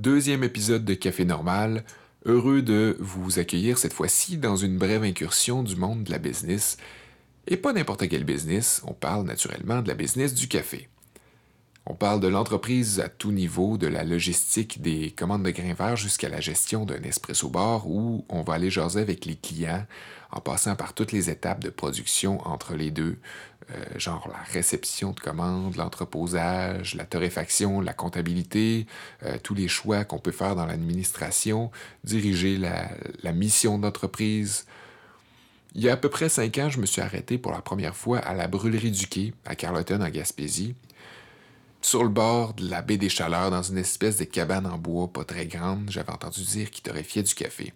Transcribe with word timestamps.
Deuxième 0.00 0.44
épisode 0.44 0.86
de 0.86 0.94
Café 0.94 1.26
Normal. 1.26 1.84
Heureux 2.24 2.62
de 2.62 2.96
vous 3.00 3.38
accueillir 3.38 3.76
cette 3.76 3.92
fois-ci 3.92 4.38
dans 4.38 4.56
une 4.56 4.78
brève 4.78 5.02
incursion 5.02 5.62
du 5.62 5.76
monde 5.76 6.04
de 6.04 6.10
la 6.10 6.16
business. 6.16 6.78
Et 7.46 7.58
pas 7.58 7.74
n'importe 7.74 8.08
quel 8.08 8.24
business, 8.24 8.80
on 8.86 8.94
parle 8.94 9.26
naturellement 9.26 9.82
de 9.82 9.88
la 9.88 9.94
business 9.94 10.32
du 10.32 10.48
café. 10.48 10.88
On 11.90 11.94
parle 11.94 12.20
de 12.20 12.28
l'entreprise 12.28 13.00
à 13.00 13.08
tout 13.08 13.32
niveau, 13.32 13.76
de 13.76 13.88
la 13.88 14.04
logistique 14.04 14.80
des 14.80 15.10
commandes 15.10 15.42
de 15.42 15.50
grains 15.50 15.74
verts 15.74 15.96
jusqu'à 15.96 16.28
la 16.28 16.40
gestion 16.40 16.84
d'un 16.84 17.02
espresso 17.02 17.48
bar 17.48 17.88
où 17.88 18.24
on 18.28 18.42
va 18.42 18.54
aller 18.54 18.70
jaser 18.70 19.00
avec 19.00 19.24
les 19.24 19.34
clients 19.34 19.84
en 20.30 20.40
passant 20.40 20.76
par 20.76 20.94
toutes 20.94 21.10
les 21.10 21.30
étapes 21.30 21.64
de 21.64 21.68
production 21.68 22.46
entre 22.46 22.74
les 22.74 22.92
deux, 22.92 23.18
euh, 23.72 23.98
genre 23.98 24.28
la 24.28 24.38
réception 24.52 25.10
de 25.10 25.18
commandes, 25.18 25.74
l'entreposage, 25.74 26.94
la 26.94 27.04
torréfaction, 27.04 27.80
la 27.80 27.92
comptabilité, 27.92 28.86
euh, 29.24 29.38
tous 29.42 29.54
les 29.54 29.66
choix 29.66 30.04
qu'on 30.04 30.20
peut 30.20 30.30
faire 30.30 30.54
dans 30.54 30.66
l'administration, 30.66 31.72
diriger 32.04 32.56
la, 32.56 32.88
la 33.24 33.32
mission 33.32 33.78
d'entreprise. 33.78 34.64
Il 35.74 35.82
y 35.82 35.88
a 35.88 35.94
à 35.94 35.96
peu 35.96 36.08
près 36.08 36.28
cinq 36.28 36.56
ans, 36.58 36.70
je 36.70 36.78
me 36.78 36.86
suis 36.86 37.02
arrêté 37.02 37.36
pour 37.36 37.50
la 37.50 37.62
première 37.62 37.96
fois 37.96 38.20
à 38.20 38.32
la 38.32 38.46
brûlerie 38.46 38.92
du 38.92 39.08
quai 39.08 39.34
à 39.44 39.56
Carleton 39.56 40.00
en 40.02 40.08
Gaspésie 40.08 40.76
sur 41.82 42.02
le 42.02 42.10
bord 42.10 42.54
de 42.54 42.68
la 42.68 42.82
baie 42.82 42.98
des 42.98 43.08
Chaleurs, 43.08 43.50
dans 43.50 43.62
une 43.62 43.78
espèce 43.78 44.18
de 44.18 44.24
cabane 44.24 44.66
en 44.66 44.78
bois 44.78 45.08
pas 45.08 45.24
très 45.24 45.46
grande, 45.46 45.90
j'avais 45.90 46.12
entendu 46.12 46.42
dire 46.42 46.70
qu'il 46.70 46.82
torréfiait 46.82 47.22
du 47.22 47.34
café. 47.34 47.72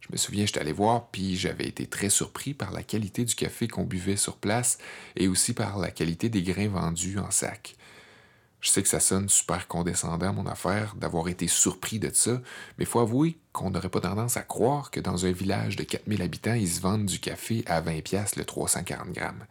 Je 0.00 0.08
me 0.10 0.16
souviens, 0.16 0.46
j'étais 0.46 0.60
allé 0.60 0.72
voir, 0.72 1.08
puis 1.08 1.36
j'avais 1.36 1.66
été 1.66 1.86
très 1.86 2.08
surpris 2.08 2.54
par 2.54 2.72
la 2.72 2.82
qualité 2.82 3.24
du 3.24 3.34
café 3.34 3.68
qu'on 3.68 3.84
buvait 3.84 4.16
sur 4.16 4.36
place 4.36 4.78
et 5.16 5.28
aussi 5.28 5.52
par 5.52 5.78
la 5.78 5.90
qualité 5.90 6.28
des 6.28 6.42
grains 6.42 6.68
vendus 6.68 7.18
en 7.18 7.30
sac. 7.30 7.76
Je 8.60 8.70
sais 8.70 8.82
que 8.82 8.88
ça 8.88 8.98
sonne 8.98 9.28
super 9.28 9.68
condescendant, 9.68 10.32
mon 10.32 10.46
affaire, 10.46 10.94
d'avoir 10.96 11.28
été 11.28 11.46
surpris 11.46 12.00
de 12.00 12.10
ça, 12.12 12.40
mais 12.76 12.84
faut 12.84 12.98
avouer 12.98 13.38
qu'on 13.52 13.70
n'aurait 13.70 13.88
pas 13.88 14.00
tendance 14.00 14.36
à 14.36 14.42
croire 14.42 14.90
que 14.90 14.98
dans 14.98 15.26
un 15.26 15.32
village 15.32 15.76
de 15.76 15.84
4000 15.84 16.22
habitants, 16.22 16.54
ils 16.54 16.68
se 16.68 16.80
vendent 16.80 17.06
du 17.06 17.20
café 17.20 17.62
à 17.66 17.80
20 17.80 18.02
pièces 18.02 18.34
le 18.34 18.44
340 18.44 19.12
grammes. 19.12 19.46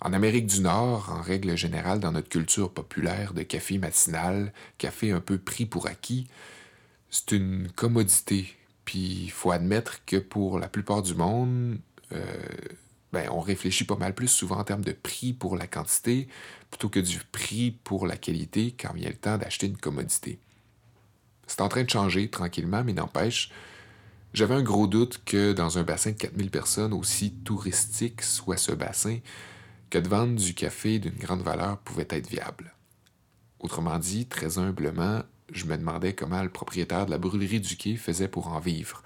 En 0.00 0.12
Amérique 0.12 0.46
du 0.46 0.60
Nord, 0.60 1.10
en 1.10 1.22
règle 1.22 1.56
générale, 1.56 2.00
dans 2.00 2.12
notre 2.12 2.28
culture 2.28 2.70
populaire 2.70 3.32
de 3.32 3.42
café 3.42 3.78
matinal, 3.78 4.52
café 4.78 5.10
un 5.10 5.20
peu 5.20 5.38
pris 5.38 5.64
pour 5.64 5.86
acquis, 5.86 6.28
c'est 7.10 7.32
une 7.32 7.68
commodité. 7.72 8.54
Puis 8.84 9.22
il 9.24 9.30
faut 9.30 9.50
admettre 9.50 10.04
que 10.04 10.16
pour 10.16 10.58
la 10.58 10.68
plupart 10.68 11.02
du 11.02 11.14
monde, 11.14 11.78
euh, 12.12 12.24
ben, 13.12 13.28
on 13.30 13.40
réfléchit 13.40 13.84
pas 13.84 13.96
mal 13.96 14.14
plus 14.14 14.28
souvent 14.28 14.58
en 14.58 14.64
termes 14.64 14.84
de 14.84 14.92
prix 14.92 15.32
pour 15.32 15.56
la 15.56 15.66
quantité 15.66 16.28
plutôt 16.70 16.88
que 16.88 17.00
du 17.00 17.18
prix 17.32 17.70
pour 17.70 18.06
la 18.06 18.16
qualité 18.16 18.74
quand 18.78 18.92
vient 18.92 19.08
le 19.08 19.16
temps 19.16 19.38
d'acheter 19.38 19.66
une 19.66 19.78
commodité. 19.78 20.38
C'est 21.46 21.62
en 21.62 21.68
train 21.68 21.84
de 21.84 21.90
changer 21.90 22.28
tranquillement, 22.28 22.84
mais 22.84 22.92
n'empêche, 22.92 23.50
j'avais 24.34 24.54
un 24.54 24.62
gros 24.62 24.86
doute 24.86 25.22
que 25.24 25.52
dans 25.52 25.78
un 25.78 25.82
bassin 25.82 26.10
de 26.10 26.16
4000 26.16 26.50
personnes, 26.50 26.92
aussi 26.92 27.32
touristique 27.32 28.22
soit 28.22 28.58
ce 28.58 28.72
bassin, 28.72 29.18
que 29.90 29.98
de 29.98 30.08
vendre 30.08 30.36
du 30.36 30.54
café 30.54 30.98
d'une 30.98 31.16
grande 31.16 31.42
valeur 31.42 31.78
pouvait 31.78 32.08
être 32.10 32.28
viable. 32.28 32.74
Autrement 33.60 33.98
dit, 33.98 34.26
très 34.26 34.58
humblement, 34.58 35.22
je 35.52 35.66
me 35.66 35.76
demandais 35.76 36.14
comment 36.14 36.42
le 36.42 36.48
propriétaire 36.48 37.06
de 37.06 37.10
la 37.10 37.18
brûlerie 37.18 37.60
du 37.60 37.76
quai 37.76 37.96
faisait 37.96 38.28
pour 38.28 38.48
en 38.48 38.60
vivre. 38.60 39.02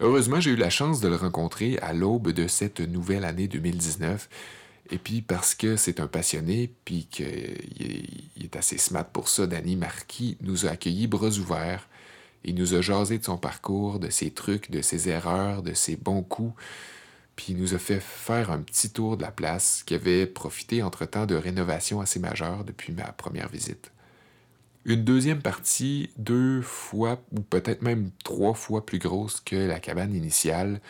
Heureusement, 0.00 0.40
j'ai 0.40 0.52
eu 0.52 0.56
la 0.56 0.70
chance 0.70 1.00
de 1.00 1.08
le 1.08 1.16
rencontrer 1.16 1.78
à 1.78 1.92
l'aube 1.92 2.32
de 2.32 2.46
cette 2.46 2.80
nouvelle 2.80 3.24
année 3.24 3.48
2019, 3.48 4.28
et 4.92 4.98
puis 4.98 5.20
parce 5.22 5.54
que 5.54 5.76
c'est 5.76 6.00
un 6.00 6.06
passionné, 6.06 6.72
puis 6.84 7.06
qu'il 7.10 7.26
est 8.42 8.56
assez 8.56 8.78
smart 8.78 9.06
pour 9.06 9.28
ça, 9.28 9.46
Danny 9.46 9.76
Marquis 9.76 10.36
nous 10.40 10.66
a 10.66 10.70
accueillis 10.70 11.06
bras 11.06 11.28
ouverts. 11.28 11.86
Il 12.44 12.54
nous 12.54 12.74
a 12.74 12.80
jasé 12.80 13.18
de 13.18 13.24
son 13.24 13.36
parcours, 13.36 13.98
de 13.98 14.08
ses 14.08 14.30
trucs, 14.30 14.70
de 14.70 14.80
ses 14.80 15.10
erreurs, 15.10 15.62
de 15.62 15.74
ses 15.74 15.96
bons 15.96 16.22
coups, 16.22 16.54
puis 17.40 17.54
il 17.54 17.56
nous 17.56 17.72
a 17.72 17.78
fait 17.78 18.00
faire 18.00 18.50
un 18.50 18.60
petit 18.60 18.90
tour 18.90 19.16
de 19.16 19.22
la 19.22 19.30
place 19.30 19.82
qui 19.86 19.94
avait 19.94 20.26
profité 20.26 20.82
entre-temps 20.82 21.24
de 21.24 21.34
rénovations 21.34 22.02
assez 22.02 22.18
majeures 22.18 22.64
depuis 22.64 22.92
ma 22.92 23.12
première 23.12 23.48
visite. 23.48 23.92
Une 24.84 25.04
deuxième 25.04 25.40
partie, 25.40 26.10
deux 26.18 26.60
fois 26.60 27.22
ou 27.32 27.40
peut-être 27.40 27.80
même 27.80 28.10
trois 28.24 28.52
fois 28.52 28.84
plus 28.84 28.98
grosse 28.98 29.40
que 29.40 29.56
la 29.56 29.80
cabane 29.80 30.14
initiale, 30.14 30.82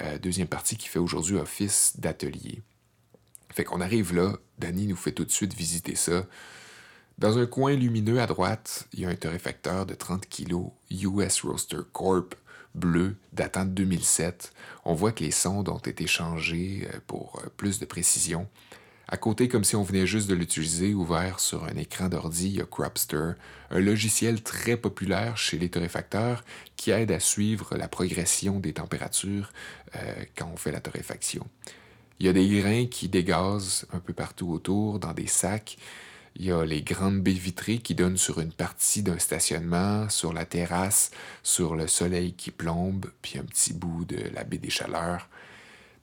euh, 0.00 0.18
deuxième 0.18 0.48
partie 0.48 0.78
qui 0.78 0.88
fait 0.88 0.98
aujourd'hui 0.98 1.36
office 1.36 1.92
d'atelier. 1.98 2.62
Fait 3.50 3.64
qu'on 3.64 3.82
arrive 3.82 4.14
là, 4.14 4.32
Danny 4.58 4.86
nous 4.86 4.96
fait 4.96 5.12
tout 5.12 5.26
de 5.26 5.30
suite 5.30 5.52
visiter 5.52 5.94
ça. 5.94 6.24
Dans 7.18 7.36
un 7.36 7.44
coin 7.44 7.74
lumineux 7.74 8.18
à 8.18 8.26
droite, 8.26 8.88
il 8.94 9.00
y 9.00 9.04
a 9.04 9.10
un 9.10 9.14
torréfacteur 9.14 9.84
de 9.84 9.92
30 9.92 10.26
kg 10.26 10.70
US 10.90 11.42
Roaster 11.42 11.80
Corp 11.92 12.34
bleu 12.74 13.16
datant 13.32 13.64
de 13.64 13.70
2007. 13.70 14.52
On 14.84 14.94
voit 14.94 15.12
que 15.12 15.24
les 15.24 15.30
sondes 15.30 15.68
ont 15.68 15.78
été 15.78 16.06
changées 16.06 16.88
euh, 16.92 16.98
pour 17.06 17.40
euh, 17.42 17.48
plus 17.56 17.78
de 17.78 17.86
précision. 17.86 18.48
À 19.10 19.16
côté, 19.16 19.48
comme 19.48 19.64
si 19.64 19.74
on 19.74 19.82
venait 19.82 20.06
juste 20.06 20.28
de 20.28 20.34
l'utiliser, 20.34 20.92
ouvert 20.92 21.40
sur 21.40 21.64
un 21.64 21.76
écran 21.76 22.10
d'ordi, 22.10 22.48
il 22.48 22.56
y 22.56 22.60
a 22.60 22.66
Cropster, 22.66 23.32
un 23.70 23.80
logiciel 23.80 24.42
très 24.42 24.76
populaire 24.76 25.38
chez 25.38 25.56
les 25.56 25.70
torréfacteurs 25.70 26.44
qui 26.76 26.90
aide 26.90 27.10
à 27.10 27.18
suivre 27.18 27.74
la 27.76 27.88
progression 27.88 28.60
des 28.60 28.74
températures 28.74 29.50
euh, 29.96 30.14
quand 30.36 30.50
on 30.52 30.58
fait 30.58 30.72
la 30.72 30.80
torréfaction. 30.80 31.46
Il 32.20 32.26
y 32.26 32.28
a 32.28 32.34
des 32.34 32.48
grains 32.48 32.86
qui 32.86 33.08
dégazent 33.08 33.86
un 33.92 34.00
peu 34.00 34.12
partout 34.12 34.50
autour 34.50 34.98
dans 34.98 35.12
des 35.12 35.26
sacs 35.26 35.78
il 36.38 36.46
y 36.46 36.52
a 36.52 36.64
les 36.64 36.82
grandes 36.82 37.20
baies 37.20 37.32
vitrées 37.32 37.78
qui 37.78 37.94
donnent 37.94 38.16
sur 38.16 38.40
une 38.40 38.52
partie 38.52 39.02
d'un 39.02 39.18
stationnement, 39.18 40.08
sur 40.08 40.32
la 40.32 40.44
terrasse, 40.44 41.10
sur 41.42 41.74
le 41.74 41.88
soleil 41.88 42.34
qui 42.34 42.50
plombe, 42.50 43.06
puis 43.22 43.38
un 43.38 43.44
petit 43.44 43.72
bout 43.72 44.04
de 44.04 44.18
la 44.34 44.44
baie 44.44 44.58
des 44.58 44.70
Chaleurs. 44.70 45.28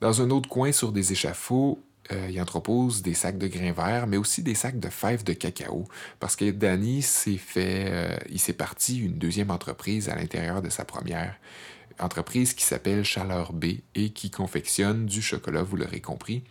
Dans 0.02 0.22
un 0.22 0.30
autre 0.30 0.50
coin, 0.50 0.74
sur 0.74 0.92
des 0.92 1.14
échafauds, 1.14 1.82
euh, 2.12 2.28
il 2.30 2.40
entrepose 2.42 3.02
des 3.02 3.14
sacs 3.14 3.38
de 3.38 3.48
grains 3.48 3.72
verts, 3.72 4.08
mais 4.08 4.18
aussi 4.18 4.44
des 4.44 4.56
sacs 4.56 4.80
de 4.80 4.90
fèves 4.90 5.24
de 5.24 5.34
cacao, 5.34 5.88
parce 6.20 6.36
que 6.36 6.52
Danny 6.52 7.02
s'est 7.02 7.38
fait, 7.38 7.86
euh, 7.88 8.18
il 8.30 8.40
s'est 8.40 8.54
parti 8.54 9.00
une 9.00 9.18
deuxième 9.18 9.52
entreprise 9.52 10.10
à 10.10 10.16
l'intérieur 10.16 10.62
de 10.62 10.70
sa 10.70 10.84
première 10.84 11.36
entreprise 11.98 12.54
qui 12.54 12.66
s'appelle 12.66 13.06
Chaleur 13.06 13.54
B 13.54 13.66
et 13.96 14.10
qui 14.10 14.30
confectionne 14.30 15.06
du 15.06 15.22
chocolat, 15.22 15.64
vous 15.64 15.78
l'aurez 15.78 16.02
compris, 16.02 16.44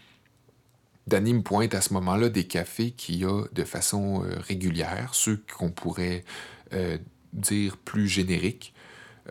Danny 1.06 1.34
me 1.34 1.42
pointe 1.42 1.74
à 1.74 1.80
ce 1.80 1.92
moment-là 1.92 2.30
des 2.30 2.44
cafés 2.44 2.92
qu'il 2.92 3.16
y 3.16 3.24
a 3.24 3.44
de 3.52 3.64
façon 3.64 4.24
euh, 4.24 4.38
régulière, 4.38 5.14
ceux 5.14 5.44
qu'on 5.56 5.70
pourrait 5.70 6.24
euh, 6.72 6.96
dire 7.32 7.76
plus 7.76 8.08
génériques, 8.08 8.72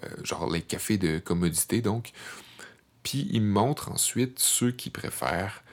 euh, 0.04 0.08
genre 0.24 0.50
les 0.52 0.62
cafés 0.62 0.98
de 0.98 1.18
commodité 1.18 1.82
donc. 1.82 2.12
Puis 3.02 3.28
il 3.32 3.42
me 3.42 3.52
montre 3.52 3.92
ensuite 3.92 4.40
ceux 4.40 4.72
qui 4.72 4.90
préfèrent 4.90 5.64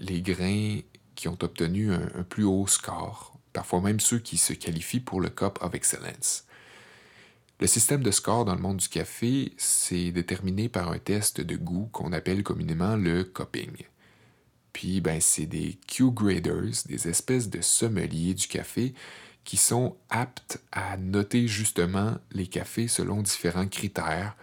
les 0.00 0.20
grains 0.20 0.80
qui 1.14 1.28
ont 1.28 1.38
obtenu 1.40 1.92
un, 1.92 2.24
plus 2.28 2.44
haut 2.44 2.66
score, 2.66 3.38
parfois 3.52 3.80
même 3.80 4.00
ceux 4.00 4.18
qui 4.18 4.36
se 4.36 4.52
qualifient 4.52 5.00
pour 5.00 5.20
le 5.20 5.30
Cup 5.30 5.58
of 5.62 5.74
Excellence. 5.74 6.44
Le 7.60 7.66
système 7.68 8.02
de 8.02 8.10
score 8.10 8.44
dans 8.44 8.56
le 8.56 8.60
monde 8.60 8.78
du 8.78 8.88
café, 8.88 9.52
c'est 9.56 10.10
déterminé 10.10 10.68
par 10.68 10.90
un 10.90 10.98
test 10.98 11.40
de 11.40 11.56
goût 11.56 11.88
qu'on 11.92 12.12
appelle 12.12 12.42
communément 12.42 12.96
le 12.96 13.22
cupping. 13.22 13.86
Puis, 14.72 15.00
ben, 15.00 15.20
c'est 15.20 15.46
des 15.46 15.78
Q-graders, 15.86 16.84
des 16.86 17.08
espèces 17.08 17.50
de 17.50 17.60
sommeliers 17.60 18.34
du 18.34 18.46
café 18.46 18.94
qui 19.44 19.56
sont 19.56 19.96
aptes 20.08 20.62
à 20.70 20.96
noter 20.96 21.48
justement 21.48 22.16
les 22.30 22.46
cafés 22.46 22.88
selon 22.88 23.22
différents 23.22 23.66
critères. 23.66 24.36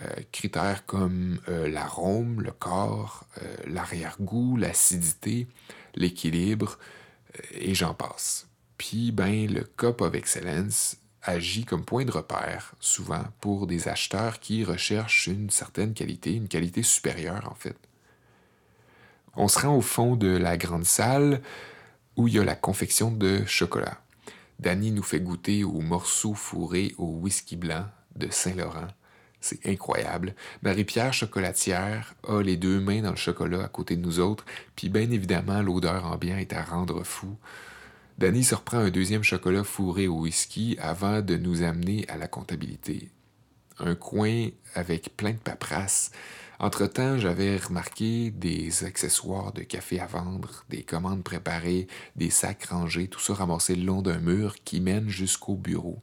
Euh, 0.00 0.08
critères 0.32 0.86
comme 0.86 1.38
euh, 1.48 1.68
l'arôme, 1.68 2.40
le 2.40 2.52
corps, 2.52 3.24
euh, 3.42 3.56
l'arrière-goût, 3.66 4.56
l'acidité, 4.56 5.46
l'équilibre, 5.94 6.78
et 7.52 7.74
j'en 7.74 7.94
passe. 7.94 8.48
Puis, 8.78 9.12
ben, 9.12 9.46
le 9.52 9.62
Cup 9.62 10.00
of 10.00 10.14
Excellence 10.14 10.96
agit 11.22 11.64
comme 11.64 11.84
point 11.84 12.04
de 12.04 12.10
repère, 12.10 12.74
souvent, 12.80 13.24
pour 13.40 13.66
des 13.66 13.88
acheteurs 13.88 14.40
qui 14.40 14.64
recherchent 14.64 15.28
une 15.28 15.50
certaine 15.50 15.94
qualité, 15.94 16.34
une 16.34 16.48
qualité 16.48 16.82
supérieure 16.82 17.48
en 17.50 17.54
fait. 17.54 17.76
On 19.36 19.48
se 19.48 19.58
rend 19.60 19.74
au 19.76 19.80
fond 19.80 20.16
de 20.16 20.28
la 20.28 20.56
grande 20.56 20.84
salle 20.84 21.40
où 22.16 22.28
il 22.28 22.34
y 22.34 22.38
a 22.38 22.44
la 22.44 22.54
confection 22.54 23.10
de 23.10 23.44
chocolat. 23.46 23.98
Danny 24.58 24.92
nous 24.92 25.02
fait 25.02 25.20
goûter 25.20 25.64
aux 25.64 25.80
morceaux 25.80 26.34
fourrés 26.34 26.94
au 26.98 27.06
whisky 27.06 27.56
blanc 27.56 27.86
de 28.14 28.28
Saint-Laurent. 28.30 28.88
C'est 29.40 29.66
incroyable. 29.66 30.34
Marie-Pierre 30.62 31.12
chocolatière 31.12 32.14
a 32.28 32.42
les 32.42 32.56
deux 32.56 32.78
mains 32.78 33.02
dans 33.02 33.10
le 33.10 33.16
chocolat 33.16 33.64
à 33.64 33.68
côté 33.68 33.96
de 33.96 34.02
nous 34.02 34.20
autres, 34.20 34.44
puis 34.76 34.88
bien 34.88 35.10
évidemment 35.10 35.62
l'odeur 35.62 36.06
ambiante 36.06 36.40
est 36.40 36.52
à 36.52 36.62
rendre 36.62 37.02
fou. 37.02 37.36
Danny 38.18 38.44
se 38.44 38.54
reprend 38.54 38.78
un 38.78 38.90
deuxième 38.90 39.24
chocolat 39.24 39.64
fourré 39.64 40.06
au 40.06 40.20
whisky 40.20 40.76
avant 40.80 41.22
de 41.22 41.36
nous 41.36 41.62
amener 41.62 42.04
à 42.08 42.18
la 42.18 42.28
comptabilité. 42.28 43.08
Un 43.78 43.94
coin 43.96 44.48
avec 44.74 45.16
plein 45.16 45.32
de 45.32 45.38
paperasses 45.38 46.12
entre-temps, 46.62 47.18
j'avais 47.18 47.56
remarqué 47.56 48.30
des 48.30 48.84
accessoires 48.84 49.52
de 49.52 49.62
café 49.62 49.98
à 49.98 50.06
vendre, 50.06 50.64
des 50.68 50.84
commandes 50.84 51.24
préparées, 51.24 51.88
des 52.14 52.30
sacs 52.30 52.66
rangés, 52.66 53.08
tout 53.08 53.18
ça 53.18 53.34
ramassé 53.34 53.74
le 53.74 53.82
long 53.82 54.00
d'un 54.00 54.20
mur 54.20 54.54
qui 54.64 54.80
mène 54.80 55.08
jusqu'au 55.08 55.56
bureau. 55.56 56.00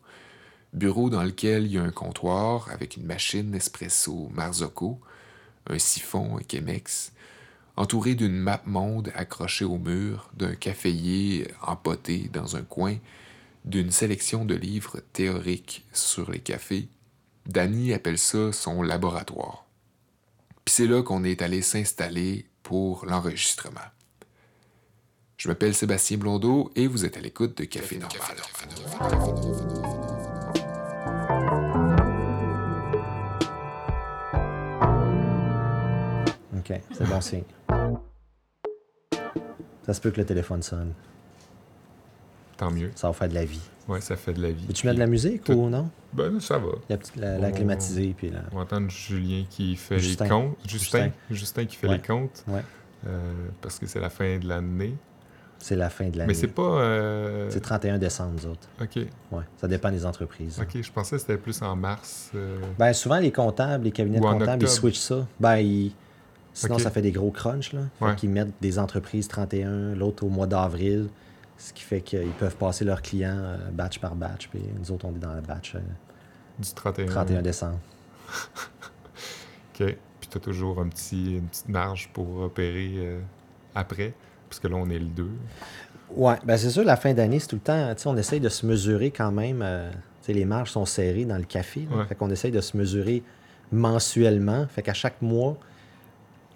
Bureau 0.73 1.09
dans 1.09 1.23
lequel 1.23 1.65
il 1.65 1.71
y 1.71 1.77
a 1.77 1.83
un 1.83 1.91
comptoir 1.91 2.69
avec 2.71 2.97
une 2.97 3.05
machine 3.05 3.55
espresso 3.55 4.29
Marzocco, 4.33 4.99
un 5.67 5.79
siphon 5.79 6.37
un 6.37 6.41
Chemex, 6.45 7.13
entouré 7.77 8.15
d'une 8.15 8.35
map 8.35 8.61
monde 8.65 9.13
accrochée 9.15 9.63
au 9.63 9.77
mur, 9.77 10.29
d'un 10.33 10.55
caféier 10.55 11.47
empoté 11.61 12.29
dans 12.33 12.57
un 12.57 12.63
coin, 12.63 12.97
d'une 13.63 13.91
sélection 13.91 14.43
de 14.43 14.55
livres 14.55 14.99
théoriques 15.13 15.85
sur 15.93 16.29
les 16.29 16.39
cafés. 16.39 16.89
Danny 17.45 17.93
appelle 17.93 18.17
ça 18.17 18.51
son 18.51 18.81
laboratoire. 18.81 19.68
C'est 20.69 20.85
là 20.85 21.01
qu'on 21.01 21.23
est 21.23 21.41
allé 21.41 21.63
s'installer 21.63 22.45
pour 22.61 23.05
l'enregistrement. 23.07 23.81
Je 25.35 25.47
m'appelle 25.49 25.73
Sébastien 25.73 26.17
Blondeau 26.17 26.71
et 26.75 26.85
vous 26.85 27.05
êtes 27.05 27.17
à 27.17 27.19
l'écoute 27.19 27.57
de 27.57 27.63
Café 27.63 27.97
Normal. 27.97 28.37
OK, 36.55 36.81
c'est 36.93 37.09
bon 37.09 37.19
signe. 37.19 37.43
Ça 39.87 39.93
se 39.95 39.99
peut 39.99 40.11
que 40.11 40.19
le 40.19 40.25
téléphone 40.25 40.61
sonne. 40.61 40.93
Tant 42.59 42.69
mieux. 42.71 42.91
Ça 42.95 43.07
va 43.07 43.13
faire 43.13 43.29
de 43.29 43.33
la 43.33 43.45
vie. 43.45 43.61
Ouais, 43.87 44.01
ça 44.01 44.15
fait 44.15 44.33
de 44.33 44.41
la 44.41 44.51
vie. 44.51 44.65
Veux-tu 44.67 44.85
mettre 44.85 44.97
de 44.97 45.03
la 45.03 45.07
musique 45.07 45.43
tout- 45.45 45.53
ou 45.53 45.69
non? 45.69 45.89
Ben, 46.13 46.39
ça 46.39 46.57
va. 46.59 46.67
La, 46.89 46.97
petite- 46.97 47.15
la, 47.15 47.37
la 47.39 47.51
climatisée, 47.51 48.13
puis 48.15 48.29
la... 48.29 48.41
On 48.51 48.57
va 48.57 48.61
entendre 48.63 48.89
Julien 48.91 49.45
qui 49.49 49.75
fait 49.75 49.97
Justin. 49.97 50.25
les 50.25 50.29
comptes. 50.29 50.57
Justin. 50.67 50.97
Justin. 50.99 51.11
Justin, 51.31 51.65
qui 51.65 51.75
fait 51.77 51.87
Ouais. 51.87 51.95
les 51.95 52.01
comptes. 52.01 52.43
Ouais. 52.47 52.61
euh, 53.07 53.31
parce 53.61 53.79
que 53.79 53.87
c'est 53.87 53.99
la 54.01 54.09
fin 54.11 54.37
de 54.37 54.47
l'année. 54.47 54.93
C'est 55.57 55.75
la 55.77 55.89
fin 55.89 56.09
de 56.09 56.17
l'année. 56.17 56.27
Mais 56.27 56.33
c'est 56.33 56.47
pas. 56.49 56.61
euh, 56.61 57.47
C'est 57.49 57.61
31 57.61 57.97
décembre, 57.97 58.33
nous 58.35 58.45
autres. 58.51 58.67
Ok. 58.81 58.97
Ouais, 59.31 59.43
ça 59.57 59.67
dépend 59.67 59.89
des 59.91 60.05
entreprises. 60.05 60.59
Ok, 60.61 60.81
je 60.81 60.91
pensais 60.91 61.15
que 61.15 61.21
c'était 61.21 61.37
plus 61.37 61.61
en 61.61 61.75
mars. 61.77 62.29
euh, 62.35 62.59
Ben, 62.77 62.91
souvent, 62.93 63.17
les 63.19 63.31
comptables, 63.31 63.85
les 63.85 63.91
cabinets 63.91 64.19
de 64.19 64.23
comptables, 64.23 64.63
ils 64.63 64.69
switchent 64.69 64.99
ça. 64.99 65.25
Ben, 65.39 65.57
ils- 65.57 65.93
Sinon, 66.53 66.77
ça 66.77 66.91
fait 66.91 67.01
des 67.01 67.11
gros 67.11 67.31
crunchs. 67.31 67.71
Là. 67.73 67.81
Fait 67.99 68.05
Ouais. 68.05 68.15
qu'ils 68.15 68.29
mettent 68.31 68.51
des 68.61 68.79
entreprises 68.79 69.27
31, 69.29 69.95
l'autre 69.95 70.25
au 70.25 70.29
mois 70.29 70.47
d'avril. 70.47 71.07
Ce 71.59 71.71
qui 71.73 71.83
fait 71.83 72.01
qu'ils 72.01 72.31
peuvent 72.39 72.55
passer 72.55 72.83
leurs 72.85 73.01
clients 73.03 73.37
euh, 73.37 73.57
batch 73.71 73.99
par 73.99 74.15
batch. 74.15 74.47
Puis 74.47 74.61
nous 74.79 74.91
autres, 74.91 75.05
on 75.05 75.13
est 75.15 75.19
dans 75.19 75.33
le 75.35 75.41
batch 75.41 75.75
euh, 75.75 75.79
du 76.57 76.73
31. 76.73 77.05
31 77.05 77.41
décembre. 77.43 77.79
Ok. 79.79 79.95
Puis 80.19 80.29
t'as 80.29 80.39
toujours 80.39 80.79
un 80.81 80.87
petit, 80.89 81.37
une 81.37 81.47
petite 81.47 81.69
marge 81.69 82.09
pour 82.13 82.41
opérer 82.41 82.91
euh, 82.97 83.19
après. 83.75 84.13
Parce 84.49 84.59
que 84.59 84.67
là, 84.67 84.75
on 84.75 84.89
est 84.89 84.99
le 84.99 85.05
2. 85.05 85.29
Ouais, 86.15 86.35
ben 86.43 86.57
c'est 86.57 86.69
sûr, 86.71 86.83
la 86.83 86.97
fin 86.97 87.13
d'année, 87.13 87.39
c'est 87.39 87.47
tout 87.47 87.55
le 87.55 87.61
temps. 87.61 87.93
Tu 87.95 88.01
sais, 88.01 88.09
on 88.09 88.17
essaye 88.17 88.39
de 88.39 88.49
se 88.49 88.65
mesurer 88.65 89.11
quand 89.11 89.31
même. 89.31 89.61
euh, 89.61 89.89
tu 89.91 89.97
sais, 90.21 90.33
les 90.33 90.43
marges 90.45 90.71
sont 90.71 90.85
serrées 90.85 91.25
dans 91.25 91.37
le 91.37 91.43
café. 91.43 91.87
là. 91.89 91.97
Ouais. 91.97 92.05
Fait 92.05 92.15
qu'on 92.15 92.29
essaye 92.29 92.51
de 92.51 92.61
se 92.61 92.75
mesurer 92.75 93.23
mensuellement. 93.71 94.65
Fait 94.67 94.81
qu'à 94.81 94.93
chaque 94.93 95.21
mois, 95.21 95.57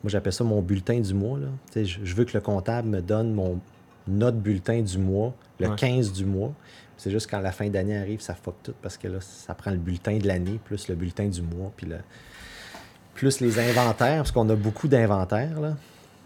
moi 0.04 0.10
j'appelle 0.10 0.34
ça 0.34 0.44
mon 0.44 0.62
bulletin 0.62 1.00
du 1.00 1.14
mois. 1.14 1.38
Là. 1.40 1.48
Tu 1.72 1.74
sais, 1.74 1.86
je, 1.86 2.00
je 2.04 2.16
veux 2.16 2.26
que 2.26 2.34
le 2.36 2.42
comptable 2.42 2.90
me 2.90 3.02
donne 3.02 3.34
mon 3.34 3.60
notre 4.08 4.38
bulletin 4.38 4.82
du 4.82 4.98
mois, 4.98 5.34
le 5.60 5.70
Ouais. 5.70 5.76
15 5.76 6.12
du 6.12 6.26
mois. 6.26 6.54
C'est 6.98 7.12
juste 7.12 7.30
quand 7.30 7.40
la 7.40 7.52
fin 7.52 7.68
d'année 7.70 7.98
arrive, 7.98 8.22
ça 8.22 8.34
fuck 8.34 8.56
tout 8.64 8.74
parce 8.82 8.98
que 8.98 9.08
là, 9.08 9.20
ça 9.20 9.54
prend 9.54 9.72
le 9.72 9.78
bulletin 9.78 10.18
de 10.18 10.28
l'année, 10.28 10.60
plus 10.64 10.88
le 10.88 10.96
bulletin 10.96 11.28
du 11.28 11.42
mois, 11.42 11.72
puis 11.76 11.88
le, 11.88 11.98
plus 13.14 13.40
les 13.42 13.60
inventaires, 13.60 14.18
parce 14.18 14.32
qu'on 14.32 14.50
a 14.50 14.56
beaucoup 14.56 14.88
d'inventaires. 14.88 15.60
Là. 15.60 15.76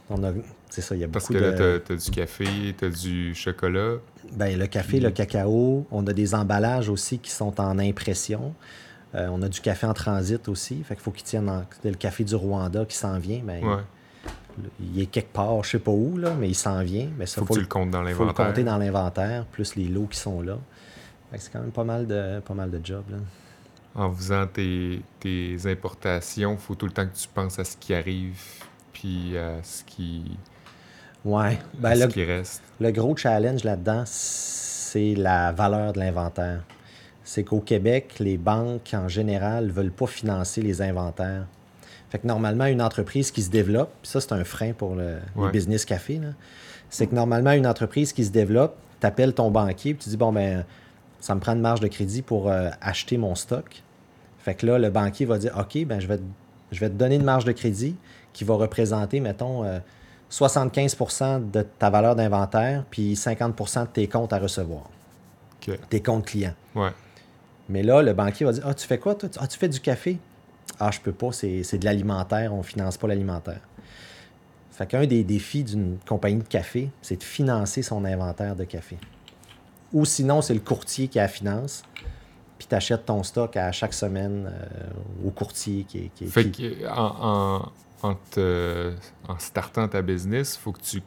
On 0.09 0.23
a, 0.23 0.31
c'est 0.69 0.81
ça, 0.81 0.95
il 0.95 1.01
y 1.01 1.03
a 1.03 1.07
Parce 1.07 1.27
beaucoup 1.27 1.39
que 1.39 1.43
là, 1.43 1.79
t'as, 1.79 1.95
du 1.95 2.11
café, 2.11 2.45
t'as 2.77 2.89
du 2.89 3.33
chocolat. 3.35 3.95
Ben, 4.33 4.57
le 4.57 4.67
café, 4.67 4.99
le 4.99 5.11
cacao, 5.11 5.85
on 5.91 6.05
a 6.07 6.13
des 6.13 6.35
emballages 6.35 6.89
aussi 6.89 7.19
qui 7.19 7.31
sont 7.31 7.59
en 7.59 7.79
impression. 7.79 8.53
Euh, 9.15 9.27
on 9.31 9.41
a 9.41 9.49
du 9.49 9.61
café 9.61 9.87
en 9.87 9.93
transit 9.93 10.47
aussi. 10.49 10.83
Fait 10.83 10.95
qu'il 10.95 11.03
faut 11.03 11.11
qu'il 11.11 11.23
tienne 11.23 11.49
en... 11.49 11.63
Le 11.83 11.93
café 11.93 12.23
du 12.23 12.35
Rwanda 12.35 12.85
qui 12.85 12.95
s'en 12.95 13.17
vient, 13.19 13.41
ben, 13.43 13.63
Ouais. 13.63 13.81
Il 14.79 15.01
est 15.01 15.05
quelque 15.07 15.31
part, 15.33 15.63
je 15.63 15.71
sais 15.71 15.79
pas 15.79 15.91
où, 15.91 16.17
là, 16.17 16.33
mais 16.39 16.49
il 16.49 16.55
s'en 16.55 16.81
vient. 16.83 17.09
Mais 17.17 17.25
ça, 17.25 17.41
Faut, 17.41 17.47
que 17.47 17.53
tu 17.53 17.59
le 17.61 17.67
comptes 17.67 17.91
dans 17.91 17.99
faut 17.99 18.05
le 18.05 18.11
l'inventaire. 18.11 18.47
compter 18.47 18.63
dans 18.63 18.77
l'inventaire, 18.77 19.45
plus 19.45 19.75
les 19.75 19.87
lots 19.87 20.07
qui 20.09 20.17
sont 20.19 20.41
là. 20.41 20.57
C'est 21.35 21.51
quand 21.51 21.59
même 21.59 21.71
pas 21.71 21.83
mal 21.83 22.07
de, 22.07 22.39
pas 22.39 22.53
mal 22.53 22.71
de 22.71 22.79
job. 22.83 23.03
Là. 23.09 23.17
En 23.95 24.11
faisant 24.13 24.45
tes, 24.47 25.01
tes 25.19 25.57
importations, 25.65 26.55
faut 26.57 26.75
tout 26.75 26.85
le 26.85 26.91
temps 26.91 27.05
que 27.05 27.15
tu 27.15 27.27
penses 27.27 27.59
à 27.59 27.63
ce 27.63 27.75
qui 27.77 27.93
arrive, 27.93 28.39
puis 28.93 29.37
à 29.37 29.61
ce 29.63 29.83
qui, 29.83 30.37
Ouais. 31.25 31.53
à 31.53 31.57
Ben, 31.79 31.95
ce 31.95 32.03
le, 32.05 32.07
qui 32.11 32.23
reste. 32.23 32.61
Le 32.79 32.91
gros 32.91 33.15
challenge 33.17 33.63
là-dedans, 33.63 34.03
c'est 34.05 35.15
la 35.15 35.51
valeur 35.51 35.93
de 35.93 35.99
l'inventaire. 35.99 36.61
C'est 37.23 37.43
qu'au 37.43 37.59
Québec, 37.59 38.15
les 38.19 38.37
banques, 38.37 38.91
en 38.93 39.09
général, 39.09 39.65
ne 39.67 39.71
veulent 39.71 39.91
pas 39.91 40.07
financer 40.07 40.61
les 40.61 40.81
inventaires. 40.81 41.45
Fait 42.09 42.19
que 42.19 42.27
normalement, 42.27 42.65
une 42.65 42.81
entreprise 42.81 43.31
qui 43.31 43.41
se 43.41 43.49
développe, 43.49 43.91
puis 44.01 44.09
ça, 44.11 44.21
c'est 44.21 44.31
un 44.33 44.43
frein 44.43 44.71
pour 44.73 44.95
le, 44.95 45.17
Ouais. 45.35 45.51
business 45.51 45.83
café, 45.85 46.21
c'est 46.89 47.07
que 47.07 47.15
normalement, 47.15 47.51
une 47.51 47.67
entreprise 47.67 48.13
qui 48.13 48.23
se 48.23 48.31
développe, 48.31 48.75
tu 49.01 49.05
appelles 49.07 49.33
ton 49.33 49.51
banquier, 49.51 49.93
puis 49.93 50.03
tu 50.05 50.09
dis, 50.09 50.17
bon, 50.17 50.31
ben, 50.31 50.63
ça 51.19 51.35
me 51.35 51.39
prend 51.41 51.53
une 51.53 51.59
marge 51.61 51.81
de 51.81 51.87
crédit 51.87 52.21
pour 52.21 52.49
euh, 52.49 52.69
acheter 52.81 53.17
mon 53.17 53.35
stock. 53.35 53.83
Fait 54.39 54.55
que 54.55 54.65
là, 54.65 54.79
le 54.79 54.89
banquier 54.89 55.25
va 55.25 55.37
dire, 55.37 55.53
OK, 55.59 55.83
ben, 55.85 55.99
je 55.99 56.07
vais, 56.07 56.17
te- 56.17 56.23
je 56.71 56.79
vais 56.79 56.89
te 56.89 56.93
donner 56.95 57.15
une 57.15 57.23
marge 57.25 57.43
de 57.43 57.51
crédit 57.51 57.95
qui 58.31 58.43
va 58.45 58.55
représenter, 58.55 59.19
mettons, 59.19 59.65
euh, 59.65 59.79
75% 60.29 61.39
de 61.51 61.61
ta 61.61 61.89
valeur 61.89 62.15
d'inventaire, 62.15 62.83
puis 62.89 63.15
50% 63.15 63.81
de 63.83 63.87
tes 63.87 64.07
comptes 64.07 64.33
à 64.33 64.39
recevoir, 64.39 64.83
tes 65.89 66.01
comptes 66.01 66.25
clients. 66.25 66.53
Ouais. 66.75 66.89
Mais 67.69 67.83
là, 67.83 68.01
le 68.01 68.13
banquier 68.13 68.45
va 68.45 68.53
dire 68.53 68.63
Ah, 68.65 68.73
tu 68.73 68.87
fais 68.87 68.97
quoi, 68.97 69.15
toi? 69.15 69.29
Ah, 69.39 69.47
tu 69.47 69.57
fais 69.57 69.67
du 69.69 69.79
café? 69.81 70.17
Ah, 70.79 70.91
je 70.91 70.99
peux 70.99 71.11
pas, 71.11 71.31
c'est 71.31 71.63
c'est 71.63 71.77
de 71.79 71.85
l'alimentaire, 71.85 72.53
on 72.53 72.61
finance 72.63 72.97
pas 72.97 73.07
l'alimentaire. 73.07 73.61
Fait 74.71 74.85
qu'un 74.85 75.05
des 75.07 75.23
défis 75.23 75.63
d'une 75.63 75.97
compagnie 76.07 76.37
de 76.43 76.47
café, 76.47 76.91
c'est 77.01 77.17
de 77.17 77.23
financer 77.23 77.81
son 77.81 78.05
inventaire 78.05 78.55
de 78.55 78.63
café. 78.63 78.97
Ou 79.91 80.05
sinon, 80.05 80.41
c'est 80.41 80.53
le 80.53 80.59
courtier 80.59 81.07
qui 81.07 81.17
a 81.17 81.23
la 81.23 81.27
finance, 81.27 81.81
puis 82.59 82.67
tu 82.67 82.75
achètes 82.75 83.05
ton 83.05 83.23
stock 83.23 83.57
à 83.57 83.71
chaque 83.71 83.93
semaine 83.93 84.51
euh, 84.51 85.27
au 85.27 85.31
courtier 85.31 85.83
qui 85.87 85.97
est. 85.99 86.09
Qui 86.13 86.27
Fait 86.27 86.49
qui- 86.51 86.75
que 86.75 86.87
en, 86.87 87.61
en, 87.63 87.71
en, 88.09 88.15
te- 88.29 88.93
en 89.27 89.39
startant 89.39 89.87
ta 89.87 90.01
business, 90.03 90.55
faut 90.57 90.73
que 90.73 90.81
tu 90.81 91.01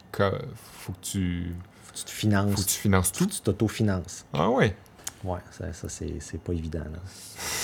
faut 0.55 0.93
que 0.93 0.99
tu 1.03 1.55
faut 1.85 1.93
que 1.93 1.99
tu 1.99 2.05
te 2.05 2.11
finances. 2.11 2.51
faut 2.57 2.63
que 2.63 2.67
tu 2.69 2.79
finances 2.79 3.09
Faut 3.13 3.19
tout. 3.25 3.27
que 3.29 3.35
tu 3.35 3.41
t'autofinances. 3.43 4.25
Ah 4.33 4.51
ouais? 4.51 4.75
Ouais, 5.23 5.39
ça, 5.53 5.73
ça, 5.73 5.89
c'est 5.89 6.15
c'est 6.21 6.41
pas 6.41 6.55
évident. 6.55 6.81
là. 6.81 6.99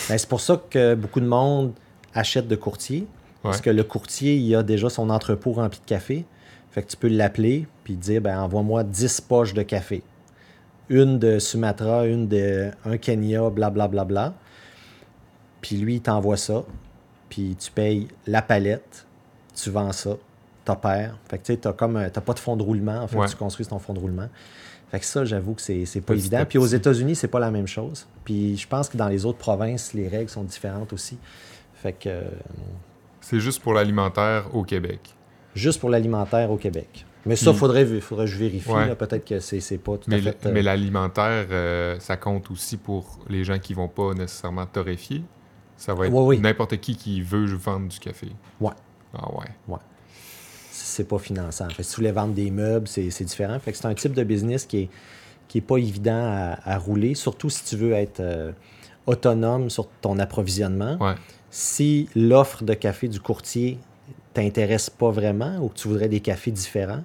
Ben, 0.09 0.19
c'est 0.19 0.29
pour 0.29 0.41
ça 0.41 0.63
que 0.71 0.95
beaucoup 0.95 1.21
de 1.21 1.27
monde 1.27 1.73
achète 2.17 2.49
de 2.49 2.57
courtier. 2.57 3.07
Parce 3.43 3.61
que 3.61 3.71
le 3.71 3.85
courtier, 3.85 4.35
il 4.37 4.55
a 4.57 4.65
déjà 4.65 4.89
son 4.91 5.09
entrepôt 5.09 5.53
rempli 5.53 5.79
de 5.79 5.85
café. 5.87 6.25
Fait 6.73 6.83
que 6.83 6.89
tu 6.89 6.97
peux 6.97 7.07
l'appeler 7.09 7.67
puis 7.85 7.95
dire 7.95 8.21
ben, 8.21 8.41
envoie-moi 8.41 8.83
10 8.83 9.21
poches 9.21 9.55
de 9.55 9.63
café. 9.63 10.03
Une 10.89 11.19
de 11.21 11.39
Sumatra, 11.39 12.07
une 12.07 12.27
de 12.27 12.71
un 12.85 12.97
Kenya, 12.97 13.49
blablabla. 13.51 13.71
Bla, 13.71 13.89
bla, 13.89 14.05
bla. 14.05 14.35
Puis 15.61 15.77
lui, 15.77 15.97
il 15.97 16.01
t'envoie 16.01 16.37
ça. 16.37 16.65
Puis 17.29 17.57
tu 17.59 17.71
payes 17.71 18.09
la 18.27 18.43
palette, 18.43 19.07
tu 19.55 19.71
vends 19.71 19.93
ça, 19.93 20.17
t'opères. 20.65 21.17
Fait 21.29 21.39
que 21.39 21.45
tu 21.45 21.53
sais, 21.53 21.59
t'as 21.59 21.73
comme 21.73 21.97
un- 21.97 22.09
t'as 22.09 22.21
pas 22.21 22.35
de 22.35 22.39
fonds 22.39 22.57
de 22.57 22.63
roulement. 22.63 22.99
En 23.01 23.09
fait, 23.09 23.17
Ouais. 23.19 23.29
tu 23.29 23.37
construis 23.37 23.67
ton 23.67 23.79
fonds 23.79 23.95
de 23.95 23.99
roulement. 24.01 24.29
Fait 24.91 25.01
que 25.01 25.07
ça, 25.07 25.25
j'avoue 25.25 25.55
que 25.55 25.63
c'est 25.63 25.85
c'est 25.87 26.01
pas 26.01 26.15
Petit 26.15 26.21
évident. 26.21 26.45
Puis 26.49 26.59
aux. 26.59 26.67
États-Unis, 26.67 27.17
c'est 27.17 27.27
pas 27.29 27.41
la 27.41 27.51
même 27.51 27.67
chose. 27.67 28.07
Puis 28.25 28.57
je 28.57 28.69
pense 28.69 28.89
que 28.89 28.97
dans 28.97 29.09
les 29.09 29.25
autres 29.25 29.39
provinces, 29.39 29.93
les 29.95 30.07
règles 30.09 30.31
sont 30.31 30.45
différentes 30.45 30.93
aussi. 30.93 31.19
Fait 31.77 31.93
que 31.93 32.09
euh, 32.09 32.23
C'est 33.21 33.41
juste 33.41 33.63
pour 33.63 33.73
l'alimentaire 33.75 34.55
au 34.55 34.63
Québec. 34.65 35.15
juste 35.55 35.81
pour 35.81 35.89
l'alimentaire 35.91 36.51
au 36.51 36.57
Québec. 36.57 37.07
Mais 37.25 37.35
ça, 37.35 37.51
Puis- 37.51 37.59
faudrait, 37.59 37.85
faudrait 38.01 38.27
que 38.27 38.31
je 38.31 38.37
vérifie. 38.39 38.71
Ouais. 38.71 38.95
Peut-être 38.95 39.25
que 39.25 39.41
c'est 39.41 39.79
pas 39.79 39.97
tout 39.97 40.09
Mais, 40.09 40.19
à 40.19 40.33
fait. 40.33 40.47
euh, 40.47 40.51
mais 40.53 40.63
l'alimentaire, 40.63 41.47
euh, 41.51 41.99
ça 41.99 42.17
compte 42.17 42.51
aussi 42.53 42.77
pour 42.77 43.19
les 43.29 43.43
gens 43.43 43.59
qui 43.59 43.75
vont 43.75 43.89
pas 43.89 44.15
nécessairement 44.15 44.65
torréfier. 44.67 45.23
Ça 45.77 45.93
va 45.95 46.07
être 46.07 46.13
Ouais, 46.13 46.21
oui. 46.23 46.39
n'importe 46.41 46.77
qui 46.79 46.97
qui 46.97 47.21
veut 47.23 47.45
vendre 47.57 47.89
du 47.89 47.99
café. 47.99 48.29
Ouais. 48.61 48.71
Ah 49.13 49.29
ouais. 49.35 49.77
c'est 50.71 51.09
pas 51.09 51.19
finançant. 51.19 51.69
Fait 51.71 51.83
si 51.83 51.91
tu 51.91 51.97
voulais 51.97 52.13
vendre 52.13 52.33
des 52.35 52.51
meubles, 52.51 52.87
c'est 52.89 53.11
c'est 53.11 53.25
différent. 53.25 53.59
Fait 53.59 53.73
que 53.73 53.79
c'est 53.79 53.87
un 53.87 53.95
type 53.95 54.13
de 54.15 54.23
business 54.25 54.65
qui 54.67 54.83
est, 54.83 54.89
qui 55.49 55.59
est 55.59 55.63
pas 55.63 55.79
évident 55.79 56.23
à, 56.25 56.59
à 56.65 56.79
rouler, 56.79 57.15
surtout 57.15 57.51
si 57.51 57.65
tu 57.65 57.77
veux 57.77 57.93
être 57.93 58.21
euh, 58.21 58.53
autonome 59.07 59.69
sur 59.71 59.89
ton 60.01 60.19
approvisionnement. 60.19 60.97
Ouais. 61.01 61.15
Si 61.59 62.11
l'offre 62.15 62.65
de 62.65 62.75
café 62.75 63.09
du 63.09 63.19
courtier 63.19 63.79
t'intéresse 64.35 64.91
pas 64.91 65.11
vraiment 65.11 65.57
ou 65.63 65.69
que 65.69 65.75
tu 65.79 65.89
voudrais 65.89 66.11
des 66.11 66.21
cafés 66.21 66.51
différents, 66.51 67.03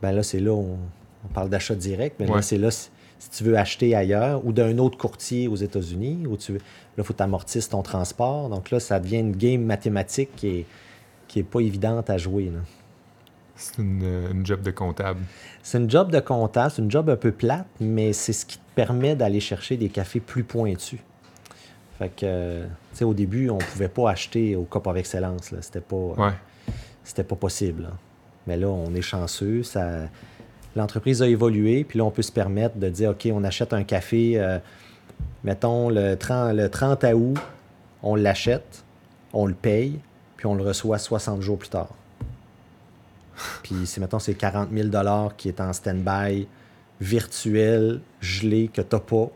ben 0.00 0.12
là, 0.12 0.22
c'est 0.22 0.38
là 0.38 0.52
où 0.52 0.60
on, 0.60 0.78
on 1.24 1.28
parle 1.34 1.48
d'achat 1.48 1.74
direct, 1.74 2.14
mais 2.20 2.26
là, 2.26 2.40
c'est 2.40 2.56
là 2.56 2.70
si, 2.70 2.90
si 3.18 3.30
tu 3.30 3.42
veux 3.42 3.58
acheter 3.58 3.96
ailleurs 3.96 4.46
ou 4.46 4.52
d'un 4.52 4.78
autre 4.78 4.96
courtier 4.96 5.48
aux 5.48 5.56
États-Unis, 5.56 6.24
où 6.28 6.36
tu 6.36 6.52
veux, 6.52 6.58
là, 6.58 6.64
il 6.98 7.02
faut 7.02 7.14
que 7.14 7.18
tu 7.18 7.24
amortisses 7.24 7.68
ton 7.68 7.82
transport. 7.82 8.48
Donc 8.48 8.70
là, 8.70 8.78
ça 8.78 9.00
devient 9.00 9.18
une 9.18 9.34
game 9.36 9.64
mathématique 9.64 10.30
qui 10.36 10.48
est, 10.60 10.66
qui 11.26 11.40
est 11.40 11.42
pas 11.42 11.58
évidente 11.58 12.10
à 12.10 12.16
jouer. 12.16 12.52
là. 12.54 12.60
C'est 13.56 13.78
une, 13.78 14.04
une 14.30 14.46
job 14.46 14.62
de 14.62 14.70
comptable. 14.70 15.18
C'est 15.64 15.78
une 15.78 15.90
job 15.90 16.12
de 16.12 16.20
comptable, 16.20 16.70
c'est 16.70 16.82
une 16.82 16.92
job 16.92 17.10
un 17.10 17.16
peu 17.16 17.32
plate, 17.32 17.66
mais 17.80 18.12
c'est 18.12 18.32
ce 18.32 18.46
qui 18.46 18.58
te 18.58 18.74
permet 18.76 19.16
d'aller 19.16 19.40
chercher 19.40 19.76
des 19.76 19.88
cafés 19.88 20.20
plus 20.20 20.44
pointus. 20.44 21.00
Fait 21.98 22.08
que, 22.08 22.62
tu 22.62 22.68
sais, 22.92 23.04
au 23.04 23.14
début, 23.14 23.50
on 23.50 23.58
pouvait 23.58 23.88
pas 23.88 24.10
acheter 24.10 24.56
au 24.56 24.64
Cop 24.64 24.86
of 24.86 24.96
Excellence. 24.96 25.50
là. 25.52 25.58
C'était 25.62 25.80
pas, 25.80 25.96
euh, 25.96 26.14
Ouais. 26.16 26.32
c'était 27.04 27.24
pas 27.24 27.36
possible. 27.36 27.82
là. 27.84 27.90
Mais 28.46 28.56
là, 28.56 28.68
on 28.68 28.94
est 28.94 29.02
chanceux. 29.02 29.62
Ça... 29.62 30.08
L'entreprise 30.76 31.22
a 31.22 31.28
évolué, 31.28 31.84
puis 31.84 31.98
là, 31.98 32.04
on 32.04 32.10
peut 32.10 32.22
se 32.22 32.32
permettre 32.32 32.76
de 32.76 32.88
dire, 32.88 33.10
OK, 33.10 33.28
on 33.32 33.44
achète 33.44 33.72
un 33.72 33.84
café, 33.84 34.40
euh, 34.40 34.58
mettons, 35.44 35.88
le 35.88 36.16
30, 36.16 36.52
le 36.56 36.68
30 36.68 37.04
août, 37.14 37.38
on 38.02 38.16
l'achète, 38.16 38.82
on 39.32 39.46
le 39.46 39.54
paye, 39.54 40.00
puis 40.36 40.46
on 40.46 40.56
le 40.56 40.64
reçoit 40.64 40.98
60 40.98 41.40
jours 41.42 41.58
plus 41.58 41.68
tard. 41.68 41.90
Puis, 43.62 43.86
c'est, 43.86 44.00
mettons, 44.00 44.18
c'est 44.18 44.34
40 44.34 44.70
000 44.72 44.88
qui 45.36 45.48
est 45.48 45.60
en 45.60 45.72
stand-by 45.72 46.46
virtuel, 47.00 48.00
gelé, 48.20 48.68
que 48.72 48.80
t'as 48.82 48.98
pas. 49.00 49.28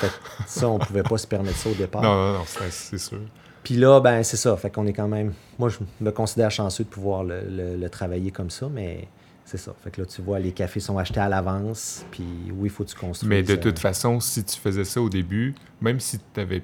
Fait 0.00 0.08
que 0.08 0.12
ça, 0.46 0.68
on 0.68 0.78
pouvait 0.78 1.02
pas 1.02 1.18
se 1.18 1.26
permettre 1.26 1.56
ça 1.56 1.70
au 1.70 1.74
départ. 1.74 2.02
Non, 2.02 2.14
non, 2.14 2.38
non, 2.38 2.44
c'est 2.70 2.98
sûr. 2.98 3.20
Puis 3.62 3.76
là, 3.76 4.00
ben 4.00 4.22
c'est 4.22 4.36
ça. 4.36 4.56
Fait 4.56 4.70
qu'on 4.70 4.86
est 4.86 4.92
quand 4.92 5.08
même. 5.08 5.32
Moi, 5.58 5.68
je 5.68 5.78
me 6.00 6.10
considère 6.10 6.50
chanceux 6.50 6.84
de 6.84 6.88
pouvoir 6.88 7.24
le, 7.24 7.40
le- 7.48 7.76
le 7.76 7.90
travailler 7.90 8.30
comme 8.30 8.50
ça, 8.50 8.68
mais 8.72 9.08
c'est 9.44 9.58
ça. 9.58 9.74
Fait 9.82 9.90
que 9.90 10.00
là, 10.00 10.06
tu 10.06 10.22
vois, 10.22 10.38
les 10.38 10.52
cafés 10.52 10.80
sont 10.80 10.96
achetés 10.98 11.20
à 11.20 11.28
l'avance. 11.28 12.04
Puis 12.10 12.24
oui, 12.52 12.68
il 12.68 12.70
faut 12.70 12.84
que 12.84 12.90
tu 12.90 12.96
construises. 12.96 13.28
Mais 13.28 13.42
de 13.42 13.52
euh, 13.52 13.56
toute 13.56 13.78
façon, 13.78 14.18
si 14.20 14.42
tu 14.44 14.58
faisais 14.58 14.84
ça 14.84 15.00
au 15.02 15.08
début, 15.10 15.54
même 15.80 16.00
si 16.00 16.18
tu 16.32 16.40
avais 16.40 16.62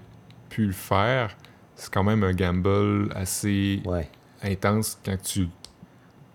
pu 0.49 0.67
le 0.67 0.73
faire, 0.73 1.37
c'est 1.75 1.93
quand 1.93 2.05
même 2.05 2.23
un 2.25 2.33
gamble 2.33 3.11
assez 3.15 3.83
Ouais. 3.85 4.09
intense 4.43 4.99
quand 5.05 5.21
tu, 5.23 5.49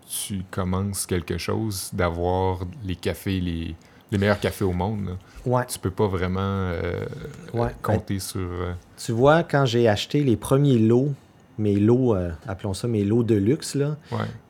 tu 0.08 0.42
commences 0.50 1.06
quelque 1.06 1.38
chose 1.38 1.90
d'avoir 1.92 2.60
les 2.84 2.96
cafés, 2.96 3.40
les, 3.40 3.74
les 4.12 4.18
meilleurs 4.18 4.38
cafés 4.38 4.64
au 4.64 4.72
monde. 4.72 5.06
là. 5.06 5.12
Ouais. 5.44 5.64
Tu 5.66 5.78
peux 5.80 5.90
pas 5.90 6.06
vraiment 6.06 6.38
euh, 6.40 7.04
Ouais. 7.52 7.70
compter 7.82 8.20
sur. 8.20 8.40
euh, 8.40 8.72
Tu 8.96 9.10
vois, 9.10 9.42
quand 9.42 9.64
j'ai 9.66 9.88
acheté 9.88 10.22
les 10.22 10.36
premiers 10.36 10.78
lots, 10.78 11.12
mes 11.58 11.76
lots, 11.80 12.14
euh, 12.14 12.30
appelons 12.46 12.74
ça 12.74 12.86
mes 12.86 13.04
lots 13.04 13.24
de 13.24 13.34
luxe, 13.34 13.74
là, 13.74 13.96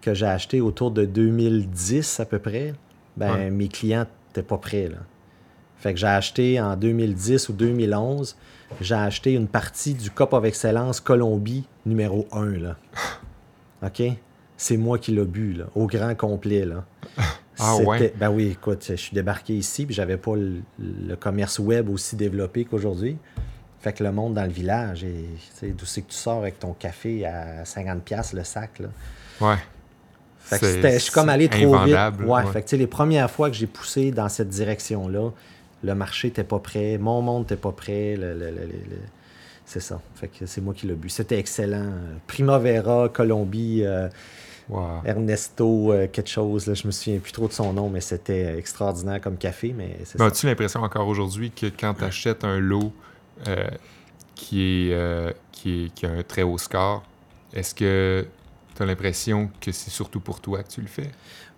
que 0.02 0.12
j'ai 0.14 0.26
acheté 0.26 0.60
autour 0.60 0.90
de 0.90 1.04
2010 1.06 2.20
à 2.20 2.26
peu 2.26 2.38
près, 2.38 2.74
ben 3.16 3.50
mes 3.54 3.68
clients 3.68 4.06
n'étaient 4.28 4.46
pas 4.46 4.58
prêts. 4.58 4.88
Là. 4.88 4.98
Fait 5.78 5.94
que 5.94 5.98
j'ai 6.00 6.06
acheté 6.06 6.60
en 6.60 6.76
2010 6.76 7.48
ou 7.48 7.52
2011, 7.54 8.36
j'ai 8.80 8.94
acheté 8.94 9.32
une 9.34 9.48
partie 9.48 9.94
du 9.94 10.10
Cup 10.10 10.32
of 10.32 10.44
Excellence 10.44 11.00
Colombie 11.00 11.64
numéro 11.86 12.26
1. 12.32 12.46
Là. 12.58 12.76
OK? 13.84 14.02
C'est 14.56 14.76
moi 14.76 14.98
qui 14.98 15.10
l'ai 15.12 15.24
bu, 15.24 15.54
là, 15.54 15.64
au 15.74 15.86
grand 15.86 16.14
complet. 16.14 16.64
Là. 16.64 16.84
Ah 17.62 17.76
ouais? 17.76 18.12
Ben 18.16 18.30
oui, 18.30 18.48
écoute, 18.52 18.84
je 18.88 18.94
suis 18.94 19.14
débarqué 19.14 19.54
ici, 19.54 19.86
puis 19.86 19.94
j'avais 19.94 20.16
pas 20.16 20.34
le, 20.36 20.62
le 20.78 21.14
commerce 21.16 21.58
web 21.58 21.88
aussi 21.88 22.16
développé 22.16 22.64
qu'aujourd'hui. 22.64 23.16
Fait 23.80 23.92
que 23.92 24.04
le 24.04 24.12
monde 24.12 24.34
dans 24.34 24.44
le 24.44 24.50
village, 24.52 25.04
d'où 25.62 25.84
c'est 25.86 26.02
que 26.02 26.10
tu 26.10 26.16
sors 26.16 26.38
avec 26.38 26.58
ton 26.60 26.72
café 26.72 27.26
à 27.26 27.64
50$ 27.64 28.36
le 28.36 28.44
sac, 28.44 28.78
là? 28.78 28.88
Ouais. 29.40 29.56
Fait 30.38 30.58
que 30.58 30.66
je 30.94 30.98
suis 30.98 31.12
comme 31.12 31.28
allé 31.28 31.48
trop 31.48 31.76
vite. 31.84 31.94
Ouais, 32.20 32.44
ouais. 32.44 32.52
Fait 32.52 32.60
que 32.62 32.66
tu 32.66 32.70
sais, 32.70 32.76
les 32.76 32.86
premières 32.86 33.30
fois 33.30 33.48
que 33.50 33.56
j'ai 33.56 33.66
poussé 33.66 34.10
dans 34.10 34.28
cette 34.28 34.48
direction-là, 34.48 35.30
le 35.84 35.94
marché 35.94 36.28
n'était 36.28 36.44
pas 36.44 36.58
prêt, 36.60 36.96
mon 36.98 37.22
monde 37.22 37.42
n'était 37.42 37.56
pas 37.56 37.72
prêt. 37.72 38.16
le- 38.16 38.34
le- 38.34 38.50
le- 38.50 38.50
le- 38.50 38.66
le- 38.90 38.96
C'est 39.64 39.80
ça. 39.80 40.00
Fait 40.16 40.28
que 40.28 40.46
c'est 40.46 40.60
moi 40.60 40.74
qui 40.74 40.86
l'ai 40.86 40.94
bu. 40.94 41.08
C'était 41.08 41.38
excellent. 41.38 41.90
Primavera, 42.26 43.08
Colombie, 43.08 43.82
euh, 43.84 44.08
Wow. 44.68 45.02
Ernesto, 45.04 45.92
euh, 45.92 46.06
quelque 46.06 46.30
chose. 46.30 46.66
Là, 46.66 46.74
je 46.74 46.86
me 46.86 46.92
souviens 46.92 47.18
plus 47.18 47.32
trop 47.32 47.48
de 47.48 47.52
son 47.52 47.72
nom, 47.72 47.88
mais 47.88 48.00
c'était 48.00 48.56
extraordinaire 48.56 49.20
comme 49.20 49.36
café. 49.36 49.74
Mais 49.76 49.96
as-tu 50.18 50.46
l'impression 50.46 50.80
encore 50.82 51.08
aujourd'hui 51.08 51.50
que 51.50 51.66
quand 51.66 51.94
tu 51.94 52.04
achètes 52.04 52.44
un 52.44 52.58
lot 52.58 52.92
euh, 53.48 53.68
qui, 54.34 54.62
est, 54.62 54.92
euh, 54.92 55.32
qui, 55.50 55.84
est, 55.84 55.94
qui 55.94 56.06
a 56.06 56.10
un 56.10 56.22
très 56.22 56.42
haut 56.42 56.58
score, 56.58 57.02
est-ce 57.52 57.74
que 57.74 58.26
tu 58.74 58.82
as 58.82 58.86
l'impression 58.86 59.50
que 59.60 59.72
c'est 59.72 59.90
surtout 59.90 60.20
pour 60.20 60.40
toi 60.40 60.62
que 60.62 60.68
tu 60.68 60.80
le 60.80 60.86
fais? 60.86 61.10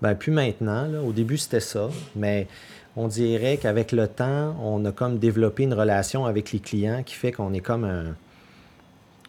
Ben, 0.03 0.15
plus 0.15 0.33
maintenant. 0.33 0.87
Là. 0.87 1.01
Au 1.01 1.13
début, 1.13 1.39
c'était 1.39 1.61
ça. 1.61 1.89
Mais 2.17 2.49
on 2.97 3.09
dirait 3.09 3.59
qu'avec 3.59 3.93
le 3.93 4.09
temps, 4.09 4.57
on 4.63 4.85
a 4.85 4.93
comme 4.93 5.19
développé 5.19 5.65
une 5.65 5.75
relation 5.75 6.27
avec 6.27 6.53
les 6.53 6.61
clients 6.61 7.03
qui 7.05 7.15
fait 7.15 7.33
qu'on 7.33 7.53
est 7.53 7.61
comme 7.61 7.85
un 7.85 8.15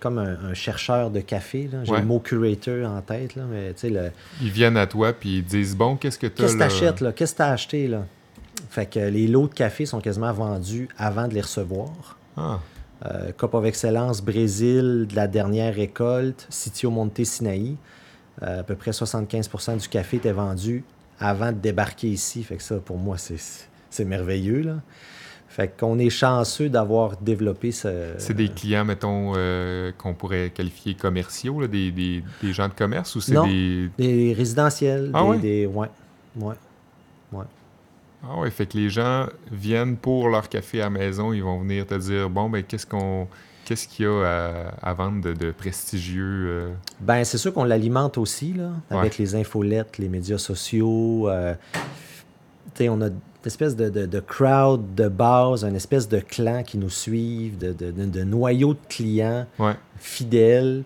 comme 0.05 0.19
un, 0.19 0.37
un 0.51 0.53
chercheur 0.53 1.09
de 1.09 1.19
café. 1.19 1.67
là. 1.71 1.79
J'ai 1.83 1.91
Ouais. 1.91 1.99
le 2.01 2.05
mot 2.05 2.19
curator 2.19 2.87
en 2.87 3.01
tête, 3.01 3.35
là, 3.35 3.43
mais 3.49 3.73
le... 3.89 4.11
Ils 4.41 4.51
viennent 4.51 4.77
à 4.77 4.85
toi 4.85 5.13
puis 5.13 5.37
ils 5.37 5.43
disent 5.43 5.75
Bon, 5.75 5.95
qu'est-ce 5.95 6.19
que 6.19 6.27
tu 6.27 6.41
as 6.43 6.45
qu'est-ce 6.45 6.53
que 6.53 6.59
t'achètes, 6.59 7.01
là? 7.01 7.11
Qu'est-ce 7.11 7.33
que 7.33 7.37
t'as 7.39 7.49
acheté, 7.51 7.87
là? 7.87 8.05
Fait 8.69 8.85
que 8.85 8.99
les 8.99 9.27
lots 9.27 9.47
de 9.47 9.53
café 9.53 9.85
sont 9.87 9.99
quasiment 10.01 10.31
vendus 10.31 10.87
avant 10.97 11.27
de 11.27 11.33
les 11.33 11.41
recevoir. 11.41 12.17
Ah, 12.37 12.59
Euh, 13.05 13.31
Cup 13.37 13.53
of 13.53 13.65
Excellence 13.65 14.21
Brésil 14.21 15.05
de 15.09 15.15
la 15.15 15.27
dernière 15.27 15.73
récolte, 15.75 16.47
Sitio 16.49 16.89
Monte 16.91 17.23
Sinaï. 17.25 17.75
Euh, 18.43 18.59
à 18.61 18.63
peu 18.63 18.75
près 18.75 18.91
75% 18.91 19.77
du 19.81 19.87
café 19.87 20.17
était 20.17 20.31
vendu 20.31 20.83
avant 21.19 21.51
de 21.51 21.57
débarquer 21.57 22.07
ici. 22.09 22.43
Fait 22.43 22.55
que 22.57 22.63
ça, 22.63 22.75
pour 22.77 22.97
moi, 22.97 23.17
c'est, 23.17 23.35
c'est 23.89 24.05
merveilleux. 24.05 24.61
Là. 24.61 24.75
Fait 25.55 25.69
qu'on 25.79 25.97
est 25.99 26.09
chanceux 26.09 26.67
d'avoir 26.67 27.15
développé 27.15 27.71
ce. 27.71 28.13
c'est 28.17 28.33
des 28.33 28.49
clients, 28.49 28.83
mettons, 28.83 29.31
euh, 29.37 29.93
qu'on 29.97 30.13
pourrait 30.13 30.49
qualifier 30.49 30.95
commerciaux, 30.95 31.61
là, 31.61 31.67
des, 31.67 31.91
des, 31.91 32.23
des 32.41 32.51
gens 32.51 32.67
de 32.67 32.73
commerce 32.73 33.15
ou 33.15 33.21
c'est 33.21 33.41
des. 33.47 33.89
Des 33.97 34.33
résidentiels. 34.33 35.11
Ah 35.13 35.21
des, 35.23 35.27
ouais? 35.29 35.37
des- 35.39 35.65
ouais. 35.67 35.87
Ouais. 36.41 36.55
Ah 38.27 38.39
ouais, 38.39 38.49
fait 38.49 38.65
que 38.65 38.77
les 38.77 38.89
gens 38.89 39.27
viennent 39.51 39.97
pour 39.97 40.29
leur 40.29 40.49
café 40.49 40.81
à 40.81 40.85
la 40.85 40.89
maison, 40.89 41.31
ils 41.31 41.43
vont 41.43 41.59
venir 41.59 41.85
te 41.85 41.95
dire 41.95 42.29
Bon, 42.29 42.49
ben, 42.49 42.63
qu'est-ce 42.63 42.85
qu'on. 42.87 43.27
Qu'est-ce 43.65 43.87
qu'il 43.87 44.05
y 44.05 44.07
a 44.07 44.67
à, 44.81 44.89
à 44.89 44.93
vendre 44.93 45.21
de, 45.21 45.33
de 45.33 45.51
prestigieux 45.51 46.45
euh, 46.49 46.69
Ben, 46.99 47.23
c'est 47.23 47.37
sûr 47.39 47.53
qu'on 47.53 47.63
l'alimente 47.63 48.17
aussi, 48.17 48.53
là, 48.53 48.71
avec 48.91 49.17
les 49.17 49.35
infolettes, 49.35 49.97
les 49.99 50.07
médias 50.09 50.37
sociaux. 50.37 51.29
euh, 51.29 51.53
tu 51.73 51.79
sais, 52.75 52.89
on 52.89 53.01
a 53.01 53.09
espèce 53.47 53.75
de, 53.75 53.89
de- 53.89 54.05
de 54.05 54.19
crowd 54.19 54.95
de 54.95 55.07
base, 55.07 55.63
une 55.63 55.75
espèce 55.75 56.07
de 56.09 56.19
clan 56.19 56.63
qui 56.63 56.77
nous 56.77 56.89
suivent, 56.89 57.57
de, 57.57 57.73
de, 57.73 58.23
noyau 58.23 58.73
de 58.73 58.79
clients 58.89 59.45
Ouais. 59.59 59.73
fidèles. 59.97 60.83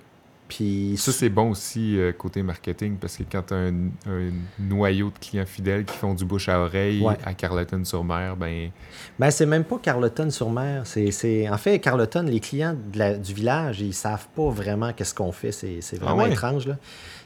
Puis 0.48 0.96
Ça, 0.98 1.12
c'est 1.12 1.30
bon 1.30 1.52
aussi 1.52 1.96
euh, 2.00 2.12
côté 2.12 2.42
marketing 2.42 2.96
parce 3.00 3.16
que 3.18 3.22
quand 3.32 3.44
tu 3.50 3.54
as 3.54 3.58
un, 3.58 3.74
un 4.08 4.32
noyau 4.58 5.12
de 5.12 5.20
clients 5.20 5.46
fidèles 5.46 5.86
qui 5.86 5.96
font 5.96 6.16
du 6.16 6.26
bouche 6.26 6.50
à 6.50 6.60
oreille 6.62 7.02
Ouais. 7.04 7.16
à 7.24 7.36
Carleton-sur-Mer, 7.36 8.36
ben, 8.36 8.72
Ben, 9.20 9.30
c'est 9.30 9.46
même 9.46 9.64
pas 9.64 9.78
Carleton-sur-Mer. 9.78 10.88
C'est, 10.88 11.48
En 11.50 11.58
fait, 11.58 11.78
Carleton, 11.78 12.24
les 12.24 12.40
clients 12.40 12.76
de 12.92 12.98
la- 12.98 13.14
du 13.18 13.32
village, 13.36 13.80
ils 13.82 13.94
savent 13.94 14.28
pas 14.36 14.50
vraiment 14.50 14.92
qu'est-ce 14.92 15.14
qu'on 15.14 15.32
fait. 15.32 15.52
C'est, 15.52 15.82
c'est 15.82 15.98
vraiment 15.98 16.22
Ah 16.22 16.24
ouais? 16.24 16.32
étrange. 16.32 16.66
Là. 16.68 16.78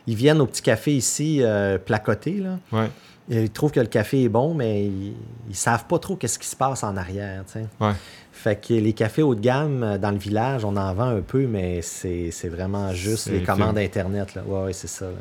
Ils 0.06 0.16
viennent 0.16 0.42
au 0.42 0.46
petit 0.46 0.62
café 0.62 0.92
ici, 0.94 1.38
euh, 1.42 1.78
placoté. 1.78 2.34
Là. 2.42 2.60
ouais, 2.74 2.90
Ils 3.30 3.50
trouvent 3.50 3.72
que 3.72 3.80
le 3.80 3.88
café 3.88 4.24
est 4.24 4.30
bon, 4.30 4.54
mais 4.54 4.86
ils, 4.86 5.14
ils 5.50 5.56
savent 5.56 5.86
pas 5.86 5.98
trop 5.98 6.16
qu'est-ce 6.18 6.38
qui 6.38 6.48
se 6.48 6.56
passe 6.56 6.84
en 6.84 6.98
arrière. 6.98 7.44
ouais. 7.80 7.94
Fait 8.34 8.60
que 8.60 8.74
les 8.74 8.94
cafés 8.94 9.22
haut 9.24 9.36
de 9.36 9.40
gamme 9.40 9.84
euh, 9.84 9.98
dans 9.98 10.12
le 10.12 10.18
village, 10.18 10.66
on 10.66 10.76
en 10.76 10.94
vend 10.94 11.08
un 11.16 11.22
peu, 11.22 11.46
mais 11.48 11.82
c'est, 11.82 12.32
vraiment 12.50 12.92
juste 12.94 13.30
les 13.30 13.44
commandes. 13.44 13.78
Internet. 13.78 14.36
Là. 14.36 14.44
Ouais, 14.46 14.64
ouais, 14.66 14.74
c'est 14.74 14.88
ça. 14.90 15.06
là. 15.06 15.12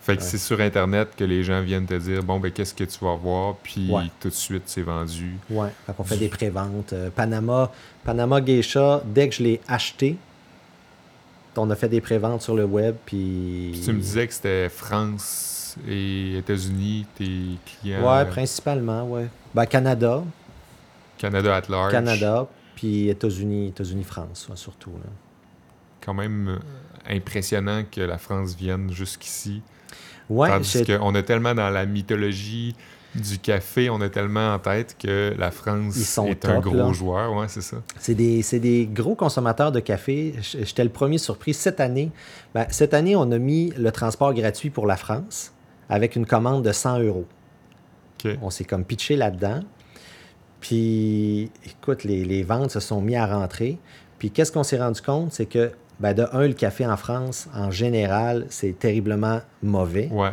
Fait 0.00 0.16
que 0.16 0.22
c'est 0.22 0.38
sur 0.38 0.58
Internet 0.60 1.10
que 1.16 1.22
les 1.24 1.44
gens 1.44 1.60
viennent 1.60 1.84
te 1.86 1.94
dire 1.94 2.22
Bon, 2.22 2.40
ben, 2.40 2.50
qu'est-ce 2.50 2.72
que 2.74 2.84
tu 2.84 2.98
vas 3.04 3.14
voir, 3.14 3.56
puis 3.62 3.90
Ouais. 3.92 4.04
tout 4.18 4.30
de 4.30 4.34
suite, 4.34 4.62
c'est 4.66 4.82
vendu. 4.82 5.36
Ouais, 5.50 5.68
fait 5.86 5.92
qu'on 5.92 6.02
fait 6.04 6.16
des 6.16 6.28
préventes. 6.28 6.94
Euh, 6.94 7.10
Panama, 7.14 7.70
Panama 8.04 8.40
Geisha, 8.40 9.02
dès 9.04 9.28
que 9.28 9.34
je 9.34 9.42
l'ai 9.42 9.60
acheté, 9.68 10.16
on 11.56 11.68
a 11.70 11.76
fait 11.76 11.88
des 11.88 12.00
préventes 12.00 12.42
sur 12.42 12.54
le 12.54 12.64
web, 12.64 12.94
puis... 13.04 13.70
Puis 13.72 13.82
tu 13.84 13.92
me 13.92 14.00
disais 14.00 14.26
que 14.26 14.32
c'était 14.32 14.68
France 14.68 15.57
et 15.86 16.38
États-Unis, 16.38 17.06
tes 17.16 17.58
clients. 17.66 18.00
Ouais, 18.02 18.22
euh, 18.22 18.24
principalement, 18.24 19.04
ouais. 19.04 19.28
Ben, 19.54 19.66
Canada, 19.66 20.22
Canada 21.18 21.56
at 21.56 21.62
large. 21.68 21.92
Canada, 21.92 22.46
puis 22.74 23.08
États-Unis, 23.08 23.68
États-Unis, 23.68 24.04
France, 24.04 24.46
ouais, 24.48 24.56
surtout. 24.56 24.92
Là. 24.92 25.10
Quand 26.00 26.14
même 26.14 26.48
euh, 26.48 27.14
impressionnant 27.16 27.82
que 27.90 28.00
la 28.00 28.18
France 28.18 28.54
vienne 28.54 28.90
jusqu'ici. 28.92 29.62
Ouais, 30.30 30.48
Tandis 30.48 30.84
qu'on 30.84 31.14
a 31.14 31.22
tellement 31.22 31.54
dans 31.54 31.70
la 31.70 31.86
mythologie 31.86 32.74
du 33.14 33.38
café, 33.38 33.88
on 33.88 34.00
a 34.02 34.10
tellement 34.10 34.52
en 34.54 34.58
tête 34.58 34.94
que 34.98 35.34
la 35.38 35.50
France 35.50 35.96
Ils 35.96 36.04
sont 36.04 36.26
est 36.26 36.44
un 36.44 36.60
gros 36.60 36.74
là. 36.74 36.92
joueur. 36.92 37.32
Ouais, 37.34 37.46
c'est 37.48 37.62
ça. 37.62 37.78
c'est 37.98 38.14
des, 38.14 38.42
des 38.60 38.86
gros 38.86 39.14
consommateurs 39.14 39.72
de 39.72 39.80
café. 39.80 40.34
J'étais 40.42 40.84
le 40.84 40.90
premier 40.90 41.16
surpris 41.16 41.54
cette 41.54 41.80
année. 41.80 42.10
Ben, 42.54 42.66
cette 42.70 42.92
année, 42.92 43.16
on 43.16 43.30
a 43.32 43.38
mis 43.38 43.72
le 43.78 43.90
transport 43.90 44.34
gratuit 44.34 44.68
pour 44.70 44.86
la 44.86 44.96
France 44.96 45.52
avec 45.88 46.16
une 46.16 46.26
commande 46.26 46.64
de 46.64 46.72
100 46.72 47.00
euros. 47.00 47.26
On 48.42 48.50
s'est 48.50 48.64
comme 48.64 48.84
pitché 48.84 49.16
là-dedans. 49.16 49.60
Puis, 50.60 51.50
écoute, 51.64 52.04
les, 52.04 52.24
les 52.24 52.42
ventes 52.42 52.70
se 52.72 52.80
sont 52.80 53.00
mis 53.00 53.14
à 53.16 53.26
rentrer. 53.26 53.78
Puis, 54.18 54.30
qu'est-ce 54.30 54.50
qu'on 54.50 54.64
s'est 54.64 54.78
rendu 54.78 55.00
compte? 55.00 55.32
C'est 55.32 55.46
que, 55.46 55.70
ben, 56.00 56.14
de 56.14 56.26
un, 56.32 56.46
le 56.48 56.54
café 56.54 56.84
en 56.86 56.96
France, 56.96 57.48
en 57.54 57.70
général, 57.70 58.46
c'est 58.50 58.76
terriblement 58.78 59.40
mauvais. 59.62 60.08
Ouais, 60.10 60.32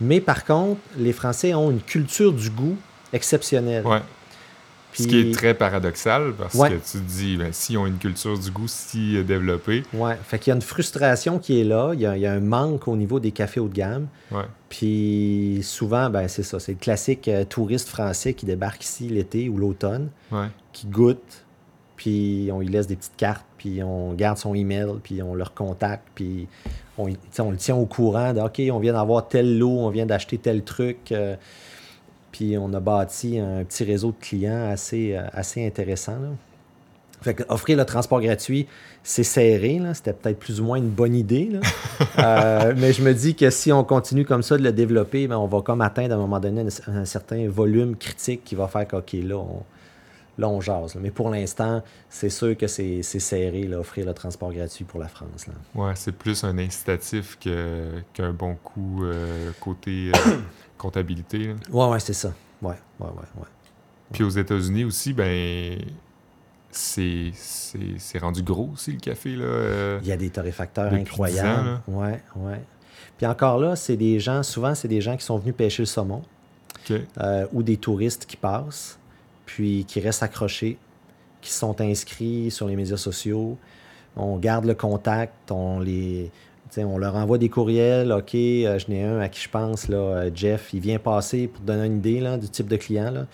Mais 0.00 0.20
par 0.20 0.44
contre, 0.44 0.80
les 0.96 1.12
Français 1.12 1.54
ont 1.54 1.70
une 1.70 1.80
culture 1.80 2.32
du 2.32 2.50
goût 2.50 2.76
exceptionnelle. 3.12 3.86
ouais. 3.86 4.00
Ce 4.94 5.06
qui 5.06 5.18
est 5.18 5.34
très 5.34 5.54
paradoxal 5.54 6.32
parce 6.38 6.54
Ouais. 6.54 6.70
que 6.70 6.74
tu 6.74 6.98
te 6.98 6.98
dis, 6.98 7.36
ben, 7.36 7.52
s'ils 7.52 7.76
ont 7.78 7.86
une 7.86 7.98
culture 7.98 8.38
du 8.38 8.50
goût 8.50 8.68
si 8.68 9.16
euh, 9.16 9.22
développée, 9.24 9.82
Ouais, 9.92 10.16
fait 10.24 10.38
qu'il 10.38 10.50
y 10.50 10.52
a 10.52 10.56
une 10.56 10.62
frustration 10.62 11.38
qui 11.38 11.60
est 11.60 11.64
là, 11.64 11.92
il 11.94 12.00
y 12.00 12.06
a, 12.06 12.16
il 12.16 12.22
y 12.22 12.26
a 12.26 12.32
un 12.32 12.40
manque 12.40 12.86
au 12.88 12.96
niveau 12.96 13.18
des 13.20 13.32
cafés 13.32 13.60
haut 13.60 13.68
de 13.68 13.74
gamme. 13.74 14.06
ouais, 14.30 14.44
Puis 14.68 15.60
souvent, 15.62 16.10
ben 16.10 16.28
c'est 16.28 16.42
ça, 16.42 16.58
c'est 16.60 16.72
le 16.72 16.78
classique 16.78 17.28
euh, 17.28 17.44
touriste 17.44 17.88
français 17.88 18.34
qui 18.34 18.46
débarque 18.46 18.84
ici 18.84 19.08
l'été 19.08 19.48
ou 19.48 19.56
l'automne, 19.58 20.08
ouais, 20.32 20.46
qui 20.72 20.86
goûte, 20.86 21.44
puis 21.96 22.50
on 22.52 22.60
lui 22.60 22.68
laisse 22.68 22.86
des 22.86 22.96
petites 22.96 23.16
cartes, 23.16 23.46
puis 23.58 23.82
on 23.82 24.12
garde 24.14 24.36
son 24.38 24.54
email, 24.54 24.86
puis 25.02 25.22
on 25.22 25.34
le 25.34 25.42
recontacte, 25.44 26.06
puis 26.14 26.48
on 26.98 27.06
le 27.50 27.56
tient 27.56 27.74
au 27.76 27.86
courant 27.86 28.32
de 28.32 28.40
OK, 28.40 28.60
on 28.70 28.78
vient 28.78 28.92
d'avoir 28.92 29.26
tel 29.28 29.58
lot, 29.58 29.78
on 29.80 29.90
vient 29.90 30.06
d'acheter 30.06 30.38
tel 30.38 30.62
truc. 30.62 31.12
euh, 31.12 31.36
puis 32.34 32.58
on 32.58 32.72
a 32.74 32.80
bâti 32.80 33.38
un 33.38 33.62
petit 33.62 33.84
réseau 33.84 34.08
de 34.08 34.16
clients 34.20 34.68
assez, 34.68 35.14
euh, 35.16 35.22
assez 35.32 35.64
intéressant. 35.64 36.18
là. 36.18 36.28
Fait 37.22 37.32
que 37.32 37.44
offrir 37.48 37.78
le 37.78 37.84
transport 37.86 38.20
gratuit, 38.20 38.66
c'est 39.04 39.22
serré. 39.22 39.80
C'était 39.94 40.12
peut-être 40.12 40.38
plus 40.38 40.60
ou 40.60 40.64
moins 40.64 40.76
une 40.78 40.90
bonne 40.90 41.14
idée. 41.14 41.48
là. 41.52 41.60
Euh, 42.18 42.74
mais 42.76 42.92
je 42.92 43.02
me 43.02 43.12
dis 43.14 43.34
que 43.36 43.50
si 43.50 43.70
on 43.72 43.84
continue 43.84 44.24
comme 44.24 44.42
ça 44.42 44.56
de 44.56 44.62
le 44.62 44.72
développer, 44.72 45.26
ben, 45.28 45.36
on 45.36 45.46
va 45.46 45.60
comme 45.62 45.80
atteindre 45.80 46.14
à 46.14 46.16
un 46.16 46.20
moment 46.20 46.40
donné 46.40 46.62
un, 46.88 46.92
un 46.96 47.04
certain 47.04 47.48
volume 47.48 47.96
critique 47.96 48.42
qui 48.44 48.54
va 48.56 48.66
faire 48.68 48.86
qu'OK, 48.88 49.12
là, 49.12 49.36
on, 49.36 49.62
là, 50.38 50.48
on 50.48 50.60
jase. 50.60 50.94
là. 50.96 51.00
Mais 51.02 51.10
pour 51.10 51.30
l'instant, 51.30 51.82
c'est 52.10 52.30
sûr 52.30 52.56
que 52.56 52.66
c'est 52.66 53.02
serré, 53.02 53.62
là, 53.64 53.78
offrir 53.78 54.06
le 54.06 54.12
transport 54.14 54.52
gratuit 54.52 54.84
pour 54.84 55.00
la 55.00 55.08
France. 55.08 55.46
Là. 55.46 55.54
ouais, 55.74 55.92
c'est 55.94 56.12
plus 56.12 56.42
un 56.44 56.56
incitatif 56.58 57.38
que- 57.40 58.00
qu'un 58.12 58.32
bon 58.32 58.56
coup 58.62 59.04
euh, 59.04 59.50
côté 59.60 60.10
euh, 60.14 60.18
comptabilité. 60.78 61.38
là. 61.48 61.54
Ouais, 61.72 61.88
ouais, 61.92 62.00
c'est 62.00 62.12
ça. 62.12 62.32
Ouais, 62.62 62.74
ouais, 63.00 63.06
ouais, 63.08 63.40
ouais. 63.40 63.48
Puis 64.12 64.22
aux 64.24 64.28
États-Unis 64.30 64.84
aussi, 64.84 65.12
ben, 65.12 65.78
c'est 66.70 67.30
c'est- 67.34 67.98
c'est 67.98 68.18
rendu 68.18 68.42
gros 68.42 68.70
aussi 68.72 68.92
le 68.92 68.98
café. 69.00 69.36
Là. 69.36 69.44
euh, 69.44 69.98
Il 70.02 70.08
y 70.08 70.12
a 70.12 70.16
des 70.16 70.30
torréfacteurs 70.30 70.92
incroyables. 70.92 71.80
10 71.86 71.94
ans, 71.94 72.00
ouais, 72.00 72.20
ouais. 72.36 72.60
Puis 73.16 73.26
encore 73.26 73.58
là, 73.58 73.76
c'est 73.76 73.96
des 73.96 74.18
gens, 74.18 74.42
souvent, 74.42 74.74
c'est 74.74 74.88
des 74.88 75.00
gens 75.00 75.16
qui 75.16 75.24
sont 75.24 75.38
venus 75.38 75.54
pêcher 75.54 75.82
le 75.82 75.86
saumon 75.86 76.22
euh, 77.20 77.46
ou 77.52 77.62
des 77.62 77.76
touristes 77.76 78.26
qui 78.26 78.36
passent, 78.36 78.98
puis 79.46 79.84
qui 79.86 80.00
restent 80.00 80.22
accrochés, 80.24 80.76
qui 81.40 81.50
sont 81.52 81.80
inscrits 81.80 82.50
sur 82.50 82.66
les 82.66 82.74
médias 82.76 82.96
sociaux. 82.96 83.56
On 84.16 84.36
garde 84.38 84.64
le 84.64 84.74
contact, 84.74 85.50
on 85.50 85.78
les. 85.80 86.30
On 86.78 86.98
leur 86.98 87.14
envoie 87.16 87.38
des 87.38 87.48
courriels. 87.48 88.10
OK, 88.12 88.34
euh, 88.34 88.78
je 88.78 88.90
n'ai 88.90 89.04
un 89.04 89.20
à 89.20 89.28
qui 89.28 89.40
je 89.40 89.48
pense, 89.48 89.88
là, 89.88 89.96
euh, 89.96 90.30
Jeff. 90.34 90.70
Il 90.72 90.80
vient 90.80 90.98
passer, 90.98 91.48
pour 91.48 91.60
te 91.60 91.66
donner 91.66 91.86
une 91.86 91.98
idée 91.98 92.20
là, 92.20 92.36
du 92.36 92.48
type 92.48 92.68
de 92.68 92.76
client, 92.76 93.10
là, 93.10 93.26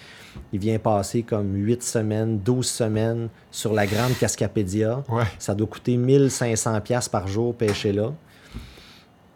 il 0.52 0.60
vient 0.60 0.78
passer 0.78 1.22
comme 1.22 1.54
8 1.54 1.82
semaines, 1.82 2.38
12 2.38 2.66
semaines 2.66 3.28
sur 3.50 3.72
la 3.72 3.86
grande 3.86 4.16
Cascapédia. 4.18 5.02
Ouais, 5.08 5.24
Ça 5.38 5.54
doit 5.54 5.66
coûter 5.66 5.96
1500 5.96 6.80
pièces 6.80 7.08
par 7.08 7.28
jour 7.28 7.54
pêcher 7.54 7.92
là. 7.92 8.12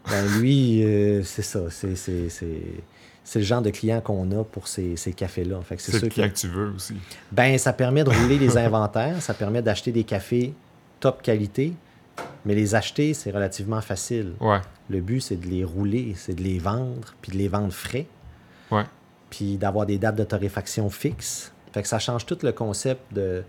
Ben 0.09 0.23
lui, 0.37 0.83
euh, 0.83 1.23
c'est 1.23 1.41
ça. 1.41 1.61
C'est, 1.71 1.95
c'est, 1.95 2.29
c'est, 2.29 2.61
c'est 3.23 3.39
le 3.39 3.45
genre 3.45 3.63
de 3.63 3.71
client 3.71 4.01
qu'on 4.01 4.29
a 4.39 4.43
pour 4.43 4.67
ces, 4.67 4.95
ces 4.97 5.13
cafés-là. 5.13 5.59
Fait 5.61 5.77
que 5.77 5.81
c'est 5.81 5.99
le 5.99 6.09
client 6.09 6.27
que 6.27 6.33
que 6.33 6.37
tu 6.37 6.47
veux 6.47 6.73
aussi. 6.75 6.93
ben, 7.31 7.57
ça 7.57 7.73
permet 7.73 8.03
de 8.03 8.11
rouler 8.11 8.37
les 8.37 8.55
inventaires, 8.65 9.19
ça 9.21 9.33
permet 9.33 9.63
d'acheter 9.63 9.91
des 9.91 10.03
cafés 10.03 10.53
top 10.99 11.21
qualité, 11.21 11.73
mais 12.45 12.55
les 12.55 12.75
acheter, 12.75 13.13
c'est 13.13 13.31
relativement 13.31 13.81
facile. 13.81 14.33
Ouais, 14.39 14.59
Le 14.89 15.01
but, 15.01 15.21
c'est 15.21 15.37
de 15.37 15.47
les 15.47 15.63
rouler, 15.63 16.13
c'est 16.15 16.35
de 16.35 16.43
les 16.43 16.59
vendre, 16.59 17.13
puis 17.21 17.31
de 17.31 17.37
les 17.37 17.47
vendre 17.47 17.73
frais, 17.73 18.05
ouais, 18.71 18.83
puis 19.29 19.57
d'avoir 19.57 19.85
des 19.85 19.97
dates 19.97 20.15
de 20.15 20.23
torréfaction 20.23 20.89
fixes. 20.89 21.51
Fait 21.73 21.81
que 21.81 21.87
ça 21.87 21.99
change 21.99 22.25
tout 22.25 22.37
le 22.43 22.51
concept 22.51 23.13
de, 23.13 23.43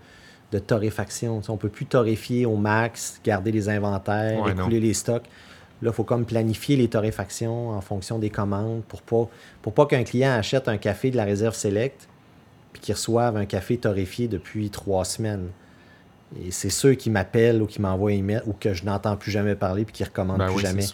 de 0.51 0.59
torréfaction. 0.59 1.41
On 1.47 1.57
peut 1.57 1.69
plus 1.69 1.85
torréfier 1.85 2.45
au 2.45 2.55
max, 2.55 3.21
garder 3.23 3.51
les 3.51 3.69
inventaires, 3.69 4.41
Ouais, 4.41 4.51
écouler 4.51 4.79
les 4.79 4.93
stocks. 4.93 5.25
Là, 5.81 5.91
il 5.91 5.93
faut 5.93 6.03
comme 6.03 6.25
planifier 6.25 6.75
les 6.75 6.87
torréfactions 6.89 7.69
en 7.69 7.81
fonction 7.81 8.17
des 8.17 8.31
commandes 8.31 8.81
pour 8.87 9.01
pas, 9.03 9.29
pour 9.61 9.73
pas 9.73 9.85
qu'un 9.85 10.03
client 10.03 10.31
achète 10.31 10.67
un 10.67 10.77
café 10.77 11.11
de 11.11 11.17
la 11.17 11.23
réserve 11.23 11.53
Select 11.55 12.07
puis 12.73 12.81
qu'il 12.81 12.95
reçoive 12.95 13.37
un 13.37 13.45
café 13.45 13.77
torréfié 13.77 14.27
depuis 14.27 14.69
trois 14.71 15.05
semaines. 15.05 15.49
Et 16.35 16.51
c'est 16.51 16.69
ceux 16.69 16.93
qui 16.93 17.09
m'appellent 17.09 17.61
ou 17.61 17.65
qui 17.67 17.81
m'envoient 17.81 18.11
un 18.11 18.15
email 18.15 18.41
ou 18.45 18.53
que 18.53 18.73
je 18.73 18.83
n'entends 18.83 19.15
plus 19.15 19.31
jamais 19.31 19.55
parler 19.55 19.85
puis 19.85 19.93
qui 19.93 20.03
recommandent 20.03 20.39
ben 20.39 20.47
plus 20.47 20.55
oui, 20.55 20.61
jamais. 20.61 20.85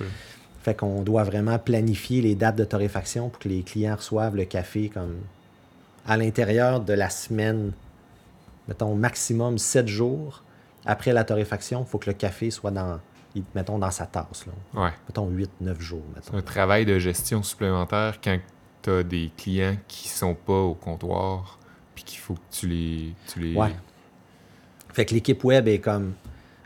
Fait 0.61 0.75
qu'on 0.75 1.01
doit 1.01 1.23
vraiment 1.23 1.59
planifier 1.59 2.21
les 2.21 2.35
dates 2.35 2.55
de 2.55 2.63
torréfaction 2.63 3.29
pour 3.29 3.39
que 3.39 3.49
les 3.49 3.63
clients 3.63 3.95
reçoivent 3.95 4.35
le 4.35 4.45
café 4.45 4.89
comme 4.89 5.15
à 6.05 6.17
l'intérieur 6.17 6.81
de 6.81 6.93
la 6.93 7.09
semaine, 7.09 7.71
mettons 8.67 8.95
maximum 8.95 9.57
7 9.57 9.87
jours 9.87 10.43
après 10.85 11.13
la 11.13 11.23
torréfaction, 11.23 11.83
il 11.85 11.89
faut 11.89 11.97
que 11.97 12.09
le 12.09 12.13
café 12.13 12.51
soit 12.51 12.71
dans, 12.71 12.99
mettons, 13.55 13.79
dans 13.79 13.91
sa 13.91 14.05
tasse. 14.05 14.45
Là. 14.45 14.83
Ouais. 14.83 14.91
Mettons 15.07 15.29
8-9 15.29 15.79
jours. 15.79 16.03
C'est 16.21 16.35
un 16.35 16.41
travail 16.41 16.85
de 16.85 16.99
gestion 16.99 17.41
supplémentaire 17.43 18.19
quand 18.21 18.37
tu 18.81 18.89
as 18.89 19.03
des 19.03 19.31
clients 19.37 19.77
qui 19.87 20.09
sont 20.09 20.35
pas 20.35 20.59
au 20.59 20.73
comptoir 20.73 21.57
puis 21.95 22.03
qu'il 22.03 22.19
faut 22.19 22.33
que 22.33 22.39
tu 22.51 22.67
les. 22.67 23.13
Tu 23.27 23.39
les... 23.39 23.55
Ouais. 23.55 23.73
Fait 24.93 25.05
que 25.05 25.13
l'équipe 25.13 25.43
web 25.43 25.67
est 25.67 25.79
comme 25.79 26.13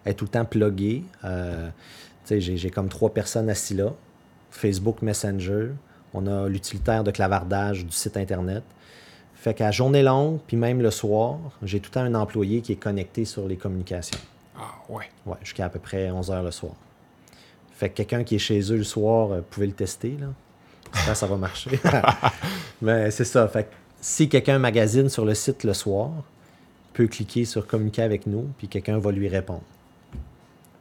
est 0.05 0.13
tout 0.13 0.25
le 0.25 0.29
temps 0.29 0.45
pluguée. 0.45 1.03
Euh, 1.23 1.69
j'ai, 2.29 2.69
comme 2.69 2.89
trois 2.89 3.13
personnes 3.13 3.49
assis 3.49 3.73
là. 3.73 3.93
Facebook 4.51 5.01
Messenger. 5.01 5.69
On 6.13 6.27
a 6.27 6.47
l'utilitaire 6.47 7.03
de 7.03 7.11
clavardage 7.11 7.85
du 7.85 7.91
site 7.91 8.17
Internet. 8.17 8.63
Fait 9.33 9.53
qu'à 9.53 9.71
journée 9.71 10.03
longue, 10.03 10.39
puis 10.47 10.57
même 10.57 10.81
le 10.81 10.91
soir, 10.91 11.37
j'ai 11.61 11.79
tout 11.79 11.89
le 11.89 11.93
temps 11.93 12.01
un 12.01 12.15
employé 12.15 12.61
qui 12.61 12.73
est 12.73 12.77
connecté 12.77 13.23
sur 13.23 13.47
les 13.47 13.55
communications. 13.55 14.19
Ah, 14.57 14.73
ouais. 14.89 15.05
Ouais, 15.25 15.37
jusqu'à 15.43 15.65
à 15.65 15.69
peu 15.69 15.79
près 15.79 16.09
11 16.09 16.31
heures 16.31 16.43
le 16.43 16.51
soir. 16.51 16.73
Fait 17.71 17.89
que 17.89 17.95
quelqu'un 17.95 18.23
qui 18.23 18.35
est 18.35 18.39
chez 18.39 18.59
eux 18.71 18.77
le 18.77 18.83
soir, 18.83 19.31
euh, 19.31 19.41
pouvez 19.47 19.67
le 19.67 19.73
tester, 19.73 20.17
là. 20.19 21.13
Ça 21.13 21.27
va 21.27 21.35
marcher. 21.35 21.79
Mais 22.81 23.11
c'est 23.11 23.25
ça. 23.25 23.47
Fait 23.47 23.65
que 23.65 23.73
si 24.01 24.27
quelqu'un 24.27 24.57
magasine 24.57 25.09
sur 25.09 25.25
le 25.25 25.35
site 25.35 25.63
le 25.63 25.73
soir, 25.73 26.11
peut 26.97 27.07
cliquer 27.07 27.45
sur 27.45 27.67
communiquer 27.67 28.01
avec 28.01 28.25
nous, 28.25 28.49
puis 28.57 28.67
quelqu'un 28.67 28.97
va 28.97 29.11
lui 29.11 29.27
répondre. 29.27 29.61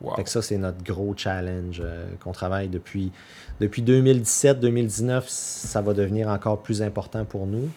Wow. 0.00 0.14
Fait 0.16 0.24
que 0.24 0.30
ça, 0.30 0.40
c'est 0.40 0.56
notre 0.56 0.82
gros 0.82 1.14
challenge 1.16 1.82
euh, 1.84 2.06
qu'on 2.20 2.32
travaille 2.32 2.68
depuis, 2.68 3.12
depuis 3.60 3.82
2017-2019. 3.82 5.24
Ça 5.28 5.82
va 5.82 5.92
devenir 5.92 6.28
encore 6.28 6.62
plus 6.62 6.80
important 6.82 7.24
pour 7.26 7.46
nous. 7.46 7.68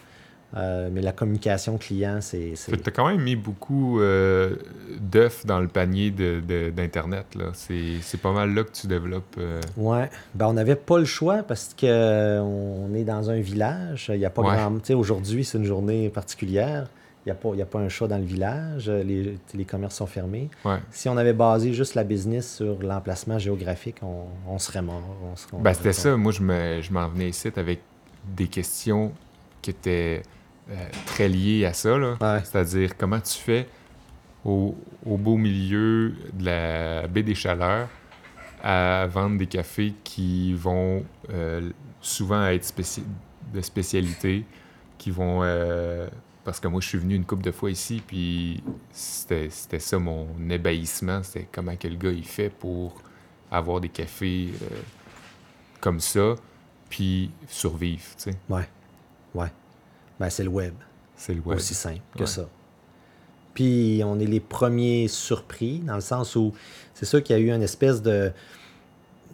Euh, 0.56 0.88
mais 0.90 1.00
la 1.00 1.12
communication 1.12 1.78
client, 1.78 2.18
c'est. 2.20 2.54
que 2.66 2.74
t'as 2.74 2.90
quand 2.90 3.08
même 3.08 3.20
mis 3.22 3.36
beaucoup 3.36 4.00
euh, 4.00 4.56
d'œufs 4.98 5.46
dans 5.46 5.60
le 5.60 5.68
panier 5.68 6.10
d'Internet. 6.10 7.26
C'est 7.52 8.20
pas 8.20 8.32
mal 8.32 8.52
là 8.54 8.64
que 8.64 8.72
tu 8.72 8.86
développes. 8.86 9.38
Ouais, 9.76 10.10
ben 10.34 10.46
on 10.46 10.54
n'avait 10.54 10.74
pas 10.76 10.98
le 10.98 11.04
choix 11.04 11.42
parce 11.44 11.72
que 11.74 11.86
euh, 11.86 12.40
on 12.40 12.92
est 12.94 13.04
dans 13.04 13.30
un 13.30 13.38
village. 13.40 14.10
Il 14.12 14.18
n'y 14.18 14.24
a 14.24 14.30
pas 14.30 14.42
Ouais. 14.42 14.56
grand. 14.56 14.78
Tu 14.78 14.86
sais, 14.86 14.94
aujourd'hui, 14.94 15.44
c'est 15.44 15.58
une 15.58 15.64
journée 15.66 16.08
particulière. 16.08 16.88
Il 17.26 17.32
n'y 17.54 17.60
a, 17.60 17.64
a 17.64 17.66
pas 17.66 17.78
un 17.78 17.88
chat 17.90 18.06
dans 18.08 18.16
le 18.16 18.24
village. 18.24 18.88
Les, 18.88 19.36
les 19.52 19.64
commerces 19.66 19.96
sont 19.96 20.06
fermés. 20.06 20.48
Ouais. 20.64 20.78
Si 20.90 21.06
on 21.08 21.16
avait 21.18 21.34
basé 21.34 21.72
juste 21.74 21.94
la 21.94 22.02
business 22.02 22.56
sur 22.56 22.82
l'emplacement 22.82 23.38
géographique, 23.38 23.96
on, 24.02 24.24
on 24.48 24.58
serait 24.58 24.80
mort. 24.80 25.02
Ben, 25.60 25.74
c'était 25.74 25.92
ça. 25.92 26.16
Moi, 26.16 26.32
je 26.32 26.42
me- 26.42 26.80
je 26.80 26.90
m'en 26.92 27.06
venais 27.08 27.28
ici 27.28 27.50
avec 27.54 27.80
des 28.26 28.46
questions 28.48 29.12
qui 29.60 29.70
étaient 29.70 30.22
euh, 30.70 30.74
très 31.04 31.28
liées 31.28 31.66
à 31.66 31.74
ça. 31.74 31.98
Ouais. 31.98 32.16
C'est-à-dire, 32.42 32.96
comment 32.96 33.20
tu 33.20 33.34
fais 33.38 33.68
au, 34.42 34.74
au 35.04 35.16
beau 35.18 35.36
milieu 35.36 36.14
de 36.32 36.44
la 36.46 37.06
baie 37.06 37.22
des 37.22 37.34
Chaleurs 37.34 37.88
à 38.62 39.06
vendre 39.06 39.36
des 39.36 39.46
cafés 39.46 39.92
qui 40.04 40.54
vont 40.54 41.04
euh, 41.30 41.70
souvent 42.00 42.46
être 42.46 42.64
spéci- 42.64 43.04
de 43.52 43.60
spécialité, 43.60 44.44
qui 44.96 45.10
vont... 45.10 45.40
euh, 45.42 46.06
parce 46.44 46.58
que 46.60 46.68
moi, 46.68 46.80
je 46.80 46.88
suis 46.88 46.98
venu 46.98 47.14
une 47.14 47.24
couple 47.24 47.42
de 47.44 47.50
fois 47.52 47.70
ici, 47.70 48.02
puis 48.06 48.62
c'était 48.92 49.50
c'était 49.50 49.78
ça 49.78 49.98
mon 49.98 50.26
ébahissement, 50.48 51.22
c'était 51.22 51.48
comment 51.52 51.76
que 51.76 51.88
le 51.88 51.96
gars 51.96 52.10
il 52.12 52.24
fait 52.24 52.50
pour 52.50 53.00
avoir 53.50 53.80
des 53.80 53.88
cafés 53.88 54.48
euh, 54.62 54.66
comme 55.80 56.00
ça, 56.00 56.34
puis 56.88 57.30
survivre, 57.48 58.02
tu 58.16 58.30
sais. 58.30 58.36
Ouais. 58.48 58.68
Ouais. 59.34 59.52
Ben, 60.18 60.30
c'est 60.30 60.44
le 60.44 60.50
web. 60.50 60.74
C'est 61.16 61.34
le 61.34 61.40
web. 61.40 61.56
Aussi 61.58 61.74
simple 61.74 62.00
que 62.14 62.20
Ouais. 62.20 62.26
ça. 62.26 62.48
Puis 63.54 64.00
on 64.04 64.18
est 64.20 64.26
les 64.26 64.40
premiers 64.40 65.08
surpris, 65.08 65.80
dans 65.80 65.96
le 65.96 66.00
sens 66.00 66.36
où 66.36 66.54
c'est 66.94 67.04
sûr 67.06 67.22
qu'il 67.22 67.36
y 67.36 67.38
a 67.38 67.42
eu 67.42 67.50
une 67.54 67.62
espèce 67.62 68.00
de 68.02 68.32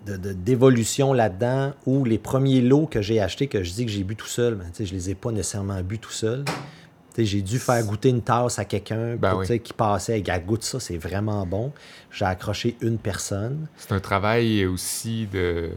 d'évolution 0.05 1.13
là-dedans 1.13 1.73
où 1.85 2.05
les 2.05 2.19
premiers 2.19 2.61
lots 2.61 2.87
que 2.87 3.03
j'ai 3.03 3.21
achetés, 3.21 3.49
que 3.49 3.65
je 3.65 3.73
dis 3.73 3.85
que 3.87 3.91
j'ai 3.91 4.05
bu 4.05 4.15
tout 4.15 4.29
seul, 4.29 4.55
ben, 4.55 4.67
tu 4.67 4.77
sais, 4.77 4.87
je 4.87 4.95
les 4.95 5.11
ai 5.11 5.15
pas 5.17 5.33
nécessairement 5.33 5.81
bu 5.83 5.99
tout 5.99 6.13
seul. 6.13 6.45
J'ai 7.25 7.43
dû 7.43 7.59
faire 7.59 7.85
goûter 7.85 8.09
une 8.11 8.23
tasse 8.23 8.59
à 8.59 8.65
quelqu'un 8.65 9.17
Ben 9.17 9.35
oui. 9.37 9.61
qui 9.61 9.73
passait, 9.73 10.21
gars, 10.23 10.39
goûte 10.39 10.63
ça, 10.65 10.81
c'est 10.81 10.99
vraiment 10.99 11.47
bon. 11.47 11.73
J'ai 12.11 12.25
accroché 12.27 12.77
une 12.81 12.99
personne. 12.99 13.67
C'est 13.77 13.93
un 13.93 14.01
travail 14.01 14.67
aussi 14.67 15.27
de. 15.33 15.71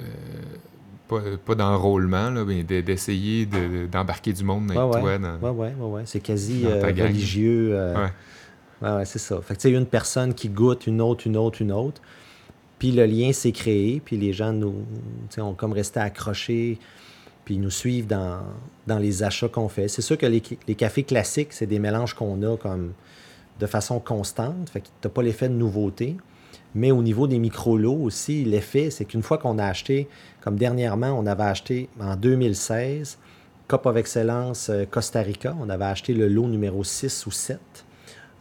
euh, 0.00 0.04
pas, 1.08 1.20
pas 1.44 1.54
d'enrôlement, 1.54 2.30
là, 2.30 2.44
mais 2.44 2.62
de- 2.64 2.80
d'essayer 2.80 3.46
de- 3.46 3.86
d'embarquer 3.86 4.32
du 4.32 4.42
monde 4.44 4.70
avec 4.72 4.82
Ouais, 4.82 5.00
toi. 5.00 5.02
ouais. 5.02 5.18
dans- 5.18 5.52
Ouais, 5.52 5.72
ouais. 5.78 6.02
C'est 6.04 6.20
quasi 6.20 6.62
euh, 6.66 6.82
religieux. 6.84 7.70
euh, 7.72 8.06
Ouais. 8.82 9.04
c'est 9.04 9.18
ça. 9.20 9.40
Fait 9.40 9.54
que 9.54 9.60
tu 9.60 9.68
sais, 9.70 9.74
une 9.74 9.86
personne 9.86 10.34
qui 10.34 10.48
goûte, 10.48 10.86
une 10.86 11.00
autre, 11.00 11.26
une 11.26 11.36
autre, 11.36 11.62
une 11.62 11.72
autre. 11.72 12.00
Puis 12.78 12.92
le 12.92 13.06
lien 13.06 13.32
s'est 13.32 13.52
créé, 13.52 14.02
puis 14.04 14.16
les 14.18 14.32
gens 14.34 14.52
nous, 14.52 14.84
ont 15.38 15.54
comme 15.54 15.72
resté 15.72 15.98
accrochés, 16.00 16.78
puis 17.46 17.54
ils 17.54 17.60
nous 17.60 17.70
suivent 17.70 18.08
dans, 18.08 18.40
dans 18.86 18.98
les 18.98 19.22
achats 19.22 19.48
qu'on 19.48 19.68
fait. 19.68 19.88
C'est 19.88 20.02
sûr 20.02 20.18
que 20.18 20.26
les, 20.26 20.42
les 20.68 20.74
cafés 20.74 21.04
classiques, 21.04 21.52
c'est 21.54 21.66
des 21.66 21.78
mélanges 21.78 22.12
qu'on 22.12 22.42
a 22.42 22.56
comme 22.58 22.92
de 23.60 23.66
façon 23.66 24.00
constante, 24.00 24.68
fait 24.68 24.80
que 24.80 24.86
tu 24.86 24.92
n'as 25.08 25.10
pas 25.10 25.22
l'effet 25.22 25.48
de 25.48 25.54
nouveauté. 25.54 26.16
Mais 26.74 26.90
au 26.90 27.02
niveau 27.02 27.26
des 27.26 27.38
micro-lots 27.38 28.02
aussi, 28.02 28.44
l'effet, 28.44 28.90
c'est 28.90 29.06
qu'une 29.06 29.22
fois 29.22 29.38
qu'on 29.38 29.58
a 29.58 29.64
acheté, 29.64 30.08
comme 30.42 30.56
dernièrement, 30.56 31.18
on 31.18 31.24
avait 31.24 31.44
acheté 31.44 31.88
en 32.00 32.16
2016, 32.16 33.16
Cup 33.68 33.86
of 33.86 33.96
Excellence 33.96 34.68
euh, 34.68 34.84
Costa 34.84 35.22
Rica, 35.22 35.56
on 35.60 35.70
avait 35.70 35.86
acheté 35.86 36.12
le 36.14 36.28
lot 36.28 36.48
numéro 36.48 36.84
6 36.84 37.26
ou 37.26 37.30
7, 37.30 37.58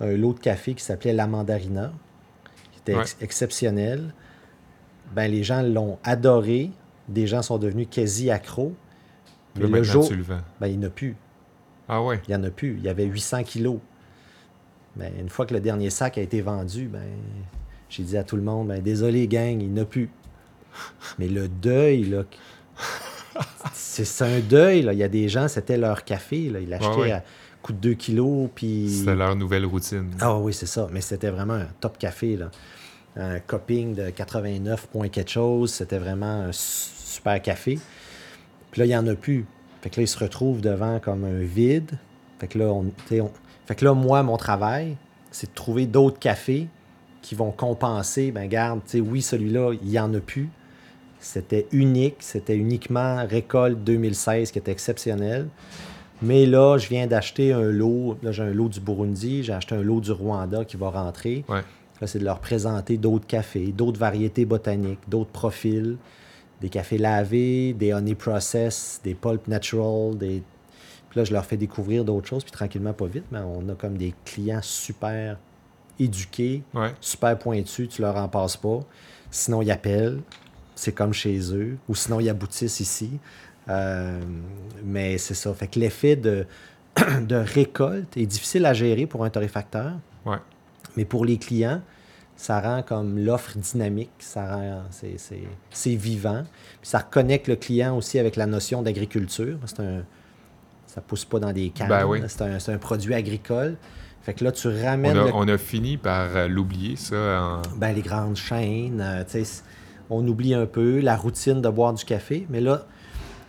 un 0.01 0.11
lot 0.17 0.33
de 0.33 0.39
café 0.39 0.73
qui 0.73 0.83
s'appelait 0.83 1.13
La 1.13 1.27
Mandarina, 1.27 1.93
qui 2.73 2.79
était 2.79 2.99
ex- 2.99 3.17
exceptionnel. 3.21 4.13
Ben, 5.15 5.31
les 5.31 5.43
gens 5.43 5.61
l'ont 5.61 5.97
adoré, 6.03 6.71
des 7.07 7.27
gens 7.27 7.41
sont 7.43 7.57
devenus 7.59 7.87
quasi 7.89 8.31
accros. 8.31 8.73
Là, 9.59 9.67
le 9.67 9.83
jour, 9.83 10.07
tu 10.07 10.15
le 10.15 10.23
vends. 10.23 10.41
ben, 10.59 10.67
il 10.67 10.77
n'y 10.77 10.85
en 10.85 10.87
a 10.87 10.91
plus. 10.91 11.15
Ah 11.87 12.01
ouais? 12.01 12.21
Il 12.27 12.31
n'y 12.31 12.35
en 12.35 12.43
a 12.43 12.49
plus. 12.49 12.75
Il 12.77 12.83
y 12.83 12.89
avait 12.89 13.05
800 13.05 13.43
kilos. 13.43 13.79
Ben, 14.95 15.11
une 15.19 15.29
fois 15.29 15.45
que 15.45 15.53
le 15.53 15.59
dernier 15.59 15.89
sac 15.89 16.17
a 16.17 16.21
été 16.21 16.41
vendu, 16.41 16.87
ben, 16.87 17.03
j'ai 17.89 18.03
dit 18.03 18.17
à 18.17 18.23
tout 18.23 18.35
le 18.35 18.41
monde, 18.41 18.69
ben, 18.69 18.81
désolé 18.81 19.27
gang, 19.27 19.61
il 19.61 19.69
n'y 19.71 19.79
en 19.79 19.83
a 19.83 19.85
plus. 19.85 20.09
Mais 21.19 21.27
le 21.27 21.47
deuil, 21.47 22.05
là, 22.05 22.23
c'est 23.73 24.23
un 24.23 24.39
deuil. 24.39 24.81
Là. 24.81 24.93
Il 24.93 24.99
y 24.99 25.03
a 25.03 25.07
des 25.07 25.29
gens, 25.29 25.47
c'était 25.47 25.77
leur 25.77 26.03
café. 26.03 26.49
Là. 26.49 26.59
Ils 26.59 26.69
l'achetaient 26.69 26.95
ouais. 26.97 27.11
à 27.11 27.23
coût 27.61 27.73
de 27.73 27.77
2 27.79 27.93
kilos. 27.93 28.49
Puis... 28.53 28.89
C'était 28.99 29.15
leur 29.15 29.35
nouvelle 29.35 29.65
routine. 29.65 30.11
Ah 30.19 30.37
oui, 30.37 30.53
c'est 30.53 30.65
ça. 30.65 30.87
Mais 30.91 31.01
c'était 31.01 31.29
vraiment 31.29 31.53
un 31.53 31.67
top 31.79 31.97
café. 31.97 32.35
Là. 32.35 32.51
Un 33.15 33.39
coping 33.39 33.93
de 33.95 34.09
89 34.09 34.87
points 34.87 35.07
quelque 35.09 35.31
chose. 35.31 35.71
C'était 35.73 35.99
vraiment 35.99 36.41
un 36.41 36.51
su- 36.51 36.91
super 36.95 37.41
café. 37.41 37.79
Puis 38.75 38.81
là, 38.81 38.87
il 38.87 38.89
n'y 38.89 38.97
en 38.97 39.07
a 39.07 39.15
plus. 39.15 39.45
Fait 39.81 39.89
que 39.89 40.01
là, 40.01 40.03
ils 40.03 40.07
se 40.09 40.19
retrouvent 40.19 40.59
devant 40.59 40.99
comme 40.99 41.23
un 41.23 41.39
vide. 41.39 41.91
Fait 42.39 42.47
que 42.47 42.59
là, 42.59 42.65
on, 42.65 42.91
fait 43.07 43.73
que 43.73 43.85
là 43.85 43.93
moi, 43.93 44.21
mon 44.21 44.35
travail, 44.35 44.97
c'est 45.31 45.49
de 45.49 45.55
trouver 45.55 45.85
d'autres 45.85 46.19
cafés 46.19 46.67
qui 47.21 47.35
vont 47.35 47.51
compenser. 47.51 48.31
Ben, 48.31 48.49
garde, 48.49 48.81
oui, 48.95 49.21
celui-là, 49.21 49.71
il 49.81 49.87
n'y 49.87 49.97
en 49.97 50.13
a 50.13 50.19
plus. 50.19 50.49
C'était 51.21 51.67
unique. 51.71 52.17
C'était 52.19 52.57
uniquement 52.57 53.25
récolte 53.25 53.81
2016 53.81 54.51
qui 54.51 54.59
était 54.59 54.73
exceptionnel. 54.73 55.47
Mais 56.21 56.45
là, 56.45 56.77
je 56.77 56.89
viens 56.89 57.07
d'acheter 57.07 57.53
un 57.53 57.71
lot. 57.71 58.17
Là, 58.23 58.33
j'ai 58.33 58.43
un 58.43 58.51
lot 58.51 58.67
du 58.67 58.81
Burundi, 58.81 59.41
j'ai 59.41 59.53
acheté 59.53 59.75
un 59.75 59.83
lot 59.83 60.01
du 60.01 60.11
Rwanda 60.11 60.65
qui 60.65 60.75
va 60.75 60.89
rentrer. 60.89 61.45
Ouais. 61.47 61.61
Là, 62.01 62.07
c'est 62.07 62.19
de 62.19 62.25
leur 62.25 62.39
présenter 62.39 62.97
d'autres 62.97 63.25
cafés, 63.25 63.67
d'autres 63.67 64.01
variétés 64.01 64.43
botaniques, 64.43 64.99
d'autres 65.07 65.31
profils, 65.31 65.95
des 66.61 66.69
cafés 66.69 66.97
lavés, 66.97 67.73
des 67.73 67.93
honey 67.93 68.15
process, 68.15 68.99
des 69.03 69.13
pulp 69.13 69.47
natural, 69.47 70.17
des. 70.17 70.41
Puis 71.09 71.19
là, 71.19 71.23
je 71.25 71.33
leur 71.33 71.45
fais 71.45 71.57
découvrir 71.57 72.03
d'autres 72.05 72.27
choses, 72.27 72.43
puis 72.43 72.51
tranquillement, 72.51 72.93
pas 72.93 73.05
vite, 73.07 73.25
mais 73.31 73.39
on 73.39 73.67
a 73.69 73.75
comme 73.75 73.97
des 73.97 74.13
clients 74.25 74.61
super 74.61 75.37
éduqués, 75.99 76.63
Ouais. 76.73 76.91
super 76.99 77.37
pointus, 77.37 77.87
tu 77.89 78.01
leur 78.01 78.15
en 78.17 78.27
passes 78.27 78.57
pas. 78.57 78.79
Sinon, 79.31 79.61
ils 79.61 79.71
appellent, 79.71 80.19
c'est 80.75 80.91
comme 80.91 81.13
chez 81.13 81.39
eux, 81.53 81.77
ou 81.87 81.95
sinon, 81.95 82.19
ils 82.19 82.29
aboutissent 82.29 82.79
ici. 82.81 83.11
Euh, 83.69 84.19
mais 84.83 85.17
c'est 85.17 85.33
ça. 85.33 85.53
Fait 85.53 85.67
que 85.67 85.79
l'effet 85.79 86.15
de, 86.15 86.45
de 87.21 87.35
récolte 87.35 88.15
est 88.17 88.25
difficile 88.25 88.65
à 88.65 88.73
gérer 88.73 89.05
pour 89.07 89.23
un 89.23 89.29
torréfacteur, 89.29 89.93
Ouais. 90.25 90.37
mais 90.97 91.05
pour 91.05 91.23
les 91.25 91.37
clients, 91.37 91.81
ça 92.35 92.59
rend 92.59 92.81
comme 92.83 93.17
l'offre 93.19 93.57
dynamique, 93.57 94.11
ça 94.19 94.55
rend, 94.55 94.81
c'est, 94.91 95.17
c'est- 95.17 95.47
c'est 95.71 95.95
vivant. 95.95 96.43
Puis 96.81 96.89
ça 96.89 96.99
reconnecte 96.99 97.47
le 97.47 97.55
client 97.55 97.95
aussi 97.97 98.19
avec 98.19 98.35
la 98.35 98.45
notion 98.45 98.81
d'agriculture. 98.81 99.57
C'est 99.65 99.79
un, 99.79 100.03
ça 100.87 101.01
pousse 101.01 101.25
pas 101.25 101.39
dans 101.39 101.51
des 101.53 101.69
cannes. 101.69 101.87
Ben 101.89 102.05
oui. 102.05 102.21
c'est, 102.27 102.41
un, 102.41 102.59
c'est 102.59 102.73
un 102.73 102.77
produit 102.77 103.13
agricole. 103.13 103.75
Fait 104.21 104.33
que 104.33 104.43
là, 104.43 104.51
tu 104.51 104.67
On 104.67 104.83
ramènes 104.85 105.17
a, 105.17 105.25
le 105.25 105.31
on 105.33 105.47
a 105.47 105.57
fini 105.57 105.97
par 105.97 106.35
euh, 106.35 106.47
l'oublier, 106.47 106.95
ça. 106.95 107.61
en- 107.65 107.77
ben, 107.77 107.93
les 107.93 108.01
grandes 108.01 108.35
chaînes, 108.35 108.99
euh, 109.01 109.23
on 110.09 110.27
oublie 110.27 110.53
un 110.53 110.65
peu 110.65 110.99
la 110.99 111.15
routine 111.15 111.61
de 111.61 111.69
boire 111.69 111.93
du 111.93 112.03
café, 112.05 112.45
mais 112.49 112.59
là, 112.59 112.85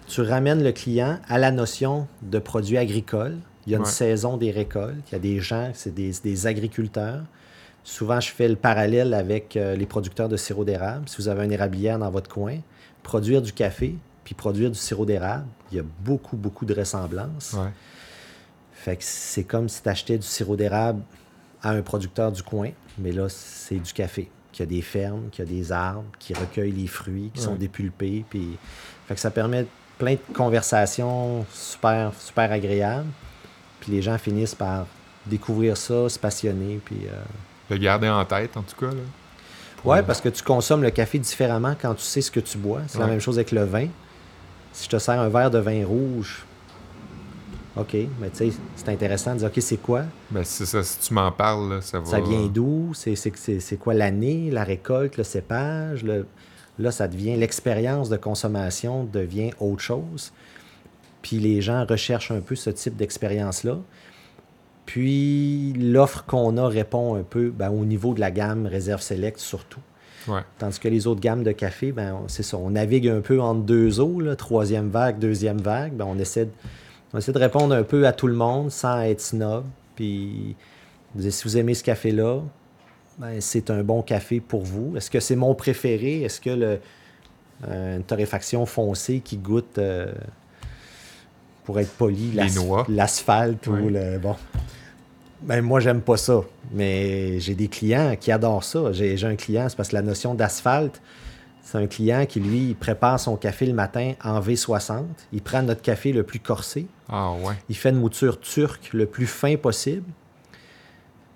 tu 0.06 0.20
ramènes 0.20 0.62
le 0.62 0.72
client 0.72 1.18
à 1.28 1.38
la 1.38 1.50
notion 1.50 2.06
de 2.22 2.38
produits 2.38 2.78
agricoles. 2.78 3.38
Il 3.66 3.72
y 3.72 3.74
a 3.74 3.78
une 3.78 3.84
saison 3.84 4.36
des 4.36 4.52
récoltes, 4.52 4.94
il 5.10 5.12
y 5.12 5.16
a 5.16 5.18
des 5.18 5.40
gens, 5.40 5.70
c'est 5.74 5.92
des, 5.92 6.12
des 6.22 6.46
agriculteurs. 6.46 7.22
Souvent, 7.86 8.18
je 8.18 8.32
fais 8.32 8.48
le 8.48 8.56
parallèle 8.56 9.14
avec 9.14 9.56
euh, 9.56 9.76
les 9.76 9.86
producteurs 9.86 10.28
de 10.28 10.36
sirop 10.36 10.64
d'érable. 10.64 11.08
Si 11.08 11.18
vous 11.18 11.28
avez 11.28 11.44
un 11.44 11.50
érablière 11.50 12.00
dans 12.00 12.10
votre 12.10 12.28
coin, 12.28 12.58
produire 13.04 13.40
du 13.40 13.52
café 13.52 13.94
puis 14.24 14.34
produire 14.34 14.72
du 14.72 14.76
sirop 14.76 15.06
d'érable, 15.06 15.46
il 15.70 15.76
y 15.76 15.80
a 15.80 15.84
beaucoup, 16.00 16.36
beaucoup 16.36 16.64
de 16.64 16.74
ressemblances. 16.74 17.52
Ouais. 17.52 17.70
Fait 18.72 18.96
que 18.96 19.04
c'est 19.04 19.44
comme 19.44 19.68
si 19.68 19.84
tu 19.84 19.88
achetais 19.88 20.18
du 20.18 20.26
sirop 20.26 20.56
d'érable 20.56 21.00
à 21.62 21.70
un 21.70 21.82
producteur 21.82 22.32
du 22.32 22.42
coin, 22.42 22.70
mais 22.98 23.12
là, 23.12 23.28
c'est 23.28 23.78
du 23.78 23.92
café. 23.92 24.28
Qui 24.50 24.64
a 24.64 24.66
des 24.66 24.82
fermes, 24.82 25.28
qui 25.30 25.42
a 25.42 25.44
des 25.44 25.70
arbres, 25.70 26.10
qui 26.18 26.34
recueillent 26.34 26.72
les 26.72 26.88
fruits, 26.88 27.30
qui 27.32 27.40
sont 27.40 27.54
dépulpés. 27.54 28.24
Puis... 28.28 28.58
Fait 29.06 29.14
que 29.14 29.20
ça 29.20 29.30
permet 29.30 29.64
plein 29.96 30.14
de 30.14 30.34
conversations 30.34 31.46
super, 31.52 32.12
super 32.18 32.50
agréables. 32.50 33.10
Puis 33.78 33.92
les 33.92 34.02
gens 34.02 34.18
finissent 34.18 34.56
par 34.56 34.86
découvrir 35.24 35.76
ça, 35.76 36.08
se 36.08 36.18
passionner. 36.18 36.80
Puis, 36.84 37.06
euh, 37.06 37.22
Le 37.70 37.76
garder 37.78 38.08
en 38.08 38.24
tête, 38.24 38.56
en 38.56 38.62
tout 38.62 38.76
cas. 38.78 38.92
Là, 38.92 39.00
Ouais, 39.84 40.02
parce 40.02 40.20
que 40.20 40.28
tu 40.28 40.42
consommes 40.42 40.82
le 40.82 40.90
café 40.90 41.18
différemment 41.18 41.74
quand 41.80 41.94
tu 41.94 42.02
sais 42.02 42.20
ce 42.20 42.30
que 42.30 42.40
tu 42.40 42.58
bois. 42.58 42.80
C'est 42.88 42.98
la 42.98 43.06
même 43.06 43.20
chose 43.20 43.38
avec 43.38 43.52
le 43.52 43.64
vin. 43.64 43.86
Si 44.72 44.84
je 44.84 44.88
te 44.90 44.98
sers 44.98 45.20
un 45.20 45.28
verre 45.28 45.50
de 45.50 45.58
vin 45.58 45.84
rouge, 45.86 46.44
OK, 47.76 47.94
mais 48.20 48.30
tu 48.30 48.50
sais, 48.50 48.52
c'est 48.74 48.88
intéressant 48.88 49.34
de 49.34 49.38
dire, 49.40 49.48
OK, 49.48 49.60
c'est 49.60 49.76
quoi? 49.76 50.04
Ben, 50.30 50.42
c'est 50.44 50.64
ça, 50.66 50.82
si 50.82 50.98
tu 50.98 51.12
m'en 51.14 51.30
parles, 51.30 51.74
là, 51.74 51.80
ça 51.82 52.00
va. 52.00 52.06
Ça 52.06 52.20
vient 52.20 52.46
d'où? 52.46 52.92
C'est 52.94 53.76
quoi 53.78 53.92
l'année, 53.94 54.50
la 54.50 54.64
récolte, 54.64 55.16
le 55.18 55.24
cépage? 55.24 56.02
le- 56.02 56.26
Là, 56.78 56.90
ça 56.90 57.06
devient 57.08 57.36
l'expérience 57.36 58.08
de 58.10 58.16
consommation 58.18 59.04
devient 59.04 59.50
autre 59.60 59.80
chose. 59.82 60.32
Puis 61.22 61.38
les 61.38 61.60
gens 61.62 61.86
recherchent 61.86 62.30
un 62.30 62.40
peu 62.40 62.54
ce 62.54 62.68
type 62.70 62.96
d'expérience-là. 62.96 63.78
Puis 64.86 65.72
l'offre 65.74 66.24
qu'on 66.26 66.56
a 66.56 66.68
répond 66.68 67.16
un 67.16 67.22
peu 67.22 67.50
ben, 67.50 67.70
au 67.70 67.84
niveau 67.84 68.14
de 68.14 68.20
la 68.20 68.30
gamme 68.30 68.66
réserve 68.66 69.02
select 69.02 69.38
surtout. 69.38 69.80
Ouais. 70.28 70.40
Tandis 70.58 70.78
que 70.80 70.88
les 70.88 71.06
autres 71.06 71.20
gammes 71.20 71.42
de 71.44 71.52
café, 71.52 71.92
ben, 71.92 72.14
on- 72.24 72.28
c'est 72.28 72.42
ça. 72.42 72.56
On 72.56 72.70
navigue 72.70 73.08
un 73.08 73.20
peu 73.20 73.40
entre 73.40 73.60
deux 73.62 74.00
eaux, 74.00 74.20
là, 74.20 74.34
troisième 74.36 74.88
vague, 74.88 75.18
deuxième 75.18 75.58
vague. 75.60 75.92
Ben, 75.94 76.04
on, 76.08 76.18
essaie 76.18 76.46
de, 76.46 76.50
on 77.12 77.18
essaie 77.18 77.32
de 77.32 77.38
répondre 77.38 77.74
un 77.74 77.82
peu 77.84 78.06
à 78.06 78.12
tout 78.12 78.26
le 78.26 78.34
monde 78.34 78.70
sans 78.70 79.00
être 79.02 79.20
snob. 79.20 79.64
Puis, 79.94 80.56
si 81.18 81.44
vous 81.44 81.56
aimez 81.56 81.74
ce 81.74 81.84
café-là, 81.84 82.40
ben, 83.18 83.40
c'est 83.40 83.70
un 83.70 83.82
bon 83.84 84.02
café 84.02 84.40
pour 84.40 84.62
vous. 84.62 84.96
Est-ce 84.96 85.10
que 85.10 85.20
c'est 85.20 85.36
mon 85.36 85.54
préféré? 85.54 86.22
Est-ce 86.22 86.40
que 86.40 86.50
le, 86.50 86.80
euh, 87.68 87.96
une 87.96 88.02
torréfaction 88.02 88.66
foncée 88.66 89.20
qui 89.20 89.36
goûte, 89.36 89.78
euh, 89.78 90.12
pour 91.64 91.78
être 91.80 91.90
poli, 91.92 92.32
l'asphalte 92.88 93.66
ou 93.66 93.88
le. 93.90 94.18
Bon. 94.18 94.36
Ben, 95.42 95.62
moi, 95.62 95.80
j'aime 95.80 96.00
pas 96.00 96.16
ça. 96.16 96.42
Mais 96.72 97.38
j'ai 97.40 97.54
des 97.54 97.68
clients 97.68 98.16
qui 98.18 98.32
adorent 98.32 98.64
ça. 98.64 98.92
J'ai 98.92 99.22
un 99.24 99.36
client, 99.36 99.68
c'est 99.68 99.76
parce 99.76 99.90
que 99.90 99.94
la 99.96 100.02
notion 100.02 100.34
d'asphalte, 100.34 101.00
c'est 101.62 101.78
un 101.78 101.86
client 101.86 102.26
qui, 102.26 102.40
lui, 102.40 102.68
il 102.70 102.76
prépare 102.76 103.18
son 103.20 103.36
café 103.36 103.66
le 103.66 103.72
matin 103.74 104.14
en 104.22 104.40
V60. 104.40 105.04
Il 105.32 105.42
prend 105.42 105.62
notre 105.62 105.82
café 105.82 106.12
le 106.12 106.22
plus 106.22 106.40
corsé. 106.40 106.86
Ah 107.08 107.32
ouais. 107.32 107.54
Il 107.68 107.76
fait 107.76 107.90
une 107.90 107.96
mouture 107.96 108.40
turque 108.40 108.90
le 108.92 109.06
plus 109.06 109.26
fin 109.26 109.56
possible. 109.56 110.04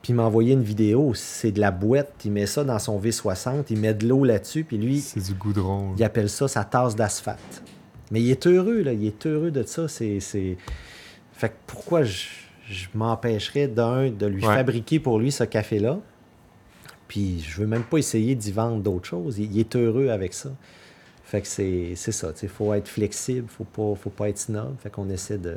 Puis 0.02 0.12
il 0.12 0.16
m'a 0.16 0.22
envoyé 0.22 0.54
une 0.54 0.62
vidéo. 0.62 1.12
C'est 1.14 1.52
de 1.52 1.60
la 1.60 1.70
boîte. 1.70 2.12
Il 2.24 2.32
met 2.32 2.46
ça 2.46 2.64
dans 2.64 2.78
son 2.78 2.98
V60. 2.98 3.64
Il 3.70 3.78
met 3.80 3.92
de 3.92 4.06
l'eau 4.08 4.24
là-dessus. 4.24 4.64
Puis 4.64 4.78
lui, 4.78 5.00
C'est 5.00 5.22
du 5.22 5.34
goudron. 5.34 5.94
il 5.98 6.02
appelle 6.04 6.30
ça 6.30 6.48
sa 6.48 6.64
tasse 6.64 6.96
d'asphalte. 6.96 7.62
Mais 8.10 8.20
il 8.22 8.30
est 8.30 8.46
heureux, 8.46 8.82
là. 8.82 8.92
Il 8.92 9.06
est 9.06 9.26
heureux 9.26 9.50
de 9.50 9.62
ça. 9.62 9.88
C'est, 9.88 10.20
c'est... 10.20 10.56
Fait 11.32 11.50
que 11.50 11.54
pourquoi 11.66 12.02
je, 12.02 12.26
je 12.70 12.86
m'empêcherais 12.94 13.68
d'un 13.68 14.10
de 14.10 14.26
lui 14.26 14.44
Ouais. 14.46 14.54
fabriquer 14.54 15.00
pour 15.00 15.18
lui 15.18 15.30
ce 15.32 15.44
café-là? 15.44 15.98
Puis 17.08 17.40
je 17.40 17.60
veux 17.60 17.66
même 17.66 17.82
pas 17.82 17.98
essayer 17.98 18.34
d'y 18.34 18.52
vendre 18.52 18.80
d'autres 18.82 19.06
choses. 19.08 19.38
Il, 19.38 19.52
il 19.52 19.58
est 19.60 19.76
heureux 19.76 20.08
avec 20.08 20.32
ça. 20.32 20.50
Fait 21.24 21.40
que 21.40 21.46
c'est, 21.48 21.94
ça. 21.96 22.32
Il 22.42 22.48
faut 22.48 22.72
être 22.74 22.88
flexible. 22.88 23.46
faut 23.48 23.64
pas, 23.64 23.94
faut 23.96 24.10
pas 24.10 24.28
être 24.28 24.38
snob. 24.38 24.76
Fait 24.80 24.90
qu'on 24.90 25.08
essaie 25.10 25.38
de 25.38 25.56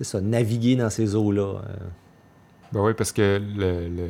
ça, 0.00 0.20
naviguer 0.20 0.74
dans 0.76 0.90
ces 0.90 1.14
eaux-là. 1.14 1.60
euh. 1.64 1.76
Ben 2.72 2.80
oui, 2.82 2.92
parce 2.96 3.12
que 3.12 3.40
le, 3.56 3.88
le, 3.88 4.08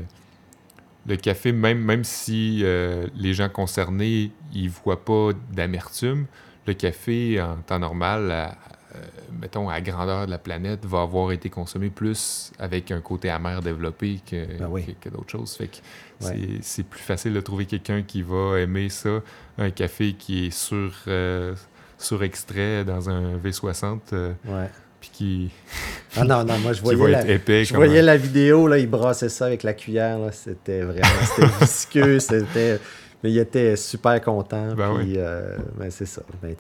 le 1.07 1.17
café, 1.17 1.53
même, 1.53 1.79
même 1.81 2.05
si 2.05 2.61
euh, 2.63 3.07
les 3.17 3.35
gens 3.35 3.49
concernés 3.51 4.31
ils 4.55 4.71
voient 4.71 5.05
pas 5.05 5.31
d'amertume, 5.53 6.27
le 6.67 6.73
café, 6.75 7.41
en 7.43 7.57
temps 7.57 7.79
normal, 7.81 8.31
à- 8.31 8.57
mettons, 9.41 9.69
à 9.69 9.81
grandeur 9.81 10.27
de 10.27 10.31
la 10.31 10.39
planète, 10.39 10.85
va 10.85 11.03
avoir 11.03 11.33
été 11.33 11.49
consommé 11.51 11.91
plus 11.91 12.53
avec 12.59 12.91
un 12.91 13.01
côté 13.01 13.31
amer 13.31 13.61
développé 13.63 14.21
que, 14.29 14.59
Ben 14.59 14.69
oui. 14.71 14.85
que, 14.85 15.09
que 15.09 15.15
d'autres 15.15 15.31
choses. 15.31 15.55
Fait 15.55 15.69
que 15.69 15.77
Ouais. 16.25 16.37
c'est- 16.37 16.59
c'est 16.63 16.83
plus 16.87 17.01
facile 17.01 17.33
de 17.33 17.41
trouver 17.41 17.67
quelqu'un 17.67 18.03
qui 18.03 18.23
va 18.23 18.61
aimer 18.61 18.89
ça, 18.89 19.21
un 19.59 19.71
café 19.71 20.13
qui 20.13 20.47
est 20.47 20.51
sur, 20.51 20.93
euh, 21.09 21.55
sur 21.99 22.23
extrait 22.23 22.85
dans 22.85 23.09
un 23.11 23.37
V60, 23.39 24.01
euh, 24.13 24.33
Ouais. 24.47 24.69
puis 25.01 25.11
qui, 25.13 25.51
Ah 26.17 26.25
non, 26.25 26.45
non, 26.45 26.59
moi 26.59 26.73
je 26.75 26.83
voyais, 26.83 27.09
la, 27.11 27.27
épais. 27.29 27.65
je 27.65 27.75
voyais 27.75 28.01
un- 28.01 28.03
la 28.03 28.17
vidéo, 28.17 28.69
là, 28.69 28.79
il 28.79 28.89
brassait 28.89 29.29
ça 29.31 29.47
avec 29.47 29.63
la 29.63 29.73
cuillère. 29.73 30.19
C'était 30.33 30.83
vraiment 30.83 31.09
c'était 31.25 31.49
visqueux. 31.65 32.19
C'était. 32.21 32.79
Mais 33.23 33.31
il 33.31 33.39
était 33.39 33.77
super 33.77 34.21
content. 34.21 34.75
Ben 34.75 34.97
puis, 34.99 35.15
euh, 35.17 35.57
ben, 35.79 35.91
c'est 35.91 36.07
ça. 36.07 36.23
Ben, 36.43 36.55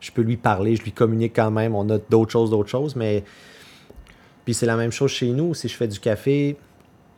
je 0.00 0.10
peux 0.12 0.22
lui 0.22 0.36
parler, 0.36 0.74
je 0.76 0.82
lui 0.82 0.92
communique 0.92 1.34
quand 1.36 1.50
même. 1.50 1.74
On 1.74 1.88
a 1.90 1.98
d'autres 1.98 2.32
choses, 2.32 2.50
d'autres 2.50 2.70
choses, 2.70 2.96
mais. 2.96 3.22
Puis 4.44 4.54
c'est 4.54 4.66
la 4.66 4.76
même 4.76 4.92
chose 4.92 5.10
chez 5.10 5.28
nous. 5.30 5.54
Si 5.54 5.68
je 5.68 5.74
fais 5.76 5.88
du 5.88 5.98
café, 6.00 6.56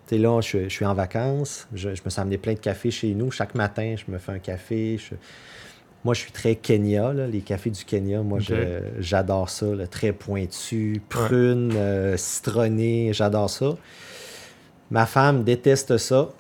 tu 0.09 0.17
là, 0.19 0.41
je, 0.41 0.65
je 0.65 0.69
suis 0.69 0.85
en 0.87 0.95
vacances. 0.95 1.69
Je, 1.75 1.95
je 1.95 2.03
me 2.05 2.11
suis 2.11 2.21
amené 2.21 2.39
plein 2.39 2.55
de 2.55 2.59
café 2.59 2.91
chez 2.91 3.15
nous. 3.15 3.31
Chaque 3.31 3.55
matin, 3.55 3.95
je 3.97 4.11
me 4.11 4.19
fais 4.19 4.33
un 4.33 4.39
café. 4.39 4.97
je- 4.99 5.15
Moi, 6.05 6.15
je 6.15 6.21
suis 6.21 6.33
très 6.33 6.55
Kenya, 6.57 7.13
là, 7.13 7.27
les 7.27 7.41
cafés 7.41 7.71
du 7.71 7.85
Kenya. 7.85 8.23
Moi, 8.23 8.39
j'adore 8.99 9.51
ça. 9.51 9.67
très 9.91 10.13
pointu, 10.13 11.03
prune, 11.09 11.73
euh, 11.77 12.17
citronné. 12.17 13.13
J'adore 13.13 13.51
ça. 13.51 13.77
Ma 14.91 15.05
femme 15.05 15.45
déteste 15.45 15.99
ça. 15.99 16.31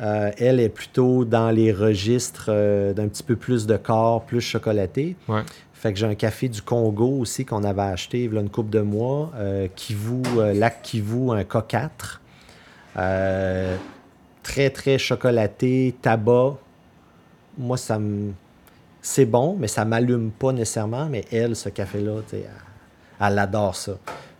Euh, 0.00 0.30
elle 0.38 0.60
est 0.60 0.68
plutôt 0.68 1.24
dans 1.24 1.50
les 1.50 1.72
registres 1.72 2.46
euh, 2.48 2.92
d'un 2.92 3.08
petit 3.08 3.24
peu 3.24 3.34
plus 3.34 3.66
de 3.66 3.76
corps, 3.76 4.24
plus 4.24 4.40
chocolaté. 4.40 5.16
Ouais. 5.26 5.42
Fait 5.78 5.92
que 5.92 5.98
j'ai 6.00 6.06
un 6.06 6.16
café 6.16 6.48
du 6.48 6.60
Congo 6.60 7.20
aussi 7.20 7.44
qu'on 7.44 7.62
avait 7.62 7.82
acheté 7.82 8.24
il 8.24 8.34
y 8.34 8.36
a 8.36 8.40
une 8.40 8.50
couple 8.50 8.70
de 8.70 8.80
mois, 8.80 9.30
euh, 9.36 9.68
Kivu, 9.76 10.22
euh, 10.36 10.52
Lac 10.52 10.82
Kivu, 10.82 11.30
un 11.30 11.42
K4. 11.42 12.18
Euh, 12.96 13.76
très, 14.42 14.70
très 14.70 14.98
chocolaté, 14.98 15.94
tabac. 16.02 16.56
Moi, 17.56 17.76
ça 17.76 18.00
me. 18.00 18.32
C'est 19.00 19.24
bon, 19.24 19.56
mais 19.56 19.68
ça 19.68 19.84
m'allume 19.84 20.32
pas 20.32 20.50
nécessairement. 20.50 21.06
Mais 21.06 21.24
elle, 21.30 21.54
ce 21.54 21.68
café-là, 21.68 22.22
elle, 22.32 22.50
elle 23.20 23.38
adore 23.38 23.76
ça. 23.76 23.92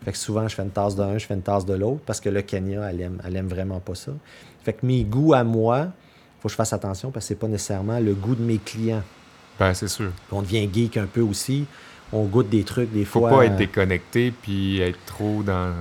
Fait 0.05 0.11
que 0.11 0.19
souvent, 0.19 0.49
je 0.49 0.57
fais 0.57 0.63
une 0.63 0.71
tasse 0.71 0.97
d'un, 0.97 1.19
je 1.19 1.25
fais 1.25 1.35
une 1.35 1.43
tasse 1.43 1.65
de 1.65 1.75
l'autre 1.75 2.01
parce 2.05 2.21
que 2.21 2.31
le 2.31 2.43
Kenya, 2.43 2.91
elle 2.91 3.01
aime, 3.01 3.23
elle 3.25 3.37
aime 3.37 3.49
vraiment 3.49 3.79
pas 3.79 3.95
ça. 3.95 4.11
Fait 4.69 4.75
que 4.75 4.85
mes 4.85 5.03
goûts 5.03 5.33
à 5.33 5.45
moi, 5.45 5.87
faut 6.41 6.49
que 6.49 6.51
je 6.51 6.57
fasse 6.57 6.75
attention 6.75 7.11
parce 7.11 7.25
que 7.25 7.29
c'est 7.29 7.41
pas 7.41 7.49
nécessairement 7.49 8.01
le 8.01 8.13
goût 8.13 8.35
de 8.35 8.43
mes 8.43 8.59
clients. 8.59 9.03
Ben, 9.59 9.73
c'est 9.73 9.89
sûr. 9.89 10.13
On 10.31 10.43
devient 10.43 10.69
geek 10.71 10.99
un 10.99 11.07
peu 11.07 11.23
aussi. 11.23 11.65
On 12.13 12.25
goûte 12.25 12.51
des 12.51 12.65
trucs 12.65 12.93
des 12.93 13.07
Faut 13.07 13.21
fois. 13.21 13.31
pas 13.31 13.47
être 13.47 13.53
euh, 13.53 13.57
déconnecté 13.57 14.31
puis 14.31 14.79
être 14.83 14.99
trop 15.07 15.43
dans, 15.43 15.73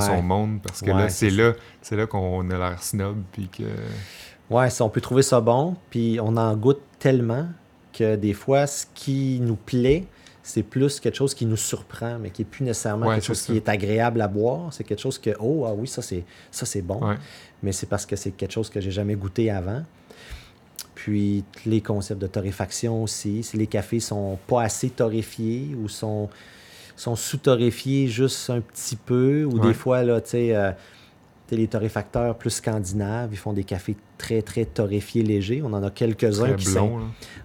son 0.00 0.22
monde 0.22 0.58
parce 0.60 0.80
que 0.80 0.90
Ouais, 0.90 1.02
là, 1.02 1.08
c'est 1.08 1.30
là, 1.30 1.52
c'est 1.82 1.94
là 1.94 2.08
qu'on 2.08 2.50
a 2.50 2.58
l'air 2.58 2.82
snob 2.82 3.14
puis 3.30 3.48
que 3.48 3.62
Ouais, 4.50 4.66
on 4.80 4.88
peut 4.88 5.00
trouver 5.00 5.22
ça 5.22 5.40
bon, 5.40 5.76
puis 5.90 6.18
on 6.20 6.36
en 6.36 6.56
goûte 6.56 6.82
tellement 6.98 7.46
que 7.92 8.16
des 8.16 8.32
fois, 8.32 8.66
ce 8.66 8.86
qui 8.92 9.38
nous 9.40 9.54
plaît, 9.54 10.04
c'est 10.48 10.62
plus 10.62 11.00
quelque 11.00 11.16
chose 11.16 11.34
qui 11.34 11.44
nous 11.44 11.56
surprend, 11.56 12.18
mais 12.20 12.30
qui 12.30 12.42
n'est 12.42 12.48
plus 12.48 12.64
nécessairement 12.64 13.06
Ouais, 13.08 13.14
quelque 13.16 13.24
chose 13.26 13.38
ça. 13.40 13.52
qui 13.52 13.56
est 13.58 13.68
agréable 13.68 14.20
à 14.20 14.28
boire. 14.28 14.72
C'est 14.72 14.84
quelque 14.84 15.00
chose 15.00 15.18
que, 15.18 15.30
oh, 15.40 15.64
ah 15.66 15.72
oui, 15.74 15.88
ça 15.88 16.02
c'est 16.02 16.24
ça 16.52 16.64
c'est 16.66 16.82
bon. 16.82 17.04
ouais. 17.04 17.16
Mais 17.64 17.72
c'est 17.72 17.86
parce 17.86 18.06
que 18.06 18.14
c'est 18.16 18.30
quelque 18.30 18.52
chose 18.52 18.70
que 18.70 18.80
j'ai 18.80 18.92
jamais 18.92 19.16
goûté 19.16 19.50
avant. 19.50 19.82
Puis 20.94 21.44
les 21.66 21.80
concepts 21.80 22.20
de 22.20 22.26
torréfaction 22.26 23.02
aussi. 23.02 23.42
Si 23.42 23.56
les 23.56 23.66
cafés 23.66 24.00
sont 24.00 24.38
pas 24.46 24.62
assez 24.62 24.88
torréfiés 24.90 25.76
ou 25.82 25.88
sont, 25.88 26.28
sont 26.96 27.16
sous-torréfiés 27.16 28.08
juste 28.08 28.48
un 28.50 28.60
petit 28.60 28.96
peu, 28.96 29.44
ou 29.44 29.58
Ouais. 29.58 29.68
des 29.68 29.74
fois, 29.74 30.02
là, 30.04 30.20
tu 30.20 30.30
sais, 30.30 30.54
euh, 30.56 30.70
tu 30.70 30.76
sais, 30.76 30.78
les 31.50 31.68
torréfacteurs 31.68 32.36
plus 32.36 32.50
scandinaves, 32.50 33.28
ils 33.32 33.36
font 33.36 33.52
des 33.52 33.62
cafés 33.62 33.96
très, 34.18 34.42
très 34.42 34.64
torréfiés 34.64 35.22
légers. 35.22 35.62
On 35.62 35.72
en 35.72 35.82
a 35.84 35.90
quelques-uns 35.90 36.54
qui 36.54 36.64
sont. 36.66 37.00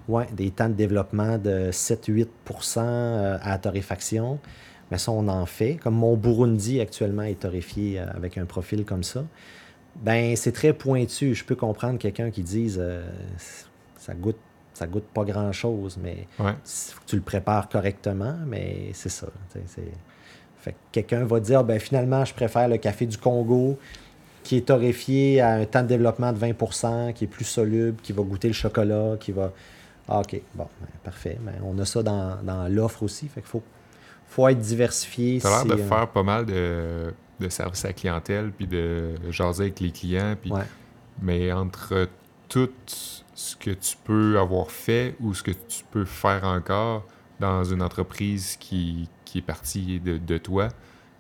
Ouais, 0.08 0.28
des 0.34 0.50
temps 0.50 0.70
de 0.70 0.74
développement 0.74 1.38
de 1.38 1.70
7-8% 1.72 2.28
euh, 2.80 3.38
à 3.42 3.50
la 3.50 3.58
torréfaction. 3.60 4.40
Mais 4.90 4.98
ça, 4.98 5.12
on 5.12 5.28
en 5.28 5.46
fait. 5.46 5.76
Comme 5.76 5.96
mon 5.96 6.18
Burundi 6.18 6.82
actuellement 6.82 7.22
est 7.24 7.40
torréfié 7.40 8.00
euh, 8.00 8.06
avec 8.16 8.38
un 8.38 8.46
profil 8.46 8.84
comme 8.86 9.04
ça. 9.04 9.24
Ben, 9.98 10.36
c'est 10.36 10.52
très 10.54 10.74
pointu. 10.74 11.36
Je 11.36 11.44
peux 11.46 11.56
comprendre 11.56 12.00
quelqu'un 12.00 12.32
qui 12.32 12.42
dise 12.44 12.78
euh, 12.82 13.06
ça 13.98 14.14
goûte 14.14 14.38
ça 14.74 14.88
goûte 14.88 15.04
pas 15.14 15.26
grand 15.26 15.52
chose, 15.52 16.00
mais 16.02 16.28
Ouais. 16.40 16.54
il 16.66 16.94
faut 16.94 17.02
que 17.02 17.06
tu 17.06 17.16
le 17.18 17.22
prépares 17.22 17.68
correctement, 17.70 18.36
mais 18.48 18.90
c'est 18.94 19.10
ça. 19.10 19.28
c'est- 19.68 19.82
Fait 20.62 20.72
que 20.72 20.78
quelqu'un 20.92 21.26
va 21.26 21.40
dire 21.40 21.64
ben 21.64 21.80
finalement, 21.80 22.24
je 22.24 22.34
préfère 22.34 22.68
le 22.68 22.78
café 22.78 23.06
du 23.06 23.18
Congo 23.18 23.78
qui 24.44 24.58
est 24.58 24.68
torréfié 24.68 25.42
à 25.42 25.54
un 25.54 25.66
temps 25.66 25.84
de 25.84 25.88
développement 25.88 26.32
de 26.32 26.40
20% 26.40 27.14
qui 27.14 27.26
est 27.26 27.28
plus 27.28 27.46
soluble, 27.46 27.98
qui 28.02 28.12
va 28.12 28.24
goûter 28.24 28.48
le 28.48 28.54
chocolat, 28.54 29.16
qui 29.20 29.32
va. 29.32 29.52
Ah, 30.08 30.20
OK, 30.20 30.42
bon, 30.56 30.68
ben, 30.82 30.88
parfait. 31.04 31.38
Ben, 31.42 31.54
on 31.64 31.78
a 31.80 31.86
ça 31.86 32.04
dans, 32.04 32.38
dans 32.44 32.68
l'offre 32.68 33.04
aussi. 33.04 33.28
Fait 33.28 33.42
qu'il 33.42 33.50
faut, 33.50 33.64
faut 34.28 34.48
être 34.48 34.60
diversifié. 34.60 35.40
Tu 35.40 35.48
l'air 35.48 35.66
de 35.66 35.74
euh, 35.74 35.88
faire 35.88 36.08
pas 36.08 36.24
mal 36.24 36.46
de, 36.46 37.14
de 37.40 37.50
service 37.50 37.86
à 37.86 37.90
la 37.90 37.94
clientèle, 37.94 38.52
puis 38.52 38.68
de 38.68 39.12
jaser 39.30 39.64
avec 39.64 39.80
les 39.80 39.92
clients. 39.92 40.36
Puis, 40.42 40.52
Ouais. 40.52 40.64
Mais 41.22 41.52
entre 41.52 42.08
tout 42.50 42.70
ce 42.88 43.56
que 43.56 43.70
tu 43.70 43.96
peux 44.04 44.40
avoir 44.40 44.72
fait 44.72 45.16
ou 45.22 45.34
ce 45.34 45.44
que 45.44 45.52
tu 45.52 45.84
peux 45.92 46.06
faire 46.06 46.44
encore 46.44 47.06
dans 47.42 47.64
une 47.66 47.82
entreprise 47.82 48.56
qui, 48.60 49.10
qui 49.26 49.40
est 49.40 49.42
partie 49.42 50.00
de, 50.00 50.18
de 50.18 50.38
toi, 50.38 50.70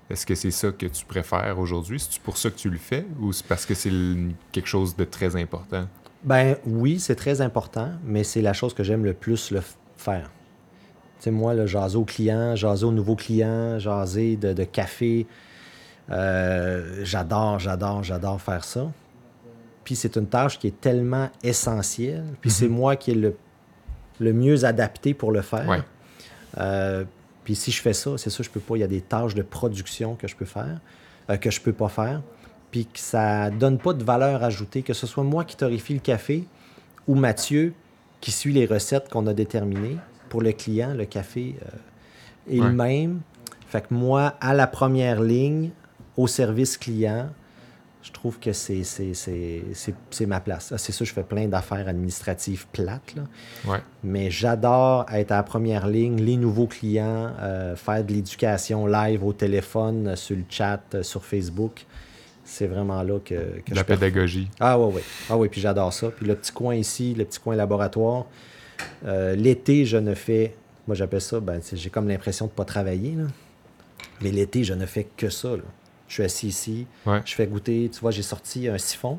est-ce 0.10 0.26
que 0.26 0.36
c'est 0.36 0.52
ça 0.52 0.72
que 0.72 0.86
tu 0.86 1.04
préfères 1.06 1.58
aujourd'hui? 1.58 2.00
C'est 2.00 2.22
pour 2.22 2.38
ça 2.38 2.50
que 2.50 2.56
tu 2.56 2.70
le 2.70 2.78
fais 2.78 3.06
ou 3.20 3.34
c'est 3.34 3.46
parce 3.46 3.66
que 3.66 3.74
c'est 3.74 3.92
quelque 4.52 4.68
chose 4.68 4.96
de 4.96 5.04
très 5.04 5.36
important? 5.36 5.86
Ben 6.24 6.58
oui, 6.66 7.00
c'est 7.00 7.16
très 7.16 7.42
important, 7.42 7.90
mais 8.06 8.24
c'est 8.24 8.42
la 8.42 8.54
chose 8.54 8.74
que 8.74 8.84
j'aime 8.84 9.04
le 9.04 9.14
plus 9.14 9.52
le 9.52 9.62
faire. 9.98 10.30
Tu 11.18 11.26
sais, 11.26 11.32
moi, 11.32 11.56
le 11.56 11.66
jaser 11.66 11.98
aux 11.98 12.06
clients, 12.06 12.56
jaser 12.56 12.86
aux 12.86 12.92
nouveaux 12.92 13.16
clients, 13.16 13.80
jaser 13.80 14.36
de, 14.36 14.54
de 14.54 14.64
café, 14.64 15.26
euh, 16.10 17.02
j'adore, 17.04 17.58
j'adore, 17.60 18.04
j'adore 18.04 18.40
faire 18.42 18.64
ça. 18.64 18.92
Puis 19.84 19.96
c'est 19.96 20.16
une 20.16 20.28
tâche 20.28 20.60
qui 20.60 20.68
est 20.68 20.80
tellement 20.80 21.30
essentielle, 21.42 22.26
puis 22.40 22.52
c'est 22.52 22.68
moi 22.68 22.96
qui 22.96 23.12
est 23.12 23.16
le, 23.16 23.36
le 24.20 24.34
mieux 24.34 24.64
adapté 24.64 25.16
pour 25.16 25.32
le 25.32 25.42
faire. 25.42 25.68
Ouais. 25.68 25.82
Euh, 26.58 27.04
puis 27.44 27.56
si 27.56 27.72
je 27.72 27.82
fais 27.82 27.94
ça, 27.94 28.18
c'est 28.18 28.30
ça, 28.30 28.44
je 28.44 28.50
peux 28.50 28.60
pas. 28.60 28.76
Il 28.78 28.80
y 28.80 28.84
a 28.84 28.88
des 28.88 29.02
tâches 29.02 29.36
de 29.36 29.42
production 29.42 30.16
que 30.16 30.28
je 30.28 30.36
peux 30.36 30.46
faire, 30.46 30.80
euh, 31.30 31.38
que 31.38 31.50
je 31.52 31.60
peux 31.62 31.74
pas 31.74 31.90
faire, 31.90 32.22
puis 32.72 32.86
que 32.86 33.00
ça 33.00 33.50
donne 33.50 33.78
pas 33.78 33.94
de 33.94 34.04
valeur 34.04 34.44
ajoutée, 34.44 34.82
que 34.84 34.94
ce 34.94 35.08
soit 35.08 35.24
moi 35.24 35.44
qui 35.44 35.56
torréfie 35.58 35.94
le 35.94 36.00
café 36.00 36.46
ou 37.08 37.16
Mathieu 37.16 37.74
qui 38.20 38.32
suit 38.32 38.54
les 38.54 38.66
recettes 38.66 39.10
qu'on 39.10 39.26
a 39.28 39.34
déterminées. 39.34 39.98
Pour 40.30 40.42
le 40.42 40.52
client, 40.52 40.94
le 40.94 41.06
café 41.06 41.56
euh, 41.64 42.54
est 42.56 42.60
Ouais. 42.60 42.68
le 42.68 42.74
même. 42.74 43.22
Fait 43.68 43.82
que 43.82 43.94
moi, 43.94 44.36
à 44.40 44.54
la 44.54 44.68
première 44.68 45.22
ligne, 45.22 45.72
au 46.18 46.28
service 46.28 46.78
client, 46.78 47.30
je 48.04 48.12
trouve 48.12 48.40
que 48.40 48.52
c'est, 48.52 48.82
ma 50.28 50.40
place. 50.40 50.72
Ah, 50.74 50.78
C'est 50.78 50.92
ça, 50.92 51.06
je 51.06 51.14
fais 51.14 51.24
plein 51.24 51.48
d'affaires 51.48 51.88
administratives 51.88 52.66
plates, 52.72 53.16
là. 53.16 53.24
Ouais. 53.66 53.80
mais 54.04 54.32
j'adore 54.32 55.06
être 55.12 55.32
à 55.32 55.38
la 55.38 55.44
première 55.44 55.88
ligne, 55.88 56.20
les 56.22 56.38
nouveaux 56.38 56.68
clients, 56.68 57.32
euh, 57.40 57.76
faire 57.76 58.04
de 58.04 58.12
l'éducation 58.14 58.86
live 58.88 59.24
au 59.24 59.34
téléphone, 59.34 60.08
euh, 60.10 60.16
sur 60.16 60.36
le 60.36 60.44
chat, 60.50 60.82
euh, 60.96 61.04
sur 61.04 61.24
Facebook. 61.26 61.86
C'est 62.44 62.68
vraiment 62.68 63.02
là 63.04 63.20
que, 63.20 63.36
que 63.66 63.74
la 63.74 63.82
je 63.82 63.82
perf- 63.82 63.86
pédagogie. 63.86 64.50
Ah 64.60 64.78
oui, 64.80 64.94
oui. 64.96 65.02
Ah 65.30 65.38
oui, 65.38 65.48
puis 65.48 65.62
j'adore 65.62 65.94
ça. 65.94 66.10
Puis 66.10 66.26
le 66.26 66.36
petit 66.36 66.52
coin 66.52 66.76
ici, 66.76 67.14
le 67.14 67.24
petit 67.26 67.40
coin 67.40 67.56
laboratoire. 67.56 68.26
euh, 69.06 69.36
L'été, 69.36 69.86
je 69.86 69.98
ne 69.98 70.16
fais. 70.16 70.56
Moi, 70.88 70.96
j'appelle 70.96 71.22
ça. 71.22 71.40
Ben, 71.40 71.62
j'ai 71.72 71.90
comme 71.92 72.08
l'impression 72.10 72.48
de 72.48 72.52
ne 72.52 72.56
pas 72.56 72.66
travailler. 72.66 73.14
Là. 73.16 73.26
Mais 74.22 74.32
l'été, 74.32 74.64
je 74.64 74.74
ne 74.74 74.86
fais 74.88 75.08
que 75.16 75.30
ça. 75.30 75.50
là. 75.50 75.64
Je 76.12 76.16
suis 76.16 76.24
assis 76.24 76.48
ici. 76.50 76.88
Ouais. 77.06 77.22
Je 77.24 77.34
fais 77.34 77.48
goûter. 77.48 77.90
Tu 77.90 78.02
vois, 78.02 78.12
j'ai 78.12 78.22
sorti 78.22 78.68
un 78.68 78.78
siphon. 78.78 79.18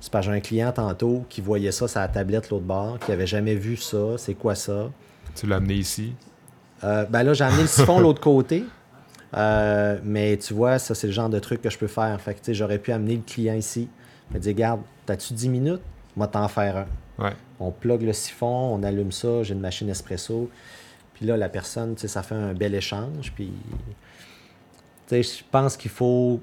C'est 0.00 0.12
parce 0.12 0.24
que 0.24 0.30
j'ai 0.30 0.38
un 0.38 0.40
client 0.40 0.70
tantôt 0.70 1.24
qui 1.28 1.40
voyait 1.40 1.72
ça 1.72 1.88
sur 1.88 1.98
la 1.98 2.06
tablette 2.06 2.50
l'autre 2.50 2.64
bord, 2.64 3.00
qui 3.00 3.10
avait 3.10 3.26
jamais 3.26 3.56
vu 3.56 3.76
ça. 3.76 4.16
C'est 4.16 4.34
quoi 4.34 4.54
ça? 4.54 4.92
Tu 5.34 5.48
l'as 5.48 5.56
amené 5.56 5.74
ici? 5.74 6.12
Euh, 6.84 7.04
ben 7.06 7.24
là, 7.24 7.34
j'ai 7.34 7.42
amené 7.42 7.62
le 7.62 7.66
siphon 7.66 7.98
de 7.98 8.02
l'autre 8.04 8.20
côté. 8.20 8.64
Euh, 9.36 9.98
mais 10.04 10.36
tu 10.36 10.54
vois, 10.54 10.78
ça, 10.78 10.94
c'est 10.94 11.08
le 11.08 11.12
genre 11.12 11.30
de 11.30 11.40
truc 11.40 11.62
que 11.62 11.70
je 11.70 11.76
peux 11.76 11.88
faire. 11.88 12.20
Fait 12.20 12.34
que, 12.34 12.52
j'aurais 12.52 12.78
pu 12.78 12.92
amener 12.92 13.16
le 13.16 13.22
client 13.22 13.54
ici. 13.54 13.88
Me 14.32 14.38
dire, 14.38 14.54
garde, 14.54 14.82
t'as-tu 15.06 15.34
10 15.34 15.48
minutes? 15.48 15.82
Moi, 16.14 16.28
t'en 16.28 16.46
faire 16.46 16.86
un. 17.18 17.24
Ouais. 17.24 17.32
On 17.58 17.72
plug 17.72 18.02
le 18.02 18.12
siphon, 18.12 18.76
on 18.76 18.84
allume 18.84 19.10
ça, 19.10 19.42
j'ai 19.42 19.54
une 19.54 19.60
machine 19.60 19.88
espresso. 19.88 20.48
Puis 21.14 21.26
là, 21.26 21.36
la 21.36 21.48
personne, 21.48 21.98
ça 21.98 22.22
fait 22.22 22.36
un 22.36 22.54
bel 22.54 22.72
échange. 22.72 23.32
Puis, 23.34 23.52
je 25.10 25.42
pense 25.50 25.76
qu'il 25.76 25.90
faut 25.90 26.40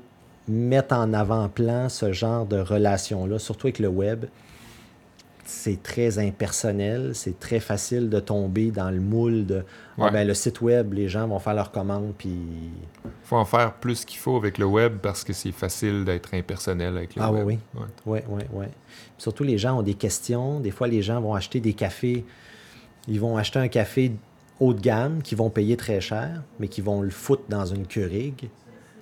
mettre 0.48 0.96
en 0.96 1.14
avant-plan 1.14 1.90
ce 1.90 2.12
genre 2.14 2.46
de 2.46 2.58
relation-là, 2.60 3.40
surtout 3.40 3.68
avec 3.68 3.80
le 3.80 3.88
web. 3.90 4.26
c'est 5.50 5.82
très 5.82 6.20
impersonnel, 6.20 7.12
c'est 7.14 7.40
très 7.40 7.62
facile 7.62 8.10
de 8.10 8.20
tomber 8.20 8.70
dans 8.70 8.90
le 8.92 9.00
moule 9.00 9.46
de 9.46 9.64
ah, 9.98 10.04
Ouais. 10.06 10.12
ben, 10.12 10.28
le 10.28 10.34
site 10.34 10.60
web, 10.60 10.92
les 10.94 11.08
gens 11.08 11.26
vont 11.26 11.40
faire 11.40 11.54
leurs 11.54 11.72
commandes, 11.72 12.14
puis 12.18 12.36
faut 13.24 13.38
en 13.38 13.46
faire 13.46 13.74
plus 13.76 14.04
qu'il 14.04 14.18
faut 14.20 14.36
avec 14.36 14.58
le 14.58 14.66
web 14.66 14.98
parce 15.02 15.24
que 15.24 15.32
c'est 15.32 15.54
facile 15.54 16.04
d'être 16.04 16.34
impersonnel 16.34 16.98
avec 16.98 17.16
le 17.16 17.22
Ah, 17.22 17.32
web. 17.32 17.46
oui, 17.46 17.60
Ouais. 17.76 17.86
Oui, 18.06 18.20
oui, 18.28 18.42
oui. 18.52 18.66
Surtout, 19.18 19.46
les 19.46 19.58
gens 19.58 19.80
ont 19.80 19.84
des 19.84 19.94
questions. 19.94 20.60
Des 20.60 20.72
fois, 20.72 20.88
les 20.90 21.02
gens 21.02 21.22
vont 21.22 21.34
acheter 21.34 21.62
des 21.62 21.74
cafés. 21.74 22.26
Ils 23.08 23.20
vont 23.22 23.38
acheter 23.38 23.60
un 23.60 23.70
café 23.70 24.12
haut 24.60 24.74
de 24.74 24.82
gamme 24.82 25.22
qu'ils 25.22 25.38
vont 25.38 25.50
payer 25.50 25.78
très 25.78 26.02
cher, 26.02 26.44
mais 26.60 26.68
qu'ils 26.68 26.84
vont 26.84 27.02
le 27.02 27.10
foutre 27.10 27.44
dans 27.50 27.66
une 27.66 27.86
Keurig. 27.88 28.50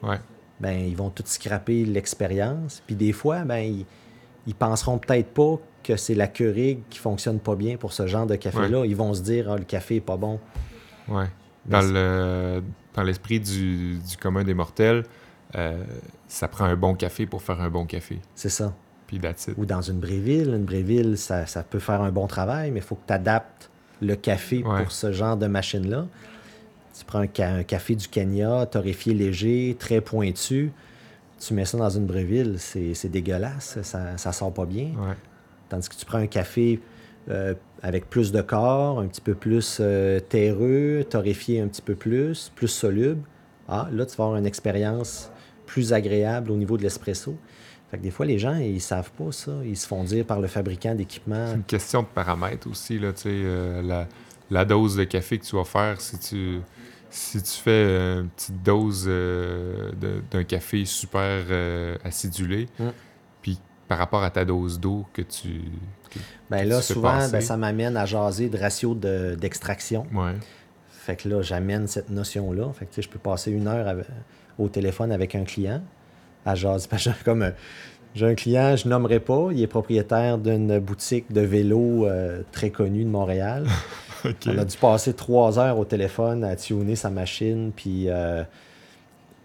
Ouais. 0.03 0.19
Ben, 0.59 0.77
ils 0.79 0.95
vont 0.95 1.09
tout 1.09 1.23
scraper 1.25 1.85
l'expérience. 1.85 2.81
Puis 2.85 2.95
des 2.95 3.11
fois, 3.13 3.39
ben, 3.43 3.57
ils, 3.59 3.85
ils 4.47 4.55
penseront 4.55 4.97
peut-être 4.97 5.29
pas 5.33 5.57
que 5.83 5.97
c'est 5.97 6.15
la 6.15 6.27
Keurig 6.27 6.79
qui 6.89 6.99
fonctionne 6.99 7.39
pas 7.39 7.55
bien 7.55 7.77
pour 7.77 7.93
ce 7.93 8.07
genre 8.07 8.25
de 8.25 8.35
café-là. 8.35 8.85
Ils 8.85 8.95
vont 8.95 9.13
se 9.13 9.21
dire, 9.21 9.51
ah, 9.51 9.57
le 9.57 9.63
café 9.65 9.97
est 9.97 10.01
pas 10.01 10.17
bon. 10.17 10.39
Ouais. 11.07 11.27
Dans 11.65 11.81
c'est- 11.81 11.91
le 11.93 12.63
dans 12.93 13.03
l'esprit 13.03 13.41
du, 13.41 13.97
du 13.99 14.15
commun 14.17 14.45
des 14.45 14.53
mortels, 14.53 15.03
euh, 15.55 15.83
ça 16.29 16.47
prend 16.47 16.63
un 16.63 16.77
bon 16.77 16.95
café 16.95 17.25
pour 17.25 17.41
faire 17.41 17.59
un 17.59 17.69
bon 17.69 17.85
café. 17.85 18.19
C'est 18.35 18.49
ça. 18.49 18.73
Puis. 19.07 19.19
Ou 19.57 19.65
dans 19.65 19.81
une 19.81 19.99
Bréville. 19.99 20.47
Une 20.55 20.63
Bréville, 20.63 21.17
ça, 21.17 21.45
ça 21.45 21.63
peut 21.63 21.79
faire 21.79 22.01
un 22.01 22.11
bon 22.11 22.25
travail, 22.27 22.71
mais 22.71 22.79
il 22.79 22.83
faut 22.83 22.95
que 22.95 23.05
tu 23.07 23.13
adaptes 23.13 23.69
le 24.01 24.15
café 24.15 24.63
Ouais. 24.63 24.83
pour 24.83 24.91
ce 24.91 25.11
genre 25.11 25.37
de 25.37 25.47
machine-là. 25.47 26.05
Tu 26.97 27.05
prends 27.05 27.19
un, 27.19 27.27
ca- 27.33 27.53
un 27.53 27.63
café 27.63 27.95
du 27.95 28.07
Kenya, 28.07 28.65
torréfié 28.65 29.13
léger, 29.13 29.75
très 29.77 30.01
pointu. 30.01 30.71
Tu 31.39 31.53
mets 31.53 31.65
ça 31.65 31.77
dans 31.77 31.89
une 31.89 32.05
Bréville, 32.05 32.55
c'est 32.57 32.93
c'est 32.93 33.09
dégueulasse, 33.09 33.79
ça, 33.81 34.17
ça 34.17 34.31
sort 34.31 34.53
pas 34.53 34.65
bien. 34.65 34.85
Ouais. 34.97 35.15
Tandis 35.69 35.89
que 35.89 35.95
tu 35.95 36.05
prends 36.05 36.19
un 36.19 36.27
café 36.27 36.79
euh, 37.29 37.53
avec 37.81 38.09
plus 38.09 38.31
de 38.31 38.41
corps, 38.41 38.99
un 38.99 39.07
petit 39.07 39.19
peu 39.21 39.33
plus 39.35 39.79
euh, 39.81 40.19
terreux, 40.21 41.03
torréfié 41.09 41.59
un 41.59 41.67
petit 41.67 41.81
peu 41.81 41.95
plus, 41.95 42.51
plus 42.55 42.67
soluble. 42.69 43.21
Ah, 43.67 43.89
là, 43.91 44.05
tu 44.05 44.15
vas 44.15 44.23
avoir 44.25 44.37
une 44.39 44.45
expérience 44.45 45.29
plus 45.65 45.91
agréable 45.91 46.51
au 46.51 46.55
niveau 46.55 46.77
de 46.77 46.83
l'espresso. 46.83 47.35
Fait 47.91 47.97
que 47.97 48.03
des 48.03 48.11
fois, 48.11 48.25
les 48.25 48.39
gens, 48.39 48.55
ils 48.55 48.81
savent 48.81 49.11
pas 49.11 49.31
ça. 49.31 49.51
Ils 49.63 49.77
se 49.77 49.85
font 49.87 50.03
dire 50.03 50.25
par 50.25 50.39
le 50.41 50.47
fabricant 50.47 50.95
d'équipement. 50.95 51.47
C'est 51.47 51.55
une 51.55 51.63
question 51.63 52.01
de 52.01 52.07
paramètres 52.07 52.67
aussi, 52.69 52.97
là, 52.99 53.11
euh, 53.27 53.81
la, 53.81 54.07
la 54.49 54.65
dose 54.65 54.95
de 54.95 55.03
café 55.03 55.37
que 55.37 55.45
tu 55.45 55.55
vas 55.55 55.63
faire, 55.65 56.01
si 56.01 56.17
tu, 56.19 56.59
si 57.11 57.41
tu 57.41 57.51
fais 57.51 57.83
une 58.19 58.29
petite 58.29 58.63
dose 58.63 59.05
euh, 59.07 59.91
de- 59.99 60.21
d'un 60.31 60.43
café 60.43 60.83
super 60.85 61.43
euh, 61.49 61.95
acidulé, 62.03 62.67
Mm. 62.79 62.83
puis 63.41 63.59
par 63.87 63.99
rapport 63.99 64.23
à 64.23 64.31
ta 64.31 64.43
dose 64.45 64.79
d'eau 64.79 65.05
que 65.13 65.21
tu... 65.21 65.61
que- 66.09 66.19
Ben 66.49 66.63
que 66.63 66.69
là, 66.69 66.81
tu 66.81 66.93
souvent, 66.93 67.29
ben, 67.29 67.39
ça 67.41 67.55
m'amène 67.55 67.95
à 67.97 68.05
jaser 68.07 68.49
de 68.49 68.57
ratio 68.57 68.95
de- 68.95 69.35
d'extraction. 69.39 70.07
Ouais, 70.13 70.33
Fait 70.89 71.15
que 71.15 71.29
là, 71.29 71.43
j'amène 71.43 71.87
cette 71.87 72.09
notion-là. 72.09 72.73
Fait 72.73 72.87
que 72.87 72.99
je 72.99 73.07
peux 73.07 73.19
passer 73.19 73.51
une 73.51 73.67
heure 73.67 73.87
avec- 73.87 74.07
au 74.57 74.67
téléphone 74.69 75.11
avec 75.11 75.35
un 75.35 75.43
client 75.43 75.83
à 76.45 76.55
jaser. 76.55 76.87
Parce 76.89 77.03
que 77.03 77.09
j'ai 77.11 77.23
comme 77.23 77.41
un- 77.43 77.53
j'ai 78.13 78.25
un 78.27 78.35
client, 78.35 78.75
je 78.77 78.87
nommerai 78.87 79.19
pas, 79.19 79.49
il 79.51 79.61
est 79.61 79.67
propriétaire 79.67 80.37
d'une 80.37 80.79
boutique 80.79 81.33
de 81.33 81.41
vélo 81.41 82.05
euh, 82.05 82.43
très 82.53 82.69
connue 82.69 83.03
de 83.03 83.09
Montréal. 83.09 83.65
On 84.47 84.57
a 84.57 84.63
dû 84.65 84.77
passer 84.77 85.13
trois 85.13 85.59
heures 85.59 85.77
au 85.77 85.83
téléphone 85.85 86.43
à 86.45 86.55
tuner 86.55 86.95
sa 86.95 87.09
machine, 87.09 87.71
puis 87.75 88.05
euh, 88.07 88.43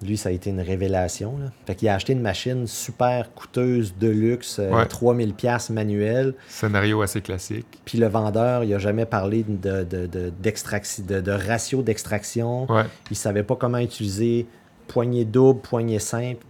lui, 0.02 0.16
ça 0.16 0.30
a 0.30 0.32
été 0.32 0.48
une 0.50 0.60
révélation. 0.60 1.36
Là. 1.38 1.46
Fait 1.66 1.74
qu'il 1.74 1.88
a 1.88 1.94
acheté 1.94 2.12
une 2.14 2.22
machine 2.22 2.66
super 2.68 3.34
coûteuse, 3.34 3.92
de 3.98 4.08
luxe, 4.08 4.58
euh, 4.60 4.70
Ouais. 4.70 4.86
3000 4.86 5.34
pièces 5.34 5.68
manuelle. 5.70 6.34
Scénario 6.48 7.02
assez 7.02 7.20
classique. 7.20 7.66
Puis 7.84 7.98
le 7.98 8.06
vendeur, 8.06 8.62
il 8.64 8.72
a 8.72 8.78
jamais 8.78 9.04
parlé 9.04 9.44
de, 9.46 9.82
de, 9.84 10.06
de, 10.06 10.32
d'extraction- 10.40 11.04
de- 11.06 11.20
de 11.20 11.32
ratio 11.32 11.82
d'extraction. 11.82 12.70
Ouais, 12.72 12.84
Il 13.10 13.16
savait 13.16 13.42
pas 13.42 13.56
comment 13.56 13.78
utiliser 13.78 14.46
poignée 14.86 15.24
double, 15.26 15.60
poignée 15.60 15.98
simple. 15.98 16.46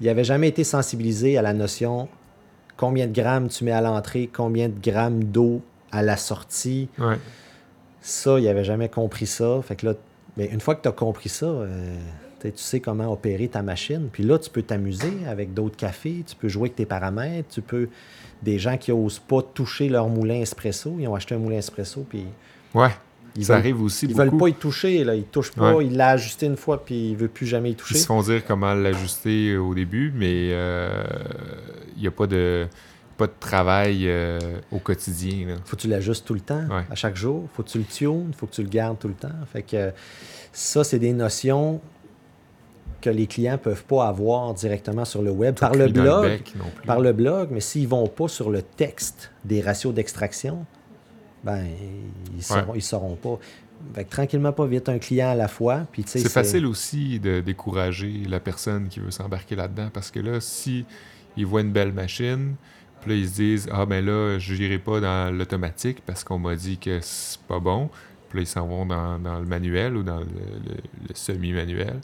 Il 0.00 0.08
avait 0.08 0.24
jamais 0.24 0.48
été 0.48 0.64
sensibilisé 0.64 1.38
à 1.38 1.42
la 1.42 1.52
notion 1.52 2.08
combien 2.76 3.06
de 3.06 3.12
grammes 3.12 3.48
tu 3.48 3.64
mets 3.64 3.72
à 3.72 3.80
l'entrée, 3.80 4.28
combien 4.32 4.68
de 4.68 4.78
grammes 4.80 5.24
d'eau 5.24 5.62
à 5.92 6.02
la 6.02 6.16
sortie. 6.16 6.88
ouais. 6.98 7.18
Ça, 8.00 8.38
il 8.38 8.46
avait 8.48 8.64
jamais 8.64 8.90
compris 8.90 9.26
ça. 9.26 9.60
Fait 9.62 9.76
que 9.76 9.86
là, 9.86 9.94
mais 10.36 10.44
une 10.46 10.60
fois 10.60 10.74
que 10.74 10.82
tu 10.82 10.88
as 10.88 10.92
compris 10.92 11.30
ça, 11.30 11.46
euh, 11.46 11.96
tu 12.42 12.52
sais 12.56 12.80
comment 12.80 13.10
opérer 13.10 13.48
ta 13.48 13.62
machine. 13.62 14.08
Puis 14.12 14.24
là, 14.24 14.38
tu 14.38 14.50
peux 14.50 14.60
t'amuser 14.60 15.12
avec 15.26 15.54
d'autres 15.54 15.76
cafés, 15.76 16.22
tu 16.26 16.36
peux 16.36 16.48
jouer 16.48 16.64
avec 16.64 16.76
tes 16.76 16.84
paramètres, 16.84 17.48
tu 17.48 17.62
peux. 17.62 17.88
Des 18.42 18.58
gens 18.58 18.76
qui 18.76 18.90
n'osent 18.90 19.20
pas 19.20 19.40
toucher 19.40 19.88
leur 19.88 20.08
moulin 20.10 20.40
espresso, 20.40 20.96
ils 20.98 21.08
ont 21.08 21.14
acheté 21.14 21.34
un 21.34 21.38
moulin 21.38 21.56
espresso, 21.56 22.04
puis 22.06 22.26
Ouais, 22.74 22.90
ils 23.36 23.44
ça 23.44 23.54
veulent, 23.54 23.60
arrive 23.62 23.82
aussi 23.82 24.06
ils 24.06 24.08
beaucoup. 24.14 24.18
veulent 24.30 24.38
pas 24.38 24.48
y 24.48 24.54
toucher. 24.54 25.04
Là. 25.04 25.14
Ils 25.14 25.24
touchent 25.24 25.52
pas, 25.52 25.74
Ouais. 25.74 25.86
il 25.86 25.96
l'a 25.96 26.08
ajusté 26.10 26.46
une 26.46 26.56
fois, 26.56 26.84
puis 26.84 27.10
il 27.10 27.16
veut 27.16 27.28
plus 27.28 27.46
jamais 27.46 27.70
y 27.72 27.74
toucher. 27.74 27.94
Ils 27.96 28.00
se 28.00 28.06
font 28.06 28.22
dire 28.22 28.44
comment 28.46 28.74
l'ajuster 28.74 29.56
au 29.56 29.74
début, 29.74 30.12
mais 30.14 30.50
euh, 30.52 31.04
il 31.96 32.02
n'y 32.02 32.08
a 32.08 32.10
pas 32.12 32.26
de, 32.26 32.66
pas 33.16 33.26
de 33.26 33.32
travail 33.40 34.08
euh, 34.08 34.38
au 34.72 34.78
quotidien. 34.78 35.46
là. 35.48 35.54
faut 35.64 35.76
que 35.76 35.82
tu 35.82 35.88
l'ajustes 35.88 36.26
tout 36.26 36.34
le 36.34 36.40
temps, 36.40 36.64
Ouais. 36.70 36.84
à 36.90 36.94
chaque 36.94 37.16
jour. 37.16 37.48
faut 37.54 37.62
que 37.62 37.68
tu 37.70 37.78
le 37.78 37.84
tunes, 37.84 38.32
faut 38.36 38.46
que 38.46 38.52
tu 38.54 38.62
le 38.62 38.68
gardes 38.68 38.98
tout 38.98 39.08
le 39.08 39.14
temps. 39.14 39.28
Fait 39.52 39.62
que 39.62 39.92
ça, 40.52 40.84
c'est 40.84 40.98
des 40.98 41.12
notions 41.12 41.80
que 43.00 43.10
les 43.10 43.26
clients 43.26 43.58
peuvent 43.58 43.84
pas 43.84 44.06
avoir 44.08 44.54
directement 44.54 45.04
sur 45.04 45.20
le 45.20 45.30
web. 45.30 45.56
Par 45.56 45.74
le 45.74 45.88
blog, 45.88 46.22
bec 46.24 46.54
par 46.86 47.00
le 47.00 47.12
blog, 47.12 47.48
mais 47.50 47.60
s'ils 47.60 47.86
vont 47.86 48.06
pas 48.06 48.28
sur 48.28 48.48
le 48.50 48.62
texte 48.62 49.30
des 49.44 49.60
ratios 49.60 49.92
d'extraction, 49.92 50.64
ben 51.44 51.64
ils 52.36 52.42
sauront, 52.42 52.74
ils 52.74 52.82
sauront 52.82 53.16
pas. 53.16 53.38
Fait 53.94 54.04
que 54.04 54.10
tranquillement 54.10 54.52
pas 54.52 54.66
vite 54.66 54.88
un 54.88 54.98
client 54.98 55.28
à 55.30 55.34
la 55.34 55.48
fois, 55.48 55.86
puis 55.92 56.02
C'est 56.06 56.20
facile 56.30 56.64
aussi 56.66 57.20
de 57.20 57.40
décourager 57.40 58.22
la 58.28 58.40
personne 58.40 58.88
qui 58.88 59.00
veut 59.00 59.10
s'embarquer 59.10 59.56
là-dedans 59.56 59.90
parce 59.92 60.10
que 60.10 60.20
là, 60.20 60.40
si 60.40 60.84
ils 61.36 61.44
voient 61.44 61.60
une 61.60 61.72
belle 61.72 61.92
machine, 61.92 62.54
puis 63.02 63.10
là, 63.10 63.16
ils 63.18 63.28
se 63.28 63.34
disent 63.34 63.68
Ah, 63.70 63.84
ben 63.84 64.04
là, 64.04 64.38
je 64.38 64.54
n'irai 64.54 64.78
pas 64.78 65.00
dans 65.00 65.36
l'automatique 65.36 65.98
parce 66.06 66.24
qu'on 66.24 66.38
m'a 66.38 66.54
dit 66.56 66.78
que 66.78 67.00
c'est 67.02 67.40
pas 67.42 67.60
bon. 67.60 67.90
Puis 68.30 68.38
là, 68.38 68.42
ils 68.44 68.46
s'en 68.46 68.66
vont 68.66 68.86
dans, 68.86 69.18
dans 69.18 69.38
le 69.38 69.44
manuel 69.46 69.96
ou 69.96 70.02
dans 70.02 70.18
le, 70.20 70.24
le- 70.24 71.08
le 71.08 71.14
semi-manuel. 71.14 72.00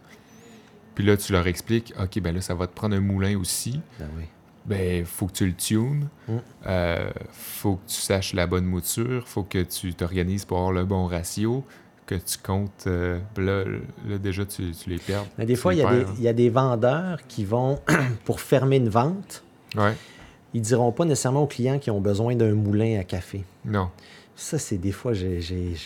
Puis 0.95 1.05
là, 1.05 1.17
tu 1.17 1.33
leur 1.33 1.47
expliques 1.47 1.95
Ok, 1.99 2.21
ben 2.21 2.35
là, 2.35 2.41
ça 2.41 2.55
va 2.55 2.67
te 2.67 2.75
prendre 2.75 2.95
un 2.95 3.01
moulin 3.01 3.39
aussi. 3.39 3.81
Ben 3.99 4.07
oui. 4.19 4.25
Ben, 4.71 5.05
faut 5.05 5.27
que 5.27 5.33
tu 5.33 5.47
le 5.47 5.55
tunes. 5.55 6.09
Mm. 6.29 6.33
Euh, 6.67 7.11
faut 7.33 7.77
que 7.77 7.89
tu 7.89 7.97
saches 8.01 8.35
la 8.35 8.47
bonne 8.47 8.65
mouture. 8.67 9.27
Faut 9.29 9.43
que 9.43 9.63
tu 9.63 9.95
t'organises 9.95 10.45
pour 10.45 10.59
avoir 10.59 10.73
le 10.73 10.85
bon 10.85 11.07
ratio. 11.07 11.65
Que 12.07 12.15
tu 12.17 12.39
comptes. 12.43 12.85
euh, 12.89 13.19
là, 13.37 13.65
là, 14.09 14.19
déjà, 14.19 14.45
tu, 14.45 14.73
tu 14.73 14.91
les 14.91 14.99
perds. 14.99 15.27
Mais 15.39 15.47
des 15.47 15.55
fois, 15.57 15.75
il 15.75 15.79
y, 15.79 15.83
a 15.83 15.91
des, 15.93 16.05
perds, 16.05 16.15
il 16.19 16.25
y 16.25 16.29
a 16.29 16.33
des 16.33 16.49
vendeurs 16.51 17.19
qui 17.29 17.45
vont, 17.45 17.79
pour 18.25 18.41
fermer 18.41 18.77
une 18.77 18.89
vente, 18.89 19.45
hein. 19.77 19.87
Ouais. 19.91 19.95
ils 20.55 20.61
diront 20.63 20.91
pas 20.91 21.05
nécessairement 21.05 21.43
aux 21.45 21.47
clients 21.47 21.79
qui 21.79 21.91
ont 21.93 22.01
besoin 22.01 22.35
d'un 22.35 22.55
moulin 22.55 22.99
à 22.99 23.05
café. 23.05 23.45
Non. 23.65 23.91
Ça, 24.35 24.59
c'est 24.59 24.79
des 24.79 24.91
fois, 24.93 25.13
j'ai, 25.13 25.41
j'ai- 25.41 25.77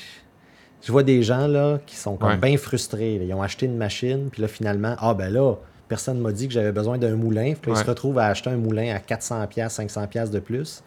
je 0.82 0.92
vois 0.92 1.02
des 1.02 1.22
gens 1.22 1.46
là 1.46 1.78
qui 1.84 1.96
sont 1.96 2.16
comme 2.16 2.28
Ouais. 2.30 2.36
bien 2.38 2.56
frustrés. 2.56 3.18
là. 3.18 3.24
Ils 3.24 3.34
ont 3.34 3.42
acheté 3.42 3.66
une 3.66 3.76
machine, 3.76 4.28
puis 4.30 4.40
là, 4.40 4.48
finalement, 4.48 4.94
ah 4.98 5.12
ben 5.12 5.30
là, 5.30 5.54
personne 5.94 6.18
m'a 6.20 6.32
dit 6.32 6.48
que 6.48 6.52
j'avais 6.54 6.72
besoin 6.72 6.98
d'un 6.98 7.14
moulin. 7.14 7.54
Puis 7.60 7.70
Ouais. 7.70 7.78
se 7.78 7.84
retrouvent 7.84 8.18
à 8.18 8.26
acheter 8.26 8.50
un 8.50 8.56
moulin 8.56 8.94
à 8.94 8.98
400$, 8.98 9.68
500$ 9.70 10.30
de 10.30 10.40
plus. 10.40 10.82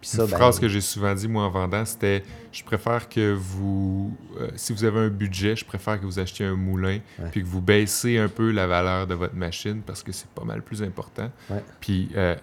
Puis 0.00 0.10
ça, 0.10 0.22
Une 0.24 0.30
ben, 0.30 0.36
phrase 0.36 0.60
que 0.60 0.68
j'ai 0.68 0.80
souvent 0.80 1.12
dit, 1.14 1.26
moi, 1.26 1.42
en 1.44 1.50
vendant, 1.50 1.84
c'était 1.84 2.22
Je 2.52 2.62
préfère 2.62 3.08
que 3.08 3.34
vous. 3.34 4.16
euh, 4.40 4.48
si 4.56 4.72
vous 4.72 4.84
avez 4.84 5.00
un 5.00 5.08
budget, 5.08 5.56
je 5.56 5.64
préfère 5.64 5.98
que 6.00 6.06
vous 6.06 6.18
achetiez 6.18 6.46
un 6.46 6.54
moulin, 6.54 7.00
Ouais. 7.18 7.28
puis 7.32 7.42
que 7.42 7.46
vous 7.48 7.60
baissez 7.60 8.16
un 8.18 8.28
peu 8.28 8.50
la 8.52 8.66
valeur 8.66 9.06
de 9.06 9.14
votre 9.14 9.34
machine 9.34 9.82
parce 9.84 10.02
que 10.02 10.12
c'est 10.12 10.28
pas 10.30 10.44
mal 10.44 10.62
plus 10.62 10.82
important. 10.82 11.30
Ouais. 11.50 11.62
Puis, 11.80 12.08
euh, 12.16 12.36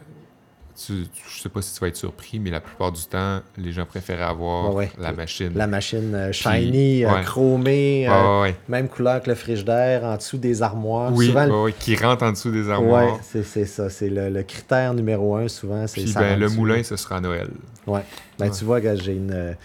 tu, 0.76 1.04
tu- 1.08 1.24
je 1.28 1.42
sais 1.42 1.50
pas 1.50 1.62
si 1.62 1.74
tu 1.74 1.80
vas 1.80 1.88
être 1.88 1.96
surpris, 1.96 2.40
mais 2.40 2.50
la 2.50 2.60
plupart 2.60 2.92
du 2.92 3.02
temps, 3.04 3.42
les 3.58 3.72
gens 3.72 3.86
préfèrent 3.86 4.28
avoir 4.28 4.70
Ouais, 4.74 4.86
ouais. 4.86 4.92
la 5.00 5.12
machine. 5.12 5.52
la 5.56 5.68
machine 5.68 6.14
euh, 6.16 6.32
shiny, 6.32 7.06
euh, 7.06 7.14
ouais. 7.14 7.22
chromée, 7.24 8.08
Ouais, 8.10 8.50
euh, 8.50 8.52
même 8.68 8.88
couleur 8.90 9.22
que 9.22 9.30
le 9.30 9.36
frigidaire, 9.36 10.04
en 10.04 10.18
dessous 10.18 10.38
des 10.38 10.62
armoires. 10.62 11.12
Oui, 11.14 11.28
Souvent, 11.28 11.46
le- 11.46 11.52
ouais, 11.52 11.62
ouais, 11.64 11.74
qui 11.78 11.96
rentre 11.96 12.24
en 12.24 12.32
dessous 12.32 12.52
des 12.52 12.70
armoires. 12.70 13.14
Ouais, 13.14 13.20
c'est 13.24 13.44
c'est 13.44 13.66
ça. 13.66 13.90
C'est 13.90 14.10
le, 14.10 14.30
le 14.30 14.44
critère 14.44 14.94
numéro 14.94 15.36
un, 15.36 15.48
souvent. 15.48 15.86
c'est 15.88 16.02
Puis 16.02 16.12
ça 16.12 16.20
ben, 16.22 16.40
le 16.40 16.50
moulin, 16.50 16.82
ce 16.84 16.96
sera 16.96 17.18
à 17.18 17.22
Noël. 17.22 17.50
Ouais. 17.88 18.02
Ben, 18.40 18.46
Ouais. 18.46 18.52
tu 18.52 18.66
vois, 18.66 18.82
que 18.82 18.96
j'ai 18.96 19.14
une. 19.14 19.56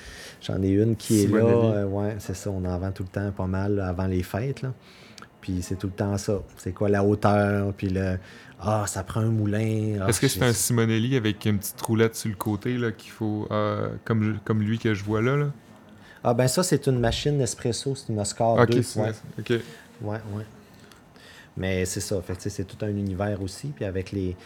J'en 0.40 0.62
ai 0.62 0.68
une 0.68 0.94
qui 0.94 1.24
est 1.24 1.26
là. 1.26 1.38
Euh, 1.40 1.84
ouais, 1.86 2.14
c'est 2.18 2.36
ça. 2.36 2.50
On 2.50 2.64
en 2.64 2.78
vend 2.78 2.92
tout 2.92 3.02
le 3.02 3.09
temps 3.09 3.30
pas 3.36 3.46
mal 3.46 3.74
là, 3.76 3.88
avant 3.88 4.06
les 4.06 4.22
fêtes. 4.22 4.62
Là. 4.62 4.72
Puis 5.40 5.59
c'est 5.62 5.76
tout 5.76 5.88
le 5.88 5.92
temps 5.92 6.16
ça. 6.18 6.40
C'est 6.56 6.72
quoi 6.72 6.88
la 6.88 7.02
hauteur? 7.02 7.72
Puis 7.76 7.88
le. 7.88 8.18
Ah, 8.61 8.84
ça 8.86 9.04
prend 9.04 9.20
un 9.20 9.30
moulin. 9.30 9.98
Ah, 10.02 10.09
Est-ce 10.09 10.20
que 10.20 10.28
c'est 10.28 10.42
un 10.42 10.52
Simonelli 10.52 11.16
avec 11.16 11.44
une 11.46 11.59
petite 11.59 11.80
roulette 11.80 12.16
sur 12.16 12.28
le 12.28 12.34
côté 12.36 12.76
là, 12.76 12.90
qu'il 12.92 13.11
faut. 13.12 13.46
euh, 13.50 13.88
comme, 14.04 14.22
je- 14.24 14.38
comme 14.44 14.61
lui 14.62 14.78
que 14.78 14.94
je 14.94 15.04
vois 15.04 15.22
là? 15.22 15.36
là? 15.36 15.46
Ah, 16.24 16.34
ben 16.34 16.48
ça, 16.48 16.62
c'est 16.64 16.86
une 16.88 16.98
machine 16.98 17.38
Nespresso. 17.38 17.94
C'est 17.94 18.12
une 18.12 18.18
Oscar 18.18 18.54
ok, 18.54 18.70
2. 18.70 18.82
c'est- 18.82 19.00
Ouais, 19.00 19.12
ok. 19.38 19.50
ouais, 19.50 20.18
ouais. 20.34 20.44
Mais 21.56 21.84
c'est 21.84 22.00
ça. 22.00 22.20
Fait 22.22 22.48
c'est 22.50 22.64
tout 22.64 22.84
un 22.84 22.88
univers 22.88 23.40
aussi. 23.42 23.68
Puis 23.68 23.84
avec 23.84 24.12
les, 24.12 24.36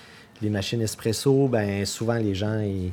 Les 0.41 0.51
machines 0.51 0.81
espresso, 0.83 1.47
ben 1.47 1.87
souvent 1.87 2.17
les 2.17 2.35
gens, 2.35 2.59
ils- 2.59 2.91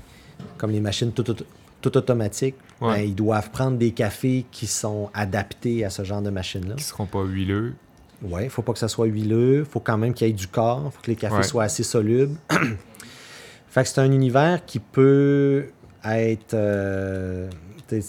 comme 0.59 0.70
les 0.70 0.80
machines 0.82 1.11
tout, 1.11 1.24
tout, 1.24 1.36
tout 1.82 1.97
automatiques, 1.97 2.53
Ouais. 2.80 2.97
ben, 2.97 3.01
ils 3.07 3.15
doivent 3.15 3.49
prendre 3.49 3.76
des 3.78 3.89
cafés 3.91 4.45
qui 4.51 4.67
sont 4.67 5.09
adaptés 5.15 5.84
à 5.84 5.89
ce 5.89 6.03
genre 6.03 6.22
de 6.22 6.30
machine-là. 6.30 6.76
Qui 6.76 6.84
seront 6.84 7.07
pas 7.07 7.24
huileux. 7.24 7.74
Oui, 8.22 8.43
il 8.43 8.49
faut 8.49 8.61
pas 8.61 8.74
que 8.74 8.80
ça 8.80 8.88
soit 8.88 9.05
huileux. 9.07 9.59
Il 9.59 9.65
faut 9.65 9.80
quand 9.80 9.97
même 9.97 10.13
qu'il 10.13 10.28
y 10.28 10.30
ait 10.30 10.34
du 10.34 10.47
corps. 10.47 10.84
Il 10.88 10.91
faut 10.91 11.01
que 11.01 11.07
les 11.11 11.15
cafés 11.15 11.36
Ouais. 11.38 11.43
soient 11.43 11.63
assez 11.63 11.84
solubles. 11.84 12.36
fait 13.70 13.84
que 13.84 13.89
c'est 13.89 14.01
un 14.01 14.11
univers 14.11 14.65
qui 14.65 14.80
peut 14.80 15.67
être... 16.03 16.53
euh, 16.53 17.49
tu, 17.88 18.01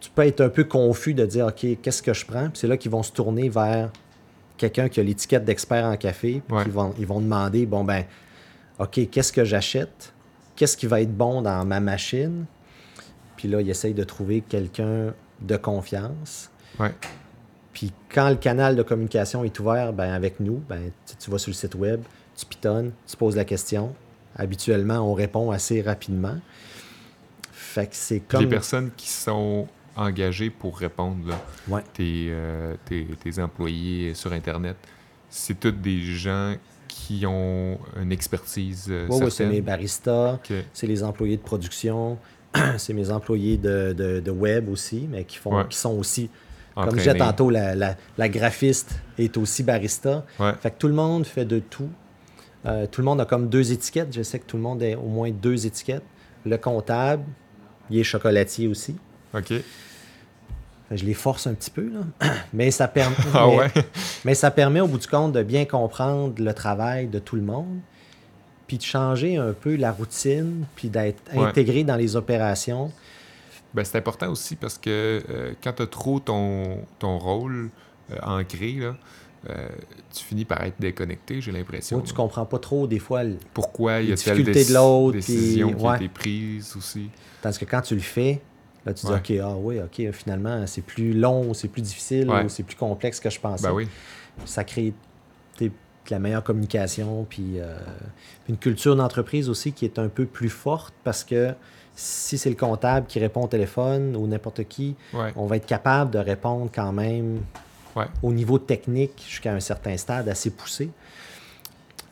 tu 0.00 0.10
peux 0.14 0.22
être 0.26 0.40
un 0.40 0.48
peu 0.48 0.64
confus 0.64 1.14
de 1.14 1.24
dire, 1.26 1.46
OK, 1.46 1.66
qu'est-ce 1.80 2.02
que 2.02 2.12
je 2.12 2.26
prends? 2.26 2.48
Puis 2.50 2.58
c'est 2.58 2.66
là 2.66 2.76
qu'ils 2.76 2.90
vont 2.90 3.02
se 3.02 3.12
tourner 3.12 3.48
vers 3.48 3.90
quelqu'un 4.56 4.88
qui 4.88 5.00
a 5.00 5.02
l'étiquette 5.02 5.44
d'expert 5.44 5.84
en 5.84 5.96
café. 5.96 6.42
Puis 6.46 6.56
Ouais. 6.56 6.62
ils, 6.66 6.72
vont, 6.72 6.94
ils 6.98 7.06
vont 7.06 7.20
demander, 7.20 7.64
bon, 7.66 7.84
ben, 7.84 8.04
OK, 8.78 9.08
qu'est-ce 9.10 9.32
que 9.32 9.44
j'achète? 9.44 10.12
Qu'est-ce 10.56 10.76
qui 10.76 10.86
va 10.86 11.00
être 11.00 11.16
bon 11.16 11.40
dans 11.42 11.64
ma 11.64 11.80
machine? 11.80 12.46
Puis 13.36 13.48
là, 13.48 13.60
ils 13.60 13.70
essayent 13.70 13.94
de 13.94 14.04
trouver 14.04 14.40
quelqu'un 14.46 15.14
de 15.40 15.56
confiance. 15.56 16.50
Ouais. 16.78 16.92
Puis 17.72 17.92
quand 18.12 18.28
le 18.28 18.36
canal 18.36 18.76
de 18.76 18.82
communication 18.82 19.44
est 19.44 19.58
ouvert 19.60 19.92
ben, 19.92 20.12
avec 20.12 20.40
nous, 20.40 20.62
ben, 20.68 20.90
tu, 21.06 21.16
tu 21.16 21.30
vas 21.30 21.38
sur 21.38 21.50
le 21.50 21.54
site 21.54 21.74
web, 21.74 22.00
tu 22.36 22.44
pitonnes, 22.46 22.92
tu 23.06 23.16
poses 23.16 23.36
la 23.36 23.44
question. 23.44 23.94
Habituellement, 24.36 24.98
on 25.10 25.14
répond 25.14 25.50
assez 25.50 25.80
rapidement. 25.82 26.36
Fait 27.52 27.86
que 27.86 27.94
c'est 27.96 28.20
comme. 28.20 28.42
Les 28.42 28.48
personnes 28.48 28.90
qui 28.96 29.08
sont 29.08 29.66
engagées 29.96 30.50
pour 30.50 30.78
répondre, 30.78 31.28
là, 31.28 31.40
Ouais. 31.68 31.82
tes, 31.92 32.28
euh, 32.30 32.74
tes, 32.84 33.06
tes 33.22 33.40
employés 33.42 34.14
sur 34.14 34.32
Internet, 34.32 34.76
c'est 35.28 35.58
tous 35.58 35.70
des 35.72 36.00
gens 36.02 36.54
qui 36.88 37.24
ont 37.26 37.78
une 38.00 38.12
expertise 38.12 38.86
euh, 38.90 39.06
Ouais, 39.08 39.24
ouais, 39.24 39.30
c'est 39.30 39.46
mes 39.46 39.60
baristas, 39.62 40.38
c'est 40.72 40.86
les 40.86 41.02
employés 41.02 41.36
de 41.38 41.42
production, 41.42 42.18
c'est 42.78 42.92
mes 42.92 43.10
employés 43.10 43.56
de, 43.56 43.94
de- 43.96 44.20
de 44.20 44.30
web 44.30 44.68
aussi, 44.68 45.06
mais 45.10 45.24
qui, 45.24 45.36
font, 45.38 45.56
Ouais. 45.56 45.64
qui 45.68 45.76
sont 45.78 45.96
aussi, 45.98 46.28
comme 46.74 46.90
je 46.92 46.96
disais 46.98 47.14
tantôt, 47.18 47.50
la, 47.50 47.74
la- 47.74 47.96
la 48.18 48.28
graphiste 48.28 48.96
est 49.18 49.36
aussi 49.36 49.62
barista. 49.62 50.24
Ouais. 50.38 50.52
Fait 50.60 50.70
que 50.70 50.76
tout 50.78 50.88
le 50.88 50.94
monde 50.94 51.26
fait 51.26 51.44
de 51.44 51.58
tout. 51.58 51.88
Euh, 52.64 52.86
tout 52.86 53.00
le 53.00 53.04
monde 53.04 53.20
a 53.20 53.24
comme 53.24 53.48
deux 53.48 53.72
étiquettes. 53.72 54.12
Je 54.14 54.22
sais 54.22 54.38
que 54.38 54.46
tout 54.46 54.56
le 54.56 54.62
monde 54.62 54.82
a 54.82 54.96
au 54.96 55.08
moins 55.08 55.30
deux 55.30 55.66
étiquettes. 55.66 56.04
Le 56.46 56.56
comptable, 56.58 57.24
il 57.90 57.98
est 57.98 58.04
chocolatier 58.04 58.68
aussi. 58.68 58.96
OK. 59.34 59.52
Je 60.90 61.04
les 61.04 61.14
force 61.14 61.46
un 61.46 61.54
petit 61.54 61.70
peu, 61.70 61.90
là. 61.90 62.30
Mais 62.52 62.70
ça, 62.70 62.86
permet, 62.86 63.16
Ah 63.34 63.46
mais, 63.48 63.56
ouais? 63.56 63.70
mais 64.24 64.34
ça 64.34 64.50
permet 64.50 64.80
au 64.80 64.86
bout 64.86 64.98
du 64.98 65.06
compte 65.06 65.32
de 65.32 65.42
bien 65.42 65.64
comprendre 65.64 66.34
le 66.38 66.52
travail 66.52 67.06
de 67.06 67.18
tout 67.18 67.36
le 67.36 67.42
monde, 67.42 67.78
puis 68.66 68.76
de 68.78 68.82
changer 68.82 69.36
un 69.38 69.52
peu 69.54 69.76
la 69.76 69.90
routine, 69.92 70.64
puis 70.76 70.88
d'être 70.88 71.22
Ouais. 71.34 71.46
intégré 71.46 71.82
dans 71.84 71.96
les 71.96 72.14
opérations. 72.16 72.92
Ben, 73.74 73.84
c'est 73.84 73.96
important 73.98 74.28
aussi 74.30 74.56
parce 74.56 74.76
que 74.78 75.22
euh, 75.30 75.52
quand 75.62 75.72
tu 75.74 75.82
as 75.82 75.86
trop 75.86 76.20
ton, 76.20 76.78
ton 76.98 77.18
rôle 77.18 77.70
euh, 78.10 78.16
ancré, 78.22 78.72
là, 78.72 78.96
euh, 79.50 79.68
tu 80.14 80.24
finis 80.24 80.44
par 80.44 80.62
être 80.62 80.78
déconnecté, 80.78 81.40
j'ai 81.40 81.52
l'impression. 81.52 81.98
Où 81.98 82.02
tu 82.02 82.12
comprends 82.14 82.44
pas 82.46 82.58
trop, 82.58 82.86
des 82.86 82.98
fois, 82.98 83.24
le- 83.24 83.38
Pourquoi 83.54 84.00
il 84.00 84.10
y 84.10 84.12
a 84.12 84.16
telle 84.16 84.36
difficultés 84.36 84.60
de 84.64 85.10
décision 85.12 85.68
puis- 85.68 85.76
qui 85.78 85.84
a 85.84 85.88
ouais. 85.90 85.96
été 85.96 86.08
prise 86.08 86.76
aussi. 86.76 87.08
Tandis 87.40 87.58
que 87.58 87.64
quand 87.64 87.80
tu 87.80 87.94
le 87.94 88.00
fais, 88.00 88.40
là, 88.86 88.92
tu 88.94 89.06
dis, 89.06 89.12
Ouais. 89.12 89.18
OK, 89.18 89.32
ah 89.42 89.56
oui, 89.58 89.80
OK, 89.80 90.12
finalement, 90.12 90.66
c'est 90.66 90.82
plus 90.82 91.12
long, 91.14 91.48
ou 91.50 91.54
c'est 91.54 91.68
plus 91.68 91.82
difficile, 91.82 92.28
Ouais. 92.30 92.44
ou 92.44 92.48
c'est 92.48 92.62
plus 92.62 92.76
complexe 92.76 93.18
que 93.20 93.30
je 93.30 93.40
pensais. 93.40 93.66
Ben 93.66 93.72
oui. 93.72 93.88
Ça 94.44 94.64
crée 94.64 94.92
la 96.10 96.18
meilleure 96.18 96.42
communication, 96.42 97.24
puis 97.28 97.58
euh, 97.60 97.76
une 98.48 98.56
culture 98.58 98.96
d'entreprise 98.96 99.48
aussi 99.48 99.72
qui 99.72 99.84
est 99.84 99.98
un 100.00 100.08
peu 100.08 100.26
plus 100.26 100.48
forte 100.50 100.92
parce 101.04 101.22
que 101.22 101.54
si 101.94 102.38
c'est 102.38 102.50
le 102.50 102.56
comptable 102.56 103.06
qui 103.06 103.18
répond 103.18 103.42
au 103.44 103.48
téléphone 103.48 104.16
ou 104.16 104.26
n'importe 104.26 104.64
qui, 104.64 104.94
Ouais. 105.12 105.32
on 105.36 105.46
va 105.46 105.56
être 105.56 105.66
capable 105.66 106.10
de 106.10 106.18
répondre 106.18 106.70
quand 106.74 106.92
même 106.92 107.40
Ouais. 107.94 108.06
au 108.22 108.32
niveau 108.32 108.58
technique 108.58 109.22
jusqu'à 109.28 109.52
un 109.52 109.60
certain 109.60 109.96
stade 109.96 110.28
assez 110.28 110.50
poussé. 110.50 110.90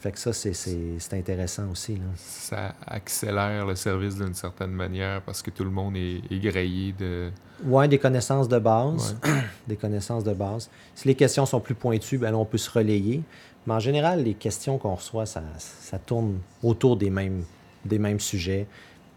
Fait 0.01 0.13
que 0.13 0.19
ça, 0.19 0.33
c'est- 0.33 0.55
c'est 0.55 0.79
c'est 0.99 1.15
intéressant 1.19 1.65
aussi. 1.71 1.97
Là. 1.97 2.03
Ça 2.17 2.75
accélère 2.87 3.67
le 3.67 3.75
service 3.75 4.17
d'une 4.17 4.33
certaine 4.35 4.71
manière 4.71 5.21
parce 5.21 5.43
que 5.43 5.51
tout 5.51 5.65
le 5.65 5.71
monde 5.71 5.95
est, 5.97 6.23
est 6.31 6.39
grillé 6.39 6.93
de. 6.99 7.31
Ouais, 7.65 7.87
des 7.87 7.99
connaissances 7.99 8.49
de 8.49 8.59
base. 8.59 9.15
des 9.69 9.77
connaissances 9.77 10.25
de 10.25 10.33
base. 10.33 10.71
Si 10.95 11.07
les 11.07 11.15
questions 11.15 11.45
sont 11.45 11.61
plus 11.61 11.75
pointues, 11.75 12.17
ben 12.17 12.31
là, 12.31 12.39
on 12.39 12.47
peut 12.47 12.57
se 12.59 12.71
relayer. 12.71 13.23
Mais 13.67 13.75
en 13.75 13.79
général, 13.81 14.23
les 14.25 14.33
questions 14.33 14.79
qu'on 14.79 14.95
reçoit, 14.95 15.27
ça, 15.27 15.43
ça 15.59 15.99
tourne 15.99 16.39
autour 16.63 16.97
des 16.97 17.11
mêmes, 17.11 17.45
des 17.85 17.99
mêmes 17.99 18.21
sujets. 18.21 18.67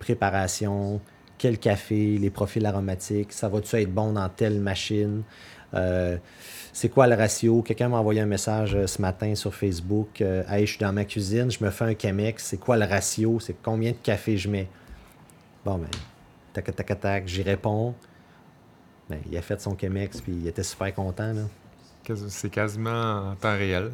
Préparation, 0.03 0.99
quel 1.37 1.57
café, 1.57 2.17
les 2.17 2.29
profils 2.29 2.65
aromatiques, 2.65 3.31
ça 3.31 3.47
va-tu 3.47 3.77
être 3.77 3.93
bon 3.93 4.11
dans 4.11 4.27
telle 4.27 4.59
machine? 4.59 5.23
Euh, 5.73 6.17
c'est 6.73 6.89
quoi 6.89 7.07
le 7.07 7.15
ratio? 7.15 7.61
Quelqu'un 7.61 7.87
m'a 7.87 7.99
envoyé 7.99 8.19
un 8.19 8.25
message 8.25 8.75
euh, 8.75 8.85
ce 8.85 9.01
matin 9.01 9.33
sur 9.33 9.55
Facebook. 9.55 10.19
euh, 10.19 10.43
hey, 10.49 10.65
je 10.65 10.71
suis 10.71 10.79
dans 10.79 10.91
ma 10.91 11.05
cuisine, 11.05 11.49
je 11.49 11.63
me 11.63 11.69
fais 11.69 11.85
un 11.85 11.93
Chemex. 11.97 12.43
C'est 12.43 12.57
quoi 12.57 12.75
le 12.75 12.85
ratio? 12.85 13.39
C'est 13.39 13.55
combien 13.63 13.91
de 13.91 13.97
café 14.03 14.37
je 14.37 14.49
mets? 14.49 14.67
Bon, 15.63 15.77
ben, 15.77 15.87
tac, 16.51 16.75
tac, 16.75 16.99
tac, 16.99 17.25
j'y 17.25 17.43
réponds. 17.43 17.95
Ben, 19.09 19.19
il 19.31 19.37
a 19.37 19.41
fait 19.41 19.61
son 19.61 19.77
Chemex, 19.77 20.19
puis 20.19 20.33
il 20.33 20.47
était 20.47 20.63
super 20.63 20.93
content. 20.93 21.33
C'est 22.27 22.49
quasiment 22.49 23.31
en 23.31 23.35
temps 23.35 23.55
réel. 23.57 23.91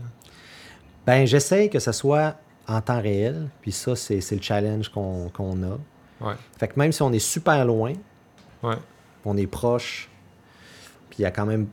Ben, 1.06 1.28
j'essaye 1.28 1.70
que 1.70 1.78
ça 1.78 1.94
soit 1.94 2.36
en 2.68 2.82
temps 2.82 3.00
réel, 3.00 3.50
puis 3.62 3.72
ça, 3.72 3.96
c'est 3.96 4.22
c'est 4.22 4.36
le 4.36 4.42
challenge 4.42 4.90
qu'on 4.90 5.30
qu'on 5.30 5.62
a. 5.64 5.78
Ouais. 6.22 6.34
Fait 6.58 6.68
que 6.68 6.78
même 6.80 6.92
si 6.92 7.02
on 7.02 7.12
est 7.14 7.20
super 7.20 7.66
loin, 7.66 7.94
Ouais. 8.64 8.76
on 9.26 9.38
est 9.38 9.48
proche, 9.48 10.10
puis 11.10 11.20
il 11.20 11.22
y 11.24 11.26
a 11.26 11.32
quand 11.32 11.46
même 11.46 11.68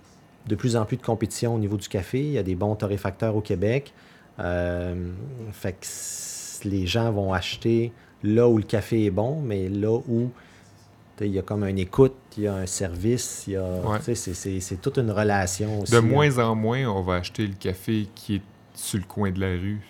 de 0.47 0.55
plus 0.55 0.77
en 0.77 0.85
plus 0.85 0.97
de 0.97 1.03
compétition 1.03 1.55
au 1.55 1.59
niveau 1.59 1.77
du 1.77 1.89
café. 1.89 2.21
Il 2.21 2.31
y 2.33 2.39
a 2.39 2.43
des 2.43 2.55
bons 2.55 2.75
torréfacteurs 2.77 3.35
au 3.35 3.41
Québec. 3.41 3.93
Euh, 4.39 5.11
fait 5.53 5.73
que 5.73 6.69
les 6.69 6.87
gens 6.87 7.11
vont 7.11 7.33
acheter 7.33 7.93
là 8.23 8.49
où 8.49 8.57
le 8.59 8.63
café 8.65 9.07
est 9.07 9.11
bon, 9.11 9.41
mais 9.41 9.69
là 9.69 9.93
où 10.09 10.31
il 11.21 11.29
y 11.29 11.39
a 11.39 11.43
comme 11.43 11.65
une 11.65 11.79
écoute, 11.79 12.15
il 12.37 12.43
y 12.45 12.47
a 12.47 12.55
un 12.55 12.67
service, 12.67 13.45
il 13.47 13.55
y 13.55 13.57
a, 13.57 13.63
Ouais. 13.65 13.99
tu 14.05 14.15
sais, 14.15 14.35
c'est- 14.61 14.77
toute 14.83 14.99
une 14.99 15.11
relation 15.11 15.81
aussi. 15.81 15.93
De 15.93 15.97
hein. 15.99 16.03
moins 16.03 16.39
en 16.39 16.55
moins, 16.55 16.85
on 16.87 17.01
va 17.03 17.15
acheter 17.15 17.47
le 17.47 17.55
café 17.55 18.07
qui 18.15 18.37
est 18.37 18.43
sur 18.75 18.99
le 18.99 19.07
coin 19.07 19.31
de 19.31 19.41
la 19.41 19.49
rue. 19.49 19.81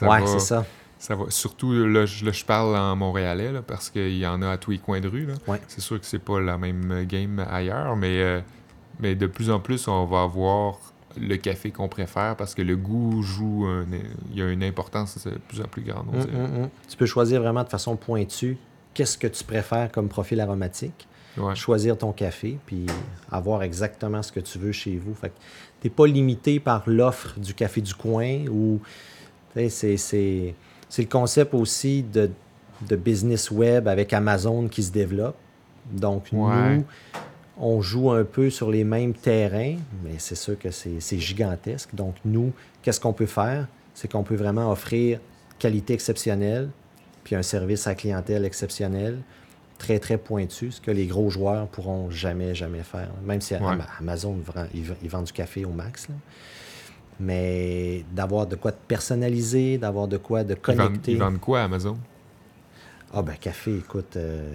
Va- 0.00 0.26
c'est 0.26 0.38
ça. 0.40 0.64
Ça 1.02 1.16
va. 1.16 1.24
Surtout, 1.30 1.72
là, 1.72 2.06
je, 2.06 2.24
là, 2.24 2.30
je 2.30 2.44
parle 2.44 2.76
en 2.76 2.94
montréalais, 2.94 3.50
là, 3.50 3.60
parce 3.60 3.90
qu'il 3.90 4.16
y 4.16 4.24
en 4.24 4.40
a 4.40 4.50
à 4.50 4.56
tous 4.56 4.70
les 4.70 4.78
coins 4.78 5.00
de 5.00 5.08
rue. 5.08 5.26
Ouais. 5.48 5.60
C'est 5.66 5.80
sûr 5.80 5.98
que 5.98 6.06
c'est 6.06 6.20
pas 6.20 6.40
la 6.40 6.58
même 6.58 7.04
game 7.06 7.44
ailleurs, 7.50 7.96
mais, 7.96 8.20
euh, 8.20 8.40
mais 9.00 9.16
de 9.16 9.26
plus 9.26 9.50
en 9.50 9.58
plus, 9.58 9.88
on 9.88 10.04
va 10.04 10.22
avoir 10.22 10.78
le 11.20 11.36
café 11.38 11.72
qu'on 11.72 11.88
préfère 11.88 12.36
parce 12.36 12.54
que 12.54 12.62
le 12.62 12.76
goût 12.76 13.20
joue, 13.20 13.66
un- 13.66 13.84
il 14.30 14.38
y 14.38 14.42
a 14.42 14.48
une 14.48 14.62
importance 14.62 15.26
de 15.26 15.32
plus 15.48 15.60
en 15.60 15.64
plus 15.66 15.82
grande. 15.82 16.06
on 16.12 16.18
dirait. 16.20 16.36
hum, 16.36 16.62
hum. 16.62 16.68
Tu 16.88 16.96
peux 16.96 17.06
choisir 17.06 17.42
vraiment 17.42 17.64
de 17.64 17.68
façon 17.68 17.96
pointue 17.96 18.56
qu'est-ce 18.94 19.18
que 19.18 19.26
tu 19.26 19.42
préfères 19.42 19.90
comme 19.90 20.08
profil 20.08 20.40
aromatique, 20.40 21.08
Ouais. 21.36 21.54
choisir 21.56 21.98
ton 21.98 22.12
café, 22.12 22.58
puis 22.64 22.86
avoir 23.30 23.62
exactement 23.64 24.22
ce 24.22 24.30
que 24.30 24.40
tu 24.40 24.58
veux 24.58 24.70
chez 24.72 24.96
vous. 24.98 25.14
Fait 25.14 25.30
que 25.30 25.34
t'es 25.80 25.90
pas 25.90 26.06
limité 26.06 26.60
par 26.60 26.84
l'offre 26.86 27.40
du 27.40 27.54
café 27.54 27.80
du 27.80 27.94
coin 27.94 28.44
ou 28.50 28.80
tu 29.56 29.68
c'est, 29.68 30.54
c'est, 30.92 31.02
le 31.02 31.08
concept 31.08 31.54
aussi 31.54 32.02
de, 32.02 32.30
de 32.88 32.96
business 32.96 33.50
web 33.50 33.88
avec 33.88 34.12
Amazon 34.12 34.68
qui 34.68 34.82
se 34.82 34.92
développe. 34.92 35.36
Donc 35.90 36.24
Ouais. 36.32 36.76
nous, 36.76 36.84
on 37.58 37.80
joue 37.80 38.10
un 38.10 38.24
peu 38.24 38.50
sur 38.50 38.70
les 38.70 38.84
mêmes 38.84 39.14
terrains, 39.14 39.76
mais 40.04 40.14
c'est 40.18 40.34
sûr 40.34 40.58
que 40.58 40.70
c'est, 40.70 41.18
gigantesque. 41.18 41.94
Donc 41.94 42.14
nous, 42.24 42.52
qu'est-ce 42.82 43.00
qu'on 43.00 43.12
peut 43.12 43.26
faire? 43.26 43.66
C'est 43.94 44.10
qu'on 44.10 44.22
peut 44.22 44.36
vraiment 44.36 44.70
offrir 44.70 45.18
qualité 45.58 45.94
exceptionnelle, 45.94 46.68
puis 47.24 47.36
un 47.36 47.42
service 47.42 47.86
à 47.86 47.94
clientèle 47.94 48.44
exceptionnel, 48.44 49.18
très, 49.78 49.98
très 49.98 50.16
pointu, 50.18 50.70
ce 50.72 50.80
que 50.80 50.90
les 50.90 51.06
gros 51.06 51.28
joueurs 51.30 51.66
pourront 51.68 52.10
jamais, 52.10 52.54
jamais 52.54 52.82
faire. 52.82 53.10
Même 53.24 53.40
si 53.40 53.54
Ouais. 53.54 53.60
Amazon, 54.00 54.36
ils 54.74 55.08
vendent 55.10 55.24
du 55.26 55.32
café 55.32 55.64
au 55.64 55.70
max. 55.70 56.08
là. 56.08 56.14
Mais 57.22 58.04
d'avoir 58.14 58.46
de 58.46 58.56
quoi 58.56 58.72
de 58.72 58.76
personnaliser, 58.88 59.78
d'avoir 59.78 60.08
de 60.08 60.16
quoi 60.16 60.42
de 60.44 60.54
Ils 60.54 60.74
vendent, 60.74 60.86
connecter. 60.88 61.12
ils 61.12 61.18
vendent 61.18 61.40
quoi 61.40 61.60
à 61.60 61.64
Amazon? 61.64 61.96
Ah 63.14 63.22
ben 63.22 63.34
café, 63.40 63.76
écoute, 63.76 64.16
euh, 64.16 64.54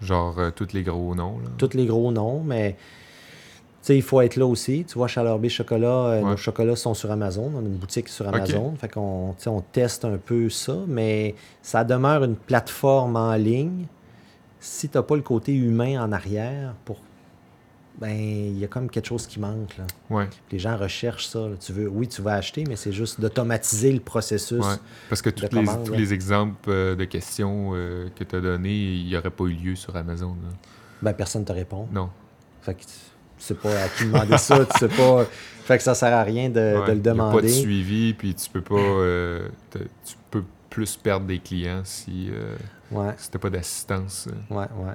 Genre 0.00 0.38
euh, 0.38 0.50
tous 0.54 0.72
les 0.72 0.82
gros 0.82 1.14
noms. 1.14 1.38
Là. 1.38 1.50
tous 1.58 1.74
les 1.74 1.84
gros 1.86 2.10
noms, 2.10 2.42
mais 2.42 2.76
tu 3.82 3.86
sais, 3.86 3.96
il 3.96 4.02
faut 4.02 4.20
être 4.22 4.36
là 4.36 4.46
aussi. 4.46 4.84
Tu 4.86 4.94
vois, 4.96 5.08
Chaleur 5.08 5.38
B 5.38 5.48
Chocolat, 5.48 5.88
euh, 5.88 6.22
Ouais. 6.22 6.30
nos 6.30 6.36
chocolats 6.36 6.76
sont 6.76 6.94
sur 6.94 7.10
Amazon. 7.10 7.50
On 7.54 7.58
a 7.58 7.62
une 7.62 7.76
boutique 7.76 8.08
sur 8.08 8.26
Amazon. 8.28 8.74
Fait 8.76 8.88
qu'on 8.88 9.34
on 9.46 9.60
teste 9.72 10.04
un 10.04 10.16
peu 10.16 10.48
ça, 10.48 10.76
mais 10.86 11.34
ça 11.62 11.84
demeure 11.84 12.24
une 12.24 12.36
plateforme 12.36 13.16
en 13.16 13.34
ligne. 13.34 13.86
Si 14.60 14.88
tu 14.88 14.96
n'as 14.96 15.02
pas 15.02 15.16
le 15.16 15.22
côté 15.22 15.52
humain 15.54 16.02
en 16.02 16.12
arrière 16.12 16.74
pour 16.84 16.96
ben 17.98 18.10
il 18.16 18.58
y 18.58 18.64
a 18.64 18.68
comme 18.68 18.88
quelque 18.88 19.06
chose 19.06 19.26
qui 19.26 19.40
manque. 19.40 19.76
Là. 19.78 19.84
Ouais. 20.08 20.28
Les 20.52 20.58
gens 20.58 20.76
recherchent 20.76 21.26
ça. 21.26 21.40
là. 21.40 21.56
Tu 21.60 21.72
veux, 21.72 21.88
oui, 21.88 22.08
tu 22.08 22.22
vas 22.22 22.34
acheter, 22.34 22.64
mais 22.68 22.76
c'est 22.76 22.92
juste 22.92 23.20
d'automatiser 23.20 23.92
le 23.92 24.00
processus. 24.00 24.64
Ouais. 24.64 24.74
Parce 25.08 25.20
que 25.22 25.30
de 25.30 25.40
les, 25.42 25.48
commande, 25.48 25.84
tous 25.84 25.92
là. 25.92 25.98
les 25.98 26.12
exemples 26.14 26.70
euh, 26.70 26.94
de 26.96 27.04
questions 27.04 27.72
euh, 27.74 28.08
que 28.16 28.24
tu 28.24 28.36
as 28.36 28.40
donnés, 28.40 28.74
il 28.74 29.06
n'y 29.06 29.16
aurait 29.16 29.30
pas 29.30 29.44
eu 29.44 29.52
lieu 29.54 29.76
sur 29.76 29.94
Amazon. 29.96 30.36
Ben 31.02 31.12
personne 31.14 31.44
te 31.44 31.52
répond. 31.52 31.88
Non. 31.92 32.10
Fait 32.62 32.74
que 32.74 32.80
tu 32.82 32.86
tu 33.38 33.46
sais 33.46 33.54
pas 33.54 33.70
à 33.84 33.88
qui 33.88 34.04
demander 34.04 34.36
ça, 34.36 34.66
tu 34.66 34.78
sais 34.78 34.88
pas. 34.88 35.24
Fait 35.64 35.78
que 35.78 35.82
ça 35.82 35.94
sert 35.94 36.12
à 36.14 36.22
rien 36.22 36.50
de, 36.50 36.60
Ouais. 36.60 36.60
de 36.60 36.70
le 36.74 36.76
Il 36.76 36.82
y 36.82 36.82
a 36.82 36.92
pas 36.92 36.94
de 36.94 37.00
demander. 37.00 37.48
suivi, 37.48 38.12
puis 38.12 38.34
tu 38.34 38.50
peux 38.50 38.60
pas. 38.60 38.74
euh, 38.74 39.48
tu 39.72 40.14
peux 40.30 40.44
plus 40.68 40.96
perdre 40.98 41.24
des 41.26 41.38
clients 41.38 41.80
si, 41.84 42.28
si 43.16 43.30
t'as 43.30 43.38
pas 43.38 43.48
d'assistance. 43.50 44.28
ouais, 44.50 44.56
ouais. 44.58 44.94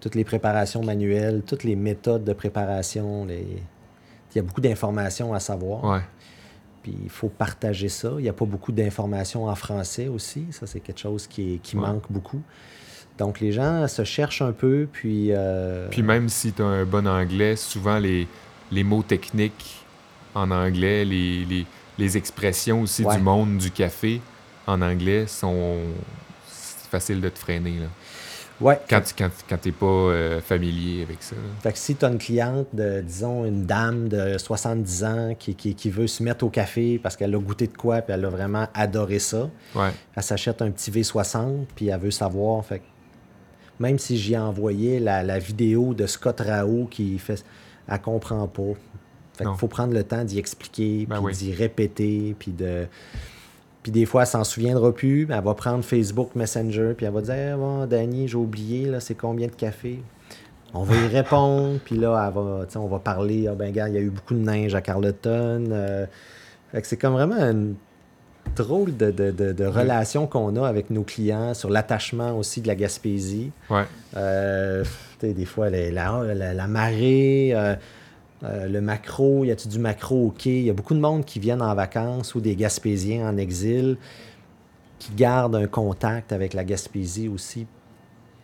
Toutes 0.00 0.14
les 0.14 0.24
préparations 0.24 0.82
manuelles, 0.82 1.42
toutes 1.46 1.64
les 1.64 1.76
méthodes 1.76 2.24
de 2.24 2.32
préparation, 2.32 3.24
les... 3.24 3.46
il 4.32 4.36
y 4.36 4.38
a 4.38 4.42
beaucoup 4.42 4.60
d'informations 4.60 5.32
à 5.34 5.40
savoir. 5.40 5.84
Ouais. 5.84 6.00
Puis 6.82 6.94
il 7.04 7.10
faut 7.10 7.28
partager 7.28 7.88
ça. 7.88 8.12
Il 8.18 8.22
n'y 8.22 8.28
a 8.28 8.32
pas 8.32 8.44
beaucoup 8.44 8.72
d'informations 8.72 9.46
en 9.46 9.54
français 9.54 10.08
aussi. 10.08 10.46
Ça, 10.50 10.66
c'est 10.66 10.80
quelque 10.80 11.00
chose 11.00 11.26
qui, 11.26 11.54
est- 11.54 11.58
qui 11.58 11.76
Ouais. 11.76 11.82
manque 11.86 12.04
beaucoup. 12.10 12.40
Donc 13.18 13.40
les 13.40 13.50
gens 13.50 13.88
se 13.88 14.04
cherchent 14.04 14.42
un 14.42 14.52
peu, 14.52 14.86
puis... 14.92 15.32
euh, 15.32 15.88
Puis 15.90 16.02
même 16.02 16.28
si 16.28 16.52
tu 16.52 16.62
as 16.62 16.66
un 16.66 16.84
bon 16.84 17.06
anglais, 17.08 17.56
souvent 17.56 17.98
les, 17.98 18.28
les 18.70 18.84
mots 18.84 19.02
techniques 19.02 19.84
en 20.36 20.50
anglais, 20.52 21.04
les, 21.04 21.44
les, 21.44 21.66
les 21.98 22.16
expressions 22.16 22.82
aussi 22.82 23.04
Ouais. 23.04 23.16
du 23.16 23.22
monde 23.22 23.58
du 23.58 23.70
café 23.72 24.20
en 24.68 24.82
anglais 24.82 25.26
sont 25.26 25.78
c'est 26.46 26.88
facile 26.90 27.20
de 27.20 27.28
te 27.28 27.38
freiner 27.38 27.78
là. 27.80 27.86
Ouais. 28.60 28.78
quand 28.88 29.00
tu 29.00 29.14
quand, 29.16 29.30
quand 29.48 29.56
t'es 29.58 29.70
pas 29.72 29.86
euh, 29.86 30.40
familier 30.40 31.02
avec 31.02 31.22
ça. 31.22 31.36
Fait 31.62 31.72
que 31.72 31.78
si 31.78 31.94
tu 31.94 32.04
as 32.04 32.08
une 32.08 32.18
cliente 32.18 32.66
de, 32.72 33.00
disons, 33.02 33.44
une 33.44 33.64
dame 33.66 34.08
de 34.08 34.36
70 34.36 35.04
ans 35.04 35.34
qui, 35.38 35.54
qui, 35.54 35.74
qui 35.74 35.90
veut 35.90 36.06
se 36.08 36.22
mettre 36.22 36.44
au 36.44 36.50
café 36.50 36.98
parce 37.00 37.16
qu'elle 37.16 37.34
a 37.34 37.38
goûté 37.38 37.66
de 37.68 37.76
quoi 37.76 38.00
puis 38.02 38.12
elle 38.14 38.24
a 38.24 38.28
vraiment 38.30 38.66
adoré 38.74 39.18
ça, 39.20 39.48
Ouais, 39.74 39.90
elle 40.16 40.22
s'achète 40.22 40.60
un 40.62 40.70
petit 40.70 40.90
V60 40.90 41.66
puis 41.76 41.88
elle 41.88 42.00
veut 42.00 42.10
savoir. 42.10 42.64
Fait 42.64 42.80
que 42.80 42.84
même 43.78 43.98
si 43.98 44.18
j'y 44.18 44.34
ai 44.34 44.38
envoyé 44.38 44.98
la, 44.98 45.22
la 45.22 45.38
vidéo 45.38 45.94
de 45.94 46.06
Scott 46.06 46.40
Rao 46.40 46.86
qui 46.90 47.18
fait. 47.18 47.44
Elle 47.90 48.00
comprend 48.00 48.46
pas. 48.48 48.74
Fait 49.34 49.44
qu'il 49.44 49.54
faut 49.56 49.68
prendre 49.68 49.94
le 49.94 50.02
temps 50.02 50.24
d'y 50.24 50.38
expliquer, 50.40 51.06
Ben 51.08 51.16
puis 51.18 51.24
oui. 51.26 51.32
d'y 51.34 51.54
répéter, 51.54 52.34
puis 52.38 52.50
de. 52.50 52.86
Puis 53.88 53.92
des 54.00 54.04
fois, 54.04 54.20
elle 54.20 54.26
s'en 54.28 54.44
souviendra 54.44 54.92
plus, 54.94 55.26
elle 55.30 55.42
va 55.42 55.54
prendre 55.54 55.82
Facebook 55.82 56.34
Messenger, 56.34 56.92
puis 56.94 57.06
elle 57.06 57.12
va 57.14 57.22
dire 57.22 57.34
Eh, 57.34 57.56
bon, 57.56 57.86
Danny, 57.86 58.28
j'ai 58.28 58.36
oublié, 58.36 58.84
là, 58.84 59.00
c'est 59.00 59.14
combien 59.14 59.46
de 59.46 59.52
café 59.54 60.02
On 60.74 60.82
va 60.82 60.94
y 60.94 61.06
répondre, 61.16 61.78
puis 61.82 61.96
là, 61.96 62.26
elle 62.28 62.34
va, 62.34 62.66
on 62.82 62.86
va 62.86 62.98
parler 62.98 63.48
Ah 63.50 63.54
ben, 63.54 63.72
gars, 63.72 63.88
il 63.88 63.94
y 63.94 63.96
a 63.96 64.00
eu 64.00 64.10
beaucoup 64.10 64.34
de 64.34 64.40
neige 64.40 64.74
à 64.74 64.82
Carleton. 64.82 65.68
euh, 65.70 66.04
fait 66.70 66.82
que 66.82 66.86
c'est 66.86 66.98
comme 66.98 67.14
vraiment 67.14 67.36
une 67.38 67.76
drôle 68.54 68.94
de, 68.94 69.10
de, 69.10 69.30
de- 69.30 69.52
de 69.52 69.64
relation 69.64 70.26
qu'on 70.26 70.54
a 70.62 70.68
avec 70.68 70.90
nos 70.90 71.02
clients 71.02 71.54
sur 71.54 71.70
l'attachement 71.70 72.36
aussi 72.36 72.60
de 72.60 72.68
la 72.68 72.74
Gaspésie. 72.74 73.52
ouais, 73.70 73.84
Euh, 74.18 74.84
des 75.22 75.44
fois, 75.46 75.70
la, 75.70 75.90
la, 75.90 76.34
la- 76.34 76.52
la 76.52 76.66
marée, 76.66 77.52
euh, 77.54 77.74
euh, 78.44 78.68
le 78.68 78.80
macro, 78.80 79.44
y 79.44 79.50
a-tu 79.50 79.68
du 79.68 79.78
macro? 79.78 80.26
Au 80.26 80.30
quai? 80.30 80.60
Il 80.60 80.64
y 80.64 80.70
a 80.70 80.72
beaucoup 80.72 80.94
de 80.94 81.00
monde 81.00 81.24
qui 81.24 81.40
viennent 81.40 81.62
en 81.62 81.74
vacances 81.74 82.34
ou 82.34 82.40
des 82.40 82.54
Gaspésiens 82.54 83.28
en 83.28 83.36
exil 83.36 83.96
qui 84.98 85.12
gardent 85.14 85.56
un 85.56 85.66
contact 85.66 86.32
avec 86.32 86.54
la 86.54 86.64
Gaspésie 86.64 87.28
aussi 87.28 87.66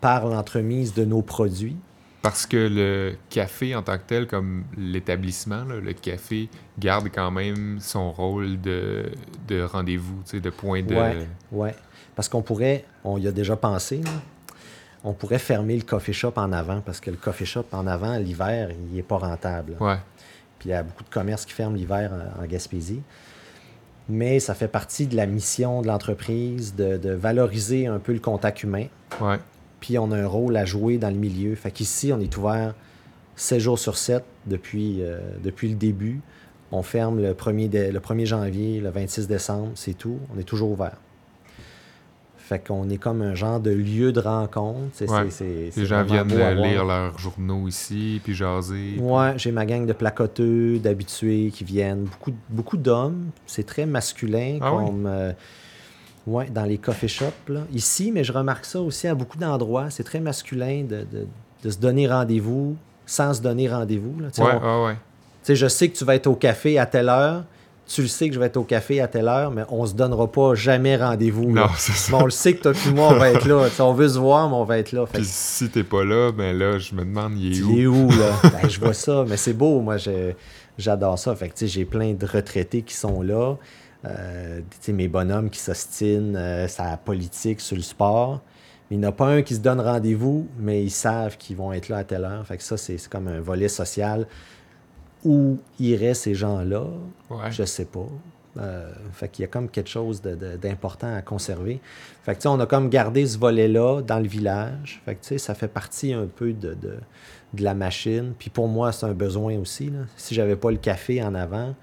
par 0.01 0.27
l'entremise 0.27 0.95
de 0.95 1.05
nos 1.05 1.23
produits. 1.23 1.77
Parce 2.23 2.47
que 2.47 2.57
le 2.57 3.17
café 3.29 3.75
en 3.75 3.83
tant 3.83 3.99
que 3.99 4.05
tel, 4.07 4.27
comme 4.27 4.65
l'établissement, 4.79 5.65
le 5.65 5.93
café 5.93 6.49
garde 6.79 7.09
quand 7.15 7.31
même 7.31 7.79
son 7.81 8.13
rôle 8.13 8.61
de, 8.61 9.13
de 9.47 9.63
rendez-vous, 9.63 10.23
de 10.33 10.51
point 10.51 10.83
de. 10.83 10.95
Ouais, 10.95 11.29
ouais. 11.53 11.75
Parce 12.17 12.29
qu'on 12.29 12.41
pourrait, 12.41 12.85
on 13.03 13.19
y 13.19 13.29
a 13.29 13.33
déjà 13.33 13.57
pensé, 13.57 13.99
là, 13.99 14.11
on 15.05 15.13
pourrait 15.13 15.39
fermer 15.39 15.77
le 15.77 15.83
coffee 15.83 16.13
shop 16.15 16.33
en 16.37 16.51
avant 16.53 16.81
parce 16.81 16.99
que 17.01 17.11
le 17.11 17.17
coffee 17.17 17.45
shop 17.47 17.67
en 17.73 17.87
avant, 17.87 18.17
l'hiver, 18.17 18.71
il 18.71 18.97
n'est 18.97 19.03
pas 19.03 19.19
rentable. 19.19 19.77
Ouais, 19.81 19.99
Puis 20.59 20.71
il 20.71 20.73
y 20.73 20.75
a 20.75 20.83
beaucoup 20.83 21.05
de 21.05 21.11
commerces 21.11 21.45
qui 21.45 21.53
ferment 21.53 21.77
l'hiver 21.77 22.11
en, 22.41 22.45
Gaspésie. 22.47 23.03
Mais 24.09 24.39
ça 24.41 24.55
fait 24.55 24.69
partie 24.69 25.07
de 25.07 25.17
la 25.17 25.27
mission 25.27 25.81
de 25.83 25.87
l'entreprise 25.87 26.75
de, 26.75 26.97
de 26.99 27.11
valoriser 27.11 27.87
un 27.87 27.99
peu 27.99 28.13
le 28.13 28.19
contact 28.19 28.63
humain. 28.63 28.87
ouais, 29.21 29.39
Puis 29.81 29.99
on 29.99 30.11
a 30.13 30.19
un 30.19 30.27
rôle 30.27 30.57
à 30.57 30.65
jouer 30.65 30.99
dans 30.99 31.09
le 31.11 31.17
milieu. 31.17 31.55
Fait 31.55 31.71
qu'ici, 31.71 32.13
on 32.13 32.21
est 32.21 32.37
ouvert 32.37 32.75
7 33.37 33.61
jours 33.61 33.79
sur 33.79 33.97
7 33.97 34.23
depuis, 34.47 35.03
euh, 35.03 35.19
depuis 35.43 35.69
le 35.71 35.75
début. 35.77 36.21
On 36.71 36.83
ferme 36.83 37.21
le 37.21 37.33
1er, 37.35 37.69
dé- 37.69 37.93
le 37.93 38.01
1er 38.01 38.27
janvier, 38.27 38.81
le 38.81 38.91
26 38.91 39.27
décembre, 39.29 39.71
c'est 39.75 39.95
tout. 39.95 40.19
On 40.35 40.39
est 40.39 40.45
toujours 40.45 40.71
ouvert. 40.71 40.97
Fait 42.47 42.59
qu'on 42.59 42.91
est 42.91 42.99
comme 42.99 43.23
un 43.23 43.35
genre 43.35 43.59
de 43.59 43.71
lieu 43.71 44.13
de 44.13 44.21
rencontre. 44.21 44.81
C'est, 44.93 45.11
Ouais. 45.11 45.31
c'est- 45.31 45.71
les 45.75 45.87
gens 45.87 46.03
viennent 46.05 46.29
lire 46.29 46.85
leurs 46.85 47.19
journaux 47.19 47.67
ici, 47.69 48.21
puis 48.23 48.35
jaser. 48.35 48.97
Ouais, 49.01 49.33
j'ai 49.39 49.51
ma 49.51 49.65
gang 49.65 49.87
de 49.87 49.95
placoteux, 49.95 50.79
d'habitués 50.79 51.51
qui 51.55 51.65
viennent. 51.65 52.05
Beaucoup, 52.05 52.33
beaucoup 52.51 52.77
d'hommes. 52.77 53.31
C'est 53.47 53.65
très 53.65 53.87
masculin 53.87 54.59
Ah 54.61 54.75
oui? 54.75 54.85
comme. 54.85 55.07
euh, 55.07 55.33
ouais, 56.27 56.51
dans 56.51 56.65
les 56.65 56.77
coffee 56.77 57.09
shops. 57.09 57.49
là. 57.49 57.61
Ici, 57.73 58.13
mais 58.13 58.25
je 58.25 58.33
remarque 58.33 58.67
ça 58.67 58.81
aussi 58.81 59.09
à 59.09 59.15
beaucoup 59.15 59.39
d'endroits. 59.39 59.89
C'est 59.89 60.05
très 60.05 60.21
masculin 60.21 60.83
de, 60.87 60.97
de- 61.11 61.27
de 61.65 61.71
se 61.71 61.79
donner 61.79 62.07
rendez-vous 62.07 62.77
sans 63.07 63.33
se 63.33 63.41
donner 63.41 63.71
rendez-vous. 63.71 64.21
là. 64.21 64.29
Ouais, 64.45 64.53
on- 64.63 64.83
ouais, 64.83 64.87
ouais. 64.89 64.95
tu 64.95 64.99
sais, 65.45 65.57
je 65.57 65.67
sais 65.67 65.89
que 65.89 65.97
tu 65.97 66.05
vas 66.05 66.15
être 66.15 66.27
au 66.27 66.35
café 66.37 66.79
à 66.79 66.85
telle 66.85 67.09
heure. 67.09 67.45
Tu 67.87 68.01
le 68.03 68.09
sais 68.09 68.29
que 68.29 68.35
je 68.35 68.41
vais 68.41 68.47
être 68.47 68.57
au 68.57 68.65
café 68.65 69.01
à 69.03 69.09
telle 69.09 69.29
heure, 69.29 69.51
mais 69.51 69.63
on 69.69 69.85
se 69.85 69.93
donnera 69.95 70.27
pas 70.31 70.55
jamais 70.55 70.97
rendez-vous. 70.97 71.51
Non, 71.51 71.67
c'est 71.77 71.93
ça. 71.93 72.13
Mais 72.13 72.23
on 72.23 72.25
le 72.25 72.31
sait 72.31 72.55
que 72.55 72.63
toi 72.63 72.73
et 72.73 72.91
moi, 72.95 73.09
on 73.11 73.19
va 73.19 73.31
être 73.31 73.47
là. 73.47 73.65
Tu 73.69 73.75
sais, 73.77 73.83
on 73.83 73.93
veut 73.93 74.09
se 74.09 74.19
voir, 74.19 74.49
mais 74.49 74.57
on 74.57 74.65
va 74.65 74.79
être 74.79 74.93
là. 74.93 75.05
Fait 75.07 75.19
Puis 75.19 75.23
que- 75.23 75.29
si 75.31 75.69
t'es 75.69 75.85
pas 75.85 76.03
là, 76.05 76.33
ben 76.33 76.57
là, 76.59 76.79
je 76.79 76.95
me 76.95 77.01
demande, 77.05 77.39
il 77.39 77.53
est 77.53 77.57
il 77.57 77.65
où? 77.65 77.79
est 77.79 77.87
où, 77.87 78.09
là? 78.11 78.33
Ben, 78.63 78.69
je 78.71 78.81
vois 78.81 78.95
ça, 78.95 79.25
mais 79.29 79.37
c'est 79.37 79.53
beau. 79.53 79.81
Moi, 79.81 79.97
j'adore 80.79 81.19
ça. 81.19 81.35
Fait 81.37 81.51
que, 81.51 81.67
j'ai 81.67 81.85
plein 81.85 82.15
de 82.15 82.27
retraités 82.27 82.83
qui 82.83 82.95
sont 82.95 83.21
là. 83.23 83.57
Euh, 84.07 84.61
mes 84.89 85.09
bonhommes 85.09 85.49
qui 85.51 85.61
s'ostinent, 85.61 86.35
euh, 86.37 86.67
la 86.79 86.97
politique, 86.97 87.61
sur 87.61 87.77
le 87.77 87.83
sport. 87.83 88.41
Il 88.91 88.99
n'y 88.99 89.07
en 89.07 89.09
a 89.09 89.13
pas 89.13 89.27
un 89.29 89.43
qui 89.43 89.55
se 89.55 89.61
donne 89.61 89.81
rendez-vous, 89.81 90.47
mais 90.59 90.83
ils 90.85 90.91
savent 90.91 91.37
qu'ils 91.39 91.57
vont 91.57 91.73
être 91.73 91.89
là 91.89 91.99
à 91.99 92.05
telle 92.05 92.25
heure. 92.25 92.47
Fait 92.47 92.59
que 92.59 92.63
ça, 92.63 92.77
c'est 92.77 92.97
comme 93.09 93.29
un 93.29 93.41
volet 93.41 93.69
social. 93.69 94.27
Où 95.25 95.59
iraient 95.79 96.15
ces 96.15 96.35
gens-là? 96.35 96.85
Ouais. 97.31 97.51
Je 97.51 97.65
sais 97.65 97.87
pas. 97.87 98.07
Euh, 98.57 98.93
fait 99.13 99.29
qu'il 99.29 99.43
y 99.43 99.47
a 99.47 99.49
comme 99.49 99.69
quelque 99.69 99.91
chose 99.91 100.23
d'important 100.23 101.13
à 101.13 101.23
conserver. 101.23 101.81
Fait 102.23 102.37
que, 102.37 102.47
on 102.47 102.61
a 102.61 102.67
comme 102.67 102.89
gardé 102.89 103.27
ce 103.27 103.37
volet-là 103.39 104.03
dans 104.03 104.21
le 104.21 104.29
village. 104.29 105.03
Fait 105.05 105.17
que, 105.17 105.39
ça 105.39 105.55
fait 105.55 105.67
partie 105.69 106.13
un 106.13 106.27
peu 106.27 106.53
de, 106.53 106.75
de, 106.75 106.95
de 107.55 107.63
la 107.65 107.75
machine. 107.75 108.33
Puis 108.39 108.51
pour 108.51 108.69
moi, 108.69 108.93
c'est 108.93 109.07
un 109.07 109.13
besoin 109.15 109.57
aussi. 109.59 109.91
Là. 109.91 110.01
Si 110.17 110.35
j'avais 110.35 110.55
pas 110.57 110.71
le 110.71 110.77
café 110.77 111.21
en 111.23 111.35
avant, 111.35 111.75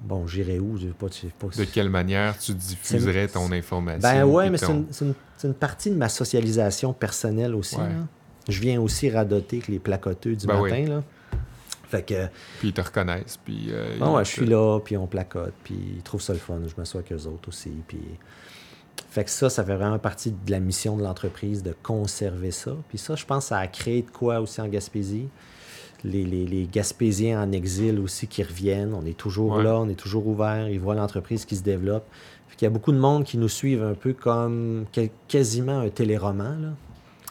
bon, 0.00 0.26
j'irais 0.26 0.58
où? 0.58 0.76
Je 0.76 0.88
sais 1.10 1.28
pas. 1.38 1.46
De 1.56 1.64
quelle 1.64 1.90
manière 1.90 2.38
tu 2.38 2.52
diffuserais 2.54 3.28
ton 3.28 3.50
information? 3.52 4.00
Ben 4.08 4.24
ouais, 4.24 4.50
mais 4.50 4.58
c'est 4.58 4.66
ton- 4.66 4.74
une, 4.74 4.86
c'est 4.90 5.04
une- 5.04 5.14
c'est 5.36 5.48
une 5.48 5.54
partie 5.54 5.90
de 5.90 5.96
ma 5.96 6.08
socialisation 6.08 6.92
personnelle 6.92 7.54
aussi. 7.54 7.76
Ouais. 7.76 7.82
là. 7.88 8.06
Je 8.48 8.60
viens 8.60 8.80
aussi 8.80 9.08
radoter 9.10 9.56
avec 9.56 9.68
les 9.68 9.78
placoteux 9.78 10.36
du 10.36 10.46
Ben 10.46 10.60
matin. 10.60 10.76
oui. 10.82 10.86
Là. 10.86 11.02
Fait 11.94 12.02
que, 12.02 12.26
Puis 12.58 12.68
ils 12.68 12.72
te 12.74 12.80
reconnaissent, 12.80 13.38
puis... 13.44 13.66
euh, 13.70 13.96
Ah 14.00 14.10
ouais, 14.12 14.24
je 14.24 14.30
suis 14.30 14.46
là, 14.46 14.80
puis 14.80 14.96
on 14.96 15.06
placote, 15.06 15.52
puis 15.62 15.76
ils 15.96 16.02
trouvent 16.02 16.20
ça 16.22 16.32
le 16.32 16.38
fun. 16.38 16.58
Je 16.66 16.74
m'assois 16.76 17.00
avec 17.00 17.12
eux 17.12 17.26
autres 17.26 17.48
aussi. 17.48 17.70
Puis... 17.86 17.98
Fait 19.10 19.24
que 19.24 19.30
ça, 19.30 19.48
ça 19.50 19.64
fait 19.64 19.76
vraiment 19.76 19.98
partie 19.98 20.32
de 20.32 20.50
la 20.50 20.58
mission 20.60 20.96
de 20.96 21.02
l'entreprise 21.02 21.62
de 21.62 21.74
conserver 21.82 22.50
ça. 22.50 22.72
Puis 22.88 22.98
ça, 22.98 23.14
je 23.14 23.24
pense, 23.24 23.46
ça 23.46 23.58
a 23.58 23.66
créé 23.68 24.02
de 24.02 24.10
quoi 24.10 24.40
aussi 24.40 24.60
en 24.60 24.66
Gaspésie. 24.68 25.28
Les, 26.04 26.24
les, 26.24 26.46
les 26.46 26.66
Gaspésiens 26.66 27.42
en 27.42 27.50
exil 27.52 27.98
aussi 28.00 28.26
qui 28.26 28.42
reviennent. 28.42 28.92
On 28.92 29.06
est 29.06 29.16
toujours 29.16 29.52
Ouais. 29.56 29.62
là, 29.64 29.78
on 29.80 29.88
est 29.88 29.94
toujours 29.94 30.26
ouvert. 30.26 30.68
Ils 30.68 30.78
voient 30.80 30.94
l'entreprise 30.96 31.44
qui 31.44 31.56
se 31.56 31.62
développe. 31.62 32.04
Fait 32.48 32.56
qu'il 32.56 32.66
y 32.66 32.70
a 32.70 32.70
beaucoup 32.70 32.92
de 32.92 32.98
monde 32.98 33.24
qui 33.24 33.38
nous 33.38 33.48
suivent 33.48 33.82
un 33.84 33.94
peu 33.94 34.12
comme 34.12 34.84
quel- 34.92 35.10
quasiment 35.28 35.78
un 35.80 35.88
téléroman, 35.88 36.60
là, 36.60 36.68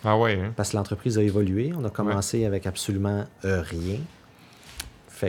Ah 0.04 0.18
ouais, 0.18 0.34
hein? 0.40 0.54
parce 0.56 0.72
que 0.72 0.78
l'entreprise 0.78 1.18
a 1.18 1.22
évolué. 1.22 1.72
On 1.78 1.84
a 1.86 1.90
commencé 1.90 2.46
avec 2.46 2.66
absolument 2.66 3.26
euh, 3.46 3.62
rien. 3.62 4.00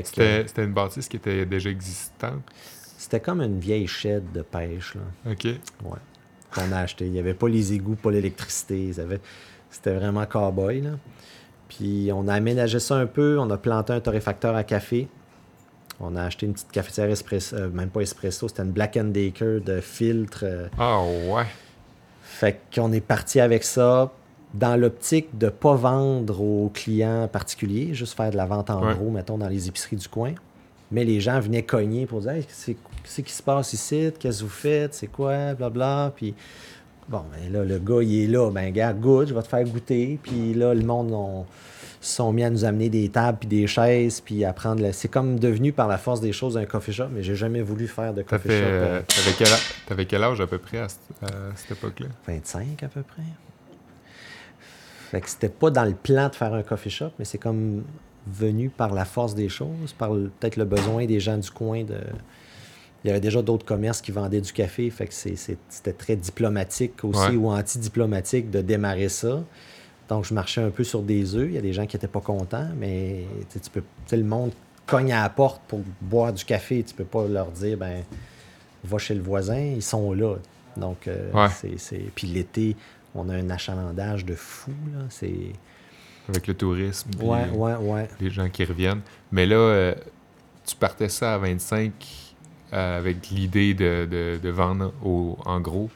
Que 0.03 0.09
C'était 0.09 0.45
c'était 0.49 0.65
une 0.65 0.73
bâtisse 0.73 1.09
qui 1.09 1.17
était 1.17 1.45
déjà 1.47 1.71
existante? 1.71 2.43
c'était 2.97 3.21
comme 3.21 3.41
une 3.43 3.59
vieille 3.61 3.87
shed 3.87 4.33
de 4.33 4.41
pêche, 4.43 4.95
là. 4.95 5.33
OK. 5.33 5.45
Ouais. 5.45 5.99
Qu'on 6.55 6.73
a 6.73 6.79
acheté. 6.79 7.05
Il 7.07 7.13
n'y 7.13 7.19
avait 7.19 7.35
pas 7.35 7.49
les 7.49 7.73
égouts, 7.75 7.97
pas 7.97 8.11
l'électricité. 8.11 8.83
Ils 8.89 9.01
avaient- 9.01 9.21
C'était 9.71 9.93
vraiment 9.95 10.25
cowboy, 10.25 10.81
là. 10.81 10.91
Puis 11.69 12.11
on 12.15 12.29
a 12.29 12.35
aménagé 12.35 12.79
ça 12.79 12.95
un 12.97 13.07
peu. 13.07 13.39
On 13.39 13.51
a 13.51 13.59
planté 13.59 13.93
un 13.93 14.01
torréfacteur 14.01 14.55
à 14.57 14.65
café. 14.65 15.09
On 16.01 16.17
a 16.17 16.23
acheté 16.25 16.47
une 16.47 16.55
petite 16.55 16.73
cafetière 16.73 17.09
espresso, 17.11 17.55
euh, 17.57 17.69
même 17.71 17.89
pas 17.91 18.01
espresso, 18.01 18.49
c'était 18.49 18.63
une 18.63 18.73
Black 18.73 18.97
and 18.97 19.07
Decker 19.13 19.61
de 19.61 19.81
filtre. 19.81 20.41
euh. 20.45 20.69
Ah 20.79 21.01
ouais. 21.03 21.45
Fait 22.23 22.61
qu'on 22.75 22.93
est 22.93 23.01
parti 23.01 23.39
avec 23.41 23.63
ça. 23.65 24.13
Dans 24.55 24.77
l'optique 24.81 25.37
de 25.37 25.47
ne 25.47 25.51
pas 25.51 25.75
vendre 25.75 26.41
aux 26.41 26.71
clients 26.73 27.29
particuliers, 27.31 27.93
juste 27.93 28.17
faire 28.17 28.31
de 28.31 28.37
la 28.37 28.47
vente 28.47 28.71
en 28.71 28.83
Ouais. 28.87 28.95
gros, 28.95 29.11
mettons, 29.11 29.37
dans 29.37 29.49
les 29.49 29.69
épiceries 29.69 29.97
du 29.97 30.09
coin. 30.09 30.33
Mais 30.93 31.05
les 31.05 31.21
gens 31.21 31.41
venaient 31.41 31.63
cogner 31.65 32.07
pour 32.07 32.21
dire 32.21 32.31
Hey, 32.33 32.47
c'est 33.05 33.23
qui 33.23 33.33
se 33.33 33.43
passe 33.43 33.73
ici, 33.73 34.13
qu'est-ce 34.19 34.39
que 34.39 34.45
vous 34.45 34.51
faites, 34.51 34.95
c'est 34.95 35.09
quoi, 35.09 35.55
blabla. 35.55 36.13
Puis 36.15 36.35
bon, 37.09 37.23
ben 37.33 37.53
là, 37.53 37.65
le 37.65 37.79
gars, 37.79 38.03
il 38.03 38.25
est 38.25 38.27
là, 38.29 38.51
ben 38.51 38.71
gars, 38.73 38.93
goûte, 38.93 39.29
je 39.29 39.35
vais 39.35 39.43
te 39.43 39.49
faire 39.49 39.65
goûter. 39.65 40.19
Puis 40.23 40.55
là, 40.55 40.73
le 40.73 40.83
monde 40.85 41.11
on, 41.13 41.45
sont 42.01 42.33
mis 42.33 42.45
à 42.45 42.51
nous 42.51 42.65
amener 42.65 42.91
des 42.91 43.09
tables 43.09 43.39
puis 43.39 43.49
des 43.49 43.67
chaises, 43.67 44.21
puis 44.21 44.45
à 44.45 44.53
prendre. 44.53 44.83
le- 44.83 44.93
C'est 44.93 45.09
comme 45.09 45.39
devenu 45.39 45.73
par 45.73 45.89
la 45.89 45.99
force 45.99 46.21
des 46.21 46.33
choses 46.33 46.57
un 46.57 46.67
coffee 46.67 46.93
shop, 46.93 47.07
mais 47.13 47.23
j'ai 47.25 47.35
jamais 47.35 47.63
voulu 47.63 47.89
faire 47.89 48.13
de 48.15 48.23
coffee 48.23 48.51
shop. 48.51 48.55
euh, 48.55 49.01
euh, 49.01 49.03
t'avais, 49.09 49.35
quel 49.37 49.49
âge, 49.49 49.61
t'avais 49.87 50.07
quel 50.07 50.23
âge 50.23 50.41
à 50.41 50.47
peu 50.47 50.59
près 50.59 50.79
à 50.79 50.87
cette 50.89 51.71
époque-là? 51.73 52.07
25 52.29 52.83
à 52.85 52.89
peu 52.89 53.03
près. 53.03 53.23
Fait 55.15 55.21
que 55.21 55.31
c'était 55.31 55.49
pas 55.49 55.71
dans 55.71 55.85
le 55.85 55.95
plan 55.95 56.29
de 56.29 56.35
faire 56.35 56.53
un 56.55 56.63
coffee 56.65 56.91
shop, 56.91 57.11
mais 57.19 57.25
c'est 57.25 57.39
comme 57.39 57.85
venu 58.27 58.69
par 58.69 58.93
la 58.93 59.05
force 59.05 59.35
des 59.35 59.49
choses, 59.49 59.93
par 59.97 60.11
peut-être 60.11 60.57
le 60.57 60.65
besoin 60.65 61.07
des 61.07 61.21
gens 61.21 61.39
du 61.39 61.51
coin 61.51 61.85
de. 61.85 61.97
Il 63.05 63.09
y 63.09 63.11
avait 63.11 63.21
déjà 63.21 63.41
d'autres 63.43 63.67
commerces 63.67 64.01
qui 64.01 64.11
vendaient 64.13 64.41
du 64.41 64.53
café, 64.53 64.89
fait 64.91 65.07
que 65.07 65.15
c'était 65.15 65.93
très 65.93 66.17
diplomatique 66.17 67.05
aussi 67.05 67.21
Ouais. 67.29 67.37
ou 67.37 67.49
anti-diplomatique 67.51 68.51
de 68.51 68.61
démarrer 68.63 69.09
ça. 69.11 69.45
Donc 70.09 70.25
je 70.25 70.35
marchais 70.35 70.63
un 70.63 70.71
peu 70.71 70.83
sur 70.85 71.03
des 71.03 71.35
œufs. 71.37 71.47
Il 71.49 71.55
y 71.55 71.59
a 71.59 71.63
des 71.63 71.73
gens 71.75 71.87
qui 71.87 71.97
étaient 71.97 72.09
pas 72.09 72.21
contents, 72.23 72.67
mais 72.79 73.25
tu 73.53 73.71
peux, 73.71 73.83
le 74.17 74.25
monde 74.25 74.53
cogne 74.87 75.13
à 75.13 75.23
la 75.23 75.29
porte 75.29 75.61
pour 75.69 75.81
boire 76.01 76.33
du 76.33 76.45
café. 76.45 76.83
Tu 76.83 76.95
peux 76.95 77.05
pas 77.05 77.29
leur 77.29 77.51
dire 77.53 77.77
ben 77.79 78.03
va 78.83 78.99
chez 78.99 79.15
le 79.15 79.23
voisin, 79.23 79.61
ils 79.61 79.83
sont 79.83 80.13
là. 80.13 80.37
Donc, 80.77 81.07
euh, 81.07 81.31
Ouais. 81.33 81.49
c'est- 81.79 82.11
Puis 82.15 82.27
l'été, 82.27 82.75
on 83.15 83.29
a 83.29 83.35
un 83.37 83.51
achalandage 83.51 84.25
de 84.25 84.35
fou. 84.35 84.73
Là. 84.93 85.05
C'est... 85.11 85.53
Avec 86.29 86.47
le 86.47 86.55
tourisme, 86.55 87.11
Ouais, 87.23 87.49
ouais, 87.51 87.75
ouais. 87.77 88.09
les 88.21 88.31
gens 88.31 88.49
qui 88.49 88.65
reviennent. 88.65 89.03
Mais 89.31 89.45
là, 89.45 89.57
euh, 89.57 89.95
tu 90.67 90.75
partais 90.75 91.09
ça 91.11 91.35
à 91.35 91.39
25 91.39 91.93
euh, 92.73 92.99
avec 92.99 93.29
l'idée 93.31 93.75
de, 93.75 94.09
de- 94.11 94.39
de 94.43 94.49
vendre 94.49 94.93
au, 95.05 95.37
en 95.45 95.61
gros. 95.61 95.91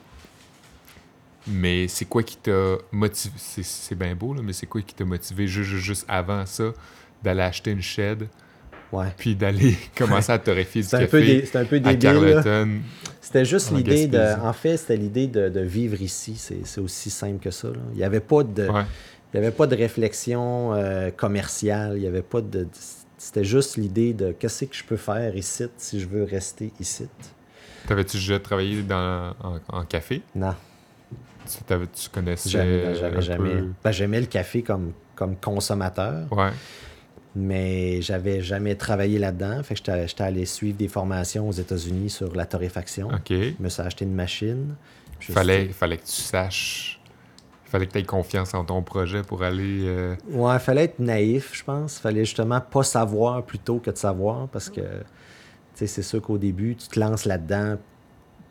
Mais 1.46 1.88
c'est 1.88 2.04
quoi 2.04 2.22
qui 2.22 2.36
t'a 2.36 2.76
motivé? 2.92 3.34
C'est, 3.38 3.64
c'est 3.64 3.94
bien 3.94 4.14
beau, 4.14 4.34
là, 4.34 4.42
mais 4.42 4.52
c'est 4.52 4.66
quoi 4.66 4.82
qui 4.82 4.94
t'a 4.94 5.04
motivé 5.06 5.46
juste, 5.46 5.70
juste- 5.70 5.84
juste 5.84 6.04
avant 6.08 6.44
ça 6.44 6.72
d'aller 7.22 7.40
acheter 7.42 7.70
une 7.70 7.80
shed? 7.82 8.28
Ouais. 8.92 9.06
puis 9.16 9.34
d'aller 9.34 9.76
commencer 9.96 10.32
à 10.32 10.38
torréfier 10.38 10.82
du 10.82 10.88
café 10.88 11.44
c'est 11.46 11.58
un 11.58 11.64
peu 11.64 11.80
débile. 11.80 12.42
C'était 13.20 13.44
juste 13.44 13.72
l'idée 13.72 14.06
de. 14.06 14.40
En 14.42 14.52
fait, 14.52 14.76
c'était 14.78 14.96
l'idée 14.96 15.26
de, 15.26 15.48
de 15.50 15.60
vivre 15.60 16.00
ici. 16.00 16.34
C'est, 16.36 16.80
aussi 16.80 17.10
simple 17.10 17.38
que 17.42 17.50
ça. 17.50 17.68
là. 17.68 17.74
Il 17.92 17.98
n'y 17.98 18.04
avait 18.04 18.20
pas 18.20 18.42
de. 18.42 18.68
Ouais. 18.68 18.84
Il 19.34 19.36
y 19.36 19.40
avait 19.40 19.50
pas 19.50 19.66
de 19.66 19.76
réflexion 19.76 20.72
euh, 20.72 21.10
commerciale. 21.10 21.94
Il 21.96 22.02
y 22.02 22.06
avait 22.06 22.22
pas 22.22 22.40
de. 22.40 22.66
C'était 23.18 23.44
juste 23.44 23.76
l'idée 23.76 24.14
de 24.14 24.32
qu'est-ce 24.32 24.64
que 24.64 24.74
je 24.74 24.84
peux 24.84 24.96
faire 24.96 25.36
ici 25.36 25.64
si 25.76 26.00
je 26.00 26.06
veux 26.08 26.24
rester 26.24 26.72
ici? 26.80 27.06
T'avais-tu 27.86 28.16
déjà 28.16 28.38
travaillé 28.38 28.82
dans, 28.82 29.34
en, 29.42 29.58
en 29.68 29.84
café? 29.84 30.22
Non. 30.34 30.54
Tu, 31.46 32.08
connaissais 32.10 32.48
Jamais, 32.50 32.86
un 32.86 32.94
j'avais 32.94 33.22
jamais. 33.22 33.50
peu- 33.54 33.68
Ben, 33.82 33.90
j'aimais 33.90 34.20
le 34.20 34.26
café 34.26 34.62
comme, 34.62 34.92
comme 35.14 35.36
consommateur. 35.36 36.26
Ouais. 36.30 36.50
Mais 37.38 38.02
j'avais 38.02 38.40
jamais 38.42 38.74
travaillé 38.74 39.18
là-dedans. 39.18 39.62
Fait 39.62 39.74
que 39.74 39.80
j'étais 40.06 40.22
allé 40.22 40.44
suivre 40.44 40.76
des 40.76 40.88
formations 40.88 41.48
aux 41.48 41.52
États-Unis 41.52 42.10
sur 42.10 42.34
la 42.34 42.46
torréfaction. 42.46 43.08
OK. 43.08 43.30
Je 43.30 43.54
me 43.60 43.68
suis 43.68 43.82
acheté 43.82 44.04
une 44.04 44.14
machine. 44.14 44.74
Me 45.28 45.34
Fallait, 45.34 45.64
suis 45.64 45.72
fallait 45.72 45.96
que 45.96 46.04
tu 46.06 46.12
saches. 46.12 47.00
Fallait 47.64 47.86
que 47.86 47.92
tu 47.92 47.98
aies 47.98 48.04
confiance 48.04 48.54
en 48.54 48.64
ton 48.64 48.82
projet 48.82 49.22
pour 49.22 49.42
aller. 49.42 49.82
euh, 49.86 50.14
Ouais, 50.30 50.58
fallait 50.58 50.84
être 50.84 50.98
naïf, 51.00 51.50
je 51.54 51.64
pense. 51.64 51.98
Fallait 51.98 52.24
justement 52.24 52.60
pas 52.60 52.82
savoir 52.82 53.42
plutôt 53.44 53.78
que 53.78 53.90
de 53.90 53.96
savoir 53.96 54.48
parce 54.48 54.70
que 54.70 54.80
tu 54.80 54.86
sais, 55.74 55.86
c'est 55.86 56.02
sûr 56.02 56.22
qu'au 56.22 56.38
début, 56.38 56.76
tu 56.76 56.88
te 56.88 56.98
lances 56.98 57.24
là-dedans. 57.26 57.76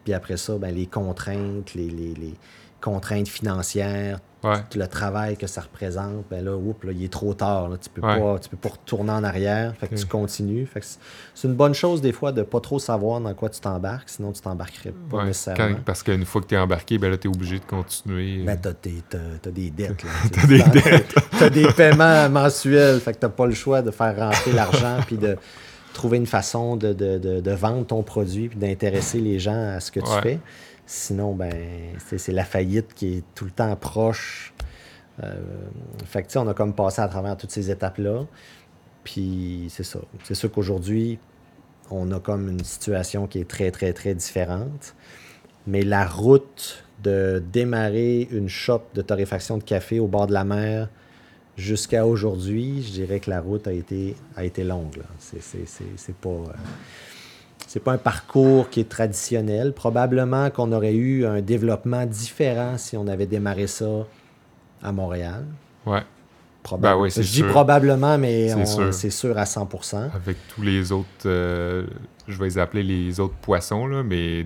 Puis 0.04 0.14
après 0.14 0.38
ça, 0.38 0.58
ben, 0.58 0.74
les 0.74 0.86
contraintes, 0.86 1.74
les, 1.74 1.90
les- 1.90 2.14
les 2.14 2.34
contraintes 2.80 3.28
financières, 3.28 4.20
Ouais. 4.50 4.58
le 4.76 4.88
travail 4.88 5.38
que 5.38 5.48
ça 5.48 5.62
représente, 5.62 6.26
ben 6.30 6.44
là, 6.44 6.56
oups, 6.56 6.84
là, 6.86 6.92
il 6.94 7.04
est 7.04 7.12
trop 7.12 7.34
tard. 7.34 7.70
Là. 7.70 7.78
Tu 7.78 7.90
peux 7.90 8.02
Ouais. 8.02 8.20
pas, 8.20 8.40
tu 8.40 8.50
peux 8.50 8.58
pas 8.58 8.70
retourner 8.70 9.12
en 9.12 9.24
arrière. 9.24 9.74
Fait 9.80 9.88
que 9.88 9.96
tu 9.96 10.06
continues. 10.06 10.66
Fait 10.66 10.80
que 10.80 10.86
c'est- 11.34 11.48
une 11.48 11.54
bonne 11.56 11.74
chose 11.74 12.02
des 12.02 12.12
fois 12.12 12.32
de 12.32 12.42
pas 12.44 12.60
trop 12.60 12.80
savoir 12.80 13.20
dans 13.22 13.34
quoi 13.34 13.50
tu 13.50 13.60
t'embarques, 13.60 14.10
sinon 14.10 14.32
tu 14.32 14.42
t'embarquerais 14.42 14.94
pas 15.10 15.18
Ouais. 15.18 15.26
nécessairement. 15.26 15.76
Quand- 15.76 15.84
parce 15.86 16.04
qu'une 16.04 16.26
fois 16.26 16.42
que 16.42 16.48
tu 16.48 16.56
es 16.56 16.58
embarqué, 16.58 16.98
ben 16.98 17.10
là, 17.12 17.18
tu 17.18 17.28
es 17.28 17.32
obligé 17.34 17.60
de 17.60 17.66
continuer. 17.66 18.44
Ben, 18.44 18.58
t'as, 18.62 18.74
tes- 18.74 19.04
t'as- 19.10 19.18
t'as 19.42 19.52
des 19.52 19.70
dettes. 19.70 20.04
T'as 20.32 20.48
des 20.48 20.64
dettes. 20.64 21.16
T'as 21.40 21.50
des 21.50 21.68
paiements 21.74 22.30
mensuels. 22.30 23.00
Fait 23.00 23.14
que 23.14 23.20
t'as 23.20 23.30
pas 23.30 23.46
le 23.46 23.54
choix 23.54 23.82
de 23.82 23.92
faire 23.92 24.16
rentrer 24.18 24.52
l'argent 24.54 24.98
puis 25.06 25.18
de 25.18 25.38
trouver 25.94 26.18
une 26.18 26.28
façon 26.28 26.76
de, 26.76 26.94
de- 26.94 27.18
de- 27.18 27.40
de 27.42 27.52
vendre 27.52 27.86
ton 27.88 28.04
produit 28.04 28.50
puis 28.50 28.60
d'intéresser 28.60 29.20
les 29.20 29.40
gens 29.40 29.76
à 29.76 29.80
ce 29.80 29.92
que 29.92 30.00
tu 30.00 30.12
fais. 30.22 30.40
Sinon, 30.90 31.36
ben, 31.36 31.54
c'est, 32.00 32.32
la 32.32 32.46
faillite 32.46 32.94
qui 32.94 33.18
est 33.18 33.24
tout 33.36 33.44
le 33.44 33.52
temps 33.52 33.76
proche. 33.76 34.54
Euh, 35.22 35.36
fait 36.06 36.24
que, 36.24 36.40
on 36.40 36.48
a 36.48 36.54
comme 36.54 36.74
passé 36.74 37.02
à 37.02 37.10
travers 37.10 37.36
toutes 37.36 37.52
ces 37.52 37.70
étapes-là. 37.70 38.26
Puis, 39.04 39.68
c'est 39.70 39.84
ça. 39.84 40.00
C'est 40.24 40.34
sûr 40.34 40.50
qu'aujourd'hui, 40.50 41.20
on 41.92 42.10
a 42.14 42.22
comme 42.22 42.50
une 42.50 42.64
situation 42.64 43.28
qui 43.28 43.40
est 43.40 43.50
très, 43.50 43.70
très, 43.70 43.92
très 43.92 44.16
différente. 44.16 44.96
Mais 45.68 45.82
la 45.82 46.06
route 46.06 46.86
de 47.04 47.44
démarrer 47.52 48.22
une 48.32 48.48
shop 48.48 48.84
de 48.94 49.02
torréfaction 49.02 49.58
de 49.58 49.64
café 49.64 50.00
au 50.00 50.08
bord 50.08 50.28
de 50.28 50.34
la 50.34 50.46
mer 50.46 50.88
jusqu'à 51.58 52.08
aujourd'hui, 52.08 52.82
je 52.82 52.92
dirais 52.92 53.20
que 53.20 53.30
la 53.30 53.42
route 53.42 53.68
a 53.68 53.74
été, 53.74 54.16
a 54.38 54.46
été 54.46 54.64
longue. 54.64 55.02
c'est 55.20 56.16
pas. 56.16 56.30
euh, 56.30 56.46
c'est 57.68 57.80
pas 57.84 57.92
un 57.94 57.98
parcours 57.98 58.70
qui 58.70 58.80
est 58.80 58.90
traditionnel. 58.90 59.74
Probablement 59.74 60.50
qu'on 60.50 60.72
aurait 60.72 60.96
eu 60.96 61.26
un 61.26 61.42
développement 61.42 62.06
différent 62.06 62.78
si 62.78 62.98
on 62.98 63.06
avait 63.08 63.28
démarré 63.28 63.68
ça 63.68 63.86
à 64.82 64.92
Montréal. 64.92 65.46
Ouais. 65.86 66.02
Ben 66.80 66.98
oui, 66.98 67.10
je 67.16 67.22
dis 67.22 67.44
probablement, 67.44 68.18
mais 68.18 68.50
C'est 68.50 68.56
on- 68.56 68.66
sûr. 68.66 68.94
c'est 68.94 69.10
sûr 69.10 69.38
à 69.38 69.46
100%. 69.46 70.10
Avec 70.14 70.36
tous 70.50 70.62
les 70.64 70.92
autres. 70.92 71.08
euh, 71.26 71.86
je 72.28 72.38
vais 72.38 72.46
les 72.46 72.58
appeler 72.58 72.84
les 72.84 73.20
autres 73.22 73.36
poissons, 73.36 73.88
là, 73.88 74.04
mais. 74.04 74.46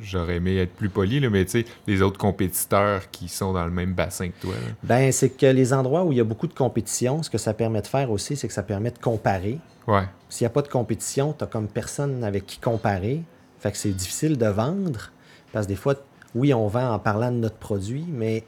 J'aurais 0.00 0.36
aimé 0.36 0.56
être 0.58 0.72
plus 0.74 0.88
poli, 0.88 1.18
là, 1.18 1.28
mais 1.28 1.44
tu 1.44 1.50
sais, 1.50 1.64
les 1.86 2.00
autres 2.02 2.18
compétiteurs 2.18 3.10
qui 3.10 3.28
sont 3.28 3.52
dans 3.52 3.64
le 3.64 3.70
même 3.72 3.94
bassin 3.94 4.28
que 4.28 4.40
toi. 4.40 4.54
là. 4.54 4.72
Ben, 4.84 5.10
c'est 5.12 5.30
que 5.30 5.46
les 5.46 5.72
endroits 5.72 6.04
où 6.04 6.12
il 6.12 6.18
y 6.18 6.20
a 6.20 6.24
beaucoup 6.24 6.46
de 6.46 6.54
compétition, 6.54 7.22
ce 7.22 7.30
que 7.30 7.38
ça 7.38 7.52
permet 7.52 7.82
de 7.82 7.86
faire 7.88 8.10
aussi, 8.10 8.36
c'est 8.36 8.46
que 8.46 8.54
ça 8.54 8.62
permet 8.62 8.90
de 8.92 8.98
comparer. 8.98 9.58
Ouais. 9.88 10.04
S'il 10.28 10.44
n'y 10.44 10.46
a 10.46 10.50
pas 10.50 10.62
de 10.62 10.68
compétition, 10.68 11.32
tu 11.32 11.42
n'as 11.44 11.50
comme 11.50 11.66
personne 11.68 12.22
avec 12.22 12.46
qui 12.46 12.58
comparer. 12.58 13.22
Fait 13.58 13.72
que 13.72 13.78
c'est 13.78 13.90
difficile 13.90 14.38
de 14.38 14.46
vendre. 14.46 15.10
Parce 15.52 15.66
que 15.66 15.70
des 15.72 15.76
fois, 15.76 15.94
oui, 16.34 16.52
on 16.54 16.68
vend 16.68 16.90
en 16.92 16.98
parlant 16.98 17.32
de 17.32 17.38
notre 17.38 17.56
produit, 17.56 18.04
mais 18.08 18.44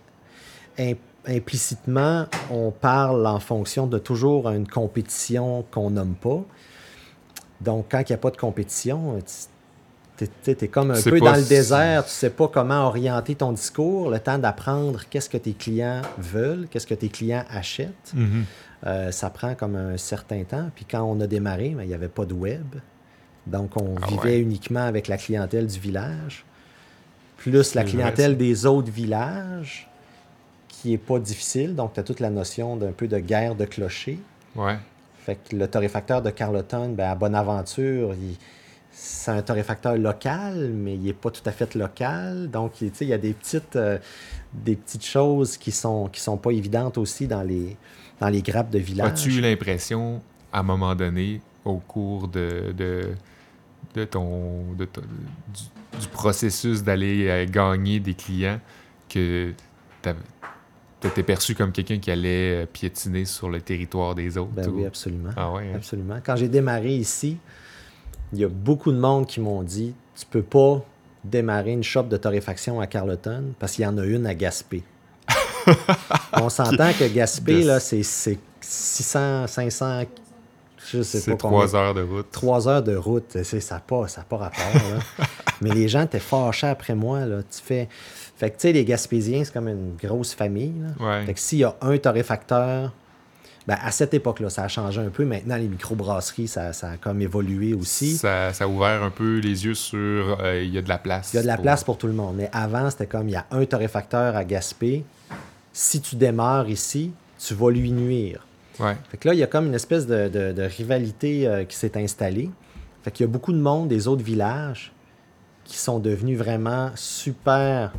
im- 0.79 0.95
implicitement, 1.27 2.27
on 2.51 2.71
parle 2.71 3.27
en 3.27 3.41
fonction 3.41 3.87
de 3.87 3.99
toujours 3.99 4.49
une 4.51 4.69
compétition 4.69 5.65
qu'on 5.71 5.91
nomme 5.91 6.15
pas. 6.15 6.45
Donc, 7.61 7.87
quand 7.91 8.01
il 8.01 8.13
n'y 8.13 8.15
a 8.15 8.19
pas 8.19 8.31
de 8.31 8.37
compétition, 8.37 9.19
tu 10.19 10.51
es, 10.51 10.69
comme 10.69 10.91
un 10.91 11.01
peu 11.03 11.21
dans 11.21 11.33
le 11.35 11.43
si- 11.43 11.49
désert, 11.49 12.05
tu 12.05 12.11
sais 12.11 12.31
pas 12.31 12.49
comment 12.49 12.87
orienter 12.87 13.35
ton 13.35 13.53
discours, 13.53 14.11
le 14.11 14.19
temps 14.19 14.39
d'apprendre 14.39 15.01
qu'est-ce 15.09 15.29
que 15.31 15.37
tes 15.39 15.53
clients 15.53 16.03
veulent, 16.19 16.67
qu'est-ce 16.71 16.87
que 16.87 16.95
tes 16.95 17.09
clients 17.09 17.45
achètent. 17.51 18.13
Mhm. 18.15 18.45
Euh, 18.87 19.11
ça 19.11 19.31
prend 19.31 19.55
comme 19.55 19.75
un 19.77 19.97
certain 19.97 20.45
temps. 20.45 20.71
Puis 20.75 20.85
quand 20.89 21.03
on 21.03 21.21
a 21.21 21.27
démarré, 21.27 21.71
ben, 21.71 21.83
il 21.83 21.89
n'y 21.89 21.95
avait 21.95 22.09
pas 22.09 22.25
de 22.25 22.35
web. 22.35 22.77
Donc, 23.47 23.77
on 23.77 23.95
Ah 24.03 24.07
vivait 24.09 24.23
ouais. 24.37 24.41
uniquement 24.41 24.85
avec 24.85 25.09
la 25.09 25.17
clientèle 25.17 25.67
du 25.67 25.79
village, 25.81 26.45
plus 27.39 27.75
la 27.75 27.85
clientèle 27.85 28.37
des 28.37 28.67
autres 28.67 28.91
villages, 28.91 29.89
qui 30.69 30.93
est 30.93 30.99
pas 30.99 31.19
difficile. 31.19 31.75
Donc, 31.75 31.95
tu 31.95 32.01
as 32.01 32.03
toute 32.03 32.21
la 32.21 32.31
notion 32.31 32.77
d'un 32.77 32.93
peu 32.93 33.09
de 33.09 33.19
guerre 33.19 33.55
de 33.55 33.65
clocher. 33.65 34.19
Ouais. 34.55 34.77
Fait 35.25 35.37
que 35.37 35.57
le 35.57 35.67
torréfacteur 35.69 36.23
de 36.23 36.31
Carleton, 36.31 36.91
ben, 36.91 37.11
à 37.11 37.15
Bonaventure, 37.15 38.15
il- 38.15 38.37
c'est 39.01 39.31
un 39.31 39.43
torréfacteur 39.43 39.97
local, 39.97 40.73
mais 40.75 40.95
il 40.95 41.03
n'est 41.03 41.13
pas 41.13 41.31
tout 41.31 41.43
à 41.47 41.53
fait 41.53 41.75
local. 41.77 42.51
Donc, 42.51 42.81
il 42.81 43.07
y 43.07 43.13
a 43.13 43.19
des 43.19 43.33
petites, 43.33 43.77
euh, 43.77 43.99
des 44.53 44.75
petites 44.75 45.05
choses 45.05 45.57
qui 45.57 45.71
sont, 45.71 46.09
qui 46.09 46.21
sont 46.21 46.37
pas 46.37 46.51
évidentes 46.51 46.99
aussi 46.99 47.29
dans 47.29 47.43
les, 47.43 47.77
dans 48.21 48.29
les 48.29 48.43
grappes 48.43 48.71
de 48.71 48.81
village. 48.81 49.07
As-tu 49.13 49.37
eu 49.37 49.41
l'impression, 49.41 50.21
à 50.53 50.61
un 50.61 50.63
moment 50.65 50.97
donné, 50.97 51.41
au 51.65 51.77
cours 51.77 52.27
de, 52.27 52.73
de, 52.77 53.11
de 53.95 54.05
ton, 54.05 54.73
de 54.77 54.85
ton- 54.85 55.03
du, 55.03 56.01
du 56.01 56.09
processus 56.09 56.83
d'aller 56.83 57.29
euh, 57.29 57.47
gagner 57.49 58.01
des 58.01 58.15
clients, 58.15 58.61
que 59.09 59.53
tu 61.01 61.07
étais 61.07 61.23
perçu 61.23 61.55
comme 61.55 61.71
quelqu'un 61.71 61.99
qui 61.99 62.11
allait 62.11 62.63
euh, 62.63 62.67
piétiner 62.67 63.25
sur 63.25 63.49
le 63.49 63.61
territoire 63.61 64.17
des 64.17 64.37
autres? 64.37 64.51
Ben 64.51 64.69
ou- 64.69 64.79
oui, 64.79 64.87
absolument. 64.87 65.31
Ah 65.37 65.53
ouais, 65.53 65.69
hein? 65.69 65.77
Absolument. 65.77 66.19
Quand 66.25 66.35
j'ai 66.35 66.49
démarré 66.49 66.97
ici, 66.97 67.39
il 68.33 68.39
y 68.41 68.45
a 68.45 68.49
beaucoup 68.49 68.93
de 68.93 68.99
monde 68.99 69.27
qui 69.27 69.41
m'ont 69.41 69.63
dit 69.63 69.95
tu 70.19 70.27
peux 70.27 70.43
pas 70.43 70.83
démarrer 71.25 71.73
une 71.73 71.83
shop 71.85 72.05
de 72.05 72.17
torréfaction 72.17 72.81
à 72.81 72.87
Carleton 72.87 73.55
parce 73.59 73.73
qu'il 73.73 73.85
y 73.85 73.87
en 73.87 73.99
a 73.99 74.05
une 74.05 74.27
à 74.27 74.35
Gaspé. 74.35 74.83
On 76.33 76.49
s'entend 76.49 76.93
que 76.93 77.07
Gaspé, 77.13 77.63
là, 77.63 77.81
c'est 77.81 78.03
c'est 78.03 78.39
600, 78.61 79.47
500, 79.47 80.05
je 80.91 81.03
sais 81.03 81.31
pas 81.31 81.37
combien. 81.37 81.59
trois 81.67 81.77
heures 81.77 81.95
de 81.95 82.03
route. 82.03 82.27
Trois 82.31 82.69
heures 82.69 82.83
de 82.83 82.97
route, 82.97 83.43
ça 83.43 83.75
n'a 83.75 83.81
pas, 83.81 84.09
ça 84.09 84.23
a 84.23 84.25
pas 84.25 84.37
rapport. 84.37 84.75
là. 85.19 85.27
Mais 85.61 85.71
les 85.71 85.89
gens 85.89 86.03
étaient 86.03 86.19
fâchés 86.19 86.69
après 86.69 86.95
moi. 86.95 87.27
Là. 87.27 87.43
Tu 87.43 87.61
fais... 87.63 87.89
Fait 88.37 88.51
que, 88.51 88.55
tu 88.57 88.63
sais, 88.63 88.73
les 88.73 88.85
Gaspésiens, 88.85 89.43
c'est 89.45 89.53
comme 89.53 89.69
une 89.69 89.97
grosse 90.01 90.33
famille. 90.33 90.73
là. 90.81 91.07
Ouais. 91.07 91.27
Fait 91.27 91.35
que 91.35 91.41
s'il 91.41 91.59
y 91.59 91.65
a 91.65 91.77
un 91.81 91.99
torréfacteur, 91.99 92.93
ben, 93.69 93.77
à 93.83 93.91
cette 93.93 94.15
époque-là, 94.15 94.49
ça 94.49 94.65
a 94.65 94.69
changé 94.69 94.99
un 95.01 95.11
peu. 95.11 95.25
Maintenant, 95.27 95.57
les 95.57 95.69
microbrasseries, 95.69 96.49
ça, 96.49 96.73
ça 96.73 96.93
a 96.93 96.97
comme 96.97 97.21
évolué 97.21 97.75
aussi. 97.75 98.17
Ça, 98.17 98.53
ça 98.55 98.65
a 98.65 98.67
ouvert 98.67 99.03
un 99.03 99.11
peu 99.11 99.39
les 99.41 99.67
yeux 99.67 99.75
sur 99.75 100.39
euh, 100.41 100.63
il 100.65 100.71
y 100.73 100.79
a 100.79 100.83
de 100.83 100.89
la 100.89 100.97
place. 100.97 101.35
Il 101.35 101.37
y 101.37 101.39
a 101.39 101.43
de 101.43 101.47
la 101.47 101.57
pour- 101.57 101.63
place 101.65 101.85
pour 101.85 101.99
tout 101.99 102.07
le 102.07 102.15
monde. 102.15 102.37
Mais 102.39 102.49
avant, 102.53 102.89
c'était 102.91 103.07
comme 103.07 103.29
il 103.29 103.33
y 103.33 103.37
a 103.37 103.45
un 103.51 103.65
torréfacteur 103.67 104.35
à 104.37 104.45
Gaspé. 104.45 105.05
Si 105.73 106.01
tu 106.01 106.17
démarres 106.17 106.71
ici, 106.71 107.13
tu 107.39 107.53
vas 107.55 107.71
lui 107.71 107.93
nuire. 107.93 108.45
Ouais. 108.81 108.97
Fait 109.11 109.19
que 109.19 109.29
là, 109.29 109.35
il 109.35 109.39
y 109.41 109.43
a 109.43 109.47
comme 109.47 109.67
une 109.67 109.75
espèce 109.75 110.07
de, 110.07 110.29
de- 110.29 110.53
de 110.53 110.63
rivalité 110.63 111.47
euh, 111.47 111.65
qui 111.65 111.77
s'est 111.77 111.97
installée. 112.03 112.51
Fait 113.05 113.11
qu'il 113.11 113.27
y 113.27 113.29
a 113.29 113.31
beaucoup 113.31 113.53
de 113.53 113.59
monde 113.61 113.89
des 113.89 114.09
autres 114.09 114.25
villages 114.25 114.93
qui 115.65 115.77
sont 115.77 115.99
devenus 115.99 116.39
vraiment 116.39 116.91
super 116.95 117.93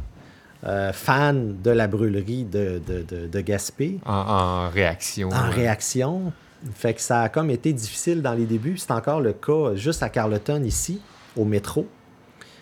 euh, 0.65 0.91
fans 0.93 1.33
de 1.33 1.69
la 1.71 1.87
brûlerie 1.87 2.43
de, 2.43 2.81
de, 2.85 3.01
de- 3.03 3.27
de 3.27 3.41
Gaspé 3.41 3.99
En, 4.05 4.13
en 4.13 4.69
réaction. 4.69 5.29
en 5.29 5.47
ouais. 5.49 5.55
réaction. 5.55 6.33
Fait 6.75 6.93
que 6.93 7.01
ça 7.01 7.21
a 7.21 7.29
comme 7.29 7.49
été 7.49 7.71
difficile 7.71 8.21
dans 8.21 8.33
les 8.33 8.45
débuts. 8.45 8.77
C'est 8.77 8.91
encore 8.91 9.21
le 9.21 9.31
cas 9.33 9.75
juste 9.75 10.03
à 10.03 10.09
Carleton 10.09 10.63
ici, 10.65 10.99
au 11.37 11.45
métro. 11.45 11.87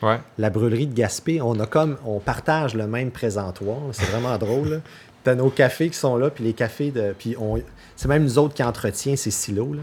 Ouais. 0.04 0.20
La 0.38 0.52
brûlerie 0.52 0.86
de 0.86 0.94
Gaspé, 0.94 1.42
on 1.42 1.60
a 1.60 1.66
comme 1.66 1.98
on 2.06 2.20
partage 2.20 2.76
le 2.76 2.86
même 2.86 3.10
présentoir. 3.10 3.78
C'est 3.94 4.06
vraiment 4.06 4.38
drôle. 4.38 4.82
T'as 5.24 5.34
nos 5.34 5.50
cafés 5.50 5.90
qui 5.90 5.98
sont 5.98 6.16
là, 6.18 6.30
puis 6.30 6.44
les 6.44 6.54
cafés 6.54 6.92
de. 6.92 7.16
Puis 7.18 7.36
on. 7.40 7.60
C'est 7.96 8.08
même 8.08 8.24
nous 8.24 8.38
autres 8.38 8.54
qui 8.54 8.62
entretient 8.64 9.16
ces 9.16 9.32
silos. 9.32 9.74
Là. 9.74 9.82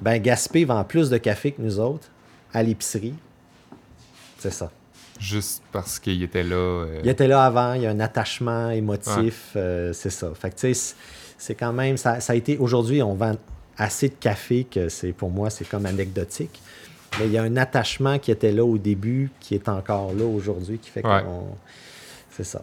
Ben 0.00 0.18
Gaspé 0.22 0.64
vend 0.64 0.84
plus 0.84 1.10
de 1.10 1.18
café 1.18 1.50
que 1.50 1.60
nous 1.60 1.80
autres 1.80 2.06
à 2.54 2.62
l'épicerie. 2.62 3.14
C'est 4.38 4.52
ça. 4.52 4.70
Juste 5.18 5.62
parce 5.72 5.98
qu'il 5.98 6.22
était 6.22 6.42
là. 6.42 6.54
euh, 6.56 7.00
Il 7.04 7.08
était 7.10 7.28
là 7.28 7.44
avant, 7.44 7.72
il 7.74 7.82
y 7.82 7.86
a 7.86 7.90
un 7.90 8.00
attachement 8.00 8.70
émotif, 8.70 9.52
euh, 9.56 9.92
c'est 9.92 10.10
ça. 10.10 10.30
Fait 10.34 10.50
que 10.50 10.54
tu 10.56 10.60
sais, 10.60 10.74
c'est- 10.74 10.94
c'est 11.38 11.54
quand 11.54 11.72
même, 11.72 11.96
ça, 11.96 12.20
ça 12.20 12.32
a 12.32 12.36
été, 12.36 12.56
aujourd'hui, 12.58 13.02
on 13.02 13.14
vend 13.14 13.34
assez 13.78 14.08
de 14.08 14.14
café 14.14 14.64
que 14.64 14.88
c'est, 14.88 15.12
pour 15.12 15.30
moi, 15.30 15.50
c'est 15.50 15.68
comme 15.68 15.86
anecdotique. 15.86 16.60
Mais 17.18 17.26
il 17.26 17.32
y 17.32 17.38
a 17.38 17.42
un 17.42 17.56
attachement 17.56 18.18
qui 18.18 18.30
était 18.30 18.52
là 18.52 18.64
au 18.64 18.78
début, 18.78 19.30
qui 19.40 19.54
est 19.54 19.68
encore 19.68 20.12
là 20.12 20.24
aujourd'hui, 20.24 20.78
qui 20.78 20.90
fait 20.90 21.04
Ouais. 21.06 21.22
c'est 22.30 22.44
ça. 22.44 22.62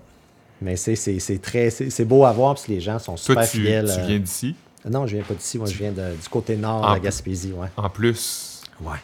Mais 0.61 0.75
c'est, 0.75 0.95
c'est, 0.95 1.19
c'est 1.19 1.39
très, 1.39 1.69
c'est, 1.69 1.89
c'est 1.89 2.05
beau 2.05 2.23
à 2.25 2.31
voir, 2.31 2.53
parce 2.55 2.65
que 2.67 2.71
les 2.71 2.81
gens 2.81 2.99
sont 2.99 3.17
super 3.17 3.35
Toi, 3.43 3.47
tu, 3.47 3.57
fidèles. 3.57 3.85
tu 3.93 3.99
euh. 3.99 4.05
viens 4.05 4.19
d'ici? 4.19 4.55
Non, 4.89 5.07
je 5.07 5.15
viens 5.15 5.23
pas 5.25 5.33
d'ici, 5.33 5.57
moi, 5.57 5.67
je 5.67 5.77
viens 5.77 5.91
de- 5.91 6.15
du 6.21 6.29
côté 6.29 6.55
nord 6.55 6.87
de 6.87 6.93
la 6.93 6.99
Gaspésie, 6.99 7.51
ouais. 7.53 7.67
En 7.77 7.89
plus, 7.89 8.61
Ouais. 8.81 8.97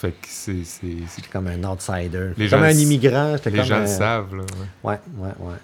Fait 0.00 0.10
que 0.12 0.26
c'est. 0.28 0.64
c'est- 0.64 1.28
Comme 1.32 1.46
un 1.48 1.62
outsider. 1.64 2.30
Les 2.36 2.48
comme 2.48 2.60
gens 2.60 2.64
un 2.66 2.70
immigrant. 2.70 3.36
Les 3.44 3.50
comme 3.52 3.62
gens 3.64 3.76
un- 3.76 3.80
le 3.80 3.86
savent. 3.86 4.34
Là, 4.36 4.42
ouais. 4.42 4.90
Ouais, 4.92 4.98
ouais, 5.18 5.46
ouais. 5.48 5.54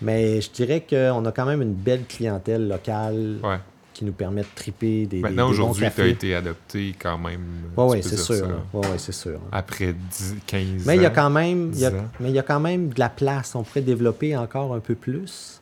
Mais 0.00 0.40
je 0.40 0.50
dirais 0.50 0.84
qu'on 0.88 1.24
a 1.24 1.32
quand 1.32 1.46
même 1.46 1.62
une 1.62 1.74
belle 1.74 2.04
clientèle 2.08 2.66
locale 2.66 3.38
Ouais. 3.42 3.58
qui 3.94 4.04
nous 4.04 4.12
permet 4.12 4.40
de 4.40 4.46
triper 4.54 5.06
des, 5.06 5.20
Maintenant, 5.20 5.48
aujourd'hui, 5.48 5.86
tu 5.94 6.00
as 6.00 6.06
été 6.06 6.34
adopté 6.34 6.94
quand 6.98 7.18
même. 7.18 7.40
Oui, 7.76 8.02
c'est 8.02 8.16
sûr. 8.16 8.48
là. 8.48 8.54
Ouais, 8.72 8.86
ouais, 8.88 8.98
c'est 8.98 9.12
sûr. 9.12 9.38
Après 9.52 9.92
10, 9.92 10.34
15 10.46 10.84
Mais 10.86 10.96
il 10.96 11.02
y 11.02 11.06
a 11.06 11.10
ans. 11.10 11.12
quand 11.14 11.30
même, 11.30 11.70
il 11.72 11.78
y 11.80 11.84
a- 11.84 11.90
10 11.90 11.96
ans. 11.98 12.08
mais 12.18 12.30
il 12.30 12.34
y 12.34 12.38
a 12.38 12.42
quand 12.42 12.58
même 12.60 12.88
de 12.88 12.98
la 12.98 13.08
place. 13.10 13.54
On 13.54 13.62
pourrait 13.62 13.82
développer 13.82 14.36
encore 14.36 14.74
un 14.74 14.80
peu 14.80 14.94
plus. 14.96 15.60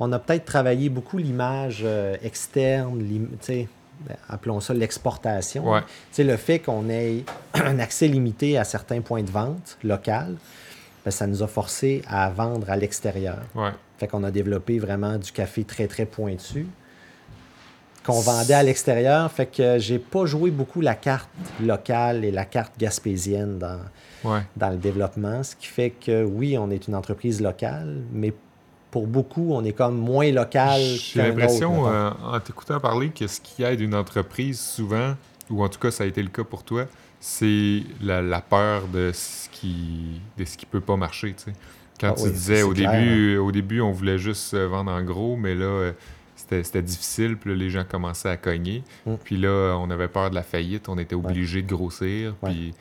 On 0.00 0.10
a 0.12 0.18
peut-être 0.18 0.44
travaillé 0.44 0.88
beaucoup 0.88 1.18
l'image 1.18 1.82
euh, 1.84 2.16
externe, 2.22 2.98
tu 3.08 3.28
sais, 3.40 3.68
appelons 4.28 4.60
ça 4.60 4.74
l'exportation. 4.74 5.70
Ouais. 5.70 5.80
Le 6.18 6.36
fait 6.36 6.58
qu'on 6.58 6.88
ait 6.88 7.24
un 7.54 7.78
accès 7.78 8.08
limité 8.08 8.58
à 8.58 8.64
certains 8.64 9.00
points 9.00 9.22
de 9.22 9.30
vente 9.30 9.78
locaux, 9.82 10.36
ben, 11.04 11.10
ça 11.10 11.26
nous 11.26 11.42
a 11.42 11.46
forcé 11.48 12.02
à 12.08 12.30
vendre 12.30 12.70
à 12.70 12.76
l'extérieur. 12.76 13.38
Ouais. 13.54 13.70
Fait 13.98 14.06
qu'on 14.08 14.24
a 14.24 14.30
développé 14.30 14.78
vraiment 14.78 15.16
du 15.18 15.30
café 15.32 15.64
très, 15.64 15.86
très 15.86 16.06
pointu 16.06 16.66
qu'on 18.04 18.20
vendait 18.20 18.54
à 18.54 18.62
l'extérieur. 18.64 19.30
Fait 19.30 19.46
que 19.46 19.78
j'ai 19.78 19.98
pas 19.98 20.26
joué 20.26 20.50
beaucoup 20.50 20.80
la 20.80 20.94
carte 20.96 21.28
locale 21.62 22.24
et 22.24 22.30
la 22.32 22.44
carte 22.44 22.72
gaspésienne 22.78 23.58
dans, 23.58 23.78
Ouais. 24.24 24.40
dans 24.56 24.70
le 24.70 24.76
développement. 24.76 25.42
Ce 25.42 25.54
qui 25.56 25.66
fait 25.66 25.90
que 25.90 26.24
oui, 26.24 26.56
on 26.58 26.70
est 26.70 26.86
une 26.88 26.94
entreprise 26.94 27.40
locale, 27.40 28.02
mais 28.12 28.32
pour 28.92 29.08
beaucoup, 29.08 29.54
on 29.54 29.64
est 29.64 29.72
comme 29.72 29.96
moins 29.96 30.30
local 30.30 30.80
J'ai 30.80 31.22
l'impression, 31.22 31.88
euh, 31.88 32.10
en 32.22 32.38
t'écoutant 32.38 32.78
parler, 32.78 33.08
que 33.08 33.26
ce 33.26 33.40
qui 33.40 33.64
aide 33.64 33.80
une 33.80 33.94
entreprise 33.94 34.60
souvent, 34.60 35.14
ou 35.50 35.64
en 35.64 35.68
tout 35.68 35.80
cas 35.80 35.90
ça 35.90 36.04
a 36.04 36.06
été 36.06 36.22
le 36.22 36.28
cas 36.28 36.44
pour 36.44 36.62
toi, 36.62 36.84
c'est 37.18 37.80
la, 38.02 38.22
la 38.22 38.40
peur 38.40 38.86
de 38.92 39.10
ce 39.14 39.48
qui 39.48 40.20
de 40.38 40.44
ce 40.44 40.56
qui 40.56 40.66
peut 40.66 40.80
pas 40.80 40.96
marcher. 40.96 41.34
Quand 41.98 42.10
Ah 42.10 42.14
tu 42.16 42.24
oui, 42.24 42.30
disais 42.32 42.62
au 42.62 42.72
clair, 42.72 42.92
début, 42.92 43.36
au 43.38 43.50
début 43.50 43.80
on 43.80 43.92
voulait 43.92 44.18
juste 44.18 44.54
vendre 44.54 44.92
en 44.92 45.02
gros, 45.02 45.36
mais 45.36 45.54
là 45.54 45.64
euh, 45.64 45.92
c'était 46.36 46.82
difficile, 46.82 47.38
puis 47.38 47.50
là, 47.50 47.56
les 47.56 47.70
gens 47.70 47.84
commençaient 47.88 48.28
à 48.28 48.36
cogner. 48.36 48.82
Mm. 49.06 49.14
Puis 49.24 49.38
là, 49.38 49.74
on 49.78 49.88
avait 49.90 50.08
peur 50.08 50.28
de 50.28 50.34
la 50.34 50.42
faillite, 50.42 50.88
on 50.90 50.98
était 50.98 51.14
obligé 51.14 51.62
de 51.62 51.68
grossir. 51.74 52.34
Ouais. 52.42 52.50
Puis 52.50 52.74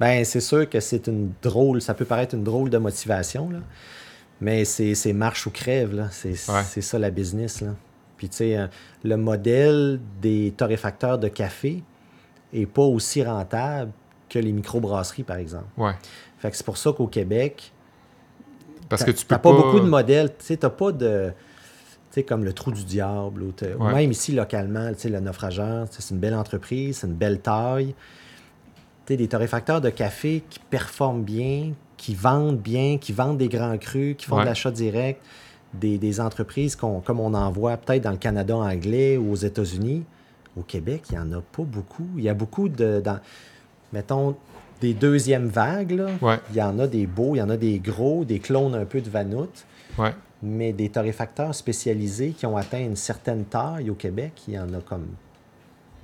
Ben, 0.00 0.24
c'est 0.24 0.40
sûr 0.40 0.66
que 0.68 0.80
c'est 0.80 1.06
une 1.08 1.32
drôle, 1.42 1.82
ça 1.82 1.92
peut 1.92 2.06
paraître 2.06 2.34
une 2.34 2.44
drôle 2.44 2.70
de 2.70 2.78
motivation, 2.78 3.50
là. 3.50 3.58
Mais 4.40 4.64
c'est 4.64 5.12
marche 5.12 5.46
ou 5.46 5.50
crève, 5.50 5.94
là. 5.94 6.08
C'est 6.10 6.30
Ouais. 6.50 6.62
ça 6.82 6.98
la 6.98 7.10
business. 7.10 7.60
Là. 7.60 7.74
Puis, 8.16 8.28
tu 8.28 8.36
sais, 8.36 8.56
euh, 8.56 8.66
le 9.04 9.16
modèle 9.16 10.00
des 10.22 10.52
torréfacteurs 10.56 11.18
de 11.18 11.28
café 11.28 11.82
est 12.52 12.66
pas 12.66 12.82
aussi 12.82 13.22
rentable 13.22 13.92
que 14.28 14.38
les 14.38 14.52
microbrasseries, 14.52 15.22
par 15.22 15.36
exemple. 15.36 15.66
ouais. 15.76 15.92
Fait 16.38 16.50
que 16.50 16.56
c'est 16.56 16.66
pour 16.66 16.76
ça 16.76 16.92
qu'au 16.92 17.06
Québec, 17.06 17.72
Parce 18.88 19.02
que 19.04 19.10
tu 19.10 19.24
peux 19.24 19.34
t'as 19.34 19.38
pas, 19.38 19.52
beaucoup 19.52 19.80
de 19.80 19.86
modèles. 19.88 20.28
Tu 20.38 20.44
sais, 20.44 20.56
t'as 20.58 20.70
pas 20.70 20.92
de. 20.92 21.32
Tu 22.10 22.20
sais, 22.20 22.22
comme 22.22 22.44
le 22.44 22.52
Trou 22.52 22.70
du 22.72 22.84
Diable, 22.84 23.42
ou, 23.42 23.52
Ouais. 23.82 23.94
même 23.94 24.10
ici, 24.12 24.32
localement, 24.32 24.92
tu 24.92 25.00
sais, 25.00 25.08
le 25.08 25.20
Naufrageur, 25.20 25.86
c'est 25.90 26.10
une 26.14 26.20
belle 26.20 26.34
entreprise, 26.34 26.98
c'est 26.98 27.06
une 27.06 27.14
belle 27.14 27.40
taille. 27.40 27.94
Tu 29.06 29.12
sais, 29.12 29.16
des 29.16 29.28
torréfacteurs 29.28 29.80
de 29.80 29.90
café 29.90 30.42
qui 30.48 30.58
performent 30.58 31.22
bien, 31.22 31.72
qui 32.06 32.14
vendent 32.14 32.58
bien, 32.60 32.98
qui 32.98 33.12
vendent 33.12 33.36
des 33.38 33.48
grands 33.48 33.76
crus, 33.78 34.14
qui 34.16 34.26
font 34.26 34.36
Ouais. 34.36 34.42
de 34.42 34.48
l'achat 34.48 34.70
direct, 34.70 35.20
des, 35.74 35.98
des 35.98 36.20
entreprises 36.20 36.76
qu'on- 36.76 37.00
comme 37.00 37.18
on 37.18 37.34
en 37.34 37.50
voit 37.50 37.76
peut-être 37.76 38.04
dans 38.04 38.12
le 38.12 38.16
Canada 38.16 38.54
anglais 38.56 39.16
ou 39.16 39.32
aux 39.32 39.36
États-Unis. 39.50 40.04
Au 40.56 40.62
Québec, 40.62 41.02
il 41.10 41.14
n'y 41.14 41.18
en 41.18 41.32
a 41.32 41.40
pas 41.40 41.64
beaucoup. 41.64 42.06
Il 42.16 42.22
y 42.22 42.28
a 42.28 42.34
beaucoup 42.34 42.68
de. 42.68 43.00
Dans, 43.04 43.18
mettons, 43.92 44.36
des 44.80 44.94
deuxièmes 44.94 45.48
vagues, 45.48 45.90
là. 45.90 46.06
Ouais. 46.22 46.38
Il 46.50 46.56
y 46.56 46.62
en 46.62 46.78
a 46.78 46.86
des 46.86 47.08
beaux, 47.08 47.34
il 47.34 47.38
y 47.38 47.42
en 47.42 47.50
a 47.50 47.56
des 47.56 47.80
gros, 47.80 48.24
des 48.24 48.38
clones 48.38 48.76
un 48.76 48.84
peu 48.84 49.00
de 49.00 49.10
Vanout, 49.10 49.50
Ouais. 49.98 50.14
mais 50.44 50.72
des 50.72 50.88
torréfacteurs 50.90 51.56
spécialisés 51.56 52.30
qui 52.38 52.46
ont 52.46 52.56
atteint 52.56 52.78
une 52.84 52.94
certaine 52.94 53.46
taille 53.46 53.90
au 53.90 53.94
Québec, 53.94 54.32
il 54.46 54.54
y 54.54 54.58
en 54.60 54.72
a 54.74 54.80
comme. 54.80 55.08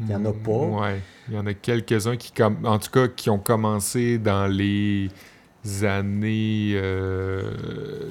Il 0.01 0.11
y 0.11 0.15
en 0.17 0.25
a 0.25 0.33
pas. 0.33 0.51
Ouais. 0.51 1.01
Il 1.29 1.35
y 1.35 1.39
en 1.39 1.47
a 1.47 1.55
quelques-uns 1.55 2.17
qui, 2.17 2.33
en 2.43 2.79
tout 2.81 2.91
cas, 2.91 3.07
qui 3.07 3.31
ont 3.31 3.39
commencé 3.39 4.19
dans 4.19 4.49
les 4.49 5.09
années, 5.85 6.73
euh, 6.75 7.43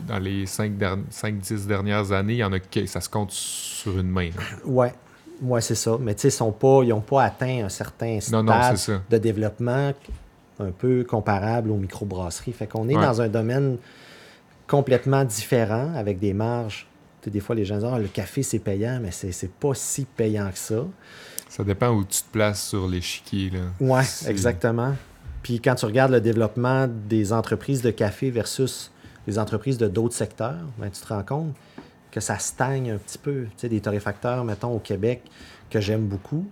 dans 0.08 0.20
les 0.20 0.46
5-10 0.46 1.68
dernières 1.68 2.12
années. 2.12 2.34
Il 2.34 2.40
y 2.40 2.44
en 2.44 2.54
a 2.54 2.60
que 2.60 2.86
ça 2.86 3.02
se 3.02 3.10
compte 3.10 3.32
sur 3.32 3.98
une 4.00 4.10
main. 4.10 4.30
là. 4.30 4.44
Ouais, 4.66 4.94
ouais 5.42 5.62
c'est 5.62 5.76
ça. 5.76 5.98
Mais 6.00 6.16
tu 6.16 6.30
sais, 6.30 6.38
ils 6.44 6.88
n'ont 6.90 7.02
pas 7.02 7.24
atteint 7.24 7.66
un 7.66 7.70
certain 7.70 8.20
Non, 8.32 8.44
non, 8.44 8.76
stade 8.76 9.02
de 9.10 9.18
développement 9.18 9.94
un 10.60 10.72
peu 10.72 11.04
comparable 11.04 11.72
aux 11.72 11.78
microbrasseries. 11.78 12.54
Fait 12.54 12.68
qu'on 12.68 12.88
est 12.88 12.96
Ouais. 12.96 13.02
dans 13.02 13.22
un 13.22 13.28
domaine 13.28 13.78
complètement 14.68 15.24
différent, 15.26 15.94
avec 15.96 16.20
des 16.20 16.34
marges. 16.34 16.88
Des 17.26 17.40
fois, 17.40 17.56
les 17.56 17.66
gens 17.66 17.76
disent 17.78 17.88
Ah, 17.92 18.00
le 18.00 18.08
café, 18.08 18.42
c'est 18.44 18.60
payant, 18.60 19.00
mais 19.02 19.12
c'est 19.12 19.52
pas 19.52 19.74
si 19.74 20.06
payant 20.06 20.50
que 20.52 20.58
ça. 20.58 20.86
Ça 21.50 21.64
dépend 21.64 21.90
où 21.90 22.04
tu 22.06 22.22
te 22.22 22.32
places 22.32 22.70
sur 22.70 22.88
l'échiquier. 22.88 23.52
C'est- 24.04 24.30
exactement. 24.32 24.96
Puis 25.44 25.60
quand 25.60 25.76
tu 25.76 25.86
regardes 25.86 26.12
le 26.12 26.22
développement 26.22 26.88
des 26.88 27.34
entreprises 27.34 27.82
de 27.82 27.92
café 27.92 28.30
versus 28.30 28.92
les 29.28 29.40
entreprises 29.40 29.78
de 29.78 29.88
d'autres 29.88 30.16
secteurs, 30.16 30.58
ben, 30.78 30.90
tu 30.90 31.02
te 31.02 31.08
rends 31.08 31.24
compte 31.24 31.54
que 32.12 32.20
ça 32.20 32.38
stagne 32.40 32.92
un 32.92 32.98
petit 32.98 33.18
peu. 33.18 33.44
Tu 33.46 33.52
sais, 33.58 33.70
des 33.70 33.80
torréfacteurs, 33.82 34.44
mettons, 34.44 34.76
au 34.76 34.80
Québec, 34.80 35.22
que 35.70 35.80
j'aime 35.80 36.06
beaucoup, 36.08 36.46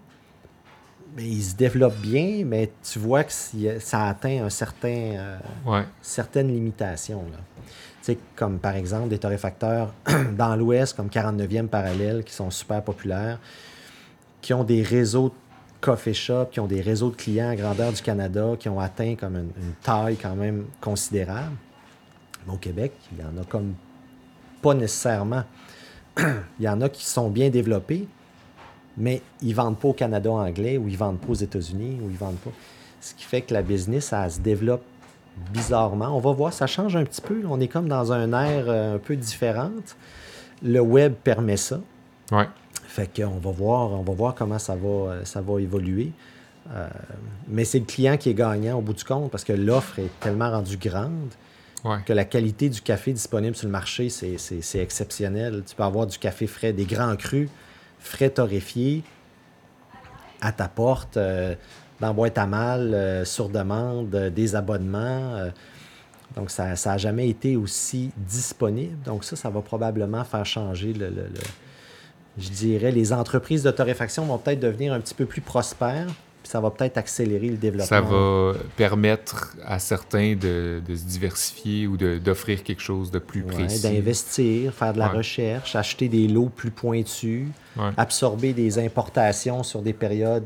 mais 1.15 1.23
ils 1.27 1.43
se 1.43 1.55
développent 1.55 1.97
bien, 1.99 2.43
mais 2.45 2.71
tu 2.89 2.99
vois 2.99 3.23
que 3.23 3.31
ça 3.79 4.07
atteint 4.07 4.43
un 4.45 4.49
certain, 4.49 4.87
euh, 4.89 5.37
Ouais. 5.65 5.83
certaines 6.01 6.47
limitations. 6.53 7.23
Là. 7.31 7.37
Tu 8.01 8.13
sais, 8.13 8.17
comme 8.35 8.59
par 8.59 8.75
exemple 8.75 9.09
des 9.09 9.17
torréfacteurs 9.19 9.93
dans 10.37 10.55
l'Ouest, 10.55 10.95
comme 10.95 11.09
49e 11.09 11.67
parallèle, 11.67 12.23
qui 12.23 12.33
sont 12.33 12.49
super 12.51 12.81
populaires, 12.81 13.39
qui 14.41 14.53
ont 14.53 14.63
des 14.63 14.81
réseaux 14.83 15.29
de 15.29 15.33
coffee 15.81 16.13
shop, 16.13 16.47
qui 16.51 16.59
ont 16.59 16.67
des 16.67 16.81
réseaux 16.81 17.09
de 17.09 17.15
clients 17.15 17.49
à 17.49 17.55
grandeur 17.55 17.93
du 17.93 18.01
Canada, 18.01 18.51
qui 18.59 18.69
ont 18.69 18.79
atteint 18.79 19.15
comme 19.15 19.35
une, 19.35 19.51
taille 19.81 20.17
quand 20.17 20.35
même 20.35 20.65
considérable. 20.81 21.55
Mais 22.45 22.53
au 22.53 22.57
Québec, 22.57 22.93
il 23.11 23.19
y 23.19 23.23
en 23.23 23.41
a 23.41 23.45
comme 23.45 23.73
pas 24.61 24.73
nécessairement. 24.73 25.43
Il 26.59 26.65
y 26.65 26.67
en 26.67 26.81
a 26.81 26.89
qui 26.89 27.05
sont 27.05 27.29
bien 27.29 27.49
développés, 27.49 28.05
mais 28.97 29.21
ils 29.41 29.49
ne 29.49 29.53
vendent 29.53 29.79
pas 29.79 29.87
au 29.87 29.93
Canada 29.93 30.29
anglais 30.31 30.77
ou 30.77 30.87
ils 30.89 30.93
ne 30.93 30.97
vendent 30.97 31.19
pas 31.19 31.29
aux 31.29 31.35
États-Unis 31.35 31.97
ou 32.03 32.09
ils 32.09 32.17
vendent 32.17 32.39
pas. 32.39 32.49
Ce 32.99 33.13
qui 33.13 33.23
fait 33.23 33.41
que 33.41 33.53
la 33.53 33.61
business, 33.61 34.07
ça 34.07 34.27
se 34.27 34.41
développe 34.41 34.83
bizarrement. 35.53 36.15
On 36.15 36.19
va 36.19 36.33
voir, 36.33 36.51
ça 36.51 36.67
change 36.67 36.97
un 36.97 37.05
petit 37.05 37.21
peu. 37.21 37.41
On 37.49 37.59
est 37.61 37.69
comme 37.69 37.87
dans 37.87 38.11
un 38.11 38.33
air 38.33 38.65
euh, 38.67 38.95
un 38.95 38.97
peu 38.97 39.15
différente. 39.15 39.95
Le 40.61 40.81
web 40.81 41.13
permet 41.13 41.55
ça. 41.55 41.79
Ouais. 42.31 42.47
Fait 42.99 43.21
qu'on 43.23 43.37
va 43.39 43.51
voir, 43.51 43.91
on 43.91 44.01
va 44.01 44.13
voir 44.13 44.35
comment 44.35 44.59
ça 44.59 44.75
va, 44.75 44.87
euh, 44.89 45.25
ça 45.25 45.39
va 45.41 45.61
évoluer. 45.61 46.11
Euh, 46.73 46.87
mais 47.47 47.63
c'est 47.63 47.79
le 47.79 47.85
client 47.85 48.17
qui 48.17 48.29
est 48.29 48.33
gagnant 48.33 48.77
au 48.77 48.81
bout 48.81 48.93
du 48.93 49.05
compte 49.05 49.31
parce 49.31 49.45
que 49.45 49.53
l'offre 49.53 49.99
est 49.99 50.11
tellement 50.19 50.51
rendue 50.51 50.75
grande 50.77 51.29
Ouais. 51.85 51.99
que 52.05 52.11
la 52.11 52.25
qualité 52.25 52.67
du 52.67 52.81
café 52.81 53.13
disponible 53.13 53.55
sur 53.55 53.67
le 53.67 53.71
marché, 53.71 54.09
c'est- 54.09 54.35
exceptionnel. 54.81 55.63
Tu 55.65 55.73
peux 55.77 55.83
avoir 55.83 56.07
du 56.07 56.17
café 56.17 56.45
frais, 56.45 56.73
des 56.73 56.83
grands 56.83 57.15
crus, 57.15 57.49
frais 57.99 58.29
torréfiés, 58.29 59.01
à 60.41 60.51
ta 60.51 60.67
porte, 60.67 61.15
euh, 61.15 61.55
dans 62.01 62.13
boîte 62.13 62.37
à 62.37 62.47
mal, 62.47 62.93
euh, 62.93 63.23
sur 63.23 63.47
demande, 63.47 64.09
des 64.35 64.55
abonnements. 64.57 65.49
donc, 66.35 66.51
ça 66.51 66.73
n'a 66.85 66.97
jamais 66.97 67.29
été 67.29 67.55
aussi 67.55 68.11
disponible. 68.17 68.97
Donc, 69.05 69.23
ça, 69.23 69.37
ça 69.37 69.49
va 69.49 69.61
probablement 69.61 70.25
faire 70.25 70.45
changer 70.45 70.91
le, 70.91 71.07
le- 71.07 71.15
le- 71.33 71.47
je 72.37 72.49
dirais, 72.49 72.91
les 72.91 73.11
entreprises 73.13 73.63
de 73.63 73.71
torréfaction 73.71 74.25
vont 74.25 74.37
peut-être 74.37 74.59
devenir 74.59 74.93
un 74.93 74.99
petit 74.99 75.13
peu 75.13 75.25
plus 75.25 75.41
prospères, 75.41 76.05
puis 76.41 76.49
ça 76.51 76.61
va 76.61 76.69
peut-être 76.71 76.97
accélérer 76.97 77.49
le 77.49 77.57
développement. 77.57 77.85
Ça 77.87 78.01
va 78.01 78.53
permettre 78.77 79.55
à 79.65 79.77
certains 79.79 80.35
de, 80.35 80.81
de 80.87 80.95
se 80.95 81.03
diversifier 81.03 81.85
ou 81.87 81.97
d'offrir 81.97 82.63
quelque 82.63 82.81
chose 82.81 83.11
de 83.11 83.19
plus 83.19 83.41
Ouais, 83.43 83.51
précis. 83.53 83.81
d'investir, 83.81 84.73
faire 84.73 84.93
de 84.93 84.99
la 84.99 85.09
Ouais. 85.11 85.17
recherche, 85.17 85.75
acheter 85.75 86.07
des 86.07 86.27
lots 86.27 86.49
plus 86.53 86.71
pointus, 86.71 87.47
Ouais. 87.77 87.89
absorber 87.97 88.53
des 88.53 88.79
importations 88.79 89.63
sur 89.63 89.81
des 89.81 89.93
périodes. 89.93 90.45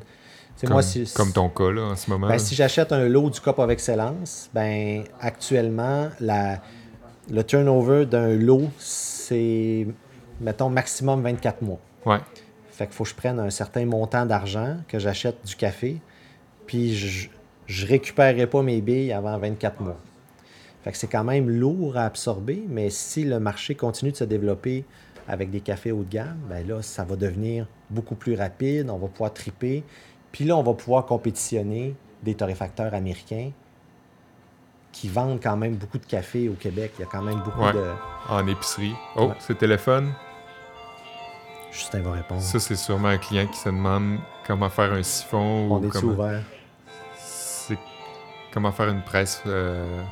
Comme, 0.61 0.71
moi, 0.73 0.81
si, 0.83 1.03
comme 1.15 1.31
ton 1.33 1.49
cas 1.49 1.71
là, 1.71 1.81
en 1.81 1.95
ce 1.95 2.09
moment. 2.09 2.27
ben, 2.27 2.37
si 2.39 2.55
j'achète 2.55 2.91
un 2.93 3.07
lot 3.09 3.29
du 3.29 3.39
Cup 3.41 3.57
of 3.59 3.69
Excellence, 3.69 4.49
ben, 4.53 5.03
actuellement, 5.19 6.09
la, 6.21 6.61
le 7.29 7.43
turnover 7.43 8.05
d'un 8.05 8.29
lot, 8.29 8.69
c'est, 8.77 9.87
mettons, 10.43 10.69
maximum 10.69 11.21
24 11.23 11.61
mois. 11.61 11.79
Ouais. 12.05 12.19
Fait 12.69 12.85
qu'il 12.85 12.93
faut 12.95 13.03
que 13.03 13.09
je 13.11 13.15
prenne 13.15 13.39
un 13.39 13.49
certain 13.49 13.85
montant 13.85 14.25
d'argent, 14.25 14.77
que 14.87 14.99
j'achète 14.99 15.45
du 15.45 15.55
café, 15.55 15.97
puis 16.67 16.95
je 16.95 17.29
ne 17.83 17.87
récupérerai 17.87 18.47
pas 18.47 18.61
mes 18.61 18.81
billes 18.81 19.13
avant 19.13 19.37
24 19.37 19.81
mois. 19.81 19.97
Fait 20.83 20.91
que 20.91 20.97
c'est 20.97 21.07
quand 21.07 21.23
même 21.23 21.49
lourd 21.49 21.97
à 21.97 22.05
absorber, 22.05 22.63
mais 22.67 22.89
si 22.89 23.23
le 23.23 23.39
marché 23.39 23.75
continue 23.75 24.11
de 24.11 24.17
se 24.17 24.23
développer 24.25 24.83
avec 25.27 25.49
des 25.49 25.61
cafés 25.61 25.91
haut 25.93 26.03
de 26.03 26.09
gamme, 26.09 26.37
ben 26.49 26.67
là, 26.67 26.81
ça 26.81 27.05
va 27.05 27.15
devenir 27.15 27.67
beaucoup 27.89 28.15
plus 28.15 28.35
rapide, 28.35 28.89
on 28.89 28.97
va 28.97 29.07
pouvoir 29.07 29.33
triper. 29.33 29.83
Puis 30.33 30.43
là, 30.43 30.57
on 30.57 30.63
va 30.63 30.73
pouvoir 30.73 31.05
compétitionner 31.05 31.95
des 32.23 32.33
torréfacteurs 32.35 32.93
américains 32.93 33.51
qui 34.91 35.07
vendent 35.07 35.39
quand 35.41 35.57
même 35.57 35.75
beaucoup 35.75 35.97
de 35.97 36.05
café 36.05 36.49
au 36.49 36.53
Québec. 36.53 36.91
Il 36.97 37.01
y 37.01 37.05
a 37.05 37.07
quand 37.07 37.21
même 37.21 37.39
beaucoup 37.43 37.61
Ouais. 37.63 37.73
de... 37.73 37.83
En 38.29 38.45
épicerie. 38.47 38.93
Oh, 39.15 39.27
Ouais. 39.27 39.33
c'est 39.39 39.57
téléphone. 39.57 40.11
Justin 41.73 42.01
va 42.01 42.11
répondre. 42.11 42.41
Ça, 42.41 42.59
c'est 42.59 42.75
sûrement 42.75 43.07
un 43.09 43.17
client 43.17 43.47
qui 43.47 43.57
se 43.57 43.69
demande 43.69 44.19
comment 44.45 44.69
faire 44.69 44.93
un 44.93 45.01
siphon 45.03 45.67
on 45.71 45.77
ou 45.79 45.83
est-tu 45.85 45.89
comment, 45.99 46.13
ouvert? 46.13 46.43
c'est- 47.17 47.77
comment 48.53 48.71
faire 48.71 48.89
une 48.89 49.01
presse, 49.03 49.41
euh, 49.47 50.03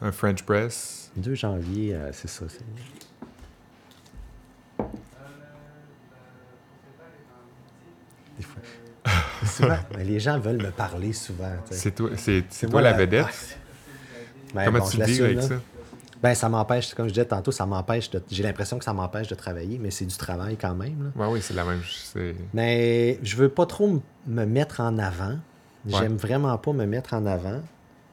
un 0.00 0.12
French 0.12 0.42
press. 0.44 1.10
2 1.16 1.34
janvier, 1.34 1.94
euh, 1.94 2.10
c'est 2.12 2.28
ça. 2.28 2.46
c'est- 2.48 2.64
Des 8.38 8.42
fois. 8.44 8.62
Souvent, 9.46 9.78
mais 9.96 10.04
les 10.04 10.18
gens 10.20 10.38
veulent 10.38 10.62
me 10.62 10.70
parler 10.70 11.12
souvent. 11.12 11.52
C'est 11.70 11.94
toi, 11.94 12.10
c'est, 12.16 12.44
toi 12.70 12.80
la 12.80 12.94
vedette? 12.94 13.58
Ben, 14.54 14.64
comment 14.64 14.78
bon, 14.78 14.88
tu 14.88 14.96
l'assume, 14.96 15.24
avec 15.26 15.36
là. 15.36 15.42
ça? 15.42 15.54
Ben, 16.24 16.34
ça 16.34 16.48
m'empêche, 16.48 16.94
comme 16.94 17.06
je 17.06 17.12
disais 17.12 17.26
tantôt, 17.26 17.52
ça 17.52 17.66
m'empêche 17.66 18.08
de. 18.10 18.22
J'ai 18.30 18.42
l'impression 18.42 18.78
que 18.78 18.84
ça 18.86 18.94
m'empêche 18.94 19.28
de 19.28 19.34
travailler, 19.34 19.76
mais 19.78 19.90
c'est 19.90 20.06
du 20.06 20.16
travail 20.16 20.56
quand 20.56 20.74
même. 20.74 21.12
là. 21.14 21.22
Ouais, 21.26 21.32
oui, 21.34 21.40
c'est 21.42 21.52
la 21.52 21.64
même. 21.64 21.82
c'est- 21.86 22.34
Mais 22.54 23.18
je 23.22 23.36
veux 23.36 23.50
pas 23.50 23.66
trop 23.66 24.00
me 24.26 24.44
mettre 24.46 24.80
en 24.80 24.96
avant. 24.98 25.36
J'aime 25.86 26.16
vraiment 26.16 26.56
pas 26.56 26.72
me 26.72 26.86
mettre 26.86 27.12
en 27.12 27.26
avant 27.26 27.60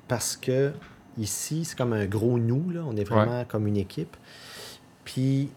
parce 0.09 0.35
que 0.35 0.73
ici, 1.17 1.63
c'est 1.63 1.77
comme 1.77 1.93
un 1.93 2.05
gros 2.05 2.37
nous, 2.37 2.69
là. 2.71 2.81
On 2.85 2.97
est 2.97 3.05
vraiment 3.05 3.45
comme 3.45 3.65
une 3.65 3.77
équipe. 3.77 4.17
Puis, 5.05 5.49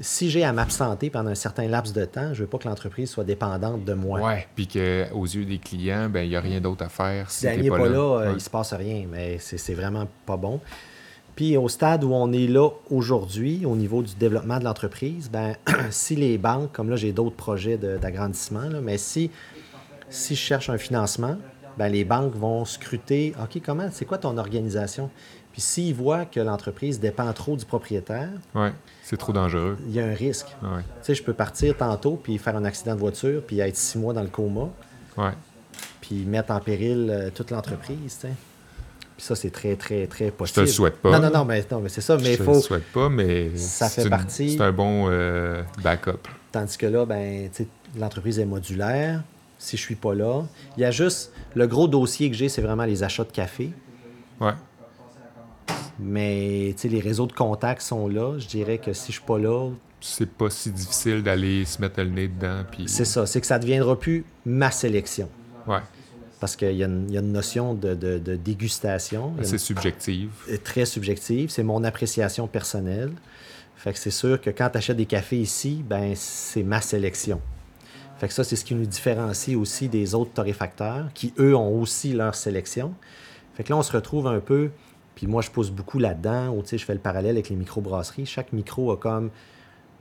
si 0.00 0.30
j'ai 0.30 0.44
à 0.44 0.52
m'absenter 0.52 1.10
pendant 1.10 1.30
un 1.30 1.34
certain 1.34 1.66
laps 1.66 1.92
de 1.92 2.04
temps, 2.04 2.32
je 2.34 2.42
veux 2.42 2.46
pas 2.48 2.58
que 2.58 2.68
l'entreprise 2.68 3.10
soit 3.10 3.24
dépendante 3.24 3.84
de 3.84 3.94
moi. 3.94 4.20
Ouais. 4.20 4.46
Puis 4.54 4.68
qu'aux 4.68 5.24
yeux 5.24 5.44
des 5.44 5.58
clients, 5.58 6.08
ben 6.08 6.20
il 6.22 6.28
n'y 6.28 6.36
a 6.36 6.40
rien 6.40 6.60
d'autre 6.60 6.84
à 6.84 6.88
faire 6.88 7.30
si 7.32 7.40
Si 7.40 7.46
n'est 7.62 7.68
pas, 7.68 7.78
pas 7.78 7.88
là. 7.88 7.90
là, 7.94 7.98
euh, 7.98 8.28
Ouais. 8.28 8.34
il 8.36 8.40
se 8.40 8.50
passe 8.50 8.72
rien, 8.74 9.06
mais 9.10 9.38
c'est 9.40 9.74
vraiment 9.74 10.06
pas 10.24 10.36
bon. 10.36 10.60
Puis 11.36 11.56
au 11.56 11.68
stade 11.68 12.02
où 12.02 12.12
on 12.12 12.32
est 12.32 12.46
là 12.46 12.70
aujourd'hui, 12.90 13.64
au 13.66 13.76
niveau 13.76 14.02
du 14.02 14.14
développement 14.14 14.58
de 14.58 14.64
l'entreprise, 14.64 15.30
ben, 15.30 15.54
si 15.90 16.16
les 16.16 16.38
banques, 16.38 16.72
comme 16.72 16.88
là 16.90 16.96
j'ai 16.96 17.12
d'autres 17.12 17.36
projets 17.36 17.76
d'agrandissement, 17.76 18.68
mais 18.82 18.96
si, 18.98 19.30
si 20.08 20.34
je 20.34 20.40
cherche 20.40 20.70
un 20.70 20.78
financement, 20.78 21.36
ben, 21.76 21.88
les 21.88 22.04
banques 22.06 22.34
vont 22.34 22.64
scruter, 22.64 23.34
OK, 23.42 23.60
comment, 23.64 23.88
c'est 23.92 24.06
quoi 24.06 24.16
ton 24.18 24.38
organisation? 24.38 25.10
Puis 25.52 25.60
s'ils 25.60 25.94
voient 25.94 26.24
que 26.24 26.40
l'entreprise 26.40 27.00
dépend 27.00 27.30
trop 27.34 27.56
du 27.56 27.64
propriétaire, 27.66 28.30
Ouais, 28.54 28.72
c'est 29.02 29.16
trop 29.18 29.32
dangereux. 29.32 29.76
il 29.86 29.92
y 29.94 30.00
a 30.00 30.06
un 30.06 30.14
risque. 30.14 30.48
Ouais. 30.62 30.80
Tu 30.80 30.84
sais, 31.02 31.14
je 31.14 31.22
peux 31.22 31.32
partir 31.34 31.76
tantôt 31.76 32.16
puis 32.16 32.38
faire 32.38 32.56
un 32.56 32.64
accident 32.64 32.94
de 32.94 33.00
voiture 33.00 33.42
puis 33.46 33.60
être 33.60 33.76
six 33.76 33.98
mois 33.98 34.12
dans 34.14 34.22
le 34.22 34.28
coma 34.28 34.68
Ouais. 35.18 35.32
puis 36.00 36.24
mettre 36.24 36.50
en 36.52 36.60
péril 36.60 37.08
euh, 37.10 37.30
toute 37.34 37.50
l'entreprise, 37.50 38.18
tu 38.20 38.28
sais. 38.28 38.32
Puis 39.16 39.24
ça, 39.24 39.34
c'est 39.34 39.50
très, 39.50 39.76
très, 39.76 40.06
très 40.06 40.26
Je 40.26 40.30
possible. 40.30 40.54
te 40.56 40.60
le 40.60 40.66
souhaite 40.66 40.96
pas. 40.96 41.18
Non, 41.18 41.26
non, 41.30 41.38
non, 41.38 41.44
mais, 41.46 41.64
non, 41.70 41.80
mais 41.80 41.88
c'est 41.88 42.00
ça, 42.02 42.16
mais 42.18 42.24
Je 42.24 42.30
il 42.32 42.38
te 42.38 42.42
faut... 42.42 42.54
le 42.54 42.60
souhaite 42.60 42.84
pas, 42.92 43.08
mais 43.08 43.50
Ça 43.56 43.88
fait 43.88 44.02
une- 44.04 44.10
partie- 44.10 44.50
C'est 44.52 44.60
un 44.60 44.72
bon 44.72 45.06
euh, 45.08 45.62
backup. 45.82 46.28
Tandis 46.52 46.76
que 46.76 46.86
là, 46.86 47.06
ben, 47.06 47.48
l'entreprise 47.98 48.38
est 48.38 48.44
modulaire. 48.44 49.22
Si 49.58 49.78
je 49.78 49.82
suis 49.82 49.94
pas 49.94 50.14
là, 50.14 50.42
il 50.76 50.82
y 50.82 50.84
a 50.84 50.90
juste... 50.90 51.32
Le 51.54 51.66
gros 51.66 51.88
dossier 51.88 52.30
que 52.30 52.36
j'ai, 52.36 52.50
c'est 52.50 52.60
vraiment 52.60 52.84
les 52.84 53.02
achats 53.02 53.24
de 53.24 53.32
café. 53.32 53.70
Ouais. 54.38 54.52
Mais, 55.98 56.74
tu 56.76 56.82
sais, 56.82 56.88
les 56.88 57.00
réseaux 57.00 57.26
de 57.26 57.32
contacts 57.32 57.80
sont 57.82 58.08
là. 58.08 58.38
Je 58.38 58.46
dirais 58.46 58.78
que 58.78 58.92
si 58.92 59.12
je 59.12 59.12
suis 59.18 59.26
pas 59.26 59.38
là, 59.38 59.70
C'est 60.00 60.28
pas 60.30 60.50
si 60.50 60.70
difficile 60.70 61.22
d'aller 61.22 61.64
se 61.64 61.80
mettre 61.80 62.00
le 62.02 62.10
nez 62.10 62.28
dedans. 62.28 62.64
Puis... 62.70 62.84
c'est 62.86 63.06
ça. 63.06 63.24
C'est 63.24 63.40
que 63.40 63.46
ça 63.46 63.58
deviendra 63.58 63.98
plus 63.98 64.24
ma 64.44 64.70
sélection. 64.70 65.28
Ouais. 65.66 65.78
Parce 66.46 66.54
qu'il 66.54 66.76
y, 66.76 66.84
a 66.84 66.86
une- 66.86 67.06
il 67.08 67.14
y 67.14 67.18
a 67.18 67.20
une 67.22 67.32
notion 67.32 67.74
de, 67.74 67.94
de- 67.94 68.18
de 68.18 68.36
dégustation. 68.36 69.32
C'est 69.42 69.50
une- 69.54 69.58
subjectif. 69.58 70.28
est 70.48 70.62
très 70.62 70.84
subjective. 70.84 71.50
C'est 71.50 71.64
mon 71.64 71.82
appréciation 71.82 72.46
personnelle. 72.46 73.10
Fait 73.74 73.92
que 73.92 73.98
c'est 73.98 74.12
sûr 74.12 74.40
que 74.40 74.50
quand 74.50 74.70
tu 74.70 74.78
achètes 74.78 74.96
des 74.96 75.06
cafés 75.06 75.40
ici, 75.40 75.82
ben 75.84 76.12
c'est 76.14 76.62
ma 76.62 76.80
sélection. 76.80 77.40
Fait 78.18 78.28
que 78.28 78.32
ça, 78.32 78.44
c'est 78.44 78.54
ce 78.54 78.64
qui 78.64 78.76
nous 78.76 78.86
différencie 78.86 79.56
aussi 79.56 79.88
des 79.88 80.14
autres 80.14 80.30
torréfacteurs 80.34 81.08
qui, 81.14 81.34
eux, 81.40 81.56
ont 81.56 81.80
aussi 81.80 82.12
leur 82.12 82.36
sélection. 82.36 82.94
Fait 83.54 83.64
que 83.64 83.70
là, 83.72 83.76
on 83.78 83.82
se 83.82 83.90
retrouve 83.90 84.28
un 84.28 84.38
peu, 84.38 84.70
puis 85.16 85.26
moi, 85.26 85.42
je 85.42 85.50
pousse 85.50 85.70
beaucoup 85.72 85.98
là-dedans, 85.98 86.50
ou 86.54 86.62
je 86.64 86.76
fais 86.76 86.94
le 86.94 87.00
parallèle 87.00 87.32
avec 87.32 87.48
les 87.48 87.56
microbrasseries. 87.56 88.24
Chaque 88.24 88.52
micro 88.52 88.92
a 88.92 88.96
comme 88.96 89.30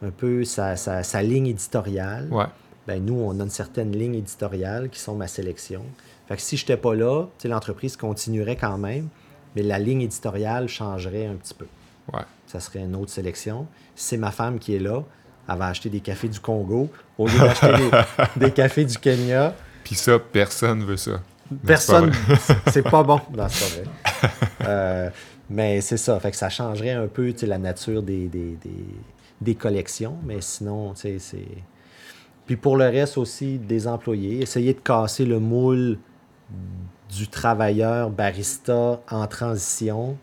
un 0.04 0.12
peu 0.12 0.44
sa, 0.44 0.76
sa- 0.76 1.02
sa 1.02 1.24
ligne 1.24 1.48
éditoriale. 1.48 2.28
Ouais. 2.32 2.46
Ben, 2.86 3.04
nous, 3.04 3.16
on 3.16 3.40
a 3.40 3.44
une 3.44 3.50
certaine 3.50 3.92
ligne 3.98 4.14
éditoriale 4.14 4.90
qui 4.92 5.00
sont 5.00 5.16
ma 5.16 5.28
sélection. 5.28 5.84
Fait 6.28 6.36
que 6.36 6.42
si 6.42 6.58
je 6.58 6.64
n'étais 6.64 6.78
pas 6.78 6.96
là, 6.96 7.26
l'entreprise 7.44 7.98
continuerait 7.98 8.56
quand 8.56 8.78
même, 8.78 9.10
mais 9.56 9.62
la 9.62 9.80
ligne 9.80 10.02
éditoriale 10.02 10.68
changerait 10.68 11.28
un 11.28 11.36
petit 11.36 11.54
peu. 11.54 11.68
Ouais. 12.14 12.24
Ça 12.48 12.60
serait 12.60 12.80
une 12.80 12.96
autre 12.96 13.12
sélection. 13.12 13.68
Si 13.96 14.10
c'est 14.10 14.18
ma 14.18 14.32
femme 14.32 14.60
qui 14.60 14.76
est 14.76 14.80
là, 14.80 15.04
elle 15.48 15.58
va 15.58 15.68
acheter 15.68 15.90
des 15.90 16.00
cafés 16.00 16.28
du 16.28 16.40
Congo 16.40 16.90
au 17.18 17.28
lieu 17.28 17.38
d'acheter 17.38 17.74
des, 17.78 17.92
des 18.48 18.52
cafés 18.52 18.86
du 18.86 18.98
Kenya. 18.98 19.54
Puis 19.84 19.96
ça, 19.96 20.18
personne 20.20 20.84
veut 20.84 20.98
ça. 20.98 21.22
Personne, 21.66 22.12
c'est 22.72 22.82
pas 22.82 23.04
bon. 23.04 23.22
Non, 23.36 23.46
c'est 23.50 23.84
pas 23.84 23.84
vrai. 23.84 24.32
Euh, 24.68 25.10
mais 25.50 25.82
c'est 25.82 25.98
ça. 25.98 26.20
Fait 26.20 26.32
que 26.32 26.38
ça 26.38 26.50
changerait 26.50 26.92
un 26.92 27.08
peu 27.08 27.34
la 27.44 27.60
nature 27.60 28.02
des, 28.02 28.28
des, 28.28 28.58
des, 28.64 28.86
des 29.42 29.56
collections. 29.56 30.18
Mais 30.24 30.42
sinon, 30.42 30.94
c'est. 30.96 31.20
Puis 32.48 32.56
pour 32.56 32.78
le 32.78 32.86
reste 32.86 33.18
aussi, 33.18 33.58
des 33.58 33.88
employés, 33.88 34.42
essayer 34.42 34.74
de 34.74 34.80
casser 34.80 35.26
le 35.26 35.40
moule 35.40 36.00
du 37.16 37.28
travailleur 37.28 38.10
barista 38.10 39.00
en 39.10 39.28
transition. 39.28 40.18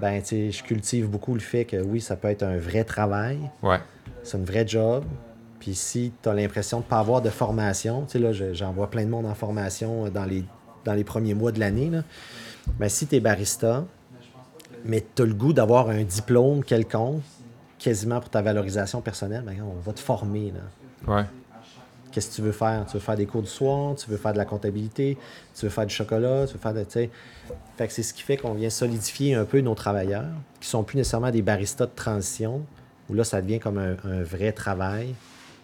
Ben, 0.00 0.22
je 0.24 0.62
cultive 0.62 1.08
beaucoup 1.08 1.34
le 1.34 1.40
fait 1.40 1.64
que 1.64 1.76
oui, 1.82 2.00
ça 2.00 2.16
peut 2.16 2.28
être 2.28 2.42
un 2.42 2.56
vrai 2.58 2.84
travail. 2.84 3.38
Ouais. 3.62 3.80
C'est 4.22 4.36
un 4.38 4.44
vrai 4.44 4.66
job. 4.66 5.04
Puis 5.58 5.74
si 5.74 6.12
tu 6.22 6.28
as 6.28 6.34
l'impression 6.34 6.78
de 6.78 6.84
ne 6.84 6.88
pas 6.88 6.98
avoir 7.00 7.20
de 7.20 7.28
formation, 7.30 8.02
tu 8.06 8.12
sais, 8.12 8.18
là, 8.18 8.32
je- 8.32 8.54
j'envoie 8.54 8.88
plein 8.90 9.04
de 9.04 9.10
monde 9.10 9.26
en 9.26 9.34
formation 9.34 10.06
euh, 10.06 10.10
dans 10.10 10.24
les, 10.24 10.44
dans 10.84 10.94
les 10.94 11.04
premiers 11.04 11.34
mois 11.34 11.52
de 11.52 11.60
l'année. 11.60 11.90
là. 11.90 12.02
Ben, 12.78 12.88
si 12.88 13.06
tu 13.06 13.16
es 13.16 13.20
barista, 13.20 13.84
mais 14.84 15.04
tu 15.14 15.22
as 15.22 15.26
le 15.26 15.34
goût 15.34 15.52
d'avoir 15.52 15.90
un 15.90 16.02
diplôme 16.02 16.64
quelconque, 16.64 17.22
quasiment 17.78 18.20
pour 18.20 18.30
ta 18.30 18.40
valorisation 18.42 19.00
personnelle, 19.02 19.42
ben, 19.44 19.56
on 19.62 19.80
va 19.80 19.92
te 19.92 20.00
former. 20.00 20.52
Là. 20.52 21.14
Ouais. 21.16 21.24
Qu'est-ce 22.12 22.30
que 22.30 22.34
tu 22.36 22.42
veux 22.42 22.52
faire? 22.52 22.86
Tu 22.86 22.94
veux 22.94 23.00
faire 23.00 23.16
des 23.16 23.26
cours 23.26 23.42
du 23.42 23.48
soir, 23.48 23.94
tu 23.94 24.10
veux 24.10 24.16
faire 24.16 24.32
de 24.32 24.38
la 24.38 24.44
comptabilité, 24.44 25.16
tu 25.54 25.66
veux 25.66 25.70
faire 25.70 25.86
du 25.86 25.94
chocolat, 25.94 26.46
tu 26.46 26.54
veux 26.54 26.58
faire 26.58 26.74
de. 26.74 26.84
Fait 26.84 27.08
que 27.86 27.92
c'est 27.92 28.02
ce 28.02 28.12
qui 28.12 28.22
fait 28.22 28.36
qu'on 28.36 28.54
vient 28.54 28.70
solidifier 28.70 29.34
un 29.34 29.44
peu 29.44 29.60
nos 29.60 29.74
travailleurs, 29.74 30.32
qui 30.60 30.68
sont 30.68 30.82
plus 30.82 30.96
nécessairement 30.96 31.30
des 31.30 31.42
baristas 31.42 31.86
de 31.86 31.94
transition, 31.94 32.62
où 33.08 33.14
là, 33.14 33.24
ça 33.24 33.40
devient 33.40 33.60
comme 33.60 33.78
un, 33.78 33.96
un 34.04 34.22
vrai 34.22 34.52
travail, 34.52 35.14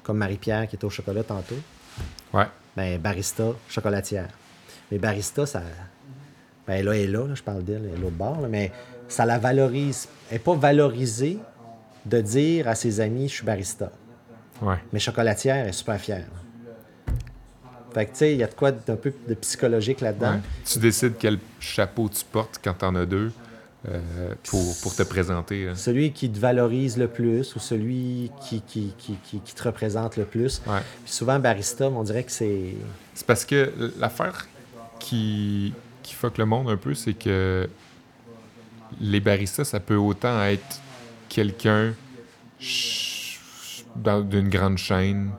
comme 0.03 0.19
Marie-Pierre 0.19 0.69
qui 0.69 0.77
était 0.77 0.85
au 0.85 0.91
chocolat 0.91 1.25
tantôt. 1.25 1.59
Ouais. 2.33 2.47
Ben, 2.77 3.01
barista, 3.01 3.45
chocolatière. 3.69 4.29
Mais 4.91 4.99
barista, 4.99 5.47
ça. 5.47 5.63
Ben, 6.67 6.85
là, 6.85 6.93
elle 6.93 7.03
est 7.03 7.07
là, 7.07 7.27
là, 7.27 7.35
je 7.35 7.43
parle 7.43 7.65
d'elle, 7.65 7.83
elle 7.87 7.99
est 7.99 8.03
l'autre 8.03 8.17
bord, 8.17 8.41
là, 8.41 8.49
mais 8.49 8.71
ça 9.09 9.25
la 9.25 9.39
valorise. 9.39 10.09
Elle 10.31 10.37
n'est 10.37 10.45
pas 10.45 10.55
valorisée 10.55 11.39
de 12.05 12.21
dire 12.21 12.69
à 12.69 12.75
ses 12.75 13.01
amis, 13.01 13.29
je 13.29 13.35
suis 13.35 13.45
barista. 13.45 13.91
Ouais. 14.63 14.77
Mais 14.93 14.99
chocolatière 14.99 15.57
elle 15.57 15.69
est 15.69 15.73
super 15.73 16.01
fière. 16.01 16.25
Fait 17.95 18.05
que, 18.07 18.11
tu 18.13 18.17
sais, 18.19 18.33
il 18.35 18.39
y 18.39 18.43
a 18.43 18.47
de 18.47 18.55
quoi 18.55 18.73
d'un 18.73 18.97
peu 18.97 19.13
de 19.27 19.35
psychologique 19.35 20.01
là-dedans. 20.03 20.33
Ouais. 20.35 20.41
Tu 20.67 20.79
décides 20.79 21.15
quel 21.19 21.39
chapeau 21.61 22.11
tu 22.11 22.25
portes 22.31 22.61
quand 22.63 22.75
t'en 22.75 22.95
as 22.95 23.07
deux 23.07 23.33
euh, 23.89 24.35
pour, 24.45 24.77
pour 24.83 24.95
te 24.95 25.03
présenter. 25.03 25.69
hein. 25.69 25.75
Celui 25.77 26.13
qui 26.13 26.29
te 26.31 26.39
valorise 26.39 26.99
le 26.99 27.09
plus 27.09 27.55
ou 27.57 27.59
celui 27.59 28.31
qui, 28.43 28.61
qui, 28.61 28.93
qui, 28.99 29.17
qui, 29.25 29.39
qui 29.41 29.55
te 29.55 29.63
représente 29.63 30.19
le 30.19 30.25
plus. 30.25 30.61
Ouais. 30.67 30.81
Puis 31.05 31.13
souvent, 31.15 31.39
barista, 31.39 31.89
on 31.89 32.03
dirait 32.03 32.25
que 32.25 32.33
c'est. 32.33 32.75
C'est 33.15 33.27
parce 33.27 33.47
que 33.47 33.73
l'affaire 33.99 34.47
qui, 34.99 35.73
qui 36.03 36.13
fuck 36.15 36.37
le 36.37 36.45
monde 36.45 36.69
un 36.69 36.77
peu, 36.77 36.93
c'est 36.95 37.15
que 37.15 37.67
les 39.01 39.21
baristas, 39.21 39.65
ça 39.65 39.81
peut 39.81 39.97
autant 39.97 40.43
être 40.45 40.81
quelqu'un 41.31 41.95
ch- 42.61 43.16
d'une 44.29 44.49
grande 44.49 44.79
chaîne, 44.79 45.31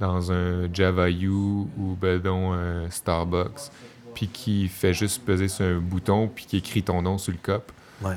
dans 0.00 0.30
un 0.32 0.72
Java 0.72 1.10
U 1.10 1.28
ou 1.28 1.96
ben 2.00 2.18
donc 2.20 2.54
un 2.54 2.90
Starbucks, 2.90 3.70
puis 4.14 4.28
qui 4.28 4.68
fait 4.68 4.94
juste 4.94 5.24
peser 5.24 5.48
sur 5.48 5.64
un 5.64 5.78
bouton, 5.78 6.28
puis 6.32 6.46
qui 6.46 6.56
écrit 6.58 6.82
ton 6.82 7.02
nom 7.02 7.18
sur 7.18 7.32
le 7.32 7.38
cup. 7.38 7.72
Ouais. 8.02 8.14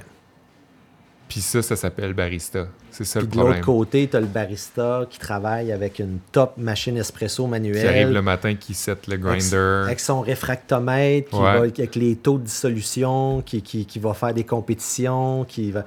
Puis 1.27 1.39
ça, 1.39 1.61
ça 1.61 1.77
s'appelle 1.77 2.13
barista. 2.13 2.67
C'est 2.89 3.05
ça 3.05 3.19
Puis 3.21 3.27
le 3.27 3.31
de 3.31 3.37
l'autre 3.37 3.61
problème. 3.61 3.63
côté, 3.65 4.07
tu 4.09 4.17
as 4.17 4.19
le 4.19 4.25
barista 4.25 5.05
qui 5.09 5.17
travaille 5.17 5.71
avec 5.71 5.99
une 5.99 6.19
top 6.33 6.57
machine 6.57 6.97
espresso 6.97 7.47
Qui 7.47 7.53
arrive 7.55 7.71
manuelle. 7.73 8.11
le 8.13 8.21
matin, 8.21 8.55
qui 8.55 8.73
set 8.73 9.07
le 9.07 9.13
avec- 9.13 9.25
grinder. 9.25 9.83
Avec 9.85 10.01
son 10.01 10.19
réfractomètre, 10.19 11.29
qui 11.29 11.35
Ouais. 11.37 11.41
va, 11.43 11.51
avec 11.51 11.95
les 11.95 12.17
taux 12.17 12.37
de 12.37 12.43
dissolution, 12.43 13.41
qui, 13.45 13.61
qui, 13.61 13.85
qui 13.85 13.97
va 13.99 14.13
faire 14.13 14.33
des 14.33 14.43
compétitions, 14.43 15.45
qui 15.45 15.71
va. 15.71 15.85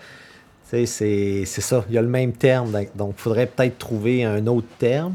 C'est 0.86 1.44
c'est 1.46 1.60
ça. 1.60 1.84
Il 1.88 1.94
y 1.94 1.98
a 1.98 2.02
le 2.02 2.08
même 2.08 2.32
terme. 2.32 2.70
donc- 2.94 3.14
il 3.16 3.20
faudrait 3.20 3.46
peut-être 3.46 3.78
trouver 3.78 4.24
un 4.24 4.46
autre 4.46 4.66
terme. 4.78 5.14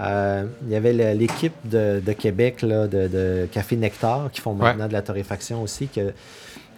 Euh, 0.00 0.44
il 0.66 0.72
y 0.72 0.74
avait 0.74 1.14
l'équipe 1.14 1.52
de, 1.64 2.00
de 2.04 2.12
Québec 2.12 2.62
là, 2.62 2.86
de, 2.86 3.08
de 3.08 3.46
Café 3.52 3.76
Nectar 3.76 4.30
qui 4.32 4.40
font 4.40 4.54
maintenant 4.54 4.88
de 4.88 4.92
la 4.92 5.02
torréfaction 5.02 5.62
aussi, 5.62 5.86
que, 5.88 6.12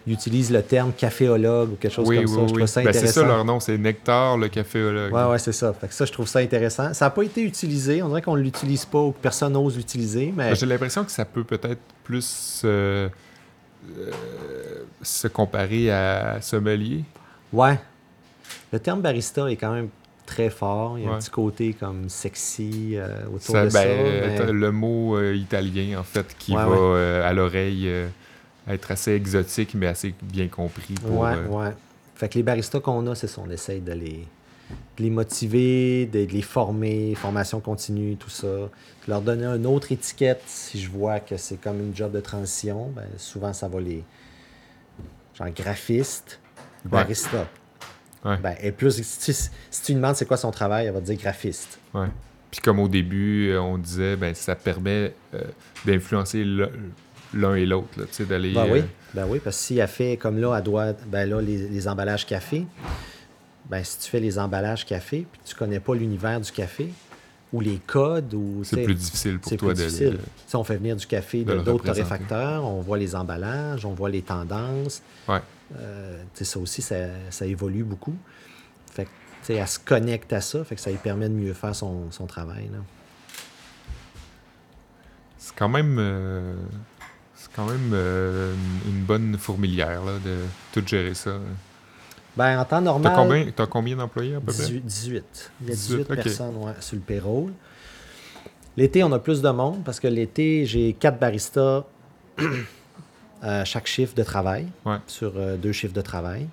ils 0.05 0.13
utilisent 0.13 0.51
le 0.51 0.61
terme 0.61 0.91
caféologue 0.95 1.71
ou 1.71 1.75
quelque 1.77 1.93
chose 1.93 2.07
oui, 2.07 2.17
comme 2.17 2.25
oui, 2.25 2.31
ça. 2.31 2.35
Je 2.35 2.41
oui. 2.45 2.53
trouve 2.57 2.65
ça 2.67 2.81
Ben, 2.83 2.91
c'est 2.93 2.97
intéressant. 2.99 3.21
ça 3.21 3.27
leur 3.27 3.45
nom, 3.45 3.59
c'est 3.59 3.77
Nectar, 3.77 4.37
le 4.37 4.49
caféologue. 4.49 5.11
Ouais, 5.13 5.23
ouais, 5.23 5.39
c'est 5.39 5.53
ça. 5.53 5.73
Fait 5.73 5.87
que 5.87 5.93
ça, 5.95 6.05
je 6.05 6.11
trouve 6.11 6.27
ça 6.27 6.39
intéressant. 6.39 6.93
Ça 6.93 7.05
n'a 7.05 7.09
pas 7.09 7.23
été 7.23 7.41
utilisé. 7.41 8.03
On 8.03 8.09
dirait 8.09 8.21
qu'on 8.21 8.35
ne 8.37 8.41
l'utilise 8.41 8.85
pas 8.85 8.99
ou 8.99 9.11
que 9.13 9.19
personne 9.19 9.53
n'ose 9.53 9.77
l'utiliser, 9.77 10.31
mais 10.35 10.49
Ben, 10.49 10.55
J'ai 10.55 10.65
l'impression 10.67 11.03
que 11.05 11.11
ça 11.11 11.25
peut 11.25 11.43
peut-être 11.45 11.79
plus 12.03 12.61
euh, 12.65 13.07
euh, 13.97 14.11
se 15.01 15.27
comparer 15.27 15.89
à 15.89 16.39
sommelier. 16.41 17.03
ouais. 17.53 17.79
Le 18.75 18.79
terme 18.81 19.01
barista 19.01 19.49
est 19.49 19.55
quand 19.55 19.71
même 19.71 19.87
très 20.25 20.49
fort. 20.49 20.99
Il 20.99 21.05
y 21.05 21.07
a 21.07 21.11
un 21.13 21.17
petit 21.19 21.29
côté 21.29 21.73
comme 21.73 22.09
sexy 22.09 22.95
euh, 22.97 23.25
autour 23.27 23.55
Ça, 23.55 23.63
de 23.63 23.69
ça. 23.69 23.81
ben, 23.85 24.27
mais- 24.27 24.35
t'as 24.37 24.51
le 24.51 24.71
mot 24.73 25.15
euh, 25.15 25.33
italien, 25.33 25.97
en 25.97 26.03
fait, 26.03 26.35
qui 26.37 26.51
Ouais, 26.51 26.57
va 26.57 26.69
ouais. 26.71 26.75
euh, 26.77 27.25
à 27.25 27.31
l'oreille 27.31 27.87
euh, 27.87 28.09
être 28.67 28.91
assez 28.91 29.13
exotique, 29.13 29.75
mais 29.75 29.87
assez 29.87 30.13
bien 30.21 30.49
compris. 30.49 30.95
Pour, 30.95 31.19
Ouais, 31.21 31.35
euh, 31.37 31.47
ouais. 31.47 31.73
Fait 32.15 32.27
que 32.27 32.33
les 32.35 32.43
baristas 32.43 32.81
qu'on 32.81 33.07
a, 33.07 33.15
c'est 33.15 33.27
ça. 33.27 33.41
On 33.47 33.49
essaye 33.49 33.79
de 33.79 33.93
les, 33.93 34.27
de 34.97 35.03
les 35.03 35.09
motiver, 35.09 36.05
de, 36.07 36.25
de 36.25 36.31
les 36.33 36.41
former, 36.41 37.15
formation 37.15 37.61
continue, 37.61 38.17
tout 38.17 38.29
ça. 38.29 38.47
De 38.47 38.69
leur 39.07 39.21
donner 39.21 39.45
une 39.45 39.65
autre 39.67 39.93
étiquette 39.93 40.41
si 40.47 40.81
je 40.81 40.89
vois 40.89 41.21
que 41.21 41.37
c'est 41.37 41.61
comme 41.61 41.79
une 41.79 41.95
job 41.95 42.11
de 42.11 42.19
transition. 42.19 42.91
Ben, 42.93 43.05
souvent, 43.15 43.53
ça 43.53 43.69
va 43.69 43.79
les. 43.79 44.03
Genre 45.35 45.47
graphiste, 45.55 46.41
barista. 46.83 47.47
Ouais. 48.25 48.37
Ben, 48.37 48.55
et 48.61 48.71
plus, 48.71 49.01
si, 49.01 49.33
si 49.33 49.49
tu 49.83 49.91
lui 49.93 49.95
demandes 49.95 50.15
c'est 50.15 50.25
quoi 50.25 50.37
son 50.37 50.51
travail, 50.51 50.87
elle 50.87 50.93
va 50.93 50.99
te 50.99 51.05
dire 51.05 51.17
graphiste. 51.17 51.79
ouais. 51.93 52.07
Puis 52.51 52.61
comme 52.61 52.79
au 52.79 52.87
début, 52.87 53.49
euh, 53.49 53.61
on 53.61 53.77
disait, 53.77 54.15
ben, 54.15 54.33
ça 54.33 54.55
permet 54.55 55.13
euh, 55.33 55.41
d'influencer 55.85 56.45
l'un 57.33 57.55
et 57.55 57.65
l'autre, 57.65 57.99
là, 57.99 58.05
tu 58.05 58.13
sais, 58.13 58.25
d'aller... 58.25 58.53
Ben 58.53 58.67
oui, 58.71 58.79
euh, 58.79 58.83
ben 59.13 59.25
oui, 59.27 59.39
parce 59.43 59.57
que 59.57 59.63
si 59.63 59.77
elle 59.77 59.87
fait 59.89 60.15
comme 60.15 60.39
là, 60.39 60.55
elle 60.57 60.63
doit, 60.63 60.93
ben 61.07 61.29
là, 61.29 61.41
les, 61.41 61.67
les 61.67 61.87
emballages 61.87 62.25
café, 62.25 62.65
ben 63.69 63.83
si 63.83 63.99
tu 63.99 64.09
fais 64.09 64.21
les 64.21 64.39
emballages 64.39 64.85
café, 64.85 65.25
puis 65.29 65.41
tu 65.43 65.53
connais 65.53 65.81
pas 65.81 65.95
l'univers 65.95 66.39
du 66.39 66.49
café, 66.49 66.89
ou 67.51 67.59
les 67.59 67.79
codes, 67.85 68.33
ou 68.33 68.63
c'est 68.63 68.83
plus 68.83 68.95
difficile 68.95 69.39
pour 69.39 69.55
toi 69.57 69.73
de... 69.73 69.77
difficile. 69.77 70.19
Si 70.47 70.55
on 70.55 70.63
fait 70.63 70.77
venir 70.77 70.95
du 70.95 71.05
café 71.05 71.43
de 71.43 71.55
d'autres 71.55 71.83
torréfacteurs, 71.83 72.63
on 72.63 72.79
voit 72.79 72.97
les 72.97 73.15
emballages, 73.15 73.85
on 73.85 73.93
voit 73.93 74.09
les 74.09 74.21
tendances. 74.21 75.01
Ouais. 75.27 75.39
Euh, 75.77 76.23
ça 76.33 76.59
aussi, 76.59 76.81
ça, 76.81 76.95
ça 77.29 77.45
évolue 77.45 77.83
beaucoup. 77.83 78.15
Fait 78.91 79.05
que, 79.05 79.53
elle 79.53 79.67
se 79.67 79.79
connecte 79.79 80.31
à 80.33 80.41
ça, 80.41 80.63
fait 80.63 80.75
que 80.75 80.81
ça 80.81 80.91
lui 80.91 80.97
permet 80.97 81.29
de 81.29 81.33
mieux 81.33 81.53
faire 81.53 81.75
son, 81.75 82.11
son 82.11 82.25
travail. 82.25 82.69
C'est 85.37 85.55
quand 85.55 85.69
même... 85.69 85.97
euh, 85.99 86.55
C'est 87.35 87.49
quand 87.55 87.65
même 87.65 87.91
euh, 87.93 88.53
une 88.87 89.03
bonne 89.03 89.37
fourmilière, 89.37 90.03
là, 90.03 90.13
de 90.23 90.37
tout 90.73 90.85
gérer 90.85 91.13
ça. 91.13 91.37
Ben, 92.37 92.59
en 92.59 92.63
temps 92.63 92.77
T'as 92.77 92.81
normal, 92.81 93.13
combien, 93.15 93.51
t'as 93.55 93.65
combien 93.67 93.95
d'employés, 93.95 94.35
à 94.35 94.39
peu 94.39 94.51
près? 94.51 94.63
18, 94.63 94.85
18. 94.85 95.51
Il 95.61 95.67
y 95.67 95.71
a 95.71 95.75
18, 95.75 95.97
18 95.97 96.01
ok. 96.11 96.15
personnes 96.23 96.55
ouais, 96.57 96.73
sur 96.79 96.95
le 96.95 97.01
payroll. 97.01 97.53
L'été, 98.77 99.03
on 99.03 99.11
a 99.13 99.19
plus 99.19 99.41
de 99.41 99.49
monde 99.49 99.83
parce 99.85 99.99
que 100.01 100.07
l'été, 100.07 100.65
j'ai 100.65 100.93
quatre 100.93 101.17
baristas 101.17 101.85
chaque 103.65 103.87
chiffre 103.87 104.15
de 104.15 104.23
travail, 104.23 104.65
Ouais. 104.85 104.97
sur 105.07 105.33
euh, 105.37 105.55
deux 105.57 105.71
chiffres 105.71 105.93
de 105.93 106.01
travail. 106.01 106.47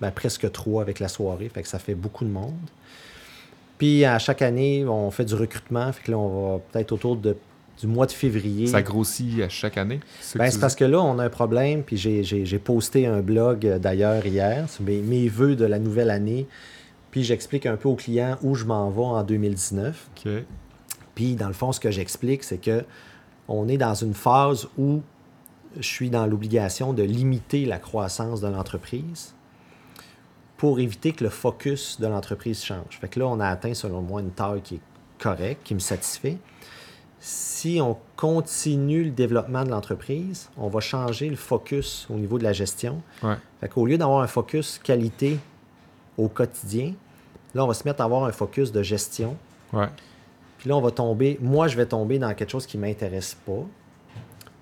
Ben, 0.00 0.10
presque 0.10 0.50
trois 0.52 0.82
avec 0.82 1.00
la 1.00 1.08
soirée, 1.08 1.48
fait 1.52 1.62
que 1.62 1.68
ça 1.68 1.78
fait 1.78 1.94
beaucoup 1.94 2.24
de 2.24 2.30
monde. 2.30 2.54
Puis 3.78 4.04
à 4.04 4.18
chaque 4.18 4.42
année, 4.42 4.84
on 4.86 5.10
fait 5.10 5.24
du 5.24 5.34
recrutement, 5.34 5.92
fait 5.92 6.04
que 6.04 6.10
là, 6.12 6.18
on 6.18 6.52
va 6.54 6.58
peut-être 6.72 6.92
autour 6.92 7.16
de, 7.16 7.36
du 7.80 7.86
mois 7.86 8.06
de 8.06 8.12
février. 8.12 8.66
Ça 8.66 8.82
grossit 8.82 9.40
à 9.42 9.48
chaque 9.48 9.76
année? 9.78 10.00
ça 10.20 10.34
que 10.34 10.38
Ben, 10.38 10.50
c'est 10.50 10.58
parce 10.60 10.74
que 10.74 10.84
là, 10.84 11.00
on 11.00 11.18
a 11.18 11.24
un 11.24 11.28
problème, 11.30 11.82
puis 11.84 11.96
j'ai- 11.96 12.24
j'ai 12.24 12.44
j'ai 12.44 12.58
posté 12.58 13.06
un 13.06 13.20
blog 13.20 13.66
euh, 13.66 13.78
d'ailleurs 13.78 14.26
hier, 14.26 14.68
sur 14.68 14.82
mes, 14.84 14.98
mes 14.98 15.28
vœux 15.28 15.54
de 15.54 15.64
la 15.64 15.78
nouvelle 15.78 16.10
année, 16.10 16.46
puis 17.12 17.22
j'explique 17.24 17.66
un 17.66 17.76
peu 17.76 17.88
aux 17.88 17.94
clients 17.96 18.36
où 18.42 18.54
je 18.54 18.64
m'en 18.64 18.90
vais 18.90 19.02
en 19.02 19.22
2019. 19.22 20.08
OK. 20.24 20.32
Puis 21.14 21.34
dans 21.34 21.48
le 21.48 21.54
fond, 21.54 21.72
ce 21.72 21.80
que 21.80 21.90
j'explique, 21.90 22.42
c'est 22.44 22.58
que 22.58 22.84
on 23.48 23.66
est 23.68 23.78
dans 23.78 23.94
une 23.94 24.14
phase 24.14 24.68
où 24.76 25.00
je 25.76 25.86
suis 25.86 26.10
dans 26.10 26.26
l'obligation 26.26 26.92
de 26.92 27.02
limiter 27.02 27.64
la 27.64 27.78
croissance 27.78 28.40
de 28.40 28.48
l'entreprise 28.48 29.34
pour 30.56 30.80
éviter 30.80 31.12
que 31.12 31.24
le 31.24 31.30
focus 31.30 32.00
de 32.00 32.06
l'entreprise 32.06 32.64
change. 32.64 32.98
Fait 33.00 33.08
que 33.08 33.20
là, 33.20 33.26
on 33.26 33.38
a 33.40 33.46
atteint, 33.46 33.74
selon 33.74 34.02
moi, 34.02 34.20
une 34.20 34.30
taille 34.30 34.60
qui 34.60 34.76
est 34.76 34.80
correcte, 35.18 35.62
qui 35.64 35.74
me 35.74 35.78
satisfait. 35.78 36.38
Si 37.20 37.80
on 37.80 37.96
continue 38.16 39.04
le 39.04 39.10
développement 39.10 39.64
de 39.64 39.70
l'entreprise, 39.70 40.50
on 40.56 40.68
va 40.68 40.80
changer 40.80 41.28
le 41.28 41.36
focus 41.36 42.06
au 42.10 42.14
niveau 42.14 42.38
de 42.38 42.44
la 42.44 42.52
gestion. 42.52 43.02
Ouais. 43.22 43.36
Fait 43.60 43.68
qu'au 43.68 43.86
lieu 43.86 43.98
d'avoir 43.98 44.20
un 44.22 44.26
focus 44.26 44.78
qualité 44.78 45.38
au 46.16 46.28
quotidien, 46.28 46.94
là, 47.54 47.64
on 47.64 47.68
va 47.68 47.74
se 47.74 47.84
mettre 47.84 48.00
à 48.00 48.04
avoir 48.04 48.24
un 48.24 48.32
focus 48.32 48.72
de 48.72 48.82
gestion. 48.82 49.36
Ouais. 49.72 49.88
Puis 50.58 50.68
là, 50.68 50.76
on 50.76 50.80
va 50.80 50.90
tomber, 50.90 51.38
moi, 51.40 51.68
je 51.68 51.76
vais 51.76 51.86
tomber 51.86 52.18
dans 52.18 52.34
quelque 52.34 52.50
chose 52.50 52.66
qui 52.66 52.76
ne 52.76 52.82
m'intéresse 52.82 53.36
pas. 53.46 53.64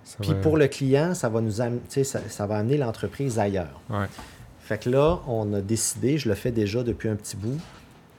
Ça 0.07 0.19
Puis 0.21 0.29
va- 0.31 0.35
pour 0.37 0.57
le 0.57 0.69
client, 0.69 1.15
ça 1.15 1.29
va 1.29 1.41
nous 1.41 1.61
am- 1.61 1.81
tu 1.81 1.95
sais, 1.95 2.05
ça, 2.05 2.21
ça 2.29 2.47
va 2.47 2.59
amener 2.59 2.77
l'entreprise 2.77 3.41
ailleurs. 3.41 3.81
Ouais. 3.91 4.07
Fait 4.61 4.79
que 4.79 4.89
là, 4.89 5.19
on 5.27 5.53
a 5.53 5.61
décidé, 5.61 6.17
je 6.17 6.29
le 6.29 6.37
fais 6.37 6.53
déjà 6.53 6.85
depuis 6.85 7.09
un 7.09 7.17
petit 7.17 7.37
bout, 7.37 7.59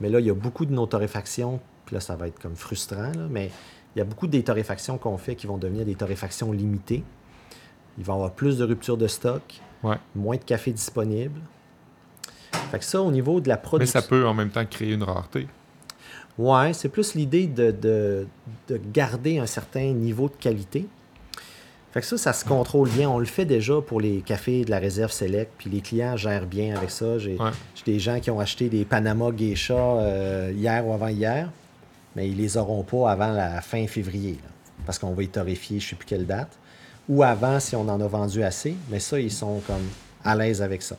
mais 0.02 0.10
là, 0.10 0.20
il 0.20 0.26
y 0.26 0.30
a 0.30 0.34
beaucoup 0.34 0.66
de 0.66 0.74
nos 0.74 0.86
torréfactions, 0.86 1.62
puis 1.86 1.94
là, 1.96 2.02
ça 2.02 2.18
va 2.18 2.28
être 2.28 2.40
comme 2.42 2.58
frustrant, 2.58 3.14
là, 3.16 3.28
mais 3.30 3.52
il 3.96 4.00
y 4.00 4.02
a 4.02 4.06
beaucoup 4.06 4.28
des 4.28 4.44
torréfactions 4.44 4.98
qu'on 4.98 5.18
fait 5.18 5.36
qui 5.36 5.48
vont 5.48 5.58
devenir 5.58 5.86
des 5.86 5.96
torréfactions 5.96 6.52
limitées. 6.52 7.04
Il 7.98 8.04
va 8.04 8.14
y 8.14 8.16
avoir 8.16 8.32
plus 8.32 8.58
de 8.58 8.66
rupture 8.66 8.98
de 8.98 9.08
stock, 9.08 9.42
Ouais. 9.82 9.96
moins 10.14 10.36
de 10.36 10.44
café 10.44 10.72
disponible. 10.74 11.40
Fait 12.72 12.80
que 12.80 12.86
ça, 12.86 13.02
au 13.02 13.12
niveau 13.12 13.40
de 13.40 13.48
la 13.48 13.56
Mais 13.56 13.62
production... 13.62 14.02
ça 14.02 14.06
peut 14.06 14.28
en 14.28 14.34
même 14.34 14.50
temps 14.50 14.66
créer 14.66 14.92
une 14.94 15.04
rareté. 15.04 15.48
Ouais, 16.38 16.74
c'est 16.74 16.90
plus 16.90 17.16
l'idée 17.16 17.48
de, 17.48 17.72
de- 17.72 18.28
de 18.68 18.80
garder 18.94 19.40
un 19.40 19.46
certain 19.46 19.94
niveau 19.94 20.28
de 20.28 20.36
qualité. 20.36 20.86
Fait 21.94 22.02
que 22.02 22.06
ça, 22.08 22.18
ça 22.18 22.34
se 22.34 22.46
contrôle 22.46 22.90
bien. 22.90 23.10
On 23.10 23.18
le 23.18 23.26
fait 23.26 23.46
déjà 23.46 23.82
pour 23.82 24.02
les 24.02 24.22
cafés 24.22 24.66
de 24.66 24.70
la 24.72 24.78
réserve 24.80 25.12
Select, 25.12 25.52
puis 25.58 25.70
les 25.70 25.82
clients 25.82 26.16
gèrent 26.18 26.46
bien 26.46 26.76
avec 26.76 26.92
ça. 26.92 27.18
J'ai 27.18 27.38
Ouais. 27.38 27.52
des 27.86 28.00
gens 28.00 28.20
qui 28.20 28.30
ont 28.30 28.40
acheté 28.40 28.70
des 28.70 28.86
Panama 28.86 29.32
Geisha 29.32 29.74
euh, 29.74 30.52
hier 30.56 30.86
ou 30.86 30.94
avant-hier, 30.94 31.50
mais 32.16 32.30
ils 32.30 32.38
les 32.38 32.58
auront 32.58 32.84
pas 32.84 33.12
avant 33.12 33.32
la 33.32 33.62
fin 33.62 33.88
février, 33.88 34.34
là, 34.44 34.50
parce 34.86 35.00
qu'on 35.00 35.12
va 35.14 35.24
y 35.24 35.28
torréfier, 35.28 35.80
je 35.80 35.90
sais 35.90 35.96
plus 35.96 36.06
quelle 36.06 36.26
date. 36.26 36.52
Ou 37.10 37.24
avant 37.24 37.60
si 37.60 37.76
on 37.76 37.88
en 37.88 38.02
a 38.02 38.08
vendu 38.08 38.44
assez, 38.44 38.76
mais 38.90 39.00
ça, 39.00 39.20
ils 39.20 39.32
sont 39.32 39.62
comme 39.66 39.88
à 40.26 40.36
l'aise 40.36 40.62
avec 40.62 40.82
ça. 40.82 40.98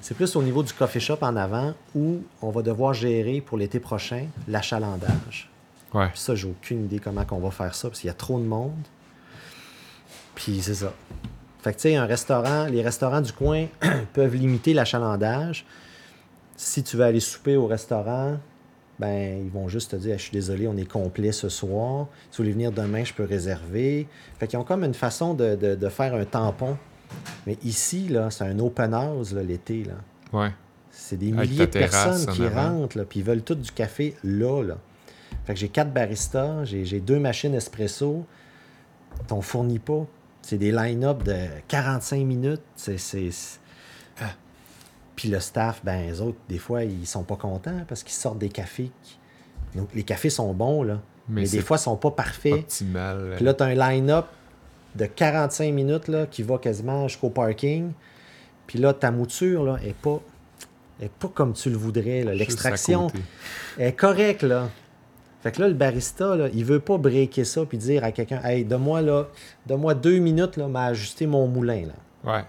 C'est 0.00 0.14
plus 0.14 0.36
au 0.36 0.42
niveau 0.42 0.62
du 0.62 0.72
coffee 0.72 1.00
shop 1.00 1.18
en 1.22 1.34
avant 1.34 1.74
où 1.94 2.18
on 2.40 2.50
va 2.50 2.62
devoir 2.62 2.94
gérer 2.94 3.40
pour 3.40 3.58
l'été 3.58 3.80
prochain 3.80 4.26
l'achalandage. 4.46 5.50
Ouais. 5.92 6.08
Ça, 6.14 6.34
j'ai 6.34 6.46
aucune 6.48 6.84
idée 6.84 6.98
comment 7.00 7.24
on 7.30 7.38
va 7.38 7.50
faire 7.50 7.74
ça, 7.74 7.88
parce 7.88 8.00
qu'il 8.00 8.08
y 8.08 8.10
a 8.10 8.14
trop 8.14 8.38
de 8.38 8.44
monde. 8.44 8.72
Puis 10.34 10.60
c'est 10.62 10.74
ça. 10.74 10.92
Fait 11.62 11.70
que 11.72 11.76
tu 11.76 11.82
sais, 11.82 11.96
un 11.96 12.06
restaurant, 12.06 12.66
les 12.66 12.82
restaurants 12.82 13.20
du 13.20 13.32
coin 13.32 13.66
peuvent 14.12 14.34
limiter 14.34 14.74
l'achalandage. 14.74 15.64
Si 16.56 16.82
tu 16.82 16.96
veux 16.96 17.04
aller 17.04 17.20
souper 17.20 17.56
au 17.56 17.66
restaurant, 17.66 18.38
ben 18.98 19.42
ils 19.44 19.50
vont 19.50 19.68
juste 19.68 19.92
te 19.92 19.96
dire 19.96 20.16
Je 20.18 20.22
suis 20.24 20.32
désolé, 20.32 20.68
on 20.68 20.76
est 20.76 20.84
complet 20.88 21.32
ce 21.32 21.48
soir. 21.48 22.06
Si 22.30 22.36
vous 22.38 22.44
voulez 22.44 22.52
venir 22.52 22.70
demain, 22.72 23.02
je 23.04 23.12
peux 23.14 23.24
réserver. 23.24 24.06
Fait 24.38 24.46
qu'ils 24.46 24.58
ont 24.58 24.64
comme 24.64 24.84
une 24.84 24.94
façon 24.94 25.34
de, 25.34 25.56
de- 25.56 25.74
de 25.74 25.88
faire 25.88 26.14
un 26.14 26.24
tampon. 26.24 26.76
Mais 27.46 27.56
ici, 27.64 28.08
là, 28.08 28.30
c'est 28.30 28.44
un 28.44 28.58
open 28.58 28.92
house 28.94 29.32
là, 29.32 29.42
l'été. 29.42 29.84
Là. 29.84 29.94
Ouais. 30.38 30.50
C'est 30.90 31.16
des 31.16 31.32
milliers 31.32 31.58
de 31.66 31.72
personnes 31.88 32.26
qui 32.34 32.42
rentrent, 32.54 32.98
là, 32.98 33.04
puis 33.04 33.20
ils 33.20 33.24
veulent 33.24 33.42
tout 33.42 33.54
du 33.56 33.70
café 33.72 34.14
là, 34.22 34.62
là. 34.62 34.78
Fait 35.44 35.54
que 35.54 35.60
j'ai 35.60 35.68
quatre 35.68 35.92
baristas, 35.92 36.64
j'ai 36.64 36.84
j'ai 36.84 37.00
deux 37.00 37.18
machines 37.18 37.54
espresso. 37.54 38.24
T'en 39.26 39.40
fournis 39.40 39.78
pas. 39.80 40.06
C'est 40.44 40.58
des 40.58 40.72
line-up 40.72 41.22
de 41.22 41.46
45 41.68 42.18
minutes. 42.18 42.60
C'est. 42.76 42.98
Ah. 44.20 44.26
Puis 45.16 45.30
le 45.30 45.40
staff, 45.40 45.80
ben, 45.82 46.06
les 46.06 46.20
autres, 46.20 46.36
des 46.50 46.58
fois, 46.58 46.84
ils 46.84 47.06
sont 47.06 47.22
pas 47.22 47.36
contents 47.36 47.80
parce 47.88 48.02
qu'ils 48.02 48.12
sortent 48.12 48.38
des 48.38 48.50
cafés. 48.50 48.90
Donc, 49.74 49.88
les 49.94 50.02
cafés 50.02 50.28
sont 50.28 50.52
bons, 50.52 50.82
là. 50.82 51.00
Mais 51.30 51.48
des 51.48 51.62
fois, 51.62 51.78
ils 51.78 51.80
sont 51.80 51.96
pas 51.96 52.10
parfaits. 52.10 52.52
Optimal. 52.52 53.32
Puis 53.36 53.44
là, 53.44 53.54
tu 53.54 53.62
as 53.62 53.66
un 53.66 53.74
line-up 53.74 54.26
de 54.94 55.06
45 55.06 55.72
minutes 55.72 56.08
là, 56.08 56.26
qui 56.26 56.42
va 56.42 56.58
quasiment 56.58 57.08
jusqu'au 57.08 57.30
parking. 57.30 57.92
Puis 58.66 58.78
là, 58.78 58.92
ta 58.92 59.10
mouture 59.10 59.64
là, 59.64 59.78
est 59.82 59.96
pas, 59.96 60.20
est 61.00 61.10
pas 61.10 61.28
comme 61.28 61.54
tu 61.54 61.70
le 61.70 61.76
voudrais. 61.76 62.22
L'extraction 62.22 63.10
est 63.78 63.92
correcte. 63.92 64.42
Là. 64.42 64.68
Fait 65.44 65.52
que 65.52 65.60
là, 65.60 65.68
le 65.68 65.74
barista, 65.74 66.34
là, 66.34 66.48
il 66.52 66.64
veut 66.64 66.80
pas 66.80 66.96
breaker 66.98 67.44
ça 67.44 67.64
puis 67.64 67.78
dire 67.78 68.02
à 68.02 68.10
quelqu'un 68.10 68.40
Hey, 68.42 68.64
donne-moi 68.64 69.02
là, 69.02 69.28
donne-moi 69.66 69.94
deux 69.94 70.18
minutes 70.18 70.56
là, 70.56 70.66
m'a 70.66 70.86
ajusté 70.86 71.26
mon 71.26 71.46
moulin. 71.46 71.84
Là. 71.86 72.32
Ouais. 72.38 72.44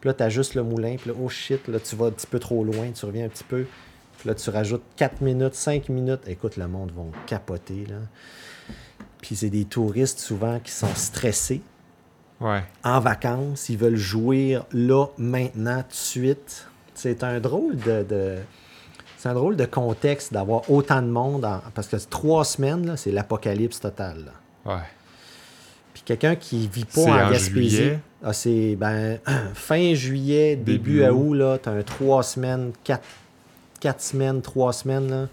Puis 0.00 0.08
là, 0.08 0.14
tu 0.14 0.22
ajustes 0.22 0.54
le 0.54 0.62
moulin, 0.62 0.94
puis 0.96 1.10
là, 1.10 1.16
oh 1.20 1.28
shit, 1.28 1.66
là, 1.68 1.80
tu 1.80 1.96
vas 1.96 2.06
un 2.06 2.10
petit 2.10 2.26
peu 2.28 2.38
trop 2.38 2.62
loin, 2.62 2.90
tu 2.94 3.04
reviens 3.06 3.24
un 3.24 3.28
petit 3.28 3.44
peu. 3.44 3.64
Puis 4.18 4.28
là, 4.28 4.34
tu 4.36 4.48
rajoutes 4.50 4.82
4 4.96 5.22
minutes, 5.22 5.54
5 5.54 5.88
minutes. 5.88 6.20
Écoute, 6.28 6.56
le 6.58 6.68
monde 6.68 6.92
va 6.94 7.02
capoter, 7.26 7.86
là. 7.88 7.96
Puis 9.22 9.36
c'est 9.36 9.48
des 9.50 9.64
touristes 9.64 10.18
souvent 10.20 10.60
qui 10.60 10.70
sont 10.70 10.94
stressés 10.94 11.62
Ouais. 12.40 12.62
en 12.82 13.00
vacances, 13.00 13.70
ils 13.70 13.78
veulent 13.78 13.96
jouir 13.96 14.66
là, 14.72 15.06
maintenant, 15.16 15.80
tout 15.82 15.88
de 15.88 15.94
suite. 15.94 16.66
C'est 16.92 17.24
un 17.24 17.40
drôle 17.40 17.76
de. 17.78 18.02
de- 18.02 18.38
c'est 19.24 19.30
un 19.30 19.34
drôle 19.34 19.56
de 19.56 19.64
contexte 19.64 20.34
d'avoir 20.34 20.70
autant 20.70 21.00
de 21.00 21.06
monde 21.08 21.46
en- 21.46 21.62
parce 21.74 21.88
que 21.88 21.96
trois 22.10 22.44
semaines, 22.44 22.84
là, 22.86 22.98
c'est 22.98 23.10
l'apocalypse 23.10 23.80
total. 23.80 24.26
là. 24.66 24.72
Ouais. 24.74 24.82
Puis 25.94 26.02
quelqu'un 26.04 26.36
qui 26.36 26.68
vit 26.68 26.84
pas 26.84 27.00
en 27.00 27.28
en 27.28 27.30
Gaspésie, 27.30 27.92
ah, 28.22 28.34
c'est 28.34 28.76
ben, 28.76 29.18
fin 29.54 29.94
juillet, 29.94 30.56
début, 30.56 31.02
août. 31.08 31.32
là, 31.32 31.56
t'as 31.56 31.70
un 31.72 31.82
trois 31.82 32.22
semaines, 32.22 32.72
quatre, 32.84 33.06
quatre 33.80 34.02
semaines, 34.02 34.42
trois 34.42 34.74
semaines, 34.74 35.08
là. 35.10 35.28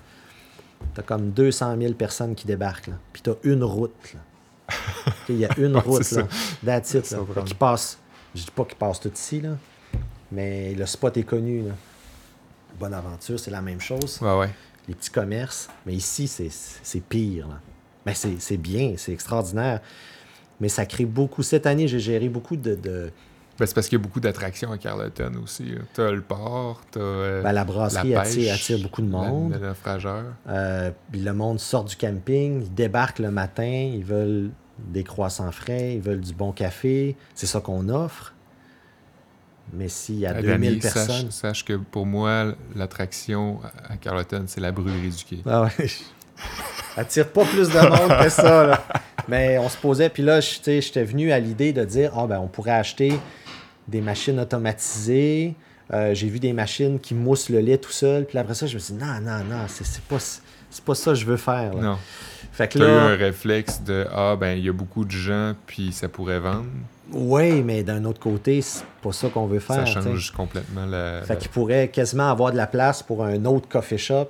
T'as 0.93 1.01
comme 1.01 1.31
200 1.31 1.75
000 1.77 1.93
personnes 1.93 2.33
qui 2.33 2.47
débarquent, 2.47 2.87
là. 2.87 2.95
Puis 3.11 3.21
t'as 3.21 3.33
une 3.43 3.65
route, 3.65 3.91
là. 4.13 4.73
Il 5.27 5.35
y 5.37 5.43
a 5.45 5.49
une 5.57 5.75
Ouais, 5.75 5.81
route, 5.81 6.09
là. 6.11 6.23
That's 6.65 6.93
it, 6.93 7.11
là. 7.11 7.19
qu'ils 7.45 7.55
passent, 7.57 7.97
je 8.33 8.43
dis 8.43 8.51
pas 8.55 8.63
qu'ils 8.63 8.77
passent 8.77 9.01
tout 9.01 9.11
ici, 9.13 9.41
là. 9.41 9.49
Mais 10.31 10.73
le 10.75 10.85
spot 10.85 11.17
est 11.17 11.23
connu, 11.23 11.63
là. 11.63 11.73
Bonne 12.79 12.93
aventure, 12.93 13.39
c'est 13.39 13.51
la 13.51 13.61
même 13.61 13.79
chose 13.81 14.19
Ouais, 14.21 14.37
ouais. 14.37 14.49
les 14.87 14.95
petits 14.95 15.09
commerces. 15.11 15.69
Mais 15.85 15.93
ici, 15.93 16.27
c'est- 16.27 16.99
pire. 17.09 17.47
Ben, 18.05 18.13
c'est 18.15 18.57
bien, 18.57 18.93
c'est 18.97 19.11
extraordinaire. 19.13 19.81
Mais 20.59 20.69
ça 20.69 20.85
crée 20.85 21.05
beaucoup. 21.05 21.43
Cette 21.43 21.65
année, 21.65 21.87
j'ai 21.87 21.99
géré 21.99 22.29
beaucoup 22.29 22.55
de. 22.55 22.75
de- 22.75 23.11
Ben, 23.59 23.65
c'est 23.67 23.75
parce 23.75 23.87
qu'il 23.87 23.97
y 23.99 24.01
a 24.01 24.03
beaucoup 24.03 24.19
d'attractions 24.19 24.71
à 24.71 24.77
Carleton 24.77 25.33
aussi. 25.43 25.65
là. 25.65 25.81
T'as 25.93 26.11
le 26.11 26.21
port, 26.21 26.81
t'as 26.89 26.99
euh, 26.99 27.41
ben, 27.43 27.51
la 27.51 27.63
brasserie 27.63 28.09
la 28.11 28.21
attire, 28.21 28.51
pêche, 28.53 28.53
attire 28.61 28.79
beaucoup 28.79 29.01
de 29.03 29.07
monde. 29.09 29.53
Le 29.53 29.67
naufrageur. 29.67 30.23
Euh, 30.47 30.89
le 31.13 31.31
monde 31.31 31.59
sort 31.59 31.83
du 31.83 31.95
camping, 31.95 32.63
ils 32.63 32.73
débarquent 32.73 33.19
le 33.19 33.29
matin, 33.31 33.91
ils 33.93 34.03
veulent 34.03 34.49
des 34.79 35.03
croissants 35.03 35.51
frais, 35.51 35.95
ils 35.95 36.01
veulent 36.01 36.21
du 36.21 36.33
bon 36.33 36.51
café. 36.51 37.15
C'est 37.35 37.45
ça 37.45 37.59
qu'on 37.59 37.87
offre. 37.89 38.33
Mais 39.73 39.87
s'il 39.87 40.19
y 40.19 40.25
a 40.25 40.31
Euh, 40.31 40.41
2000 40.41 40.69
Danny, 40.69 40.79
personnes. 40.79 41.31
sache 41.31 41.63
que 41.65 41.73
pour 41.77 42.05
moi, 42.05 42.53
l'attraction 42.75 43.59
à 43.89 43.95
Carleton, 43.97 44.43
c'est 44.47 44.59
la 44.61 44.71
brûlerie 44.71 45.09
du 45.09 45.23
quai. 45.23 45.39
Ah 45.45 45.63
ouais. 45.63 45.87
Attire 46.97 47.29
pas 47.29 47.45
plus 47.45 47.69
de 47.69 47.79
monde 47.79 48.23
que 48.23 48.29
ça. 48.29 48.65
là. 48.67 48.83
Mais 49.27 49.57
on 49.59 49.69
se 49.69 49.77
posait, 49.77 50.09
puis 50.09 50.23
là, 50.23 50.39
j'étais 50.41 51.03
venu 51.03 51.31
à 51.31 51.39
l'idée 51.39 51.71
de 51.73 51.85
dire 51.85 52.11
ah 52.17 52.27
ben 52.27 52.39
on 52.39 52.47
pourrait 52.47 52.71
acheter 52.71 53.17
des 53.87 54.01
machines 54.01 54.39
automatisées. 54.39 55.55
Euh, 55.93 56.13
J'ai 56.13 56.27
vu 56.27 56.39
des 56.39 56.53
machines 56.53 56.99
qui 56.99 57.13
moussent 57.13 57.49
le 57.49 57.59
lait 57.59 57.77
tout 57.77 57.91
seul. 57.91 58.25
Puis 58.25 58.37
après 58.37 58.55
ça, 58.55 58.65
je 58.65 58.73
me 58.75 58.79
suis 58.79 58.93
dit 58.93 58.99
non, 59.03 59.19
non, 59.21 59.43
non, 59.43 59.65
c'est 59.67 60.01
pas, 60.03 60.17
pas 60.85 60.95
ça 60.95 61.11
que 61.11 61.15
je 61.15 61.25
veux 61.25 61.37
faire. 61.37 61.73
là. 61.75 61.81
Non. 61.81 61.97
Fait 62.51 62.67
que 62.67 62.79
eu 62.79 62.83
un 62.83 63.15
réflexe 63.15 63.81
de 63.81 64.05
Ah, 64.13 64.35
ben, 64.37 64.57
il 64.57 64.65
y 64.65 64.69
a 64.69 64.73
beaucoup 64.73 65.05
de 65.05 65.11
gens, 65.11 65.53
puis 65.67 65.91
ça 65.93 66.09
pourrait 66.09 66.39
vendre. 66.39 66.65
Oui, 67.13 67.61
mais 67.61 67.83
d'un 67.83 68.03
autre 68.05 68.19
côté, 68.19 68.61
c'est 68.61 68.83
pas 69.01 69.11
ça 69.11 69.29
qu'on 69.29 69.45
veut 69.47 69.59
faire. 69.59 69.87
ça 69.87 70.01
change 70.01 70.31
complètement 70.31 70.85
la. 70.85 71.21
Fait 71.23 71.33
la- 71.33 71.39
qu'il 71.39 71.49
pourrait 71.49 71.87
quasiment 71.89 72.29
avoir 72.29 72.51
de 72.51 72.57
la 72.57 72.67
place 72.67 73.03
pour 73.03 73.23
un 73.23 73.43
autre 73.45 73.67
coffee 73.67 73.97
shop 73.97 74.27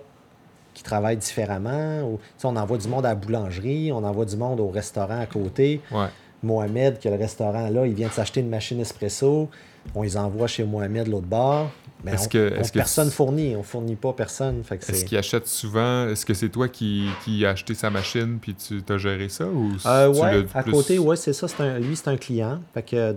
qui 0.73 0.83
travaille 0.83 1.17
différemment. 1.17 2.01
Ou, 2.03 2.19
on 2.43 2.55
envoie 2.55 2.77
du 2.77 2.87
monde 2.87 3.05
à 3.05 3.09
la 3.09 3.15
boulangerie, 3.15 3.91
on 3.91 4.03
envoie 4.03 4.25
du 4.25 4.37
monde 4.37 4.59
au 4.59 4.69
restaurant 4.69 5.19
à 5.19 5.25
côté. 5.25 5.81
Ouais. 5.91 6.07
Mohamed, 6.43 6.97
qui 6.97 7.07
a 7.07 7.11
le 7.11 7.17
restaurant 7.17 7.69
là, 7.69 7.85
il 7.85 7.93
vient 7.93 8.07
de 8.07 8.13
s'acheter 8.13 8.39
une 8.39 8.49
machine 8.49 8.79
espresso. 8.79 9.47
On 9.93 10.01
les 10.03 10.17
envoie 10.17 10.47
chez 10.47 10.63
Mohamed 10.63 11.07
l'autre 11.07 11.27
bord. 11.27 11.69
Est-ce 12.07 12.27
que- 12.29 12.49
que 12.49 12.71
personne 12.73 13.09
tu- 13.09 13.15
fournit. 13.15 13.55
On 13.55 13.63
fournit 13.63 13.95
pas 13.95 14.13
personne. 14.13 14.63
Est-ce 14.71 15.05
qu'il 15.05 15.17
achète 15.17 15.47
souvent 15.47 16.07
Est-ce 16.07 16.25
que 16.25 16.33
c'est 16.33 16.49
toi 16.49 16.67
qui, 16.67 17.07
qui 17.23 17.45
as 17.45 17.49
acheté 17.51 17.73
sa 17.73 17.89
machine 17.89 18.39
puis 18.41 18.55
tu 18.55 18.81
as 18.87 18.97
géré 18.97 19.29
ça 19.29 19.45
ou 19.45 19.71
Euh, 19.85 20.07
ouais, 20.13 20.45
à 20.53 20.63
plus- 20.63 20.71
côté, 20.71 20.99
ouais, 20.99 21.15
c'est 21.15 21.33
ça. 21.33 21.47
c'est 21.47 21.61
un- 21.61 21.79
lui, 21.79 21.95
c'est 21.95 22.07
un 22.09 22.17
client. 22.17 22.59
Fait 22.73 22.83
que 22.83 23.15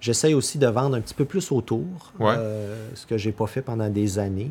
j'essaye 0.00 0.34
aussi 0.34 0.58
de 0.58 0.66
vendre 0.66 0.96
un 0.96 1.00
petit 1.00 1.14
peu 1.14 1.24
plus 1.24 1.52
autour. 1.52 2.12
Ouais. 2.18 2.34
euh, 2.36 2.88
ce 2.94 3.06
que 3.06 3.16
j'ai 3.18 3.32
pas 3.32 3.46
fait 3.46 3.62
pendant 3.62 3.88
des 3.88 4.18
années. 4.18 4.50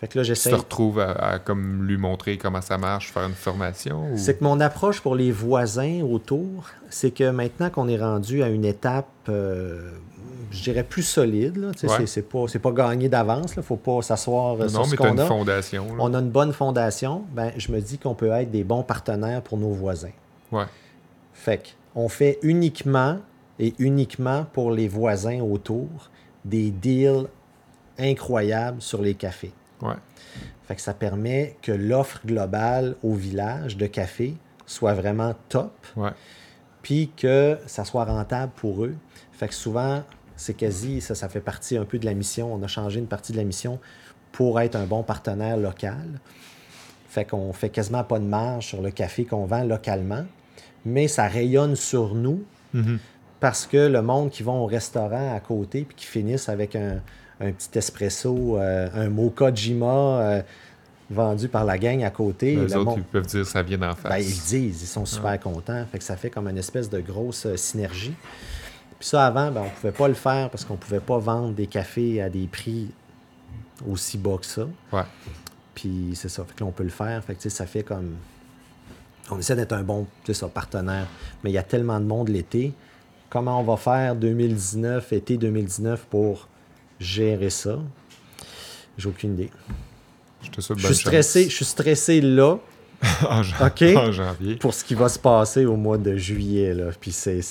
Fait 0.00 0.08
que 0.08 0.18
là, 0.18 0.24
Tu 0.24 0.34
te 0.34 0.54
retrouves 0.54 0.98
à, 0.98 1.12
à 1.12 1.38
comme 1.38 1.86
lui 1.86 1.96
montrer 1.96 2.36
comment 2.36 2.60
ça 2.60 2.76
marche, 2.76 3.10
faire 3.12 3.24
une 3.26 3.32
formation 3.34 4.12
ou... 4.12 4.18
C'est 4.18 4.38
que 4.38 4.44
mon 4.44 4.60
approche 4.60 5.00
pour 5.00 5.14
les 5.14 5.30
voisins 5.30 6.02
autour, 6.02 6.66
c'est 6.90 7.12
que 7.12 7.30
maintenant 7.30 7.70
qu'on 7.70 7.88
est 7.88 7.96
rendu 7.96 8.42
à 8.42 8.48
une 8.48 8.64
étape, 8.66 9.06
euh, 9.28 9.92
je 10.50 10.62
dirais, 10.62 10.84
plus 10.84 11.02
solide, 11.02 11.58
Ouais. 11.58 12.06
c'est- 12.06 12.22
pas, 12.60 12.72
gagné 12.72 13.08
d'avance, 13.08 13.52
il 13.54 13.58
ne 13.58 13.62
faut 13.64 13.76
pas 13.76 14.02
s'asseoir 14.02 14.54
euh, 14.54 14.64
Non, 14.64 14.68
sur 14.68 14.80
mais 14.82 14.96
ce 14.96 15.02
une 15.22 15.26
fondation. 15.26 15.86
là. 15.86 15.94
On 15.98 16.14
a 16.14 16.18
une 16.18 16.30
bonne 16.30 16.52
fondation, 16.52 17.24
ben, 17.32 17.52
je 17.56 17.70
me 17.72 17.80
dis 17.80 17.98
qu'on 17.98 18.14
peut 18.14 18.30
être 18.32 18.50
des 18.50 18.64
bons 18.64 18.82
partenaires 18.82 19.42
pour 19.42 19.58
nos 19.58 19.70
voisins. 19.70 20.12
Ouais. 20.52 20.64
Fait 21.32 21.74
on 21.94 22.08
fait 22.08 22.38
uniquement 22.42 23.18
et 23.58 23.74
uniquement 23.78 24.46
pour 24.52 24.70
les 24.72 24.88
voisins 24.88 25.40
autour 25.40 25.88
des 26.44 26.70
deals 26.70 27.26
incroyables 27.98 28.82
sur 28.82 29.00
les 29.02 29.14
cafés. 29.14 29.52
Ouais. 29.80 29.94
Fait 30.66 30.74
que 30.74 30.80
ça 30.80 30.94
permet 30.94 31.56
que 31.62 31.72
l'offre 31.72 32.20
globale 32.26 32.96
au 33.02 33.14
village 33.14 33.76
de 33.76 33.86
café 33.86 34.34
soit 34.66 34.94
vraiment 34.94 35.34
top, 35.48 35.72
Ouais. 35.96 36.10
puis 36.82 37.10
que 37.16 37.58
ça 37.66 37.84
soit 37.84 38.04
rentable 38.04 38.52
pour 38.56 38.84
eux. 38.84 38.94
Fait 39.32 39.48
que 39.48 39.54
souvent, 39.54 40.02
c'est 40.36 40.54
quasi, 40.54 41.00
ça, 41.00 41.14
ça 41.14 41.28
fait 41.28 41.40
partie 41.40 41.76
un 41.76 41.84
peu 41.84 41.98
de 41.98 42.04
la 42.06 42.14
mission. 42.14 42.52
On 42.52 42.62
a 42.62 42.66
changé 42.66 42.98
une 42.98 43.06
partie 43.06 43.32
de 43.32 43.36
la 43.36 43.44
mission 43.44 43.78
pour 44.32 44.60
être 44.60 44.74
un 44.76 44.84
bon 44.86 45.02
partenaire 45.02 45.56
local. 45.56 46.20
Fait 47.08 47.24
qu'on 47.24 47.52
fait 47.52 47.68
quasiment 47.68 48.02
pas 48.04 48.18
de 48.18 48.24
marge 48.24 48.66
sur 48.68 48.82
le 48.82 48.90
café 48.90 49.24
qu'on 49.24 49.46
vend 49.46 49.62
localement, 49.62 50.24
mais 50.84 51.06
ça 51.08 51.28
rayonne 51.28 51.76
sur 51.76 52.14
nous 52.14 52.42
Mhm. 52.72 52.98
parce 53.38 53.66
que 53.66 53.76
le 53.76 54.02
monde 54.02 54.30
qui 54.30 54.42
vont 54.42 54.62
au 54.62 54.66
restaurant 54.66 55.34
à 55.34 55.38
côté 55.38 55.82
puis 55.84 55.94
qui 55.96 56.06
finissent 56.06 56.48
avec 56.48 56.74
un, 56.74 57.00
un 57.40 57.52
petit 57.52 57.78
espresso, 57.78 58.58
euh, 58.58 58.88
un 58.94 59.08
mocha 59.08 59.54
Jima 59.54 59.86
euh, 59.86 60.42
vendu 61.08 61.46
par 61.46 61.64
la 61.64 61.78
gang 61.78 62.02
à 62.02 62.10
côté, 62.10 62.56
Les 62.56 62.62
le 62.62 62.64
autres, 62.64 62.84
monde- 62.84 62.98
ils 62.98 63.04
peuvent 63.04 63.26
dire 63.26 63.46
ça 63.46 63.62
vient 63.62 63.78
d'en 63.78 63.94
face. 63.94 64.10
ben, 64.10 64.18
ils 64.18 64.28
le 64.28 64.46
disent, 64.48 64.82
ils 64.82 64.86
sont 64.86 65.06
super 65.06 65.38
contents. 65.38 65.84
Fait 65.92 65.98
que 65.98 66.04
ça 66.04 66.16
fait 66.16 66.30
comme 66.30 66.48
une 66.48 66.58
espèce 66.58 66.90
de 66.90 66.98
grosse 66.98 67.46
euh, 67.46 67.56
synergie. 67.56 68.14
Puis 69.04 69.10
ça, 69.10 69.26
avant, 69.26 69.50
ben, 69.50 69.64
on 69.66 69.68
pouvait 69.68 69.92
pas 69.92 70.08
le 70.08 70.14
faire 70.14 70.48
parce 70.48 70.64
qu'on 70.64 70.78
pouvait 70.78 70.98
pas 70.98 71.18
vendre 71.18 71.52
des 71.52 71.66
cafés 71.66 72.22
à 72.22 72.30
des 72.30 72.46
prix 72.46 72.90
aussi 73.86 74.16
bas 74.16 74.38
que 74.40 74.46
ça. 74.46 74.66
Ouais. 74.94 75.02
Puis 75.74 76.12
c'est 76.14 76.30
ça. 76.30 76.42
Fait 76.42 76.54
que 76.54 76.64
là, 76.64 76.68
on 76.68 76.72
peut 76.72 76.84
le 76.84 76.88
faire. 76.88 77.22
Fait 77.22 77.34
que, 77.34 77.42
tu 77.42 77.50
sais, 77.50 77.54
ça 77.54 77.66
fait 77.66 77.82
comme. 77.82 78.16
On 79.30 79.38
essaie 79.38 79.56
d'être 79.56 79.74
un 79.74 79.82
bon 79.82 80.06
ça, 80.32 80.48
partenaire. 80.48 81.06
Mais 81.42 81.50
il 81.50 81.52
y 81.52 81.58
a 81.58 81.62
tellement 81.62 82.00
de 82.00 82.06
monde 82.06 82.30
l'été. 82.30 82.72
Comment 83.28 83.60
on 83.60 83.62
va 83.62 83.76
faire 83.76 84.16
2019, 84.16 85.12
été 85.12 85.36
2019 85.36 86.06
pour 86.08 86.48
gérer 86.98 87.50
ça? 87.50 87.78
J'ai 88.96 89.10
aucune 89.10 89.34
idée. 89.34 89.50
Je 90.40 90.48
te 90.48 90.62
souhaite 90.62 90.78
Je 90.78 90.84
bonne 90.84 90.94
suis 90.94 91.02
stressé, 91.02 91.50
je 91.50 91.54
suis 91.54 91.66
stressé 91.66 92.22
là 92.22 92.56
en, 93.28 93.42
janvier. 93.42 94.56
pour 94.56 94.72
ce 94.72 94.82
qui 94.82 94.94
va 94.94 95.10
se 95.10 95.18
passer 95.18 95.66
au 95.66 95.76
mois 95.76 95.98
de 95.98 96.16
juillet. 96.16 96.72
Là. 96.72 96.86
Puis 96.98 97.12
c'est 97.12 97.42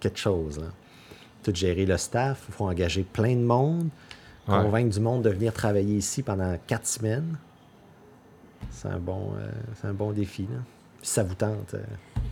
quelque 0.00 0.18
chose. 0.18 0.58
Là. 0.58 0.68
Tout 1.42 1.52
gérer 1.54 1.86
le 1.86 1.96
staff, 1.96 2.44
il 2.48 2.54
faut 2.54 2.66
engager 2.68 3.02
plein 3.02 3.34
de 3.34 3.42
monde, 3.42 3.88
Ouais. 4.48 4.58
convaincre 4.60 4.90
du 4.94 5.00
monde 5.00 5.22
de 5.22 5.30
venir 5.30 5.52
travailler 5.52 5.96
ici 5.96 6.22
pendant 6.22 6.56
quatre 6.66 6.86
semaines. 6.86 7.36
C'est 8.70 8.88
un 8.88 8.98
bon, 8.98 9.32
euh, 9.38 9.48
c'est 9.80 9.86
un 9.88 9.92
bon 9.94 10.10
défi. 10.12 10.42
Là. 10.42 10.58
Puis 11.00 11.08
ça 11.08 11.22
vous 11.22 11.34
tente. 11.34 11.74
euh, 11.74 11.78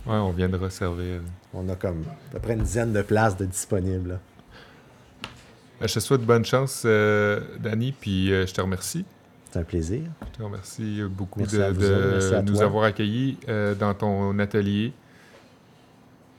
Ouais, 0.07 0.15
on 0.15 0.31
viendra 0.31 0.69
servir. 0.69 1.21
on 1.53 1.67
a 1.69 1.75
comme 1.75 2.03
à 2.29 2.33
peu 2.33 2.39
près 2.39 2.53
une 2.53 2.63
dizaine 2.63 2.91
de 2.93 3.01
places 3.01 3.37
de 3.37 3.45
disponibles. 3.45 4.09
là. 4.09 4.19
Ben, 5.79 5.87
Je 5.87 5.93
te 5.95 5.99
souhaite 5.99 6.21
bonne 6.21 6.45
chance, 6.45 6.83
euh, 6.85 7.41
Danny, 7.59 7.91
puis 7.91 8.31
euh, 8.31 8.45
je 8.45 8.53
te 8.53 8.61
remercie. 8.61 9.05
C'est 9.51 9.59
un 9.59 9.63
plaisir. 9.63 10.03
Je 10.33 10.37
te 10.37 10.43
remercie 10.43 11.01
beaucoup 11.09 11.39
Merci 11.39 11.57
de, 11.57 12.41
nous 12.41 12.53
toi. 12.55 12.63
avoir 12.63 12.83
accueillis 12.85 13.37
euh, 13.49 13.75
dans 13.75 13.93
ton 13.93 14.37
atelier. 14.39 14.93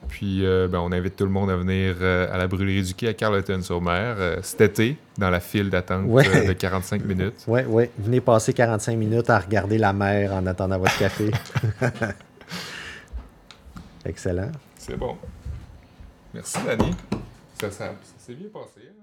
Puis, 0.09 0.45
euh, 0.45 0.69
ben, 0.69 0.79
on 0.81 0.93
invite 0.93 1.17
tout 1.17 1.25
le 1.25 1.31
monde 1.31 1.51
à 1.51 1.57
venir 1.57 1.97
euh, 2.01 2.27
à 2.33 2.37
la 2.37 2.47
brûlerie 2.47 2.83
du 2.83 2.95
quai 2.95 3.09
à 3.09 3.15
Carleton-sur-Mer 3.15 4.17
euh, 4.19 4.37
cet 4.43 4.61
été, 4.61 4.97
dans 5.17 5.31
la 5.31 5.41
file 5.41 5.71
d'attente 5.71 6.05
Ouais. 6.07 6.47
de 6.47 6.53
45 6.53 7.05
minutes. 7.05 7.45
Oui, 7.47 7.61
oui. 7.67 7.85
Venez 7.99 8.21
passer 8.21 8.53
45 8.53 8.97
minutes 8.99 9.31
à 9.31 9.39
regarder 9.39 9.79
la 9.79 9.93
mer 9.93 10.33
en 10.35 10.45
attendant 10.47 10.79
votre 10.79 10.99
café. 10.99 11.31
Excellent. 14.05 14.51
C'est 14.77 14.97
bon. 14.97 15.17
Merci. 16.35 16.59
Ça, 17.61 17.71
ça, 17.71 17.71
ça 17.71 17.95
s'est 18.19 18.35
bien 18.35 18.49
passé. 18.53 18.81
hein? 18.89 19.02